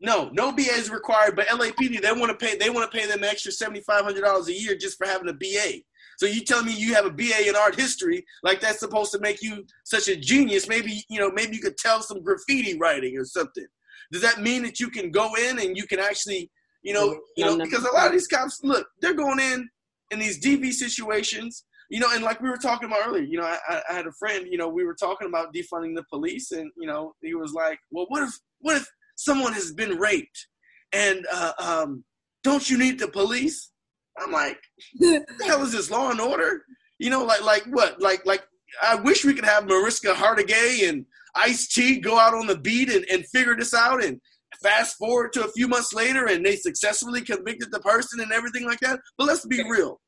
No, 0.00 0.28
no 0.32 0.52
BA 0.52 0.72
is 0.72 0.90
required, 0.90 1.36
but 1.36 1.46
LAPD 1.48 2.02
they 2.02 2.12
want 2.12 2.38
to 2.38 2.46
pay 2.46 2.56
they 2.56 2.70
want 2.70 2.90
to 2.90 2.98
pay 2.98 3.06
them 3.06 3.24
extra 3.24 3.50
seventy 3.52 3.80
five 3.80 4.04
hundred 4.04 4.22
dollars 4.22 4.48
a 4.48 4.52
year 4.52 4.76
just 4.76 4.98
for 4.98 5.06
having 5.06 5.28
a 5.28 5.32
BA. 5.32 5.82
So 6.18 6.26
you 6.26 6.42
tell 6.42 6.62
me 6.62 6.74
you 6.74 6.94
have 6.94 7.06
a 7.06 7.10
BA 7.10 7.48
in 7.48 7.56
art 7.56 7.74
history, 7.74 8.24
like 8.42 8.60
that's 8.60 8.80
supposed 8.80 9.12
to 9.12 9.20
make 9.20 9.42
you 9.42 9.64
such 9.84 10.08
a 10.08 10.16
genius? 10.16 10.68
Maybe 10.68 11.04
you 11.08 11.18
know, 11.18 11.30
maybe 11.30 11.56
you 11.56 11.62
could 11.62 11.78
tell 11.78 12.02
some 12.02 12.22
graffiti 12.22 12.76
writing 12.78 13.16
or 13.16 13.24
something. 13.24 13.66
Does 14.12 14.22
that 14.22 14.40
mean 14.40 14.62
that 14.62 14.80
you 14.80 14.88
can 14.90 15.10
go 15.10 15.34
in 15.34 15.58
and 15.58 15.76
you 15.76 15.86
can 15.86 15.98
actually, 15.98 16.50
you 16.82 16.92
know, 16.92 17.18
you 17.36 17.44
know, 17.44 17.58
because 17.58 17.84
a 17.84 17.92
lot 17.92 18.06
of 18.06 18.12
these 18.12 18.26
cops, 18.26 18.60
look, 18.62 18.86
they're 19.00 19.14
going 19.14 19.40
in 19.40 19.68
in 20.10 20.18
these 20.18 20.40
DV 20.40 20.72
situations, 20.72 21.64
you 21.90 22.00
know, 22.00 22.08
and 22.12 22.24
like 22.24 22.40
we 22.40 22.48
were 22.48 22.56
talking 22.56 22.88
about 22.88 23.06
earlier, 23.06 23.22
you 23.22 23.38
know, 23.38 23.44
I, 23.44 23.82
I 23.88 23.92
had 23.92 24.06
a 24.06 24.12
friend, 24.12 24.46
you 24.50 24.58
know, 24.58 24.68
we 24.68 24.84
were 24.84 24.94
talking 24.94 25.28
about 25.28 25.54
defunding 25.54 25.94
the 25.94 26.04
police, 26.10 26.52
and 26.52 26.70
you 26.76 26.86
know, 26.86 27.14
he 27.22 27.34
was 27.34 27.52
like, 27.52 27.78
well, 27.90 28.06
what 28.08 28.22
if, 28.22 28.34
what 28.60 28.76
if 28.76 28.86
someone 29.16 29.52
has 29.52 29.72
been 29.72 29.98
raped, 29.98 30.48
and 30.92 31.26
uh, 31.32 31.52
um, 31.58 32.04
don't 32.42 32.68
you 32.68 32.78
need 32.78 32.98
the 32.98 33.08
police? 33.08 33.70
I'm 34.18 34.32
like, 34.32 34.58
the 34.98 35.24
hell 35.44 35.62
is 35.62 35.72
this 35.72 35.90
Law 35.90 36.10
and 36.10 36.20
Order? 36.20 36.62
You 36.98 37.10
know, 37.10 37.24
like 37.24 37.44
like 37.44 37.64
what? 37.66 38.00
Like 38.00 38.24
like 38.26 38.42
I 38.82 38.96
wish 38.96 39.24
we 39.24 39.34
could 39.34 39.44
have 39.44 39.66
Mariska 39.66 40.14
Hargitay 40.14 40.88
and 40.88 41.04
Ice 41.34 41.68
T 41.68 42.00
go 42.00 42.18
out 42.18 42.34
on 42.34 42.46
the 42.46 42.58
beat 42.58 42.88
and, 42.88 43.04
and 43.10 43.26
figure 43.26 43.56
this 43.56 43.74
out 43.74 44.02
and 44.02 44.20
fast 44.62 44.96
forward 44.96 45.32
to 45.34 45.44
a 45.44 45.52
few 45.52 45.68
months 45.68 45.92
later 45.92 46.26
and 46.26 46.44
they 46.44 46.56
successfully 46.56 47.20
convicted 47.20 47.70
the 47.70 47.80
person 47.80 48.20
and 48.20 48.32
everything 48.32 48.64
like 48.64 48.80
that. 48.80 49.00
But 49.18 49.26
let's 49.26 49.44
be 49.44 49.62
real. 49.68 50.00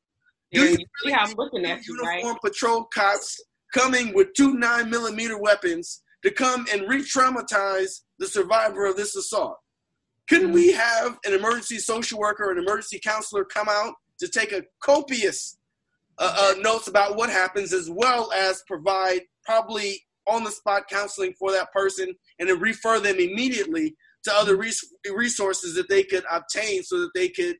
Do 0.51 0.61
you 0.61 0.77
really 1.03 1.13
I'm 1.13 1.33
looking 1.35 1.65
at 1.65 1.85
you, 1.85 1.95
uniform 1.95 2.33
right? 2.33 2.41
patrol 2.41 2.85
cops 2.85 3.39
coming 3.73 4.13
with 4.13 4.33
two 4.35 4.55
nine 4.55 4.89
millimeter 4.89 5.37
weapons 5.37 6.01
to 6.23 6.31
come 6.31 6.65
and 6.73 6.89
re-traumatize 6.89 8.01
the 8.17 8.27
survivor 8.27 8.85
of 8.85 8.95
this 8.95 9.15
assault? 9.15 9.57
Couldn't 10.27 10.51
we 10.51 10.73
have 10.73 11.17
an 11.25 11.33
emergency 11.33 11.77
social 11.77 12.19
worker, 12.19 12.51
an 12.51 12.57
emergency 12.57 12.99
counselor 13.03 13.45
come 13.45 13.67
out 13.69 13.93
to 14.19 14.27
take 14.27 14.51
a 14.51 14.63
copious 14.81 15.57
uh, 16.17 16.53
uh, 16.57 16.59
notes 16.61 16.87
about 16.87 17.15
what 17.15 17.29
happens, 17.29 17.73
as 17.73 17.89
well 17.89 18.31
as 18.33 18.63
provide 18.67 19.21
probably 19.45 20.03
on 20.27 20.43
the 20.43 20.51
spot 20.51 20.83
counseling 20.89 21.33
for 21.39 21.51
that 21.51 21.71
person, 21.71 22.13
and 22.37 22.49
then 22.49 22.59
refer 22.59 22.99
them 22.99 23.15
immediately 23.15 23.95
to 24.23 24.33
other 24.33 24.57
res- 24.57 24.93
resources 25.15 25.73
that 25.75 25.89
they 25.89 26.03
could 26.03 26.23
obtain, 26.29 26.83
so 26.83 26.99
that 26.99 27.11
they 27.15 27.29
could, 27.29 27.55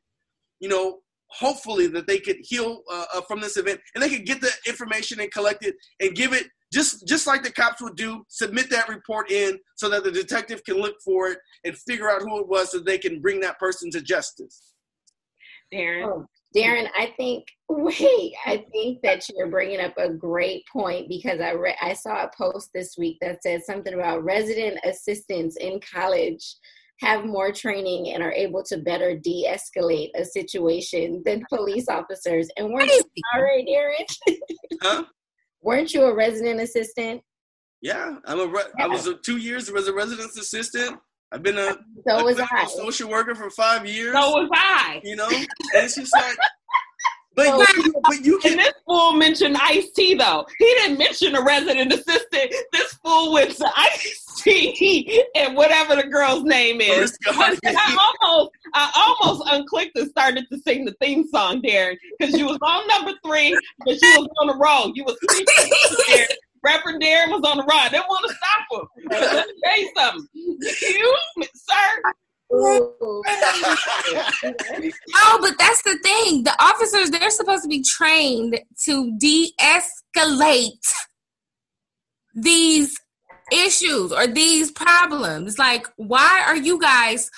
you 0.60 0.68
know, 0.68 0.98
hopefully 1.30 1.86
that 1.88 2.06
they 2.06 2.18
could 2.18 2.36
heal 2.40 2.82
uh, 2.90 3.04
uh 3.14 3.20
from 3.22 3.40
this 3.40 3.56
event, 3.56 3.80
and 3.94 4.02
they 4.02 4.08
could 4.08 4.26
get 4.26 4.40
the 4.40 4.50
information 4.66 5.20
and 5.20 5.30
collect 5.32 5.64
it 5.64 5.74
and 6.00 6.14
give 6.14 6.32
it 6.32 6.46
just 6.72 7.06
just 7.06 7.26
like 7.26 7.42
the 7.42 7.52
cops 7.52 7.82
would 7.82 7.96
do, 7.96 8.24
submit 8.28 8.70
that 8.70 8.88
report 8.88 9.30
in 9.30 9.58
so 9.76 9.88
that 9.88 10.04
the 10.04 10.12
detective 10.12 10.62
can 10.64 10.76
look 10.76 10.96
for 11.04 11.28
it 11.28 11.38
and 11.64 11.76
figure 11.76 12.10
out 12.10 12.22
who 12.22 12.40
it 12.40 12.48
was 12.48 12.70
so 12.70 12.78
they 12.78 12.98
can 12.98 13.20
bring 13.20 13.40
that 13.40 13.58
person 13.58 13.90
to 13.90 14.00
justice. 14.00 14.74
Darren. 15.72 16.06
Oh, 16.06 16.26
Darren, 16.56 16.88
I 16.98 17.12
think 17.16 17.44
wait, 17.68 18.34
I 18.46 18.64
think 18.72 19.02
that 19.02 19.28
you're 19.28 19.48
bringing 19.48 19.80
up 19.80 19.94
a 19.98 20.10
great 20.10 20.64
point 20.72 21.08
because 21.08 21.40
I 21.40 21.52
re- 21.52 21.76
I 21.80 21.92
saw 21.92 22.24
a 22.24 22.30
post 22.36 22.70
this 22.74 22.96
week 22.98 23.18
that 23.20 23.42
said 23.42 23.62
something 23.64 23.94
about 23.94 24.24
resident 24.24 24.78
assistants 24.84 25.56
in 25.56 25.80
college 25.80 26.56
have 27.00 27.24
more 27.24 27.50
training 27.52 28.12
and 28.12 28.22
are 28.22 28.32
able 28.32 28.62
to 28.64 28.78
better 28.78 29.16
de-escalate 29.16 30.10
a 30.14 30.24
situation 30.24 31.22
than 31.24 31.44
police 31.52 31.88
officers. 31.88 32.48
And 32.56 32.72
weren't 32.72 32.90
you 32.90 33.02
all 33.34 33.42
right, 33.42 33.66
Darren? 33.66 34.36
huh? 34.82 35.04
Weren't 35.62 35.92
you 35.92 36.04
a 36.04 36.14
resident 36.14 36.60
assistant? 36.60 37.22
Yeah, 37.82 38.16
I'm 38.26 38.40
a. 38.40 38.46
Re- 38.46 38.62
yeah. 38.78 38.84
I 38.84 38.88
was 38.88 39.06
a, 39.06 39.14
two 39.14 39.38
years 39.38 39.70
as 39.70 39.88
a 39.88 39.92
resident 39.92 40.30
assistant. 40.30 40.98
I've 41.32 41.42
been 41.42 41.58
a 41.58 41.76
so 42.06 42.24
was 42.24 42.40
I. 42.40 42.64
social 42.66 43.08
worker 43.08 43.34
for 43.34 43.50
five 43.50 43.86
years. 43.86 44.14
So 44.14 44.30
was 44.30 44.50
I. 44.52 45.00
You 45.02 45.16
know, 45.16 45.28
and 45.28 45.46
it's 45.74 45.94
just 45.94 46.14
like. 46.14 46.36
But, 47.36 47.46
so, 47.46 47.82
you, 47.82 47.94
but 48.02 48.24
you 48.24 48.38
can. 48.38 48.52
And 48.52 48.60
this 48.60 48.72
fool 48.86 49.12
mentioned 49.12 49.56
Ice 49.60 49.90
T 49.92 50.14
though. 50.14 50.46
He 50.58 50.64
didn't 50.64 50.98
mention 50.98 51.34
a 51.36 51.42
resident 51.42 51.92
assistant. 51.92 52.54
This 52.72 52.92
fool 53.04 53.32
went 53.32 53.52
to 53.52 53.70
Ice 53.76 54.24
T 54.38 55.22
and 55.36 55.56
whatever 55.56 55.96
the 55.96 56.06
girl's 56.06 56.42
name 56.42 56.80
is. 56.80 57.16
I 57.28 58.16
almost, 58.22 58.50
I 58.74 59.14
almost 59.22 59.48
unclicked 59.48 59.92
and 59.94 60.10
started 60.10 60.46
to 60.50 60.58
sing 60.58 60.84
the 60.84 60.94
theme 61.00 61.26
song, 61.28 61.62
Darren, 61.62 61.96
because 62.18 62.36
you 62.36 62.46
was 62.46 62.58
on 62.62 62.86
number 62.88 63.12
three, 63.24 63.58
but 63.84 64.00
you 64.00 64.20
was 64.20 64.28
on 64.40 64.46
the 64.48 64.56
roll. 64.56 64.92
You 64.94 65.04
was 65.04 65.16
Reverend 66.62 67.02
Darren 67.02 67.30
was 67.30 67.42
on 67.48 67.56
the 67.56 67.64
ride. 67.64 67.90
They 67.90 68.00
want 68.00 68.28
to 68.28 68.34
stop 68.34 68.82
him. 68.82 68.88
Let 69.10 69.46
me 69.46 69.54
tell 69.64 69.80
you 69.80 69.92
something. 69.96 70.28
You, 70.34 71.16
sir. 71.54 72.12
Oh, 72.52 73.22
but 75.40 75.54
that's 75.58 75.82
the 75.82 75.98
thing. 76.02 76.44
The 76.44 76.54
officers, 76.60 77.10
they're 77.10 77.30
supposed 77.30 77.62
to 77.62 77.68
be 77.68 77.82
trained 77.82 78.60
to 78.84 79.16
de 79.18 79.52
escalate 79.60 80.92
these 82.34 82.96
issues 83.52 84.12
or 84.12 84.26
these 84.26 84.70
problems. 84.70 85.58
Like, 85.58 85.86
why 85.96 86.44
are 86.46 86.56
you 86.56 86.80
guys 86.80 87.30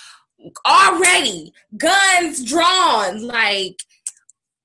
already 0.67 1.53
guns 1.77 2.45
drawn? 2.45 3.27
Like, 3.27 3.77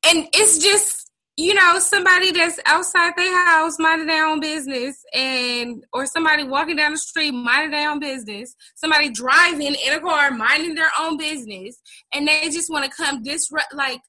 and 0.06 0.28
it's 0.34 0.60
just 0.60 0.97
you 1.38 1.54
know, 1.54 1.78
somebody 1.78 2.32
that's 2.32 2.60
outside 2.66 3.14
their 3.16 3.46
house 3.46 3.78
minding 3.78 4.08
their 4.08 4.26
own 4.26 4.40
business 4.40 4.98
and 5.14 5.86
or 5.94 6.08
somebody 6.08 6.44
walking 6.44 6.76
down 6.76 6.92
the 6.92 6.98
street 6.98 7.32
minding 7.32 7.70
their 7.70 7.92
own 7.92 8.00
business, 8.00 8.56
somebody 8.76 9.10
driving 9.12 9.76
in 9.76 9.94
a 9.94 10.00
car 10.00 10.32
minding 10.32 10.74
their 10.74 10.90
own 11.00 11.16
business, 11.16 11.80
and 12.12 12.28
they 12.28 12.50
just 12.50 12.72
want 12.72 12.86
to 12.86 12.92
come 12.92 13.22
disrupt 13.22 13.74
like 13.76 14.02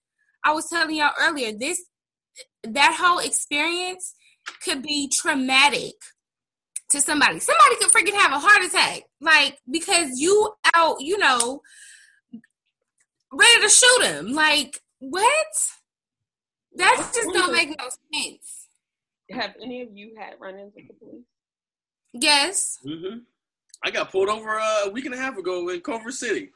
I 0.42 0.52
was 0.52 0.68
telling 0.70 0.96
y'all 0.96 1.12
earlier, 1.20 1.52
this 1.52 1.84
that 2.64 2.96
whole 2.98 3.18
experience 3.18 4.14
could 4.64 4.82
be 4.82 5.10
traumatic 5.12 5.94
to 6.90 7.00
somebody. 7.02 7.40
Somebody 7.40 7.76
could 7.76 7.90
freaking 7.90 8.18
have 8.18 8.32
a 8.32 8.38
heart 8.38 8.64
attack. 8.64 9.02
Like 9.20 9.58
because 9.70 10.18
you 10.18 10.50
out, 10.74 10.96
you 11.00 11.18
know, 11.18 11.60
ready 13.30 13.60
to 13.60 13.68
shoot 13.68 14.04
him. 14.04 14.32
Like, 14.32 14.80
what? 14.98 15.46
That 16.78 17.10
just 17.14 17.28
don't 17.32 17.52
make 17.52 17.76
no 17.78 17.88
sense. 18.14 18.66
Have 19.30 19.54
any 19.62 19.82
of 19.82 19.88
you 19.92 20.14
had 20.18 20.34
run-ins 20.40 20.72
with 20.74 20.88
the 20.88 20.94
police? 20.94 21.24
Yes. 22.14 22.78
Mm-hmm. 22.86 23.18
I 23.84 23.90
got 23.90 24.10
pulled 24.10 24.28
over 24.28 24.58
uh, 24.58 24.86
a 24.86 24.90
week 24.90 25.04
and 25.04 25.14
a 25.14 25.18
half 25.18 25.36
ago 25.36 25.68
in 25.68 25.80
Culver 25.80 26.10
City. 26.10 26.50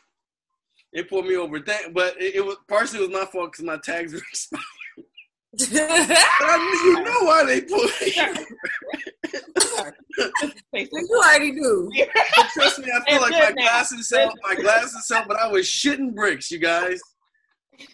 They 0.92 1.02
pulled 1.02 1.26
me 1.26 1.36
over, 1.36 1.60
but 1.60 2.20
it, 2.20 2.36
it 2.36 2.44
was 2.44 2.56
partially 2.68 3.00
it 3.00 3.08
was 3.08 3.18
my 3.18 3.24
fault 3.26 3.52
because 3.52 3.64
my 3.64 3.78
tags 3.78 4.12
were 4.12 4.18
expired. 4.30 4.64
I 5.60 6.82
you 6.84 7.02
know 7.02 7.26
why 7.26 7.44
they 7.44 7.60
pulled 7.60 7.90
me. 8.00 8.14
you 10.72 11.22
already 11.24 11.52
do. 11.52 11.90
But 12.36 12.46
trust 12.54 12.78
me, 12.80 12.90
I 12.94 13.10
feel 13.10 13.20
like 13.20 13.32
my 13.32 13.52
glasses 13.52 14.12
help. 14.14 14.34
My 14.42 14.54
glasses 14.54 15.06
help, 15.10 15.28
but 15.28 15.38
I 15.38 15.48
was 15.48 15.66
shitting 15.66 16.14
bricks, 16.14 16.50
you 16.50 16.58
guys. 16.58 17.00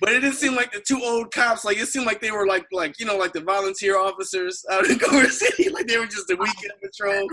But 0.01 0.11
it 0.11 0.21
didn't 0.21 0.37
seem 0.37 0.55
like 0.55 0.73
the 0.73 0.83
two 0.87 1.01
old 1.03 1.33
cops. 1.33 1.65
Like 1.65 1.79
it 1.79 1.87
seemed 1.87 2.07
like 2.07 2.21
they 2.21 2.31
were 2.31 2.47
like 2.47 2.67
like 2.73 2.99
you 2.99 3.07
know 3.07 3.17
like 3.17 3.33
the 3.33 3.41
volunteer 3.41 3.99
officers 3.99 4.65
out 4.71 4.87
in 4.87 4.99
Culver 5.01 5.29
City. 5.29 5.71
Like 5.71 5.87
they 5.87 5.99
were 5.99 6.07
just 6.07 6.31
a 6.31 6.37
weekend 6.37 6.73
patrol. 6.83 7.29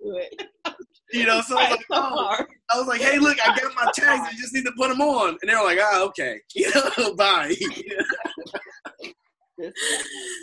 you 1.12 1.26
know, 1.26 1.40
so 1.40 1.58
I 1.58 1.70
was 1.70 1.70
like, 1.70 1.86
oh. 1.90 2.44
I 2.70 2.78
was 2.78 2.86
like, 2.86 3.00
hey, 3.00 3.18
look, 3.18 3.38
I 3.40 3.56
got 3.58 3.74
my 3.74 3.90
tags. 3.94 4.28
I 4.28 4.32
just 4.32 4.54
need 4.54 4.64
to 4.64 4.72
put 4.76 4.88
them 4.88 5.00
on. 5.00 5.38
And 5.40 5.50
they 5.50 5.54
were 5.54 5.64
like, 5.64 5.78
ah, 5.80 6.04
okay, 6.04 6.40
you 6.54 6.70
know, 6.74 7.14
bye. 7.14 7.54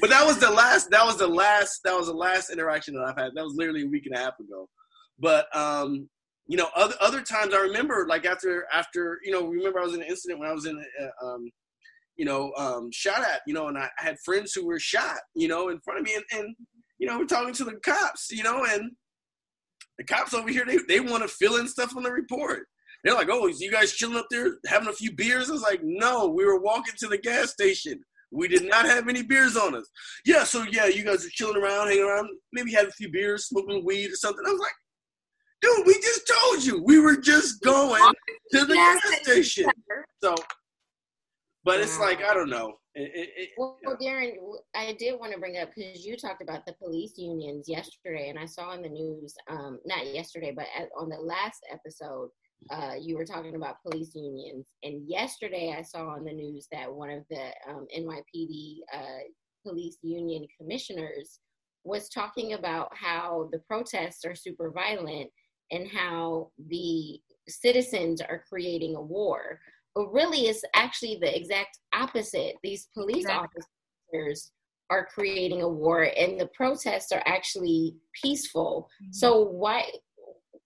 but 0.02 0.10
that 0.10 0.26
was 0.26 0.40
the 0.40 0.52
last. 0.52 0.90
That 0.92 1.06
was 1.06 1.18
the 1.18 1.28
last. 1.28 1.82
That 1.84 1.98
was 1.98 2.08
the 2.08 2.14
last 2.14 2.50
interaction 2.50 2.96
that 2.96 3.06
I've 3.06 3.18
had. 3.18 3.32
That 3.36 3.44
was 3.44 3.56
literally 3.56 3.84
a 3.84 3.88
week 3.88 4.06
and 4.08 4.16
a 4.16 4.20
half 4.20 4.40
ago. 4.40 4.68
But 5.20 5.48
um, 5.56 6.10
you 6.48 6.58
know, 6.58 6.70
other 6.76 6.96
other 7.02 7.22
times 7.22 7.54
I 7.54 7.60
remember 7.60 8.06
like 8.08 8.26
after 8.26 8.66
after 8.72 9.20
you 9.24 9.32
know, 9.32 9.48
remember 9.48 9.80
I 9.80 9.86
was 9.86 9.96
in 9.96 10.02
an 10.02 10.08
incident 10.08 10.40
when 10.40 10.50
I 10.50 10.54
was 10.54 10.66
in 10.66 10.78
uh, 10.78 11.26
um, 11.26 11.50
you 12.18 12.26
know, 12.26 12.54
um, 12.58 12.90
shot 12.92 13.22
at, 13.22 13.42
you 13.46 13.54
know, 13.54 13.68
and 13.68 13.78
I 13.78 13.90
had 13.98 14.18
friends 14.24 14.54
who 14.54 14.66
were 14.66 14.80
shot, 14.80 15.20
you 15.36 15.48
know, 15.48 15.70
in 15.70 15.80
front 15.82 16.00
of 16.00 16.06
me, 16.06 16.16
and, 16.16 16.24
and 16.40 16.56
you 16.98 17.08
know, 17.08 17.18
we're 17.18 17.26
talking 17.26 17.54
to 17.56 17.66
the 17.66 17.76
cops, 17.84 18.32
you 18.32 18.44
know, 18.44 18.64
and 18.64 18.92
the 19.98 20.04
cops 20.04 20.34
over 20.34 20.50
here 20.50 20.66
they 20.66 20.78
they 20.88 21.00
want 21.00 21.24
to 21.24 21.30
fill 21.30 21.58
in 21.58 21.68
stuff 21.68 21.96
on 21.96 22.04
the 22.04 22.12
report. 22.12 22.68
They're 23.04 23.14
like, 23.14 23.30
"Oh, 23.30 23.48
you 23.48 23.72
guys 23.72 23.94
chilling 23.94 24.18
up 24.18 24.28
there 24.32 24.58
having 24.68 24.90
a 24.90 24.94
few 24.94 25.12
beers?" 25.14 25.50
I 25.50 25.54
was 25.54 25.62
like, 25.62 25.82
"No, 25.84 26.28
we 26.28 26.46
were 26.46 26.60
walking 26.60 26.96
to 26.98 27.08
the 27.08 27.18
gas 27.18 27.52
station. 27.52 28.04
We 28.32 28.48
did 28.48 28.68
not 28.68 28.86
have 28.86 29.08
any 29.08 29.22
beers 29.22 29.56
on 29.56 29.76
us." 29.76 29.90
Yeah, 30.26 30.44
so 30.44 30.66
yeah, 30.72 30.88
you 30.88 31.04
guys 31.04 31.26
are 31.26 31.30
chilling 31.30 31.62
around, 31.62 31.88
hanging 31.88 32.04
around, 32.04 32.30
maybe 32.52 32.72
had 32.72 32.88
a 32.88 32.92
few 32.92 33.12
beers, 33.12 33.46
smoking 33.46 33.86
weed 33.86 34.12
or 34.12 34.16
something. 34.16 34.44
I 34.46 34.52
was 34.52 34.60
like, 34.60 34.74
Dude, 35.66 35.88
we 35.88 35.94
just 35.96 36.28
told 36.28 36.64
you 36.64 36.84
we 36.84 37.00
were 37.00 37.18
just 37.18 37.62
going 37.64 38.14
to 38.52 38.66
the 38.66 38.76
gas 38.76 39.02
station. 39.24 39.66
So 40.24 40.36
But 41.64 41.80
it's 41.80 42.00
like 42.00 42.24
I 42.24 42.34
don't 42.34 42.50
know. 42.50 42.74
It, 42.94 43.12
it, 43.14 43.30
it, 43.36 43.50
well, 43.58 43.78
well, 43.84 43.98
Darren, 43.98 44.36
I 44.74 44.96
did 44.98 45.20
want 45.20 45.34
to 45.34 45.40
bring 45.40 45.58
up 45.58 45.70
because 45.76 46.06
you 46.06 46.16
talked 46.16 46.42
about 46.42 46.66
the 46.66 46.74
police 46.74 47.18
unions 47.18 47.68
yesterday, 47.68 48.30
and 48.30 48.40
I 48.40 48.46
saw 48.46 48.72
in 48.74 48.82
the 48.82 48.90
news, 48.90 49.34
um, 49.50 49.80
not 49.86 50.14
yesterday, 50.14 50.54
but 50.56 50.68
at, 50.78 50.88
on 50.98 51.10
the 51.10 51.18
last 51.18 51.66
episode, 51.70 52.30
uh, 52.70 52.94
you 52.98 53.18
were 53.18 53.26
talking 53.26 53.56
about 53.56 53.82
police 53.82 54.16
unions. 54.16 54.68
And 54.84 55.02
yesterday, 55.10 55.76
I 55.78 55.82
saw 55.82 56.08
on 56.08 56.24
the 56.24 56.32
news 56.32 56.68
that 56.72 56.94
one 56.94 57.10
of 57.10 57.24
the 57.30 57.48
um, 57.68 57.86
NYPD 57.98 58.78
uh, 58.94 59.24
police 59.68 59.98
union 60.02 60.46
commissioners 60.58 61.40
was 61.84 62.08
talking 62.08 62.54
about 62.54 62.92
how 62.96 63.50
the 63.52 63.60
protests 63.68 64.24
are 64.24 64.36
super 64.36 64.72
violent 64.72 65.30
and 65.72 65.88
how 65.88 66.52
the 66.68 67.20
citizens 67.48 68.22
are 68.22 68.44
creating 68.50 68.96
a 68.96 69.02
war 69.02 69.60
but 69.96 70.12
really 70.12 70.48
it's 70.48 70.62
actually 70.76 71.18
the 71.20 71.36
exact 71.36 71.80
opposite. 71.94 72.58
These 72.62 72.90
police 72.94 73.24
exactly. 73.24 73.64
officers 74.14 74.52
are 74.90 75.06
creating 75.06 75.62
a 75.62 75.70
war 75.70 76.10
and 76.16 76.40
the 76.40 76.48
protests 76.48 77.12
are 77.12 77.24
actually 77.26 77.96
peaceful. 78.22 78.90
Mm-hmm. 79.02 79.14
So 79.14 79.42
why 79.42 79.90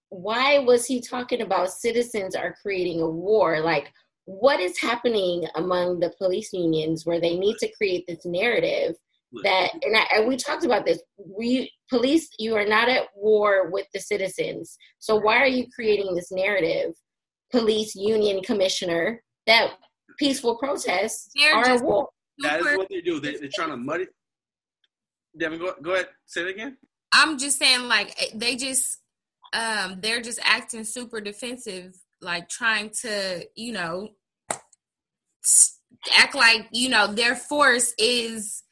why 0.09 0.57
was 0.57 0.87
he 0.87 0.99
talking 0.99 1.41
about 1.41 1.71
citizens 1.71 2.35
are 2.35 2.55
creating 2.59 3.01
a 3.01 3.09
war? 3.09 3.61
Like 3.61 3.93
what 4.25 4.59
is 4.59 4.79
happening 4.79 5.47
among 5.55 5.99
the 5.99 6.11
police 6.17 6.51
unions 6.51 7.05
where 7.05 7.21
they 7.21 7.37
need 7.37 7.57
to 7.59 7.71
create 7.77 8.05
this 8.07 8.25
narrative 8.25 8.95
that 9.43 9.71
and, 9.83 9.95
I, 9.95 10.05
and 10.15 10.27
we 10.27 10.37
talked 10.37 10.65
about 10.65 10.85
this 10.85 11.01
we 11.17 11.71
police 11.89 12.27
you 12.39 12.55
are 12.55 12.65
not 12.65 12.89
at 12.89 13.03
war 13.15 13.69
with 13.69 13.85
the 13.93 13.99
citizens 13.99 14.75
so 14.97 15.15
why 15.15 15.37
are 15.37 15.47
you 15.47 15.67
creating 15.73 16.15
this 16.15 16.31
narrative 16.31 16.93
police 17.51 17.93
union 17.95 18.41
commissioner 18.41 19.21
that 19.45 19.73
peaceful 20.19 20.55
protests 20.57 21.31
they're 21.35 21.55
are 21.55 21.63
just, 21.63 21.83
war. 21.83 22.09
That 22.39 22.59
is 22.59 22.77
what 22.77 22.89
they 22.89 23.01
do. 23.01 23.19
They, 23.19 23.35
are 23.35 23.49
trying 23.53 23.69
to 23.69 23.77
muddy. 23.77 24.05
Devin, 25.37 25.59
go, 25.59 25.73
go 25.81 25.93
ahead. 25.93 26.09
Say 26.25 26.41
it 26.41 26.49
again. 26.49 26.77
I'm 27.13 27.37
just 27.37 27.57
saying, 27.57 27.87
like 27.87 28.15
eh, 28.21 28.35
they 28.35 28.55
just, 28.55 28.99
um, 29.53 29.99
they're 30.01 30.21
just 30.21 30.39
acting 30.43 30.83
super 30.83 31.21
defensive, 31.21 31.95
like 32.21 32.49
trying 32.49 32.91
to, 33.01 33.45
you 33.55 33.71
know, 33.73 34.09
act 36.17 36.35
like 36.35 36.67
you 36.71 36.89
know 36.89 37.07
their 37.07 37.35
force 37.35 37.93
is 37.97 38.63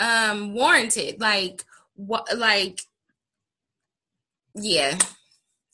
um 0.00 0.54
warranted. 0.54 1.20
Like 1.20 1.64
what? 1.94 2.36
Like 2.36 2.80
yeah 4.56 4.98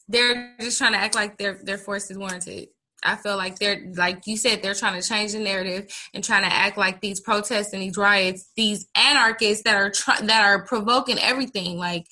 they're 0.08 0.54
just 0.60 0.78
trying 0.78 0.92
to 0.92 0.98
act 0.98 1.14
like 1.14 1.38
their 1.38 1.58
their 1.62 1.78
force 1.78 2.10
is 2.10 2.18
warranted. 2.18 2.68
I 3.02 3.16
feel 3.16 3.36
like 3.36 3.58
they're 3.58 3.82
like 3.94 4.26
you 4.26 4.36
said 4.36 4.62
they're 4.62 4.74
trying 4.74 5.00
to 5.00 5.06
change 5.06 5.32
the 5.32 5.38
narrative 5.38 5.86
and 6.14 6.24
trying 6.24 6.42
to 6.42 6.52
act 6.52 6.78
like 6.78 7.00
these 7.00 7.20
protests 7.20 7.72
and 7.72 7.82
these 7.82 7.96
riots, 7.96 8.50
these 8.56 8.86
anarchists 8.94 9.64
that 9.64 9.76
are 9.76 9.90
try- 9.90 10.20
that 10.22 10.44
are 10.44 10.64
provoking 10.64 11.18
everything. 11.18 11.76
Like 11.78 12.06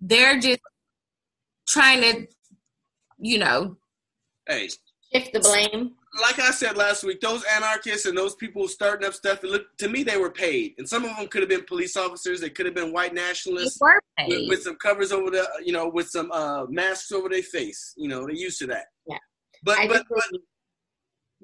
they're 0.00 0.40
just 0.40 0.60
trying 1.68 2.00
to, 2.02 2.26
you 3.18 3.38
know, 3.38 3.76
hey, 4.46 4.68
shift 5.12 5.32
the 5.32 5.40
blame. 5.40 5.92
Like 6.20 6.40
I 6.40 6.50
said 6.50 6.76
last 6.76 7.04
week, 7.04 7.20
those 7.20 7.44
anarchists 7.44 8.06
and 8.06 8.18
those 8.18 8.34
people 8.34 8.66
starting 8.66 9.06
up 9.06 9.14
stuff, 9.14 9.40
to 9.78 9.88
me, 9.88 10.02
they 10.02 10.16
were 10.16 10.30
paid, 10.30 10.74
and 10.78 10.88
some 10.88 11.04
of 11.04 11.16
them 11.16 11.28
could 11.28 11.42
have 11.42 11.48
been 11.48 11.64
police 11.64 11.96
officers. 11.96 12.40
They 12.40 12.50
could 12.50 12.66
have 12.66 12.74
been 12.74 12.92
white 12.92 13.14
nationalists 13.14 13.78
with, 14.26 14.48
with, 14.48 14.62
some 14.62 14.74
covers 14.76 15.12
over 15.12 15.30
the, 15.30 15.46
you 15.64 15.72
know, 15.72 15.88
with 15.88 16.08
some 16.08 16.32
uh, 16.32 16.66
masks 16.68 17.12
over 17.12 17.28
their 17.28 17.42
face. 17.42 17.94
You 17.96 18.08
know, 18.08 18.22
they're 18.22 18.34
used 18.34 18.58
to 18.58 18.66
that. 18.68 18.86
Yeah. 19.06 19.18
But 19.62 19.78
I 19.78 19.86
but, 19.86 20.04
but, 20.10 20.24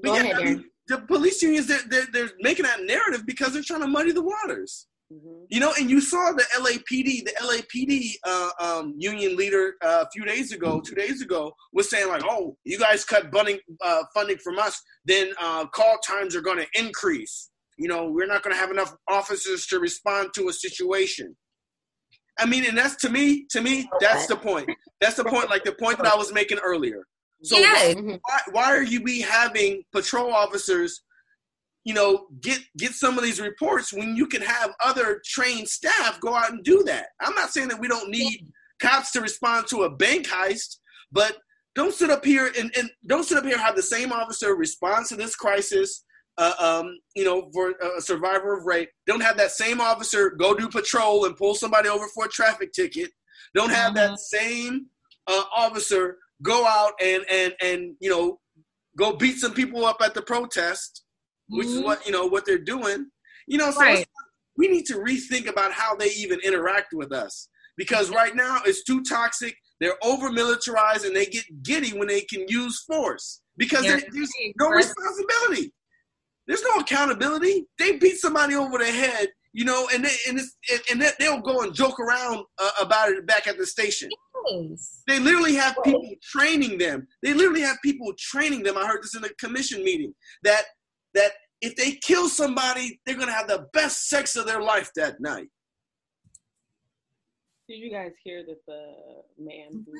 but 0.02 0.14
yeah, 0.14 0.20
ahead, 0.20 0.34
I 0.34 0.44
mean, 0.44 0.64
the 0.88 0.98
police 0.98 1.42
unions 1.42 1.66
they're, 1.66 1.80
they're, 1.88 2.06
they're 2.12 2.30
making 2.40 2.64
that 2.64 2.82
narrative 2.82 3.24
because 3.26 3.52
they're 3.52 3.62
trying 3.62 3.82
to 3.82 3.88
muddy 3.88 4.12
the 4.12 4.22
waters. 4.22 4.86
Mm-hmm. 5.12 5.44
You 5.50 5.60
know, 5.60 5.72
and 5.78 5.88
you 5.88 6.00
saw 6.00 6.32
the 6.32 6.42
LAPD, 6.58 7.24
the 7.24 7.32
LAPD 7.40 8.14
uh, 8.24 8.50
um, 8.60 8.94
union 8.98 9.36
leader 9.36 9.74
uh, 9.80 10.04
a 10.04 10.10
few 10.12 10.24
days 10.24 10.52
ago, 10.52 10.80
two 10.80 10.96
days 10.96 11.22
ago, 11.22 11.52
was 11.72 11.88
saying 11.88 12.08
like, 12.08 12.22
"Oh, 12.28 12.56
you 12.64 12.76
guys 12.76 13.04
cut 13.04 13.30
funding 13.32 13.60
uh, 13.84 14.02
funding 14.12 14.38
from 14.38 14.58
us, 14.58 14.80
then 15.04 15.32
uh, 15.40 15.66
call 15.66 15.98
times 16.04 16.34
are 16.34 16.40
going 16.40 16.58
to 16.58 16.66
increase. 16.74 17.50
You 17.78 17.88
know, 17.88 18.10
we're 18.10 18.26
not 18.26 18.42
going 18.42 18.54
to 18.54 18.60
have 18.60 18.70
enough 18.70 18.94
officers 19.08 19.66
to 19.68 19.78
respond 19.78 20.30
to 20.34 20.48
a 20.48 20.52
situation." 20.52 21.36
I 22.38 22.46
mean, 22.46 22.64
and 22.66 22.76
that's 22.76 22.96
to 22.96 23.08
me, 23.08 23.46
to 23.50 23.60
me, 23.60 23.88
that's 24.00 24.26
the 24.26 24.36
point. 24.36 24.68
That's 25.00 25.14
the 25.14 25.24
point. 25.24 25.50
Like 25.50 25.62
the 25.62 25.72
point 25.72 25.98
that 25.98 26.06
I 26.06 26.16
was 26.16 26.32
making 26.32 26.58
earlier. 26.58 27.06
So 27.42 27.58
yes. 27.58 27.94
why, 27.96 28.38
why 28.50 28.64
are 28.64 28.82
you 28.82 29.02
be 29.02 29.20
having 29.20 29.82
patrol 29.92 30.32
officers, 30.32 31.02
you 31.86 31.94
know, 31.94 32.26
get 32.40 32.58
get 32.76 32.92
some 32.94 33.16
of 33.16 33.22
these 33.22 33.40
reports 33.40 33.92
when 33.92 34.16
you 34.16 34.26
can 34.26 34.42
have 34.42 34.74
other 34.84 35.22
trained 35.24 35.68
staff 35.68 36.20
go 36.20 36.34
out 36.34 36.50
and 36.50 36.64
do 36.64 36.82
that? 36.82 37.06
I'm 37.20 37.34
not 37.36 37.50
saying 37.50 37.68
that 37.68 37.78
we 37.78 37.86
don't 37.86 38.10
need 38.10 38.48
cops 38.80 39.12
to 39.12 39.20
respond 39.20 39.68
to 39.68 39.84
a 39.84 39.90
bank 39.90 40.26
heist, 40.26 40.78
but 41.12 41.36
don't 41.76 41.94
sit 41.94 42.10
up 42.10 42.24
here 42.24 42.50
and, 42.58 42.76
and 42.76 42.90
don't 43.06 43.22
sit 43.22 43.38
up 43.38 43.44
here 43.44 43.52
and 43.52 43.62
have 43.62 43.76
the 43.76 43.82
same 43.82 44.10
officer 44.10 44.56
respond 44.56 45.06
to 45.06 45.16
this 45.16 45.36
crisis. 45.36 46.02
Uh, 46.38 46.54
um, 46.58 46.98
you 47.14 47.24
know, 47.24 47.48
for 47.54 47.70
a 47.96 48.00
survivor 48.00 48.58
of 48.58 48.66
rape, 48.66 48.90
don't 49.06 49.22
have 49.22 49.36
that 49.36 49.52
same 49.52 49.80
officer 49.80 50.30
go 50.30 50.54
do 50.54 50.68
patrol 50.68 51.24
and 51.24 51.36
pull 51.36 51.54
somebody 51.54 51.88
over 51.88 52.08
for 52.08 52.24
a 52.24 52.28
traffic 52.28 52.72
ticket. 52.72 53.12
Don't 53.54 53.70
have 53.70 53.94
mm-hmm. 53.94 54.12
that 54.12 54.18
same 54.18 54.86
uh, 55.28 55.44
officer 55.56 56.18
go 56.42 56.66
out 56.66 56.94
and 57.00 57.24
and 57.30 57.54
and 57.62 57.94
you 58.00 58.10
know 58.10 58.40
go 58.98 59.12
beat 59.16 59.38
some 59.38 59.54
people 59.54 59.86
up 59.86 59.98
at 60.02 60.14
the 60.14 60.22
protest, 60.22 61.04
which 61.48 61.66
mm-hmm. 61.66 61.78
is 61.78 61.84
what 61.84 62.06
you 62.06 62.12
know 62.12 62.26
what 62.26 62.46
they're 62.46 62.58
doing. 62.58 63.06
You 63.46 63.58
know, 63.58 63.70
so 63.70 63.80
right. 63.80 64.06
we 64.56 64.68
need 64.68 64.86
to 64.86 64.94
rethink 64.94 65.48
about 65.48 65.72
how 65.72 65.94
they 65.94 66.10
even 66.10 66.40
interact 66.40 66.92
with 66.92 67.12
us 67.12 67.48
because 67.76 68.10
right 68.10 68.34
now 68.34 68.60
it's 68.64 68.82
too 68.84 69.02
toxic. 69.02 69.56
They're 69.80 70.02
over 70.02 70.32
militarized 70.32 71.04
and 71.04 71.14
they 71.14 71.26
get 71.26 71.44
giddy 71.62 71.90
when 71.90 72.08
they 72.08 72.22
can 72.22 72.46
use 72.48 72.82
force 72.84 73.42
because 73.56 73.84
there's 73.84 74.04
no 74.58 74.68
responsibility. 74.70 75.72
There's 76.46 76.62
no 76.62 76.80
accountability. 76.80 77.66
They 77.78 77.96
beat 77.96 78.18
somebody 78.18 78.54
over 78.54 78.78
the 78.78 78.86
head, 78.86 79.28
you 79.52 79.64
know, 79.64 79.88
and 79.92 80.04
they, 80.04 80.14
and, 80.28 80.40
and 80.90 81.12
they'll 81.18 81.40
go 81.40 81.62
and 81.62 81.74
joke 81.74 81.98
around 81.98 82.44
uh, 82.58 82.70
about 82.80 83.10
it 83.10 83.26
back 83.26 83.46
at 83.46 83.58
the 83.58 83.66
station. 83.66 84.08
They 85.08 85.18
literally 85.18 85.56
have 85.56 85.76
people 85.82 86.08
training 86.22 86.78
them. 86.78 87.06
They 87.22 87.34
literally 87.34 87.62
have 87.62 87.78
people 87.82 88.12
training 88.16 88.62
them. 88.62 88.78
I 88.78 88.86
heard 88.86 89.02
this 89.02 89.16
in 89.16 89.24
a 89.24 89.28
commission 89.40 89.82
meeting 89.82 90.14
that 90.44 90.62
that 91.16 91.32
if 91.60 91.74
they 91.76 91.92
kill 91.92 92.28
somebody, 92.28 93.00
they're 93.04 93.16
gonna 93.16 93.32
have 93.32 93.48
the 93.48 93.66
best 93.72 94.08
sex 94.08 94.36
of 94.36 94.46
their 94.46 94.62
life 94.62 94.90
that 94.96 95.20
night. 95.20 95.48
Did 97.68 97.78
you 97.78 97.90
guys 97.90 98.12
hear 98.22 98.44
that 98.46 98.64
the 98.68 98.94
man 99.38 99.84
who 99.84 99.92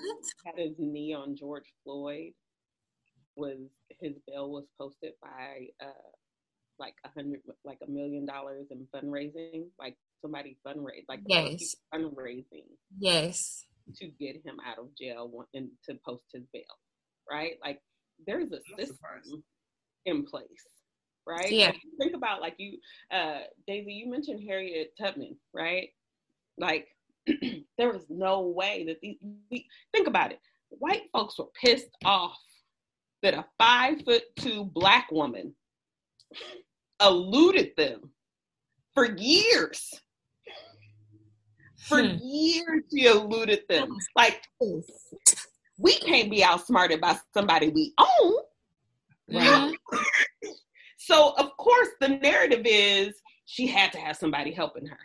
had 0.45 0.55
his 0.57 0.77
knee 0.79 1.13
on 1.13 1.35
George 1.37 1.67
Floyd 1.83 2.33
was 3.37 3.59
his 4.01 4.13
bail 4.27 4.51
was 4.51 4.65
posted 4.79 5.13
by 5.21 5.67
uh, 5.83 6.11
like 6.79 6.95
a 7.05 7.09
hundred, 7.09 7.41
like 7.65 7.79
a 7.87 7.91
million 7.91 8.25
dollars 8.25 8.67
in 8.71 8.87
fundraising, 8.95 9.65
like 9.79 9.97
somebody 10.23 10.57
fundraise, 10.67 11.05
like 11.09 11.21
yes, 11.27 11.75
fundraising, 11.93 12.67
yes, 12.99 13.65
to 13.97 14.07
get 14.21 14.37
him 14.45 14.57
out 14.67 14.79
of 14.79 14.95
jail 14.97 15.31
and 15.55 15.69
to 15.89 15.97
post 16.07 16.25
his 16.33 16.43
bail, 16.53 16.63
right? 17.31 17.55
Like 17.65 17.81
there's 18.27 18.53
a 18.53 18.61
system 18.79 19.43
in 20.05 20.25
place, 20.25 20.47
right? 21.27 21.51
Yeah. 21.51 21.67
Like, 21.67 21.81
think 22.01 22.15
about 22.15 22.41
like 22.41 22.55
you, 22.59 22.79
uh, 23.11 23.41
Daisy, 23.67 23.93
you 23.93 24.11
mentioned 24.11 24.43
Harriet 24.47 24.93
Tubman, 25.01 25.37
right? 25.53 25.89
Like 26.59 26.89
there 27.79 27.93
was 27.93 28.05
no 28.09 28.43
way 28.43 28.85
that 28.87 29.01
these, 29.03 29.17
we, 29.51 29.67
think 29.93 30.07
about 30.07 30.33
it. 30.33 30.41
White 30.71 31.05
folks 31.13 31.39
were 31.39 31.47
pissed 31.61 31.97
off 32.05 32.39
that 33.23 33.35
a 33.35 33.45
five 33.59 34.03
foot 34.05 34.25
two 34.39 34.65
black 34.65 35.11
woman 35.11 35.55
eluded 37.01 37.73
them 37.77 38.11
for 38.95 39.17
years 39.17 40.01
for 41.87 42.03
hmm. 42.03 42.17
years, 42.21 42.83
she 42.93 43.07
eluded 43.07 43.61
them. 43.69 43.97
Like, 44.17 44.43
we 45.79 45.95
can't 45.95 46.31
be 46.31 46.43
outsmarted 46.43 47.01
by 47.01 47.17
somebody 47.33 47.69
we 47.69 47.95
own. 47.99 48.35
Right. 49.33 49.73
so, 51.07 51.35
of 51.39 51.57
course, 51.57 51.89
the 52.01 52.09
narrative 52.09 52.63
is 52.65 53.15
she 53.45 53.69
had 53.69 53.93
to 53.93 53.99
have 53.99 54.17
somebody 54.17 54.51
helping 54.51 54.87
her, 54.87 54.99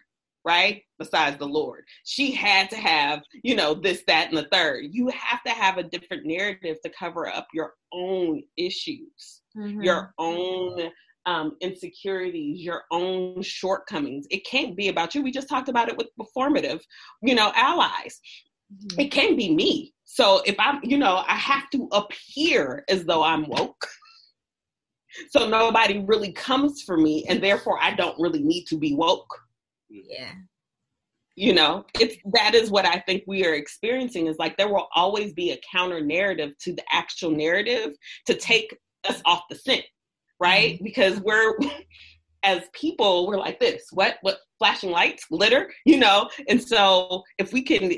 right? 0.43 0.81
Besides 0.97 1.37
the 1.37 1.45
Lord. 1.45 1.83
She 2.05 2.31
had 2.31 2.71
to 2.71 2.75
have, 2.75 3.21
you 3.43 3.55
know, 3.55 3.75
this, 3.75 4.01
that, 4.07 4.29
and 4.29 4.37
the 4.37 4.47
third. 4.51 4.85
You 4.89 5.09
have 5.09 5.43
to 5.43 5.51
have 5.51 5.77
a 5.77 5.83
different 5.83 6.25
narrative 6.25 6.77
to 6.83 6.89
cover 6.89 7.27
up 7.27 7.45
your 7.53 7.75
own 7.93 8.41
issues, 8.57 9.41
mm-hmm. 9.55 9.83
your 9.83 10.15
own 10.17 10.89
um, 11.27 11.55
insecurities, 11.61 12.61
your 12.61 12.81
own 12.89 13.43
shortcomings. 13.43 14.25
It 14.31 14.43
can't 14.43 14.75
be 14.75 14.87
about 14.87 15.13
you. 15.13 15.21
We 15.21 15.29
just 15.29 15.49
talked 15.49 15.69
about 15.69 15.87
it 15.87 15.97
with 15.97 16.07
performative, 16.19 16.81
you 17.21 17.35
know, 17.35 17.51
allies. 17.55 18.19
Mm-hmm. 18.73 19.01
It 19.01 19.11
can't 19.11 19.37
be 19.37 19.53
me. 19.53 19.93
So 20.05 20.41
if 20.47 20.55
I'm, 20.57 20.79
you 20.81 20.97
know, 20.97 21.23
I 21.27 21.35
have 21.35 21.69
to 21.69 21.87
appear 21.91 22.85
as 22.89 23.05
though 23.05 23.21
I'm 23.21 23.47
woke. 23.47 23.87
So 25.29 25.47
nobody 25.47 25.99
really 25.99 26.31
comes 26.31 26.81
for 26.81 26.97
me, 26.97 27.25
and 27.27 27.43
therefore 27.43 27.79
I 27.81 27.93
don't 27.93 28.19
really 28.19 28.41
need 28.41 28.65
to 28.65 28.77
be 28.77 28.95
woke. 28.95 29.33
Yeah. 29.89 30.33
You 31.35 31.53
know, 31.53 31.85
it's 31.99 32.17
that 32.33 32.55
is 32.55 32.69
what 32.69 32.85
I 32.85 32.99
think 32.99 33.23
we 33.25 33.45
are 33.45 33.53
experiencing 33.53 34.27
is 34.27 34.37
like 34.37 34.57
there 34.57 34.67
will 34.67 34.89
always 34.95 35.33
be 35.33 35.51
a 35.51 35.61
counter 35.71 36.01
narrative 36.01 36.51
to 36.59 36.73
the 36.73 36.83
actual 36.91 37.31
narrative 37.31 37.95
to 38.27 38.33
take 38.35 38.77
us 39.07 39.21
off 39.25 39.43
the 39.49 39.55
scent, 39.55 39.85
right? 40.39 40.75
Mm-hmm. 40.75 40.83
Because 40.83 41.19
we're 41.21 41.57
as 42.43 42.63
people, 42.73 43.27
we're 43.27 43.37
like 43.37 43.59
this. 43.59 43.85
What 43.91 44.17
what 44.21 44.39
flashing 44.59 44.91
lights, 44.91 45.25
glitter, 45.25 45.71
you 45.85 45.97
know? 45.97 46.29
And 46.47 46.61
so 46.61 47.23
if 47.37 47.53
we 47.53 47.63
can 47.63 47.93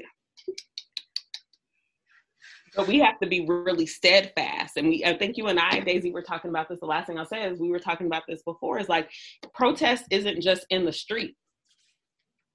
but 2.75 2.87
we 2.87 2.99
have 2.99 3.19
to 3.19 3.27
be 3.27 3.45
really 3.45 3.85
steadfast. 3.85 4.77
And 4.77 4.87
we, 4.87 5.03
I 5.05 5.17
think 5.17 5.37
you 5.37 5.47
and 5.47 5.59
I, 5.59 5.79
Daisy, 5.79 6.11
were 6.11 6.21
talking 6.21 6.49
about 6.49 6.69
this. 6.69 6.79
The 6.79 6.85
last 6.85 7.07
thing 7.07 7.17
I'll 7.17 7.25
say 7.25 7.43
is 7.43 7.59
we 7.59 7.69
were 7.69 7.79
talking 7.79 8.07
about 8.07 8.23
this 8.27 8.41
before 8.43 8.79
is 8.79 8.89
like 8.89 9.09
protest 9.53 10.05
isn't 10.09 10.41
just 10.41 10.65
in 10.69 10.85
the 10.85 10.91
street. 10.91 11.35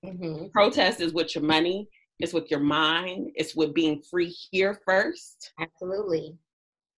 Mm-hmm. 0.04 0.48
Protest 0.48 1.00
is 1.00 1.12
with 1.12 1.34
your 1.34 1.44
money, 1.44 1.88
it's 2.18 2.32
with 2.32 2.50
your 2.50 2.60
mind, 2.60 3.30
it's 3.34 3.54
with 3.54 3.74
being 3.74 4.02
free 4.02 4.34
here 4.50 4.80
first. 4.84 5.52
Absolutely. 5.60 6.36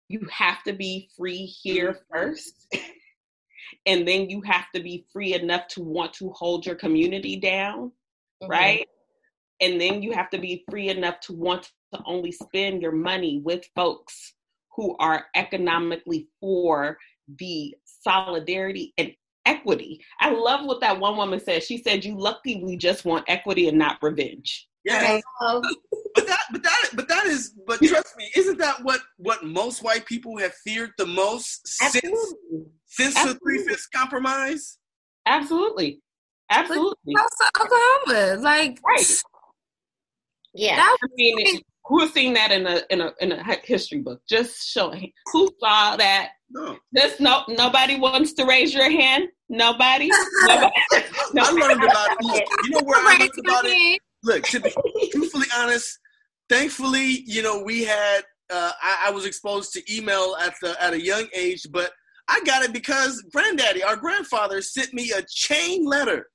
You 0.08 0.26
have 0.32 0.62
to 0.64 0.72
be 0.72 1.08
free 1.16 1.44
here 1.44 2.00
first. 2.10 2.66
and 3.86 4.06
then 4.06 4.30
you 4.30 4.40
have 4.42 4.66
to 4.74 4.82
be 4.82 5.06
free 5.12 5.34
enough 5.34 5.68
to 5.68 5.82
want 5.82 6.14
to 6.14 6.30
hold 6.30 6.66
your 6.66 6.74
community 6.76 7.36
down, 7.36 7.92
mm-hmm. 8.42 8.50
right? 8.50 8.88
And 9.60 9.80
then 9.80 10.02
you 10.02 10.12
have 10.12 10.30
to 10.30 10.38
be 10.38 10.64
free 10.70 10.88
enough 10.88 11.20
to 11.20 11.32
want 11.32 11.70
to 11.94 12.02
only 12.04 12.32
spend 12.32 12.82
your 12.82 12.92
money 12.92 13.40
with 13.44 13.64
folks 13.74 14.34
who 14.74 14.96
are 14.98 15.26
economically 15.34 16.28
for 16.40 16.96
the 17.38 17.74
solidarity 17.84 18.94
and 18.98 19.12
equity. 19.46 20.00
I 20.20 20.30
love 20.30 20.64
what 20.64 20.80
that 20.82 21.00
one 21.00 21.16
woman 21.16 21.40
said. 21.40 21.62
She 21.62 21.78
said, 21.82 22.04
"You 22.04 22.18
lucky 22.18 22.62
we 22.62 22.76
just 22.76 23.04
want 23.04 23.24
equity 23.28 23.68
and 23.68 23.78
not 23.78 23.98
revenge." 24.02 24.68
Yeah, 24.84 25.20
but 26.14 26.26
that, 26.26 26.40
but 26.52 26.62
that, 26.62 26.88
but 26.94 27.08
that 27.08 27.26
is, 27.26 27.54
but 27.66 27.82
trust 27.82 28.16
me, 28.16 28.30
isn't 28.36 28.58
that 28.58 28.82
what 28.82 29.00
what 29.16 29.44
most 29.44 29.82
white 29.82 30.06
people 30.06 30.38
have 30.38 30.54
feared 30.54 30.92
the 30.96 31.06
most 31.06 31.60
Absolutely. 31.82 32.18
since 32.18 32.34
since 32.86 33.16
Absolutely. 33.16 33.32
the 33.32 33.40
three 33.40 33.68
fifths 33.68 33.88
compromise? 33.94 34.78
Absolutely, 35.26 36.00
absolutely. 36.50 37.14
Oklahoma, 37.56 38.40
like 38.40 38.78
right. 38.86 39.22
Yeah, 40.54 40.80
I 40.80 40.96
mean, 41.16 41.60
who 41.88 42.00
has 42.00 42.12
seen 42.12 42.34
that 42.34 42.52
in 42.52 42.66
a 42.66 42.82
in 42.90 43.00
a 43.00 43.12
in 43.20 43.32
a 43.32 43.42
history 43.64 43.98
book? 43.98 44.20
Just 44.28 44.68
show 44.68 44.92
who 45.32 45.50
saw 45.58 45.96
that. 45.96 46.32
No. 46.50 46.76
Just 46.94 47.18
no. 47.18 47.44
Nobody 47.48 47.98
wants 47.98 48.34
to 48.34 48.44
raise 48.44 48.74
your 48.74 48.90
hand. 48.90 49.28
Nobody. 49.48 50.08
nobody. 50.42 50.62
I 51.40 51.50
learned 51.50 51.82
about 51.82 52.08
it. 52.20 52.48
You 52.64 52.70
know 52.70 52.80
where 52.84 52.98
I 52.98 53.16
learned 53.18 53.30
about 53.38 53.64
it. 53.64 54.00
Look, 54.22 54.44
to 54.44 54.60
be 54.60 54.74
truthfully 55.12 55.46
honest, 55.56 55.98
thankfully, 56.48 57.22
you 57.26 57.42
know, 57.42 57.62
we 57.62 57.84
had. 57.84 58.20
Uh, 58.50 58.72
I, 58.82 59.08
I 59.08 59.10
was 59.10 59.26
exposed 59.26 59.74
to 59.74 59.94
email 59.94 60.34
at 60.40 60.54
the 60.62 60.82
at 60.82 60.94
a 60.94 61.02
young 61.02 61.26
age, 61.34 61.66
but 61.70 61.92
I 62.28 62.40
got 62.44 62.62
it 62.62 62.72
because 62.72 63.22
granddaddy, 63.32 63.82
our 63.82 63.96
grandfather, 63.96 64.62
sent 64.62 64.94
me 64.94 65.12
a 65.12 65.22
chain 65.28 65.84
letter 65.84 66.28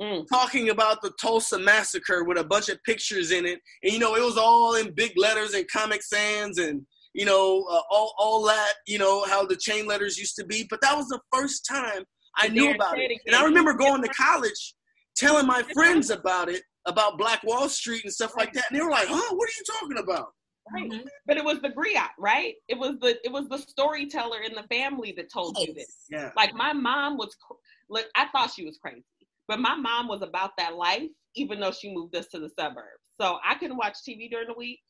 mm. 0.00 0.26
talking 0.32 0.70
about 0.70 1.02
the 1.02 1.12
Tulsa 1.20 1.58
massacre 1.58 2.24
with 2.24 2.38
a 2.38 2.44
bunch 2.44 2.68
of 2.68 2.82
pictures 2.84 3.30
in 3.30 3.46
it, 3.46 3.60
and 3.82 3.92
you 3.92 3.98
know 3.98 4.14
it 4.14 4.22
was 4.22 4.36
all 4.36 4.76
in 4.76 4.92
big 4.94 5.12
letters 5.16 5.54
and 5.54 5.66
Comic 5.70 6.02
Sans 6.02 6.58
and 6.58 6.82
you 7.14 7.24
know 7.24 7.64
uh, 7.70 7.80
all 7.90 8.14
all 8.18 8.44
that 8.46 8.74
you 8.86 8.98
know 8.98 9.24
how 9.24 9.44
the 9.44 9.56
chain 9.56 9.86
letters 9.86 10.18
used 10.18 10.36
to 10.36 10.44
be. 10.44 10.66
But 10.68 10.80
that 10.82 10.96
was 10.96 11.08
the 11.08 11.20
first 11.32 11.66
time 11.66 12.04
I 12.36 12.48
knew 12.48 12.70
about 12.72 12.98
it, 12.98 13.12
and 13.26 13.34
I 13.34 13.44
remember 13.44 13.74
going 13.74 14.02
to 14.02 14.08
college, 14.08 14.74
telling 15.16 15.46
my 15.46 15.62
friends 15.74 16.10
about 16.10 16.48
it, 16.48 16.62
about 16.86 17.18
Black 17.18 17.42
Wall 17.44 17.68
Street 17.68 18.04
and 18.04 18.12
stuff 18.12 18.32
like 18.36 18.52
that, 18.52 18.64
and 18.70 18.78
they 18.78 18.84
were 18.84 18.90
like, 18.90 19.08
"Huh? 19.08 19.34
What 19.34 19.48
are 19.48 19.52
you 19.58 19.64
talking 19.80 19.98
about?" 19.98 20.28
Right. 20.72 20.90
Mm-hmm. 20.90 21.06
But 21.26 21.36
it 21.36 21.44
was 21.44 21.60
the 21.60 21.70
griot, 21.70 22.10
right? 22.18 22.54
It 22.68 22.78
was 22.78 22.98
the 23.00 23.18
it 23.24 23.32
was 23.32 23.48
the 23.48 23.58
storyteller 23.58 24.42
in 24.42 24.54
the 24.54 24.64
family 24.64 25.14
that 25.16 25.32
told 25.32 25.56
yes. 25.58 25.68
you 25.68 25.74
this. 25.74 25.96
Yeah. 26.10 26.30
Like 26.36 26.54
my 26.54 26.72
mom 26.72 27.16
was 27.16 27.34
look, 27.88 28.06
I 28.14 28.26
thought 28.28 28.52
she 28.54 28.64
was 28.64 28.78
crazy. 28.78 29.04
But 29.48 29.60
my 29.60 29.74
mom 29.74 30.08
was 30.08 30.22
about 30.22 30.52
that 30.58 30.76
life, 30.76 31.08
even 31.34 31.58
though 31.58 31.72
she 31.72 31.92
moved 31.92 32.14
us 32.14 32.26
to 32.28 32.38
the 32.38 32.50
suburbs. 32.50 33.02
So 33.20 33.38
I 33.44 33.54
couldn't 33.54 33.78
watch 33.78 33.96
TV 34.06 34.30
during 34.30 34.48
the 34.48 34.54
week. 34.54 34.80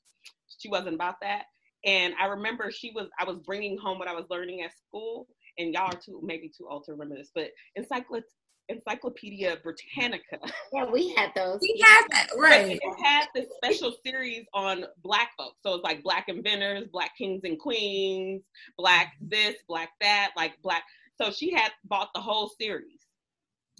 She 0.59 0.69
wasn't 0.69 0.95
about 0.97 1.15
that. 1.23 1.45
And 1.85 2.13
I 2.21 2.27
remember 2.27 2.71
she 2.71 2.91
was, 2.95 3.09
I 3.19 3.25
was 3.25 3.39
bringing 3.39 3.79
home 3.79 3.99
what 3.99 4.09
I 4.09 4.15
was 4.15 4.27
learning 4.31 4.63
at 4.63 4.77
school. 4.77 5.29
And 5.59 5.73
y'all 5.73 5.95
are 5.95 5.99
too, 6.05 6.21
maybe 6.23 6.51
too 6.57 6.67
old 6.69 6.85
to 6.85 6.93
remember 6.93 7.17
this, 7.17 7.31
but 7.35 7.51
Encycl- 7.77 8.23
Encyclopedia 8.69 9.57
Britannica. 9.63 10.39
Yeah, 10.73 10.85
we 10.91 11.15
had 11.15 11.31
those. 11.35 11.59
We 11.61 11.83
had 11.83 12.05
that, 12.11 12.27
right. 12.39 12.79
It 12.81 13.05
had 13.05 13.27
this 13.35 13.47
special 13.57 13.95
series 14.05 14.45
on 14.55 14.85
black 15.03 15.31
folks. 15.37 15.57
So 15.65 15.75
it's 15.75 15.85
like 15.85 16.03
black 16.03 16.27
inventors, 16.29 16.85
black 16.93 17.17
kings 17.17 17.41
and 17.45 17.59
queens, 17.59 18.43
black 18.77 19.15
this, 19.21 19.57
black 19.69 19.91
that, 20.01 20.33
like 20.37 20.53
black. 20.63 20.85
So 21.21 21.33
she 21.33 21.53
had 21.53 21.73
bought 21.85 22.11
the 22.15 22.21
whole 22.21 22.51
series. 22.61 23.08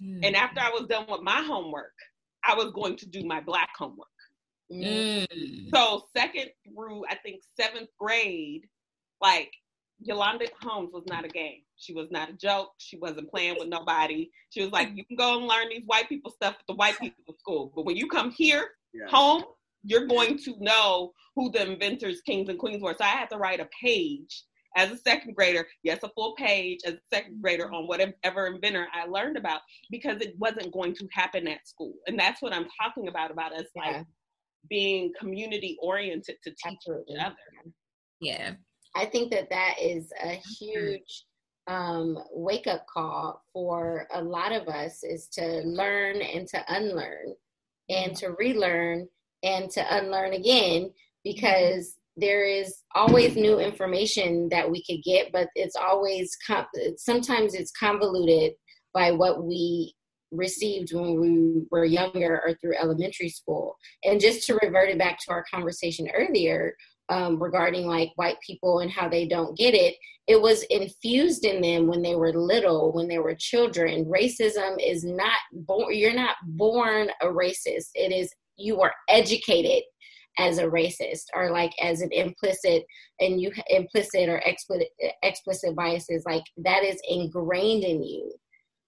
Mm. 0.03 0.25
And 0.25 0.35
after 0.35 0.59
I 0.59 0.69
was 0.69 0.87
done 0.87 1.05
with 1.09 1.21
my 1.21 1.41
homework, 1.41 1.93
I 2.43 2.55
was 2.55 2.71
going 2.73 2.95
to 2.97 3.07
do 3.07 3.23
my 3.25 3.41
black 3.41 3.69
homework. 3.77 4.07
Mm. 4.71 5.69
So 5.73 6.03
second 6.15 6.49
through 6.65 7.03
I 7.09 7.15
think 7.15 7.41
seventh 7.59 7.89
grade, 7.99 8.65
like 9.21 9.51
Yolanda 9.99 10.45
Holmes 10.61 10.91
was 10.93 11.03
not 11.07 11.25
a 11.25 11.29
game. 11.29 11.61
She 11.75 11.93
was 11.93 12.07
not 12.11 12.29
a 12.29 12.33
joke. 12.33 12.71
She 12.77 12.97
wasn't 12.97 13.29
playing 13.29 13.55
with 13.59 13.67
nobody. 13.67 14.29
She 14.49 14.61
was 14.61 14.71
like, 14.71 14.89
you 14.93 15.05
can 15.05 15.17
go 15.17 15.37
and 15.37 15.47
learn 15.47 15.69
these 15.69 15.83
white 15.85 16.07
people 16.07 16.31
stuff 16.31 16.55
at 16.59 16.67
the 16.67 16.75
white 16.75 16.99
people 16.99 17.35
school, 17.39 17.71
but 17.75 17.85
when 17.85 17.97
you 17.97 18.07
come 18.07 18.31
here, 18.31 18.69
yeah. 18.93 19.07
home, 19.09 19.43
you're 19.83 20.07
going 20.07 20.37
to 20.39 20.55
know 20.59 21.13
who 21.35 21.51
the 21.51 21.71
inventors, 21.71 22.21
kings, 22.25 22.49
and 22.49 22.59
queens 22.59 22.81
were. 22.81 22.95
So 22.97 23.03
I 23.03 23.09
had 23.09 23.29
to 23.29 23.37
write 23.37 23.59
a 23.59 23.69
page 23.81 24.43
as 24.79 24.91
a 24.91 24.97
second 24.97 25.35
grader, 25.35 25.67
yes, 25.83 25.99
a 26.03 26.09
full 26.09 26.33
page 26.35 26.79
as 26.85 26.93
a 26.93 27.15
second 27.15 27.41
grader 27.41 27.69
on 27.73 27.85
whatever 27.85 28.47
inventor 28.47 28.87
I 28.93 29.05
learned 29.07 29.35
about 29.35 29.59
because 29.91 30.21
it 30.21 30.35
wasn't 30.39 30.71
going 30.71 30.95
to 30.95 31.07
happen 31.11 31.49
at 31.49 31.67
school. 31.67 31.93
And 32.07 32.17
that's 32.17 32.41
what 32.41 32.53
I'm 32.53 32.67
talking 32.81 33.09
about, 33.09 33.29
about 33.29 33.51
us 33.51 33.65
yeah. 33.75 33.81
like 33.85 34.05
being 34.69 35.11
community 35.19 35.77
oriented 35.81 36.37
to 36.43 36.51
teach 36.51 36.59
Absolutely. 36.65 37.15
each 37.15 37.21
other. 37.21 37.35
Yeah. 38.21 38.51
I 38.95 39.05
think 39.05 39.31
that 39.31 39.49
that 39.49 39.75
is 39.81 40.13
a 40.23 40.27
mm-hmm. 40.27 40.65
huge 40.65 41.25
um, 41.67 42.17
wake 42.31 42.65
up 42.65 42.85
call 42.87 43.43
for 43.51 44.07
a 44.13 44.23
lot 44.23 44.53
of 44.53 44.69
us 44.69 45.03
is 45.03 45.27
to 45.33 45.61
learn 45.65 46.21
and 46.21 46.47
to 46.47 46.63
unlearn 46.69 47.35
and 47.89 48.13
mm-hmm. 48.13 48.27
to 48.27 48.35
relearn 48.39 49.09
and 49.43 49.69
to 49.71 49.97
unlearn 49.97 50.33
again 50.33 50.83
mm-hmm. 50.83 50.89
because 51.23 51.95
there 52.19 52.45
is 52.45 52.83
always 52.95 53.35
new 53.35 53.59
information 53.59 54.49
that 54.49 54.69
we 54.69 54.83
could 54.83 55.03
get, 55.03 55.31
but 55.31 55.47
it's 55.55 55.75
always 55.75 56.35
sometimes 56.97 57.53
it's 57.53 57.71
convoluted 57.71 58.53
by 58.93 59.11
what 59.11 59.43
we 59.43 59.93
received 60.31 60.93
when 60.93 61.19
we 61.19 61.63
were 61.71 61.85
younger 61.85 62.41
or 62.45 62.53
through 62.55 62.77
elementary 62.77 63.29
school. 63.29 63.75
And 64.03 64.19
just 64.19 64.45
to 64.47 64.59
revert 64.61 64.89
it 64.89 64.97
back 64.97 65.17
to 65.19 65.31
our 65.31 65.45
conversation 65.51 66.07
earlier 66.15 66.75
um, 67.09 67.41
regarding 67.41 67.87
like 67.87 68.11
white 68.15 68.37
people 68.45 68.79
and 68.79 68.91
how 68.91 69.09
they 69.09 69.27
don't 69.27 69.57
get 69.57 69.73
it, 69.73 69.95
it 70.27 70.39
was 70.39 70.61
infused 70.69 71.45
in 71.45 71.61
them 71.61 71.87
when 71.87 72.03
they 72.03 72.15
were 72.15 72.31
little, 72.33 72.93
when 72.93 73.07
they 73.07 73.17
were 73.17 73.35
children. 73.35 74.05
Racism 74.05 74.77
is 74.79 75.03
not 75.03 75.39
born, 75.51 75.95
you're 75.95 76.13
not 76.13 76.35
born 76.43 77.09
a 77.21 77.25
racist. 77.25 77.89
It 77.95 78.11
is, 78.11 78.31
you 78.55 78.81
are 78.81 78.93
educated 79.07 79.83
as 80.37 80.57
a 80.57 80.65
racist 80.65 81.25
or 81.33 81.51
like 81.51 81.71
as 81.81 82.01
an 82.01 82.11
implicit 82.11 82.83
and 83.19 83.41
you 83.41 83.51
implicit 83.67 84.29
or 84.29 84.37
explicit 84.45 84.87
explicit 85.23 85.75
biases 85.75 86.23
like 86.25 86.43
that 86.57 86.83
is 86.83 87.01
ingrained 87.07 87.83
in 87.83 88.03
you. 88.03 88.31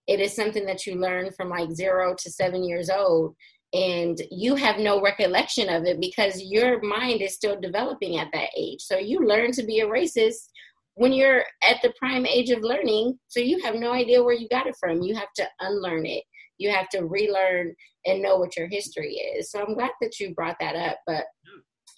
It 0.08 0.20
is 0.20 0.36
something 0.36 0.66
that 0.66 0.86
you 0.86 0.96
learn 0.96 1.32
from 1.32 1.50
like 1.50 1.72
zero 1.72 2.16
to 2.18 2.32
seven 2.32 2.64
years 2.64 2.90
old 2.90 3.36
and 3.74 4.18
you 4.30 4.56
have 4.56 4.80
no 4.80 5.02
recollection 5.02 5.70
of 5.70 5.86
it 5.86 6.00
because 6.00 6.42
your 6.42 6.82
mind 6.82 7.22
is 7.22 7.36
still 7.36 7.60
developing 7.60 8.18
at 8.18 8.28
that 8.34 8.50
age. 8.58 8.82
So 8.82 8.98
you 8.98 9.26
learn 9.26 9.52
to 9.54 9.64
be 9.64 9.80
a 9.80 9.88
racist 9.88 10.50
when 10.96 11.14
you're 11.14 11.44
at 11.64 11.82
the 11.82 11.94
prime 11.98 12.26
age 12.26 12.50
of 12.50 12.62
learning 12.62 13.18
so 13.28 13.40
you 13.40 13.62
have 13.64 13.76
no 13.76 13.94
idea 13.94 14.24
where 14.24 14.34
you 14.34 14.50
got 14.50 14.68
it 14.68 14.76
from. 14.80 15.02
You 15.02 15.16
have 15.16 15.32
to 15.38 15.48
unlearn 15.62 16.06
it 16.06 16.24
you 16.62 16.70
have 16.70 16.90
to 16.90 17.06
relearn 17.06 17.74
and 18.06 18.22
know 18.22 18.38
what 18.38 18.56
your 18.56 18.68
history 18.68 19.16
is. 19.16 19.52
So 19.52 19.62
I'm 19.62 19.74
glad 19.74 19.92
that 20.02 20.20
you 20.20 20.34
brought 20.34 20.58
that 20.60 20.76
up. 20.76 21.00
But 21.08 21.26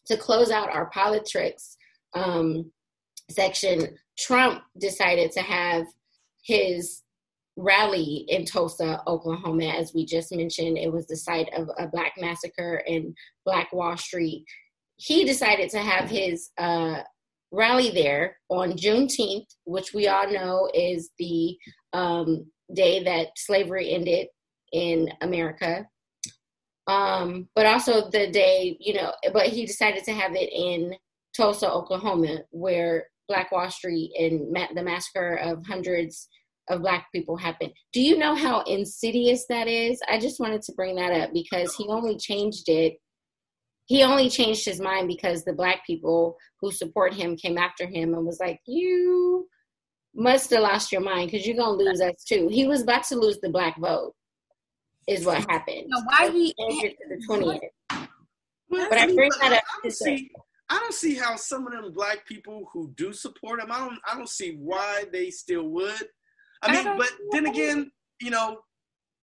to 0.07 0.17
close 0.17 0.51
out 0.51 0.69
our 0.69 0.89
politics 0.89 1.77
um, 2.13 2.71
section, 3.29 3.97
Trump 4.17 4.63
decided 4.79 5.31
to 5.33 5.41
have 5.41 5.85
his 6.43 7.01
rally 7.55 8.25
in 8.29 8.45
Tulsa, 8.45 9.01
Oklahoma, 9.05 9.65
as 9.65 9.93
we 9.93 10.05
just 10.05 10.33
mentioned. 10.35 10.77
It 10.77 10.91
was 10.91 11.07
the 11.07 11.17
site 11.17 11.49
of 11.55 11.69
a 11.77 11.87
black 11.87 12.13
massacre 12.17 12.83
in 12.87 13.13
Black 13.45 13.71
Wall 13.71 13.97
Street. 13.97 14.45
He 14.95 15.23
decided 15.23 15.69
to 15.71 15.79
have 15.79 16.09
his 16.09 16.49
uh, 16.57 17.01
rally 17.51 17.91
there 17.91 18.37
on 18.49 18.71
Juneteenth, 18.73 19.45
which 19.65 19.93
we 19.93 20.07
all 20.07 20.31
know 20.31 20.69
is 20.73 21.11
the 21.19 21.55
um, 21.93 22.45
day 22.73 23.03
that 23.03 23.27
slavery 23.35 23.91
ended 23.91 24.27
in 24.73 25.09
America. 25.21 25.87
Um, 26.87 27.47
but 27.55 27.65
also 27.65 28.09
the 28.09 28.29
day, 28.29 28.75
you 28.79 28.93
know, 28.93 29.13
but 29.31 29.47
he 29.47 29.65
decided 29.65 30.03
to 30.03 30.11
have 30.11 30.35
it 30.35 30.51
in 30.51 30.93
Tulsa, 31.35 31.71
Oklahoma, 31.71 32.39
where 32.51 33.05
Black 33.29 33.51
Wall 33.51 33.69
Street 33.69 34.11
and 34.19 34.51
ma- 34.51 34.73
the 34.75 34.83
massacre 34.83 35.35
of 35.35 35.65
hundreds 35.65 36.27
of 36.69 36.81
Black 36.81 37.07
people 37.13 37.37
happened. 37.37 37.71
Do 37.93 38.01
you 38.01 38.17
know 38.17 38.35
how 38.35 38.61
insidious 38.61 39.45
that 39.49 39.67
is? 39.67 39.99
I 40.09 40.19
just 40.19 40.39
wanted 40.39 40.61
to 40.63 40.73
bring 40.73 40.95
that 40.95 41.11
up 41.11 41.33
because 41.33 41.75
he 41.75 41.85
only 41.87 42.17
changed 42.17 42.67
it. 42.67 42.95
He 43.85 44.03
only 44.03 44.29
changed 44.29 44.65
his 44.65 44.79
mind 44.79 45.07
because 45.07 45.43
the 45.43 45.53
Black 45.53 45.85
people 45.85 46.37
who 46.61 46.71
support 46.71 47.13
him 47.13 47.35
came 47.35 47.57
after 47.57 47.85
him 47.85 48.13
and 48.13 48.25
was 48.25 48.39
like, 48.39 48.59
You 48.65 49.47
must 50.15 50.51
have 50.51 50.61
lost 50.61 50.91
your 50.91 51.01
mind 51.01 51.31
because 51.31 51.45
you're 51.45 51.57
going 51.57 51.77
to 51.77 51.85
lose 51.85 52.01
us 52.01 52.23
too. 52.23 52.47
He 52.49 52.67
was 52.67 52.83
about 52.83 53.03
to 53.05 53.15
lose 53.15 53.39
the 53.41 53.49
Black 53.49 53.77
vote, 53.79 54.13
is 55.07 55.25
what 55.25 55.49
happened. 55.49 55.85
Now, 55.87 56.01
why 56.05 56.29
he 56.29 56.53
changed 56.59 56.85
it 56.85 56.97
to 57.01 57.15
the 57.15 57.27
20th? 57.27 58.07
But 58.69 58.97
I 58.97 59.05
bring 59.13 59.31
that 59.41 59.53
up 59.53 59.63
to 59.83 59.91
say. 59.91 60.29
I 60.69 60.79
don't 60.79 60.93
see 60.93 61.15
how 61.15 61.35
some 61.35 61.67
of 61.67 61.73
them 61.73 61.93
black 61.93 62.25
people 62.25 62.69
who 62.73 62.91
do 62.95 63.13
support 63.13 63.59
him, 63.59 63.71
I 63.71 63.79
don't 63.79 63.99
I 64.09 64.15
don't 64.15 64.29
see 64.29 64.55
why 64.59 65.03
they 65.11 65.29
still 65.29 65.67
would. 65.69 66.07
I 66.63 66.71
mean, 66.71 66.87
I 66.87 66.97
but 66.97 67.11
then 67.31 67.45
again, 67.45 67.91
you 68.19 68.31
know, 68.31 68.59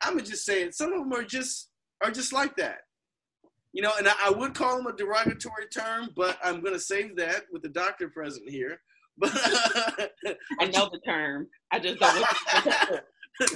I'm 0.01 0.15
gonna 0.15 0.27
just 0.27 0.45
say 0.45 0.63
it. 0.63 0.75
Some 0.75 0.93
of 0.93 1.01
them 1.01 1.13
are 1.13 1.25
just 1.25 1.71
are 2.03 2.11
just 2.11 2.33
like 2.33 2.57
that. 2.57 2.81
You 3.73 3.83
know, 3.83 3.93
and 3.99 4.07
I, 4.07 4.13
I 4.25 4.31
would 4.31 4.55
call 4.55 4.77
them 4.77 4.87
a 4.87 4.93
derogatory 4.93 5.67
term, 5.73 6.11
but 6.15 6.39
I'm 6.45 6.61
gonna 6.61 6.79
save 6.79 7.17
that 7.17 7.45
with 7.53 7.63
the 7.63 7.69
doctor 7.69 8.09
present 8.09 8.49
here. 8.49 8.81
But 9.19 9.31
I 10.61 10.67
know 10.67 10.89
the 10.93 11.01
term. 11.05 11.49
I 11.73 11.79
just 11.81 11.99
don't. 11.99 12.25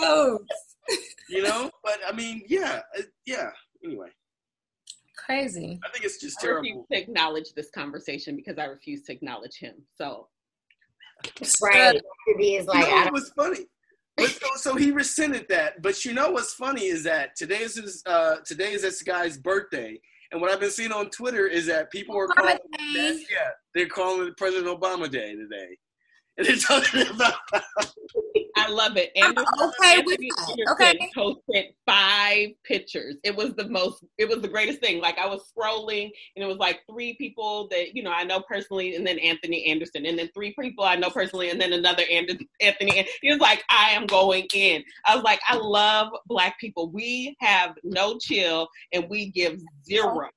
oh, 0.00 0.38
you 1.28 1.42
know, 1.42 1.70
but 1.82 1.98
I 2.06 2.12
mean, 2.12 2.42
yeah, 2.46 2.80
uh, 2.98 3.02
yeah. 3.26 3.50
Anyway, 3.84 4.08
crazy. 5.16 5.80
I 5.84 5.88
think 5.90 6.04
it's 6.04 6.20
just 6.20 6.38
I 6.40 6.42
terrible. 6.42 6.62
refuse 6.62 6.86
to 6.92 6.98
acknowledge 6.98 7.52
this 7.54 7.70
conversation 7.70 8.36
because 8.36 8.58
I 8.58 8.64
refuse 8.64 9.02
to 9.04 9.12
acknowledge 9.12 9.56
him. 9.56 9.74
So, 9.96 10.28
right, 11.62 12.00
it 12.26 12.40
is 12.40 12.66
like. 12.66 12.86
You 12.86 12.90
know, 12.90 13.06
it 13.06 13.12
was 13.12 13.32
funny. 13.36 13.66
But 14.16 14.28
so, 14.28 14.46
so 14.56 14.76
he 14.76 14.92
rescinded 14.92 15.46
that. 15.48 15.80
But 15.80 16.04
you 16.04 16.12
know 16.12 16.32
what's 16.32 16.52
funny 16.54 16.84
is 16.84 17.02
that 17.04 17.34
today 17.34 17.60
is 17.60 17.76
his, 17.76 18.02
uh, 18.06 18.36
today 18.44 18.72
is 18.72 18.82
this 18.82 19.02
guy's 19.02 19.38
birthday, 19.38 19.98
and 20.30 20.40
what 20.40 20.50
I've 20.50 20.60
been 20.60 20.70
seeing 20.70 20.92
on 20.92 21.10
Twitter 21.10 21.46
is 21.46 21.66
that 21.66 21.90
people 21.90 22.16
are 22.16 22.26
calling 22.26 22.58
that, 22.72 23.26
yeah, 23.30 23.50
they're 23.74 23.86
calling 23.86 24.28
it 24.28 24.36
President 24.36 24.66
Obama 24.66 25.10
Day 25.10 25.34
today. 25.34 25.76
And 26.38 26.46
they're 26.46 26.56
talking 26.56 27.06
about 27.08 27.34
I 28.56 28.68
love 28.68 28.96
it. 28.96 29.10
Anderson, 29.16 29.46
okay 29.60 30.02
with 30.04 30.18
that. 30.18 30.66
Okay. 30.72 31.10
posted 31.14 31.66
five 31.86 32.50
pictures. 32.64 33.16
It 33.24 33.34
was 33.34 33.54
the 33.54 33.68
most. 33.68 34.04
It 34.18 34.28
was 34.28 34.40
the 34.40 34.48
greatest 34.48 34.80
thing. 34.80 35.00
Like 35.00 35.18
I 35.18 35.26
was 35.26 35.52
scrolling, 35.52 36.10
and 36.36 36.44
it 36.44 36.46
was 36.46 36.58
like 36.58 36.80
three 36.90 37.14
people 37.14 37.68
that 37.70 37.94
you 37.94 38.02
know 38.02 38.12
I 38.12 38.24
know 38.24 38.40
personally, 38.40 38.94
and 38.94 39.06
then 39.06 39.18
Anthony 39.18 39.64
Anderson, 39.66 40.06
and 40.06 40.18
then 40.18 40.28
three 40.34 40.54
people 40.58 40.84
I 40.84 40.96
know 40.96 41.10
personally, 41.10 41.50
and 41.50 41.60
then 41.60 41.72
another 41.72 42.04
Anthony. 42.10 43.06
He 43.20 43.30
was 43.30 43.40
like, 43.40 43.64
"I 43.70 43.90
am 43.90 44.06
going 44.06 44.46
in." 44.54 44.82
I 45.06 45.14
was 45.14 45.24
like, 45.24 45.40
"I 45.48 45.56
love 45.56 46.10
Black 46.26 46.58
people. 46.60 46.90
We 46.90 47.36
have 47.40 47.74
no 47.82 48.18
chill, 48.18 48.68
and 48.92 49.08
we 49.08 49.30
give 49.30 49.60
zero. 49.84 50.28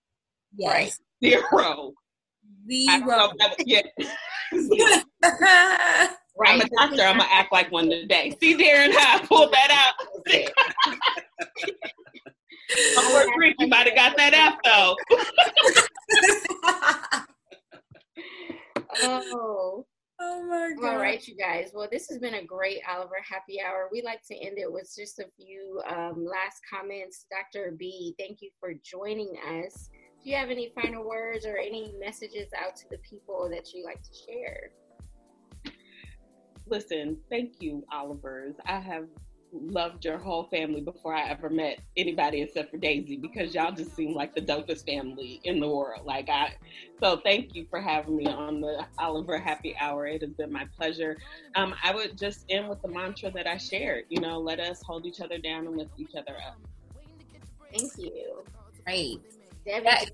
Yes. 0.57 0.71
Right? 0.71 0.93
Zero. 1.23 1.93
Zero. 2.69 3.31
yeah. 3.65 3.81
Right. 5.21 6.13
I'm 6.47 6.61
a 6.61 6.69
doctor. 6.69 7.03
I'm 7.03 7.17
gonna 7.17 7.29
act 7.31 7.51
like 7.51 7.71
one 7.71 7.89
today. 7.89 8.35
See, 8.39 8.55
Darren, 8.55 8.93
how 8.93 9.17
I 9.17 9.25
pulled 9.25 9.53
that 9.53 9.71
out. 9.71 9.93
Oh, 12.97 13.31
Rick, 13.37 13.55
you 13.59 13.67
might 13.67 13.85
have 13.87 13.95
got 13.95 14.17
that 14.17 14.33
out 14.33 14.57
though. 14.63 14.95
oh. 19.03 19.85
Oh 20.17 20.43
my 20.43 20.71
god. 20.81 20.93
All 20.93 20.97
right, 20.97 21.25
you 21.27 21.35
guys. 21.35 21.71
Well, 21.73 21.89
this 21.91 22.07
has 22.09 22.19
been 22.19 22.35
a 22.35 22.43
great 22.43 22.79
Oliver 22.89 23.17
happy 23.21 23.61
hour. 23.61 23.89
We 23.91 24.01
like 24.01 24.21
to 24.31 24.35
end 24.35 24.57
it 24.57 24.71
with 24.71 24.91
just 24.97 25.19
a 25.19 25.25
few 25.37 25.81
um, 25.89 26.25
last 26.25 26.61
comments. 26.69 27.25
Dr. 27.29 27.75
B, 27.77 28.15
thank 28.17 28.41
you 28.41 28.49
for 28.59 28.73
joining 28.83 29.35
us. 29.47 29.89
Do 30.25 30.31
you 30.31 30.37
have 30.37 30.49
any 30.49 30.73
final 30.73 31.07
words 31.07 31.45
or 31.45 31.57
any 31.57 31.93
messages 31.99 32.49
out 32.59 32.75
to 32.77 32.89
the 32.89 32.97
people 32.97 33.47
that 33.51 33.73
you 33.73 33.85
like 33.85 34.01
to 34.01 34.09
share? 34.27 34.71
listen, 36.67 37.17
thank 37.29 37.61
you, 37.61 37.85
Olivers. 37.93 38.55
I 38.65 38.79
have 38.79 39.05
loved 39.51 40.03
your 40.03 40.17
whole 40.17 40.45
family 40.45 40.81
before 40.81 41.13
I 41.13 41.29
ever 41.29 41.49
met 41.49 41.79
anybody 41.95 42.41
except 42.41 42.71
for 42.71 42.77
Daisy 42.77 43.15
because 43.15 43.53
y'all 43.53 43.71
just 43.71 43.95
seem 43.95 44.13
like 44.13 44.35
the 44.35 44.41
dopest 44.41 44.85
family 44.85 45.39
in 45.45 45.59
the 45.59 45.69
world. 45.69 46.05
Like 46.05 46.27
I, 46.29 46.53
so 46.99 47.21
thank 47.23 47.55
you 47.55 47.65
for 47.69 47.79
having 47.79 48.17
me 48.17 48.25
on 48.25 48.59
the 48.59 48.85
Oliver 48.99 49.37
Happy 49.37 49.75
Hour. 49.79 50.07
It 50.07 50.23
has 50.23 50.31
been 50.31 50.51
my 50.51 50.67
pleasure. 50.77 51.17
Um, 51.55 51.73
I 51.83 51.93
would 51.93 52.17
just 52.17 52.45
end 52.49 52.67
with 52.67 52.81
the 52.81 52.89
mantra 52.89 53.31
that 53.31 53.47
I 53.47 53.57
shared. 53.57 54.05
You 54.09 54.19
know, 54.19 54.39
let 54.39 54.59
us 54.59 54.81
hold 54.83 55.05
each 55.05 55.21
other 55.21 55.37
down 55.37 55.67
and 55.67 55.77
lift 55.77 55.91
each 55.97 56.15
other 56.17 56.35
up. 56.45 56.59
Thank 57.71 57.91
you. 57.97 58.43
Great. 58.83 59.19
Debbie. 59.65 60.11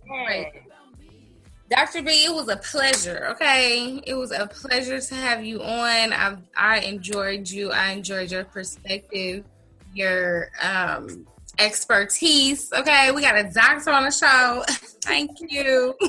Dr. 1.70 2.02
B, 2.02 2.26
it 2.26 2.34
was 2.34 2.50
a 2.50 2.58
pleasure. 2.58 3.28
Okay, 3.32 4.02
it 4.06 4.14
was 4.14 4.32
a 4.32 4.46
pleasure 4.46 5.00
to 5.00 5.16
have 5.16 5.46
you 5.46 5.62
on. 5.62 6.12
I 6.12 6.36
I 6.58 6.80
enjoyed 6.80 7.50
you. 7.50 7.72
I 7.72 7.92
enjoyed 7.92 8.30
your 8.30 8.44
perspective, 8.44 9.46
your 9.94 10.50
um, 10.62 11.26
expertise. 11.60 12.74
Okay, 12.74 13.12
we 13.12 13.22
got 13.22 13.38
a 13.38 13.50
doctor 13.50 13.92
on 13.92 14.04
the 14.04 14.12
show. 14.12 14.66
Thank 15.02 15.32
you. 15.50 15.96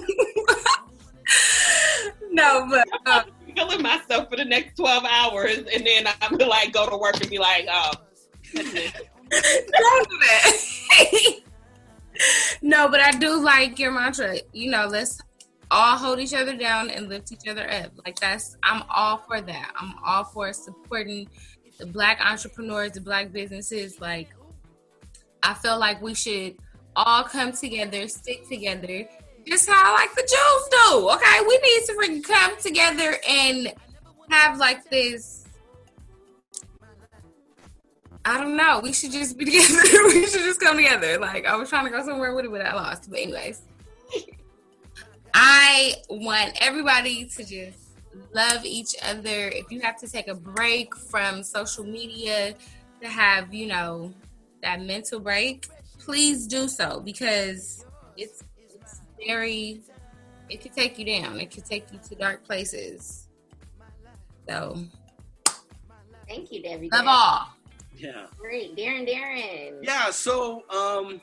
no, 2.33 2.67
but 2.69 2.85
I'm 3.07 3.25
killing 3.55 3.83
myself 3.83 4.31
for 4.31 4.37
the 4.37 4.45
next 4.45 4.77
twelve 4.77 5.05
hours, 5.05 5.59
and 5.59 5.87
then 5.87 6.09
I'm 6.21 6.37
gonna 6.39 6.51
like 6.51 6.73
go 6.73 6.91
to 6.91 6.97
work 6.97 7.21
and 7.21 7.31
be 7.31 7.39
like, 7.39 7.69
oh. 7.71 7.93
Don't 8.55 10.11
do 10.11 10.19
that. 10.19 11.39
No, 12.63 12.89
but 12.89 13.01
I 13.01 13.13
do 13.13 13.43
like 13.43 13.79
your 13.79 13.93
mantra. 13.93 14.37
You 14.53 14.71
know, 14.71 14.87
let's 14.87 15.21
all 15.71 15.97
hold 15.97 16.21
each 16.21 16.35
other 16.35 16.57
down 16.57 16.91
and 16.91 17.09
lift 17.09 17.33
each 17.33 17.49
other 17.49 17.69
up. 17.71 17.93
Like 18.05 18.21
that's 18.21 18.57
I'm 18.63 18.83
all 18.91 19.19
for 19.19 19.41
that. 19.41 19.73
I'm 19.77 19.95
all 20.05 20.25
for 20.25 20.53
supporting 20.53 21.29
the 21.79 21.87
black 21.87 22.21
entrepreneurs, 22.25 22.93
the 22.93 23.01
black 23.01 23.33
businesses. 23.33 24.01
Like 24.01 24.29
I 25.43 25.55
feel 25.55 25.79
like 25.79 26.01
we 26.03 26.15
should 26.15 26.57
all 26.95 27.25
come 27.25 27.53
together, 27.53 28.07
stick 28.07 28.47
together, 28.49 29.09
just 29.47 29.69
how 29.69 29.95
like 29.95 30.15
the 30.15 30.23
Jews 30.23 30.69
do. 30.71 31.11
Okay, 31.11 31.41
we 31.49 31.59
need 31.59 31.87
to 31.87 32.23
come 32.23 32.57
together 32.61 33.17
and 33.29 33.73
have 34.31 34.59
like 34.59 34.89
this. 34.91 35.42
I 38.25 38.39
don't 38.39 38.57
know. 38.57 38.81
We 38.81 38.93
should 38.93 39.13
just 39.13 39.37
be 39.37 39.45
together. 39.47 39.83
we 40.07 40.27
should 40.27 40.43
just 40.43 40.61
come 40.61 40.77
together. 40.77 41.19
Like 41.19 41.47
I 41.47 41.57
was 41.57 41.69
trying 41.69 41.85
to 41.85 41.91
go 41.91 42.05
somewhere 42.05 42.35
with 42.35 42.45
it, 42.45 42.51
but 42.51 42.63
I 42.63 42.75
lost. 42.75 43.11
But 43.11 43.21
anyways. 43.21 43.63
I 45.35 45.95
want 46.11 46.59
everybody 46.61 47.25
to 47.25 47.45
just 47.45 47.79
love 48.35 48.65
each 48.65 48.95
other. 49.03 49.49
If 49.49 49.71
you 49.71 49.81
have 49.81 49.97
to 50.01 50.09
take 50.11 50.29
a 50.29 50.35
break 50.35 50.95
from 50.95 51.43
social 51.43 51.85
media 51.85 52.55
to 53.01 53.09
have, 53.09 53.53
you 53.53 53.67
know, 53.67 54.13
that 54.63 54.83
mental 54.83 55.21
break, 55.21 55.67
please 55.99 56.47
do 56.47 56.69
so 56.69 57.01
because 57.01 57.85
it's 58.17 58.45
it's 58.59 59.01
very 59.27 59.83
it 60.49 60.61
could 60.61 60.73
take 60.75 60.99
you 60.99 61.07
down. 61.07 61.41
It 61.41 61.51
could 61.51 61.65
take 61.65 61.91
you 61.93 61.99
to 62.09 62.15
dark 62.15 62.45
places. 62.45 63.29
So 64.49 64.77
thank 66.29 66.53
you, 66.53 66.63
Debbie. 66.63 66.91
Love 66.93 67.07
all. 67.07 67.52
Yeah. 68.03 68.27
Great. 68.37 68.77
Darren 68.77 69.09
Darren. 69.09 69.79
Yeah, 69.83 70.11
so 70.11 70.65
um 70.71 71.21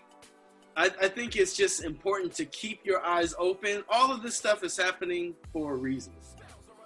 I, 0.77 0.85
I 1.01 1.07
think 1.09 1.35
it's 1.35 1.57
just 1.57 1.83
important 1.83 2.33
to 2.35 2.45
keep 2.45 2.85
your 2.85 3.03
eyes 3.03 3.35
open. 3.37 3.83
All 3.89 4.13
of 4.13 4.23
this 4.23 4.37
stuff 4.37 4.63
is 4.63 4.77
happening 4.77 5.35
for 5.51 5.73
a 5.73 5.75
reason. 5.75 6.13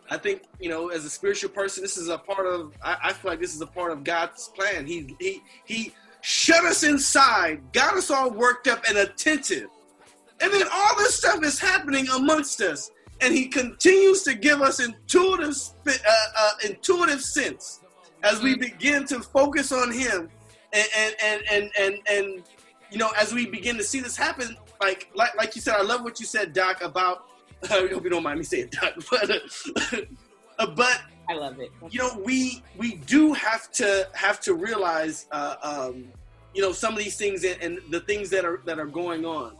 I 0.10 0.18
think 0.18 0.44
you 0.60 0.70
know, 0.70 0.90
as 0.90 1.06
a 1.06 1.10
spiritual 1.10 1.52
person, 1.52 1.84
this 1.84 1.98
is 1.98 2.10
a 2.10 2.18
part 2.18 2.46
of. 2.46 2.74
I, 2.84 2.98
I, 3.04 3.14
feel 3.14 3.32
like 3.32 3.40
this 3.40 3.56
is 3.56 3.62
a 3.62 3.68
part 3.68 3.92
of 3.92 4.04
God's 4.04 4.50
plan. 4.50 4.86
He 4.86 5.16
he 5.20 5.42
he 5.66 5.94
shut 6.22 6.66
us 6.66 6.84
inside, 6.84 7.62
got 7.72 7.96
us 7.96 8.12
all 8.12 8.32
worked 8.32 8.68
up 8.68 8.84
and 8.90 8.98
attentive, 8.98 9.70
and 10.40 10.52
then 10.52 10.68
all 10.72 10.98
this 10.98 11.16
stuff 11.16 11.44
is 11.44 11.60
happening 11.60 12.08
amongst 12.10 12.62
us, 12.62 12.92
and 13.22 13.34
He 13.34 13.48
continues 13.48 14.24
to 14.24 14.34
give 14.34 14.62
us 14.62 14.80
intuitive 14.80 15.56
uh, 15.88 15.92
uh, 16.38 16.52
intuitive 16.66 17.22
sense 17.22 17.83
as 18.24 18.42
we 18.42 18.56
begin 18.56 19.06
to 19.08 19.20
focus 19.20 19.72
on 19.72 19.92
Him 19.92 20.30
and 20.74 20.88
and 20.98 21.16
and 21.22 21.42
and 21.52 21.72
and, 21.78 21.96
and 22.10 22.44
you 22.92 22.98
know, 22.98 23.12
as 23.18 23.34
we 23.34 23.46
begin 23.46 23.78
to 23.78 23.84
see 23.84 24.00
this 24.00 24.18
happen, 24.18 24.56
like 24.82 25.10
like 25.16 25.36
like 25.36 25.56
you 25.56 25.62
said, 25.62 25.76
I 25.76 25.84
love 25.84 26.04
what 26.04 26.20
you 26.20 26.26
said, 26.26 26.54
Doc, 26.54 26.82
about. 26.82 27.26
I 27.72 27.88
hope 27.88 28.04
you 28.04 28.10
don't 28.10 28.24
mind 28.24 28.40
me 28.40 28.44
saying 28.44 28.70
Doc, 28.72 28.94
but 29.10 29.32
uh, 30.60 30.68
but 30.68 31.02
I 31.30 31.34
love 31.34 31.60
it. 31.60 31.72
You 31.90 32.00
know, 32.00 32.22
we 32.24 32.64
we 32.78 32.96
do 32.96 33.34
have 33.34 33.72
to 33.74 34.08
have 34.14 34.40
to 34.42 34.54
realize, 34.54 35.28
uh, 35.32 35.56
um, 35.64 36.06
you 36.54 36.62
know, 36.62 36.72
some 36.72 36.94
of 36.94 37.00
these 37.00 37.16
things 37.16 37.44
and, 37.44 37.62
and, 37.62 37.80
the 37.90 38.02
things 38.02 38.30
that 38.32 38.46
are 38.46 38.62
that 38.66 38.80
are 38.80 38.86
going 38.86 39.26
on 39.26 39.56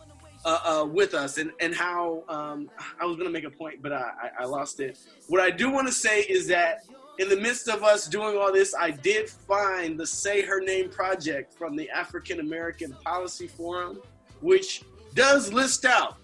uh, 0.46 0.60
uh, 0.66 0.86
with 0.86 1.14
us, 1.14 1.38
and 1.38 1.52
and 1.62 1.74
how 1.74 2.24
um, 2.28 2.70
I 3.00 3.06
was 3.06 3.16
going 3.16 3.28
to 3.28 3.34
make 3.34 3.46
a 3.46 3.50
point, 3.50 3.82
but 3.82 3.94
I, 3.94 4.12
I 4.40 4.46
lost 4.46 4.80
it. 4.80 5.00
What 5.28 5.42
I 5.42 5.50
do 5.50 5.72
want 5.72 5.88
to 5.88 5.94
say 5.94 6.22
is 6.22 6.48
that 6.48 6.84
in 7.20 7.30
the 7.30 7.38
midst 7.38 7.68
of 7.68 7.84
us 7.84 8.08
doing 8.08 8.38
all 8.38 8.52
this, 8.52 8.74
I 8.78 8.92
did 8.92 9.30
find 9.30 10.00
the 10.00 10.06
Say 10.06 10.42
Her 10.42 10.60
Name 10.60 10.90
project 10.90 11.54
from 11.54 11.76
the 11.76 11.90
African 11.90 12.40
American 12.40 12.94
Policy 13.06 13.48
Forum, 13.48 14.00
which 14.42 14.84
does 15.14 15.54
list 15.54 15.86
out 15.86 16.18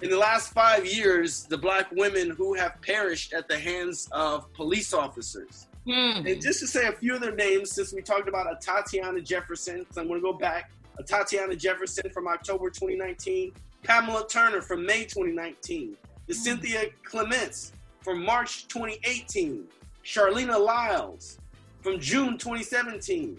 in 0.00 0.10
the 0.10 0.16
last 0.16 0.52
five 0.52 0.86
years 0.86 1.44
the 1.44 1.58
black 1.58 1.90
women 1.92 2.30
who 2.30 2.54
have 2.54 2.80
perished 2.80 3.32
at 3.32 3.48
the 3.48 3.58
hands 3.58 4.08
of 4.12 4.52
police 4.54 4.94
officers. 4.94 5.66
Hmm. 5.86 6.26
And 6.26 6.40
just 6.40 6.60
to 6.60 6.66
say 6.66 6.86
a 6.86 6.92
few 6.92 7.14
of 7.14 7.20
their 7.20 7.34
names, 7.34 7.72
since 7.72 7.92
we 7.92 8.00
talked 8.00 8.28
about 8.28 8.46
Atatiana 8.46 9.22
Jefferson, 9.22 9.84
so 9.90 10.00
I'm 10.00 10.08
going 10.08 10.20
to 10.20 10.24
go 10.24 10.32
back. 10.32 10.70
A 10.98 11.02
Tatiana 11.02 11.56
Jefferson 11.56 12.08
from 12.10 12.28
October 12.28 12.70
2019, 12.70 13.52
Pamela 13.82 14.26
Turner 14.28 14.62
from 14.62 14.86
May 14.86 15.02
2019, 15.02 15.96
the 16.26 16.34
hmm. 16.34 16.40
Cynthia 16.40 16.84
Clements 17.02 17.72
from 18.00 18.24
March 18.24 18.68
2018, 18.68 19.66
Charleena 20.04 20.58
Lyles 20.62 21.38
from 21.80 21.98
June 21.98 22.36
2017, 22.36 23.38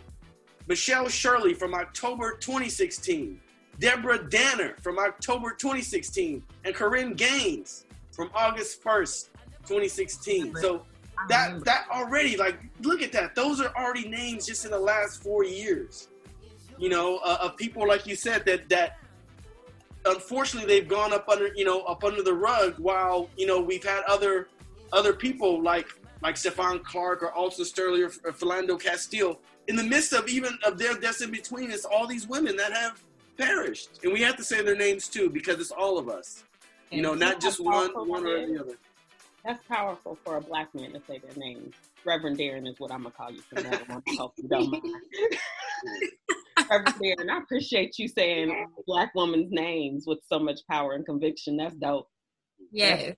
Michelle 0.67 1.07
Shirley 1.07 1.53
from 1.53 1.75
October 1.75 2.37
2016, 2.39 3.39
Deborah 3.79 4.27
Danner 4.29 4.75
from 4.81 4.97
October 4.97 5.51
2016, 5.51 6.43
and 6.63 6.75
Korryn 6.75 7.15
Gaines 7.15 7.85
from 8.11 8.31
August 8.33 8.83
1st, 8.83 9.29
2016. 9.67 10.55
So 10.55 10.85
that 11.29 11.63
that 11.65 11.85
already 11.91 12.35
like 12.35 12.59
look 12.81 13.01
at 13.01 13.11
that. 13.11 13.35
Those 13.35 13.61
are 13.61 13.71
already 13.75 14.07
names 14.07 14.45
just 14.45 14.65
in 14.65 14.71
the 14.71 14.79
last 14.79 15.21
four 15.21 15.43
years. 15.43 16.07
You 16.77 16.89
know, 16.89 17.19
uh, 17.23 17.37
of 17.41 17.57
people 17.57 17.87
like 17.87 18.05
you 18.07 18.15
said 18.15 18.45
that 18.45 18.69
that 18.69 18.97
unfortunately 20.05 20.67
they've 20.67 20.87
gone 20.87 21.13
up 21.13 21.29
under 21.29 21.49
you 21.55 21.65
know 21.65 21.81
up 21.81 22.03
under 22.03 22.21
the 22.21 22.33
rug 22.33 22.75
while 22.77 23.29
you 23.37 23.45
know 23.45 23.61
we've 23.61 23.83
had 23.83 24.03
other 24.07 24.47
other 24.93 25.13
people 25.13 25.61
like 25.61 25.87
like 26.25 26.35
Stephon 26.35 26.83
Clark 26.83 27.21
or 27.21 27.31
Alton 27.33 27.63
Sterling 27.65 28.01
or, 28.01 28.11
or 28.23 28.31
Philando 28.31 28.81
Castile 28.81 29.39
in 29.67 29.75
the 29.75 29.83
midst 29.83 30.11
of 30.11 30.27
even 30.27 30.57
of 30.65 30.79
their 30.79 30.95
deaths 30.95 31.21
in 31.21 31.29
between. 31.29 31.69
It's 31.69 31.85
all 31.85 32.07
these 32.07 32.27
women 32.27 32.57
that 32.57 32.73
have 32.73 32.99
perished, 33.37 33.99
and 34.03 34.11
we 34.11 34.21
have 34.21 34.35
to 34.37 34.43
say 34.43 34.63
their 34.63 34.75
names 34.75 35.07
too 35.07 35.29
because 35.29 35.59
it's 35.59 35.69
all 35.69 35.99
of 35.99 36.09
us. 36.09 36.43
You 36.89 37.03
know, 37.03 37.13
not 37.13 37.39
just 37.39 37.59
one 37.59 37.91
one 37.91 38.25
or 38.25 38.47
the 38.47 38.59
other. 38.59 38.73
That's 39.45 39.63
powerful 39.67 40.17
for 40.25 40.37
a 40.37 40.41
black 40.41 40.73
man 40.73 40.93
to 40.93 41.01
say 41.07 41.19
their 41.19 41.35
names. 41.37 41.75
Reverend 42.03 42.39
Darren 42.39 42.67
is 42.67 42.79
what 42.79 42.91
I'm 42.91 43.03
gonna 43.03 43.13
call 43.13 43.29
you 43.29 43.41
from 43.41 43.63
now 43.63 43.79
on. 43.91 44.01
Hope 44.17 44.33
you 44.37 44.49
don't 44.49 44.71
mind. 44.71 44.83
Reverend 46.71 46.95
Darren, 46.95 47.29
I 47.29 47.37
appreciate 47.37 47.99
you 47.99 48.07
saying 48.07 48.65
black 48.87 49.11
women's 49.13 49.51
names 49.51 50.05
with 50.07 50.19
so 50.27 50.39
much 50.39 50.61
power 50.67 50.93
and 50.93 51.05
conviction. 51.05 51.57
That's 51.57 51.75
dope. 51.75 52.07
Yeah. 52.71 53.11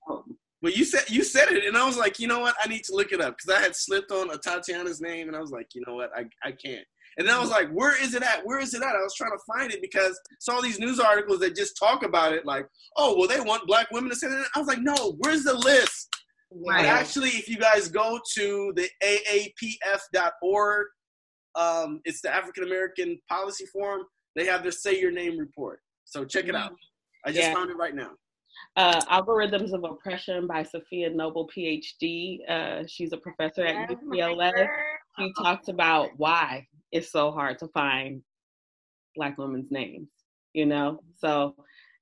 Well, 0.62 0.74
you 0.74 0.86
said 0.86 1.04
you 1.10 1.24
said 1.24 1.50
it, 1.50 1.66
and 1.66 1.78
I 1.78 1.86
was 1.86 1.98
like, 1.98 2.20
you 2.20 2.28
know 2.28 2.40
what? 2.40 2.56
I 2.64 2.68
need 2.68 2.84
to 2.86 2.96
look 2.96 3.12
it 3.12 3.22
up 3.22 3.38
because 3.38 3.58
I 3.58 3.62
had 3.62 3.76
slipped 3.76 4.12
on 4.12 4.30
Atatiana's 4.30 5.02
name, 5.02 5.28
and 5.28 5.38
I 5.38 5.40
was 5.40 5.52
like, 5.52 5.68
you 5.76 5.84
know 5.86 5.96
what? 5.96 6.10
I 6.16 6.26
I 6.44 6.52
can't. 6.52 6.86
And 7.18 7.28
then 7.28 7.36
I 7.36 7.40
was 7.40 7.50
like, 7.50 7.70
where 7.72 8.02
is 8.02 8.14
it 8.14 8.22
at? 8.22 8.46
Where 8.46 8.60
is 8.60 8.76
it 8.76 8.84
at? 8.84 8.96
I 8.96 9.02
was 9.02 9.16
trying 9.16 9.32
to 9.32 9.58
find 9.58 9.72
it 9.72 9.82
because 9.82 10.20
saw 10.40 10.62
these 10.62 10.80
news 10.80 11.00
articles 11.00 11.40
that 11.40 11.56
just 11.56 11.78
talk 11.78 12.04
about 12.04 12.32
it, 12.32 12.46
like, 12.46 12.68
oh, 12.96 13.18
well, 13.18 13.28
they 13.28 13.40
want 13.42 13.66
black 13.66 13.88
women 13.92 14.12
to 14.12 14.16
say 14.16 14.28
that. 14.28 14.46
I 14.56 14.60
was 14.60 14.68
like, 14.68 14.82
no, 14.82 15.16
where's 15.20 15.44
the 15.44 15.56
list? 15.56 16.16
Right. 16.52 16.84
But 16.84 16.86
actually, 16.86 17.30
if 17.30 17.50
you 17.50 17.58
guys 17.58 17.88
go 17.90 18.20
to 18.36 18.74
the 18.76 18.88
AAPF.org, 19.04 20.88
um, 21.56 22.02
it's 22.06 22.22
the 22.22 22.34
African 22.34 22.64
American 22.64 23.20
Policy 23.28 23.66
Forum. 23.66 24.04
They 24.36 24.46
have 24.46 24.62
their 24.62 24.72
Say 24.72 25.00
Your 25.00 25.12
Name 25.12 25.40
report. 25.40 25.80
So 26.06 26.24
check 26.24 26.48
it 26.48 26.56
out. 26.56 26.74
I 27.26 27.32
just 27.32 27.48
yeah. 27.48 27.54
found 27.54 27.72
it 27.72 27.78
right 27.78 27.96
now. 27.96 28.12
Uh, 28.78 29.02
Algorithms 29.06 29.74
of 29.74 29.84
Oppression 29.84 30.46
by 30.46 30.62
Safiya 30.62 31.12
Noble, 31.12 31.50
PhD. 31.50 32.48
Uh, 32.48 32.84
she's 32.88 33.12
a 33.12 33.18
professor 33.18 33.66
at 33.66 33.90
UCLA. 33.90 34.68
She 35.18 35.34
talks 35.34 35.68
about 35.68 36.12
why 36.18 36.68
it's 36.92 37.12
so 37.12 37.32
hard 37.32 37.58
to 37.60 37.68
find 37.70 38.22
black 39.16 39.36
women's 39.40 39.72
names, 39.72 40.10
you 40.54 40.68
know? 40.68 41.02
So 41.18 41.56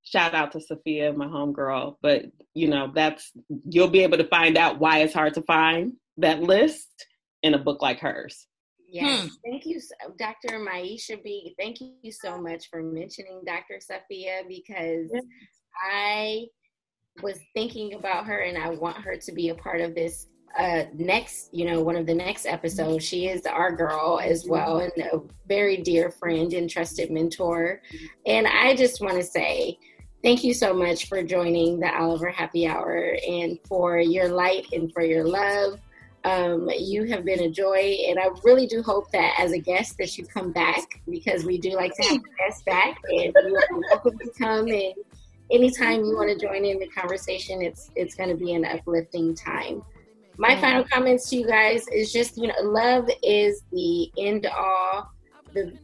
shout 0.04 0.36
out 0.36 0.52
to 0.52 0.60
Safiya, 0.60 1.16
my 1.16 1.28
homegirl. 1.28 1.96
But 2.02 2.26
you 2.54 2.68
know, 2.68 2.92
that's 2.94 3.32
you'll 3.64 3.88
be 3.88 4.04
able 4.04 4.18
to 4.18 4.28
find 4.28 4.58
out 4.58 4.78
why 4.78 5.00
it's 5.00 5.14
hard 5.14 5.34
to 5.36 5.44
find 5.44 5.94
that 6.18 6.42
list 6.42 6.90
in 7.42 7.54
a 7.54 7.58
book 7.58 7.82
like 7.82 8.02
hers. 8.02 8.48
Yes, 8.90 9.22
hmm. 9.22 9.28
thank 9.46 9.66
you, 9.66 9.80
Dr. 10.20 10.60
Maisha 10.60 11.24
B. 11.24 11.56
Thank 11.58 11.78
you 11.80 12.12
so 12.12 12.38
much 12.38 12.70
for 12.70 12.84
mentioning 12.84 13.44
Dr. 13.46 13.80
Safiya 13.80 14.48
because 14.48 15.10
I 15.82 16.46
was 17.22 17.40
thinking 17.54 17.94
about 17.94 18.26
her 18.26 18.40
and 18.40 18.58
I 18.58 18.70
want 18.70 18.98
her 18.98 19.16
to 19.16 19.32
be 19.32 19.50
a 19.50 19.56
part 19.56 19.82
of 19.82 19.96
this 19.96 20.28
uh, 20.58 20.86
next, 20.94 21.54
you 21.54 21.66
know, 21.66 21.82
one 21.82 21.96
of 21.96 22.06
the 22.06 22.14
next 22.14 22.46
episodes. 22.46 23.04
She 23.04 23.28
is 23.28 23.46
our 23.46 23.76
girl 23.76 24.22
as 24.24 24.46
well 24.48 24.80
and 24.80 24.92
a 25.04 25.20
very 25.48 25.78
dear 25.78 26.10
friend 26.10 26.54
and 26.54 26.70
trusted 26.70 27.12
mentor. 27.12 27.82
And 28.26 28.48
I 28.48 28.76
just 28.76 29.02
want 29.02 29.16
to 29.16 29.24
say, 29.24 29.78
thank 30.24 30.44
you 30.44 30.54
so 30.54 30.74
much 30.74 31.08
for 31.08 31.22
joining 31.24 31.80
the 31.80 31.94
Oliver 31.94 32.30
Happy 32.30 32.68
Hour 32.68 33.18
and 33.28 33.60
for 33.68 34.00
your 34.00 34.30
light 34.30 34.68
and 34.72 34.92
for 34.94 35.04
your 35.04 35.26
love. 35.26 35.80
Um, 36.24 36.68
you 36.76 37.04
have 37.04 37.24
been 37.24 37.42
a 37.42 37.52
joy, 37.52 37.98
and 38.10 38.18
I 38.18 38.30
really 38.44 38.66
do 38.66 38.82
hope 38.82 39.12
that 39.12 39.36
as 39.38 39.52
a 39.52 39.60
guest 39.60 40.00
that 40.00 40.18
you 40.18 40.26
come 40.26 40.52
back 40.52 40.82
because 41.08 41.46
we 41.46 41.60
do 41.60 41.76
like 41.76 41.94
to 41.94 42.04
have 42.08 42.22
guests 42.40 42.64
back, 42.64 42.98
and 43.10 43.32
you 43.46 43.56
are 43.56 43.80
welcome 43.92 44.18
to 44.18 44.32
come 44.36 44.68
and 44.70 44.96
anytime 45.52 46.04
you 46.04 46.16
want 46.16 46.30
to 46.30 46.46
join 46.46 46.66
in 46.66 46.80
the 46.80 46.88
conversation, 46.88 47.62
it's 47.62 47.90
it's 47.96 48.16
going 48.16 48.30
to 48.30 48.36
be 48.36 48.54
an 48.54 48.66
uplifting 48.66 49.36
time. 49.36 49.84
My 50.38 50.60
final 50.60 50.84
comments 50.84 51.30
to 51.30 51.38
you 51.38 51.48
guys 51.48 51.88
is 51.88 52.12
just 52.12 52.38
you 52.38 52.48
know 52.48 52.62
love 52.62 53.10
is 53.24 53.64
the 53.72 54.12
end 54.18 54.46
all 54.48 55.10
the 55.54 55.78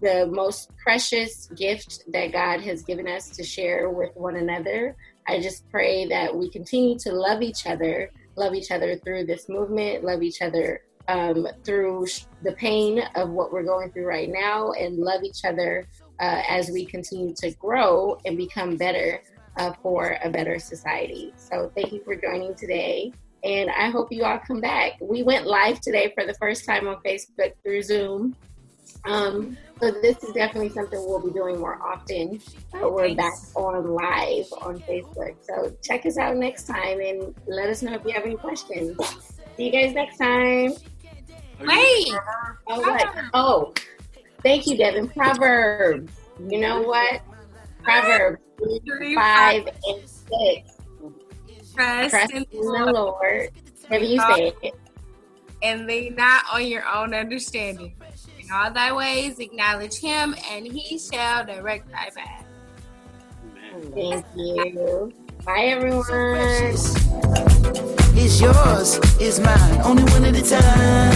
the 0.00 0.26
most 0.26 0.70
precious 0.82 1.48
gift 1.56 2.02
that 2.08 2.32
god 2.32 2.60
has 2.60 2.82
given 2.82 3.06
us 3.06 3.28
to 3.30 3.44
share 3.44 3.90
with 3.90 4.10
one 4.14 4.36
another. 4.36 4.96
I 5.28 5.40
just 5.40 5.68
pray 5.70 6.06
that 6.06 6.34
we 6.34 6.50
continue 6.50 6.98
to 7.00 7.12
love 7.12 7.42
each 7.42 7.66
other 7.66 8.10
love 8.36 8.54
each 8.54 8.70
other 8.70 8.96
through 8.96 9.26
this 9.26 9.48
movement 9.48 10.04
love 10.04 10.22
each 10.22 10.40
other 10.42 10.80
um, 11.08 11.46
through 11.64 12.06
the 12.42 12.52
pain 12.52 13.02
of 13.14 13.30
what 13.30 13.52
we're 13.52 13.64
going 13.64 13.90
through 13.92 14.06
right 14.06 14.30
now 14.30 14.72
and 14.72 14.98
love 14.98 15.22
each 15.24 15.44
other 15.44 15.86
uh, 16.22 16.42
as 16.48 16.70
we 16.70 16.86
continue 16.86 17.34
to 17.34 17.50
grow 17.56 18.18
and 18.24 18.38
become 18.38 18.76
better 18.76 19.22
uh, 19.58 19.72
for 19.82 20.16
a 20.24 20.30
better 20.30 20.58
society 20.58 21.34
so 21.36 21.70
thank 21.74 21.92
you 21.92 22.02
for 22.04 22.16
joining 22.16 22.54
today 22.54 23.12
and 23.44 23.70
I 23.70 23.90
hope 23.90 24.12
you 24.12 24.24
all 24.24 24.38
come 24.38 24.60
back. 24.60 24.92
We 25.00 25.22
went 25.22 25.46
live 25.46 25.80
today 25.80 26.12
for 26.14 26.24
the 26.24 26.34
first 26.34 26.64
time 26.64 26.86
on 26.86 26.96
Facebook 27.04 27.52
through 27.64 27.82
Zoom. 27.82 28.36
Um, 29.04 29.56
so 29.80 29.90
this 29.90 30.22
is 30.22 30.32
definitely 30.32 30.68
something 30.68 30.98
we'll 31.04 31.18
be 31.18 31.32
doing 31.32 31.58
more 31.58 31.80
often. 31.82 32.40
But 32.70 32.92
we're 32.92 33.14
back 33.16 33.34
on 33.56 33.94
live 33.94 34.46
on 34.60 34.78
Facebook. 34.80 35.34
So 35.42 35.74
check 35.82 36.06
us 36.06 36.18
out 36.18 36.36
next 36.36 36.64
time 36.64 37.00
and 37.00 37.34
let 37.48 37.68
us 37.68 37.82
know 37.82 37.94
if 37.94 38.04
you 38.04 38.12
have 38.12 38.24
any 38.24 38.36
questions. 38.36 38.96
See 39.56 39.66
you 39.66 39.72
guys 39.72 39.92
next 39.92 40.18
time. 40.18 40.74
Wait. 41.60 42.12
Oh, 42.68 42.80
what? 42.80 43.14
Oh, 43.34 43.74
thank 44.42 44.66
you, 44.66 44.76
Devin. 44.76 45.08
Proverbs. 45.08 46.12
You 46.48 46.60
know 46.60 46.82
what? 46.82 47.22
Proverbs 47.82 48.40
five 49.14 49.66
and 49.66 50.08
six. 50.08 50.76
Trust, 51.74 52.10
Trust 52.10 52.32
in 52.32 52.46
the 52.52 52.60
Lord. 52.60 52.94
Lord. 52.94 53.50
Have 53.88 54.02
you 54.02 54.20
said 54.20 54.52
it? 54.62 54.74
And 55.62 55.86
lean 55.86 56.16
not 56.16 56.44
on 56.52 56.66
your 56.66 56.86
own 56.86 57.14
understanding. 57.14 57.94
In 58.38 58.50
all 58.52 58.70
thy 58.70 58.92
ways 58.92 59.38
acknowledge 59.38 59.98
him, 59.98 60.34
and 60.50 60.66
he 60.66 60.98
shall 60.98 61.44
direct 61.44 61.90
thy 61.90 62.10
path. 62.14 62.44
Thank 63.94 64.24
you. 64.36 65.12
Bye, 65.44 65.64
everyone. 65.66 66.04
It's 68.14 68.40
yours, 68.40 68.98
it's 69.20 69.38
mine, 69.38 69.80
only 69.82 70.04
one 70.04 70.24
at 70.24 70.36
a 70.36 70.42
time. 70.42 71.12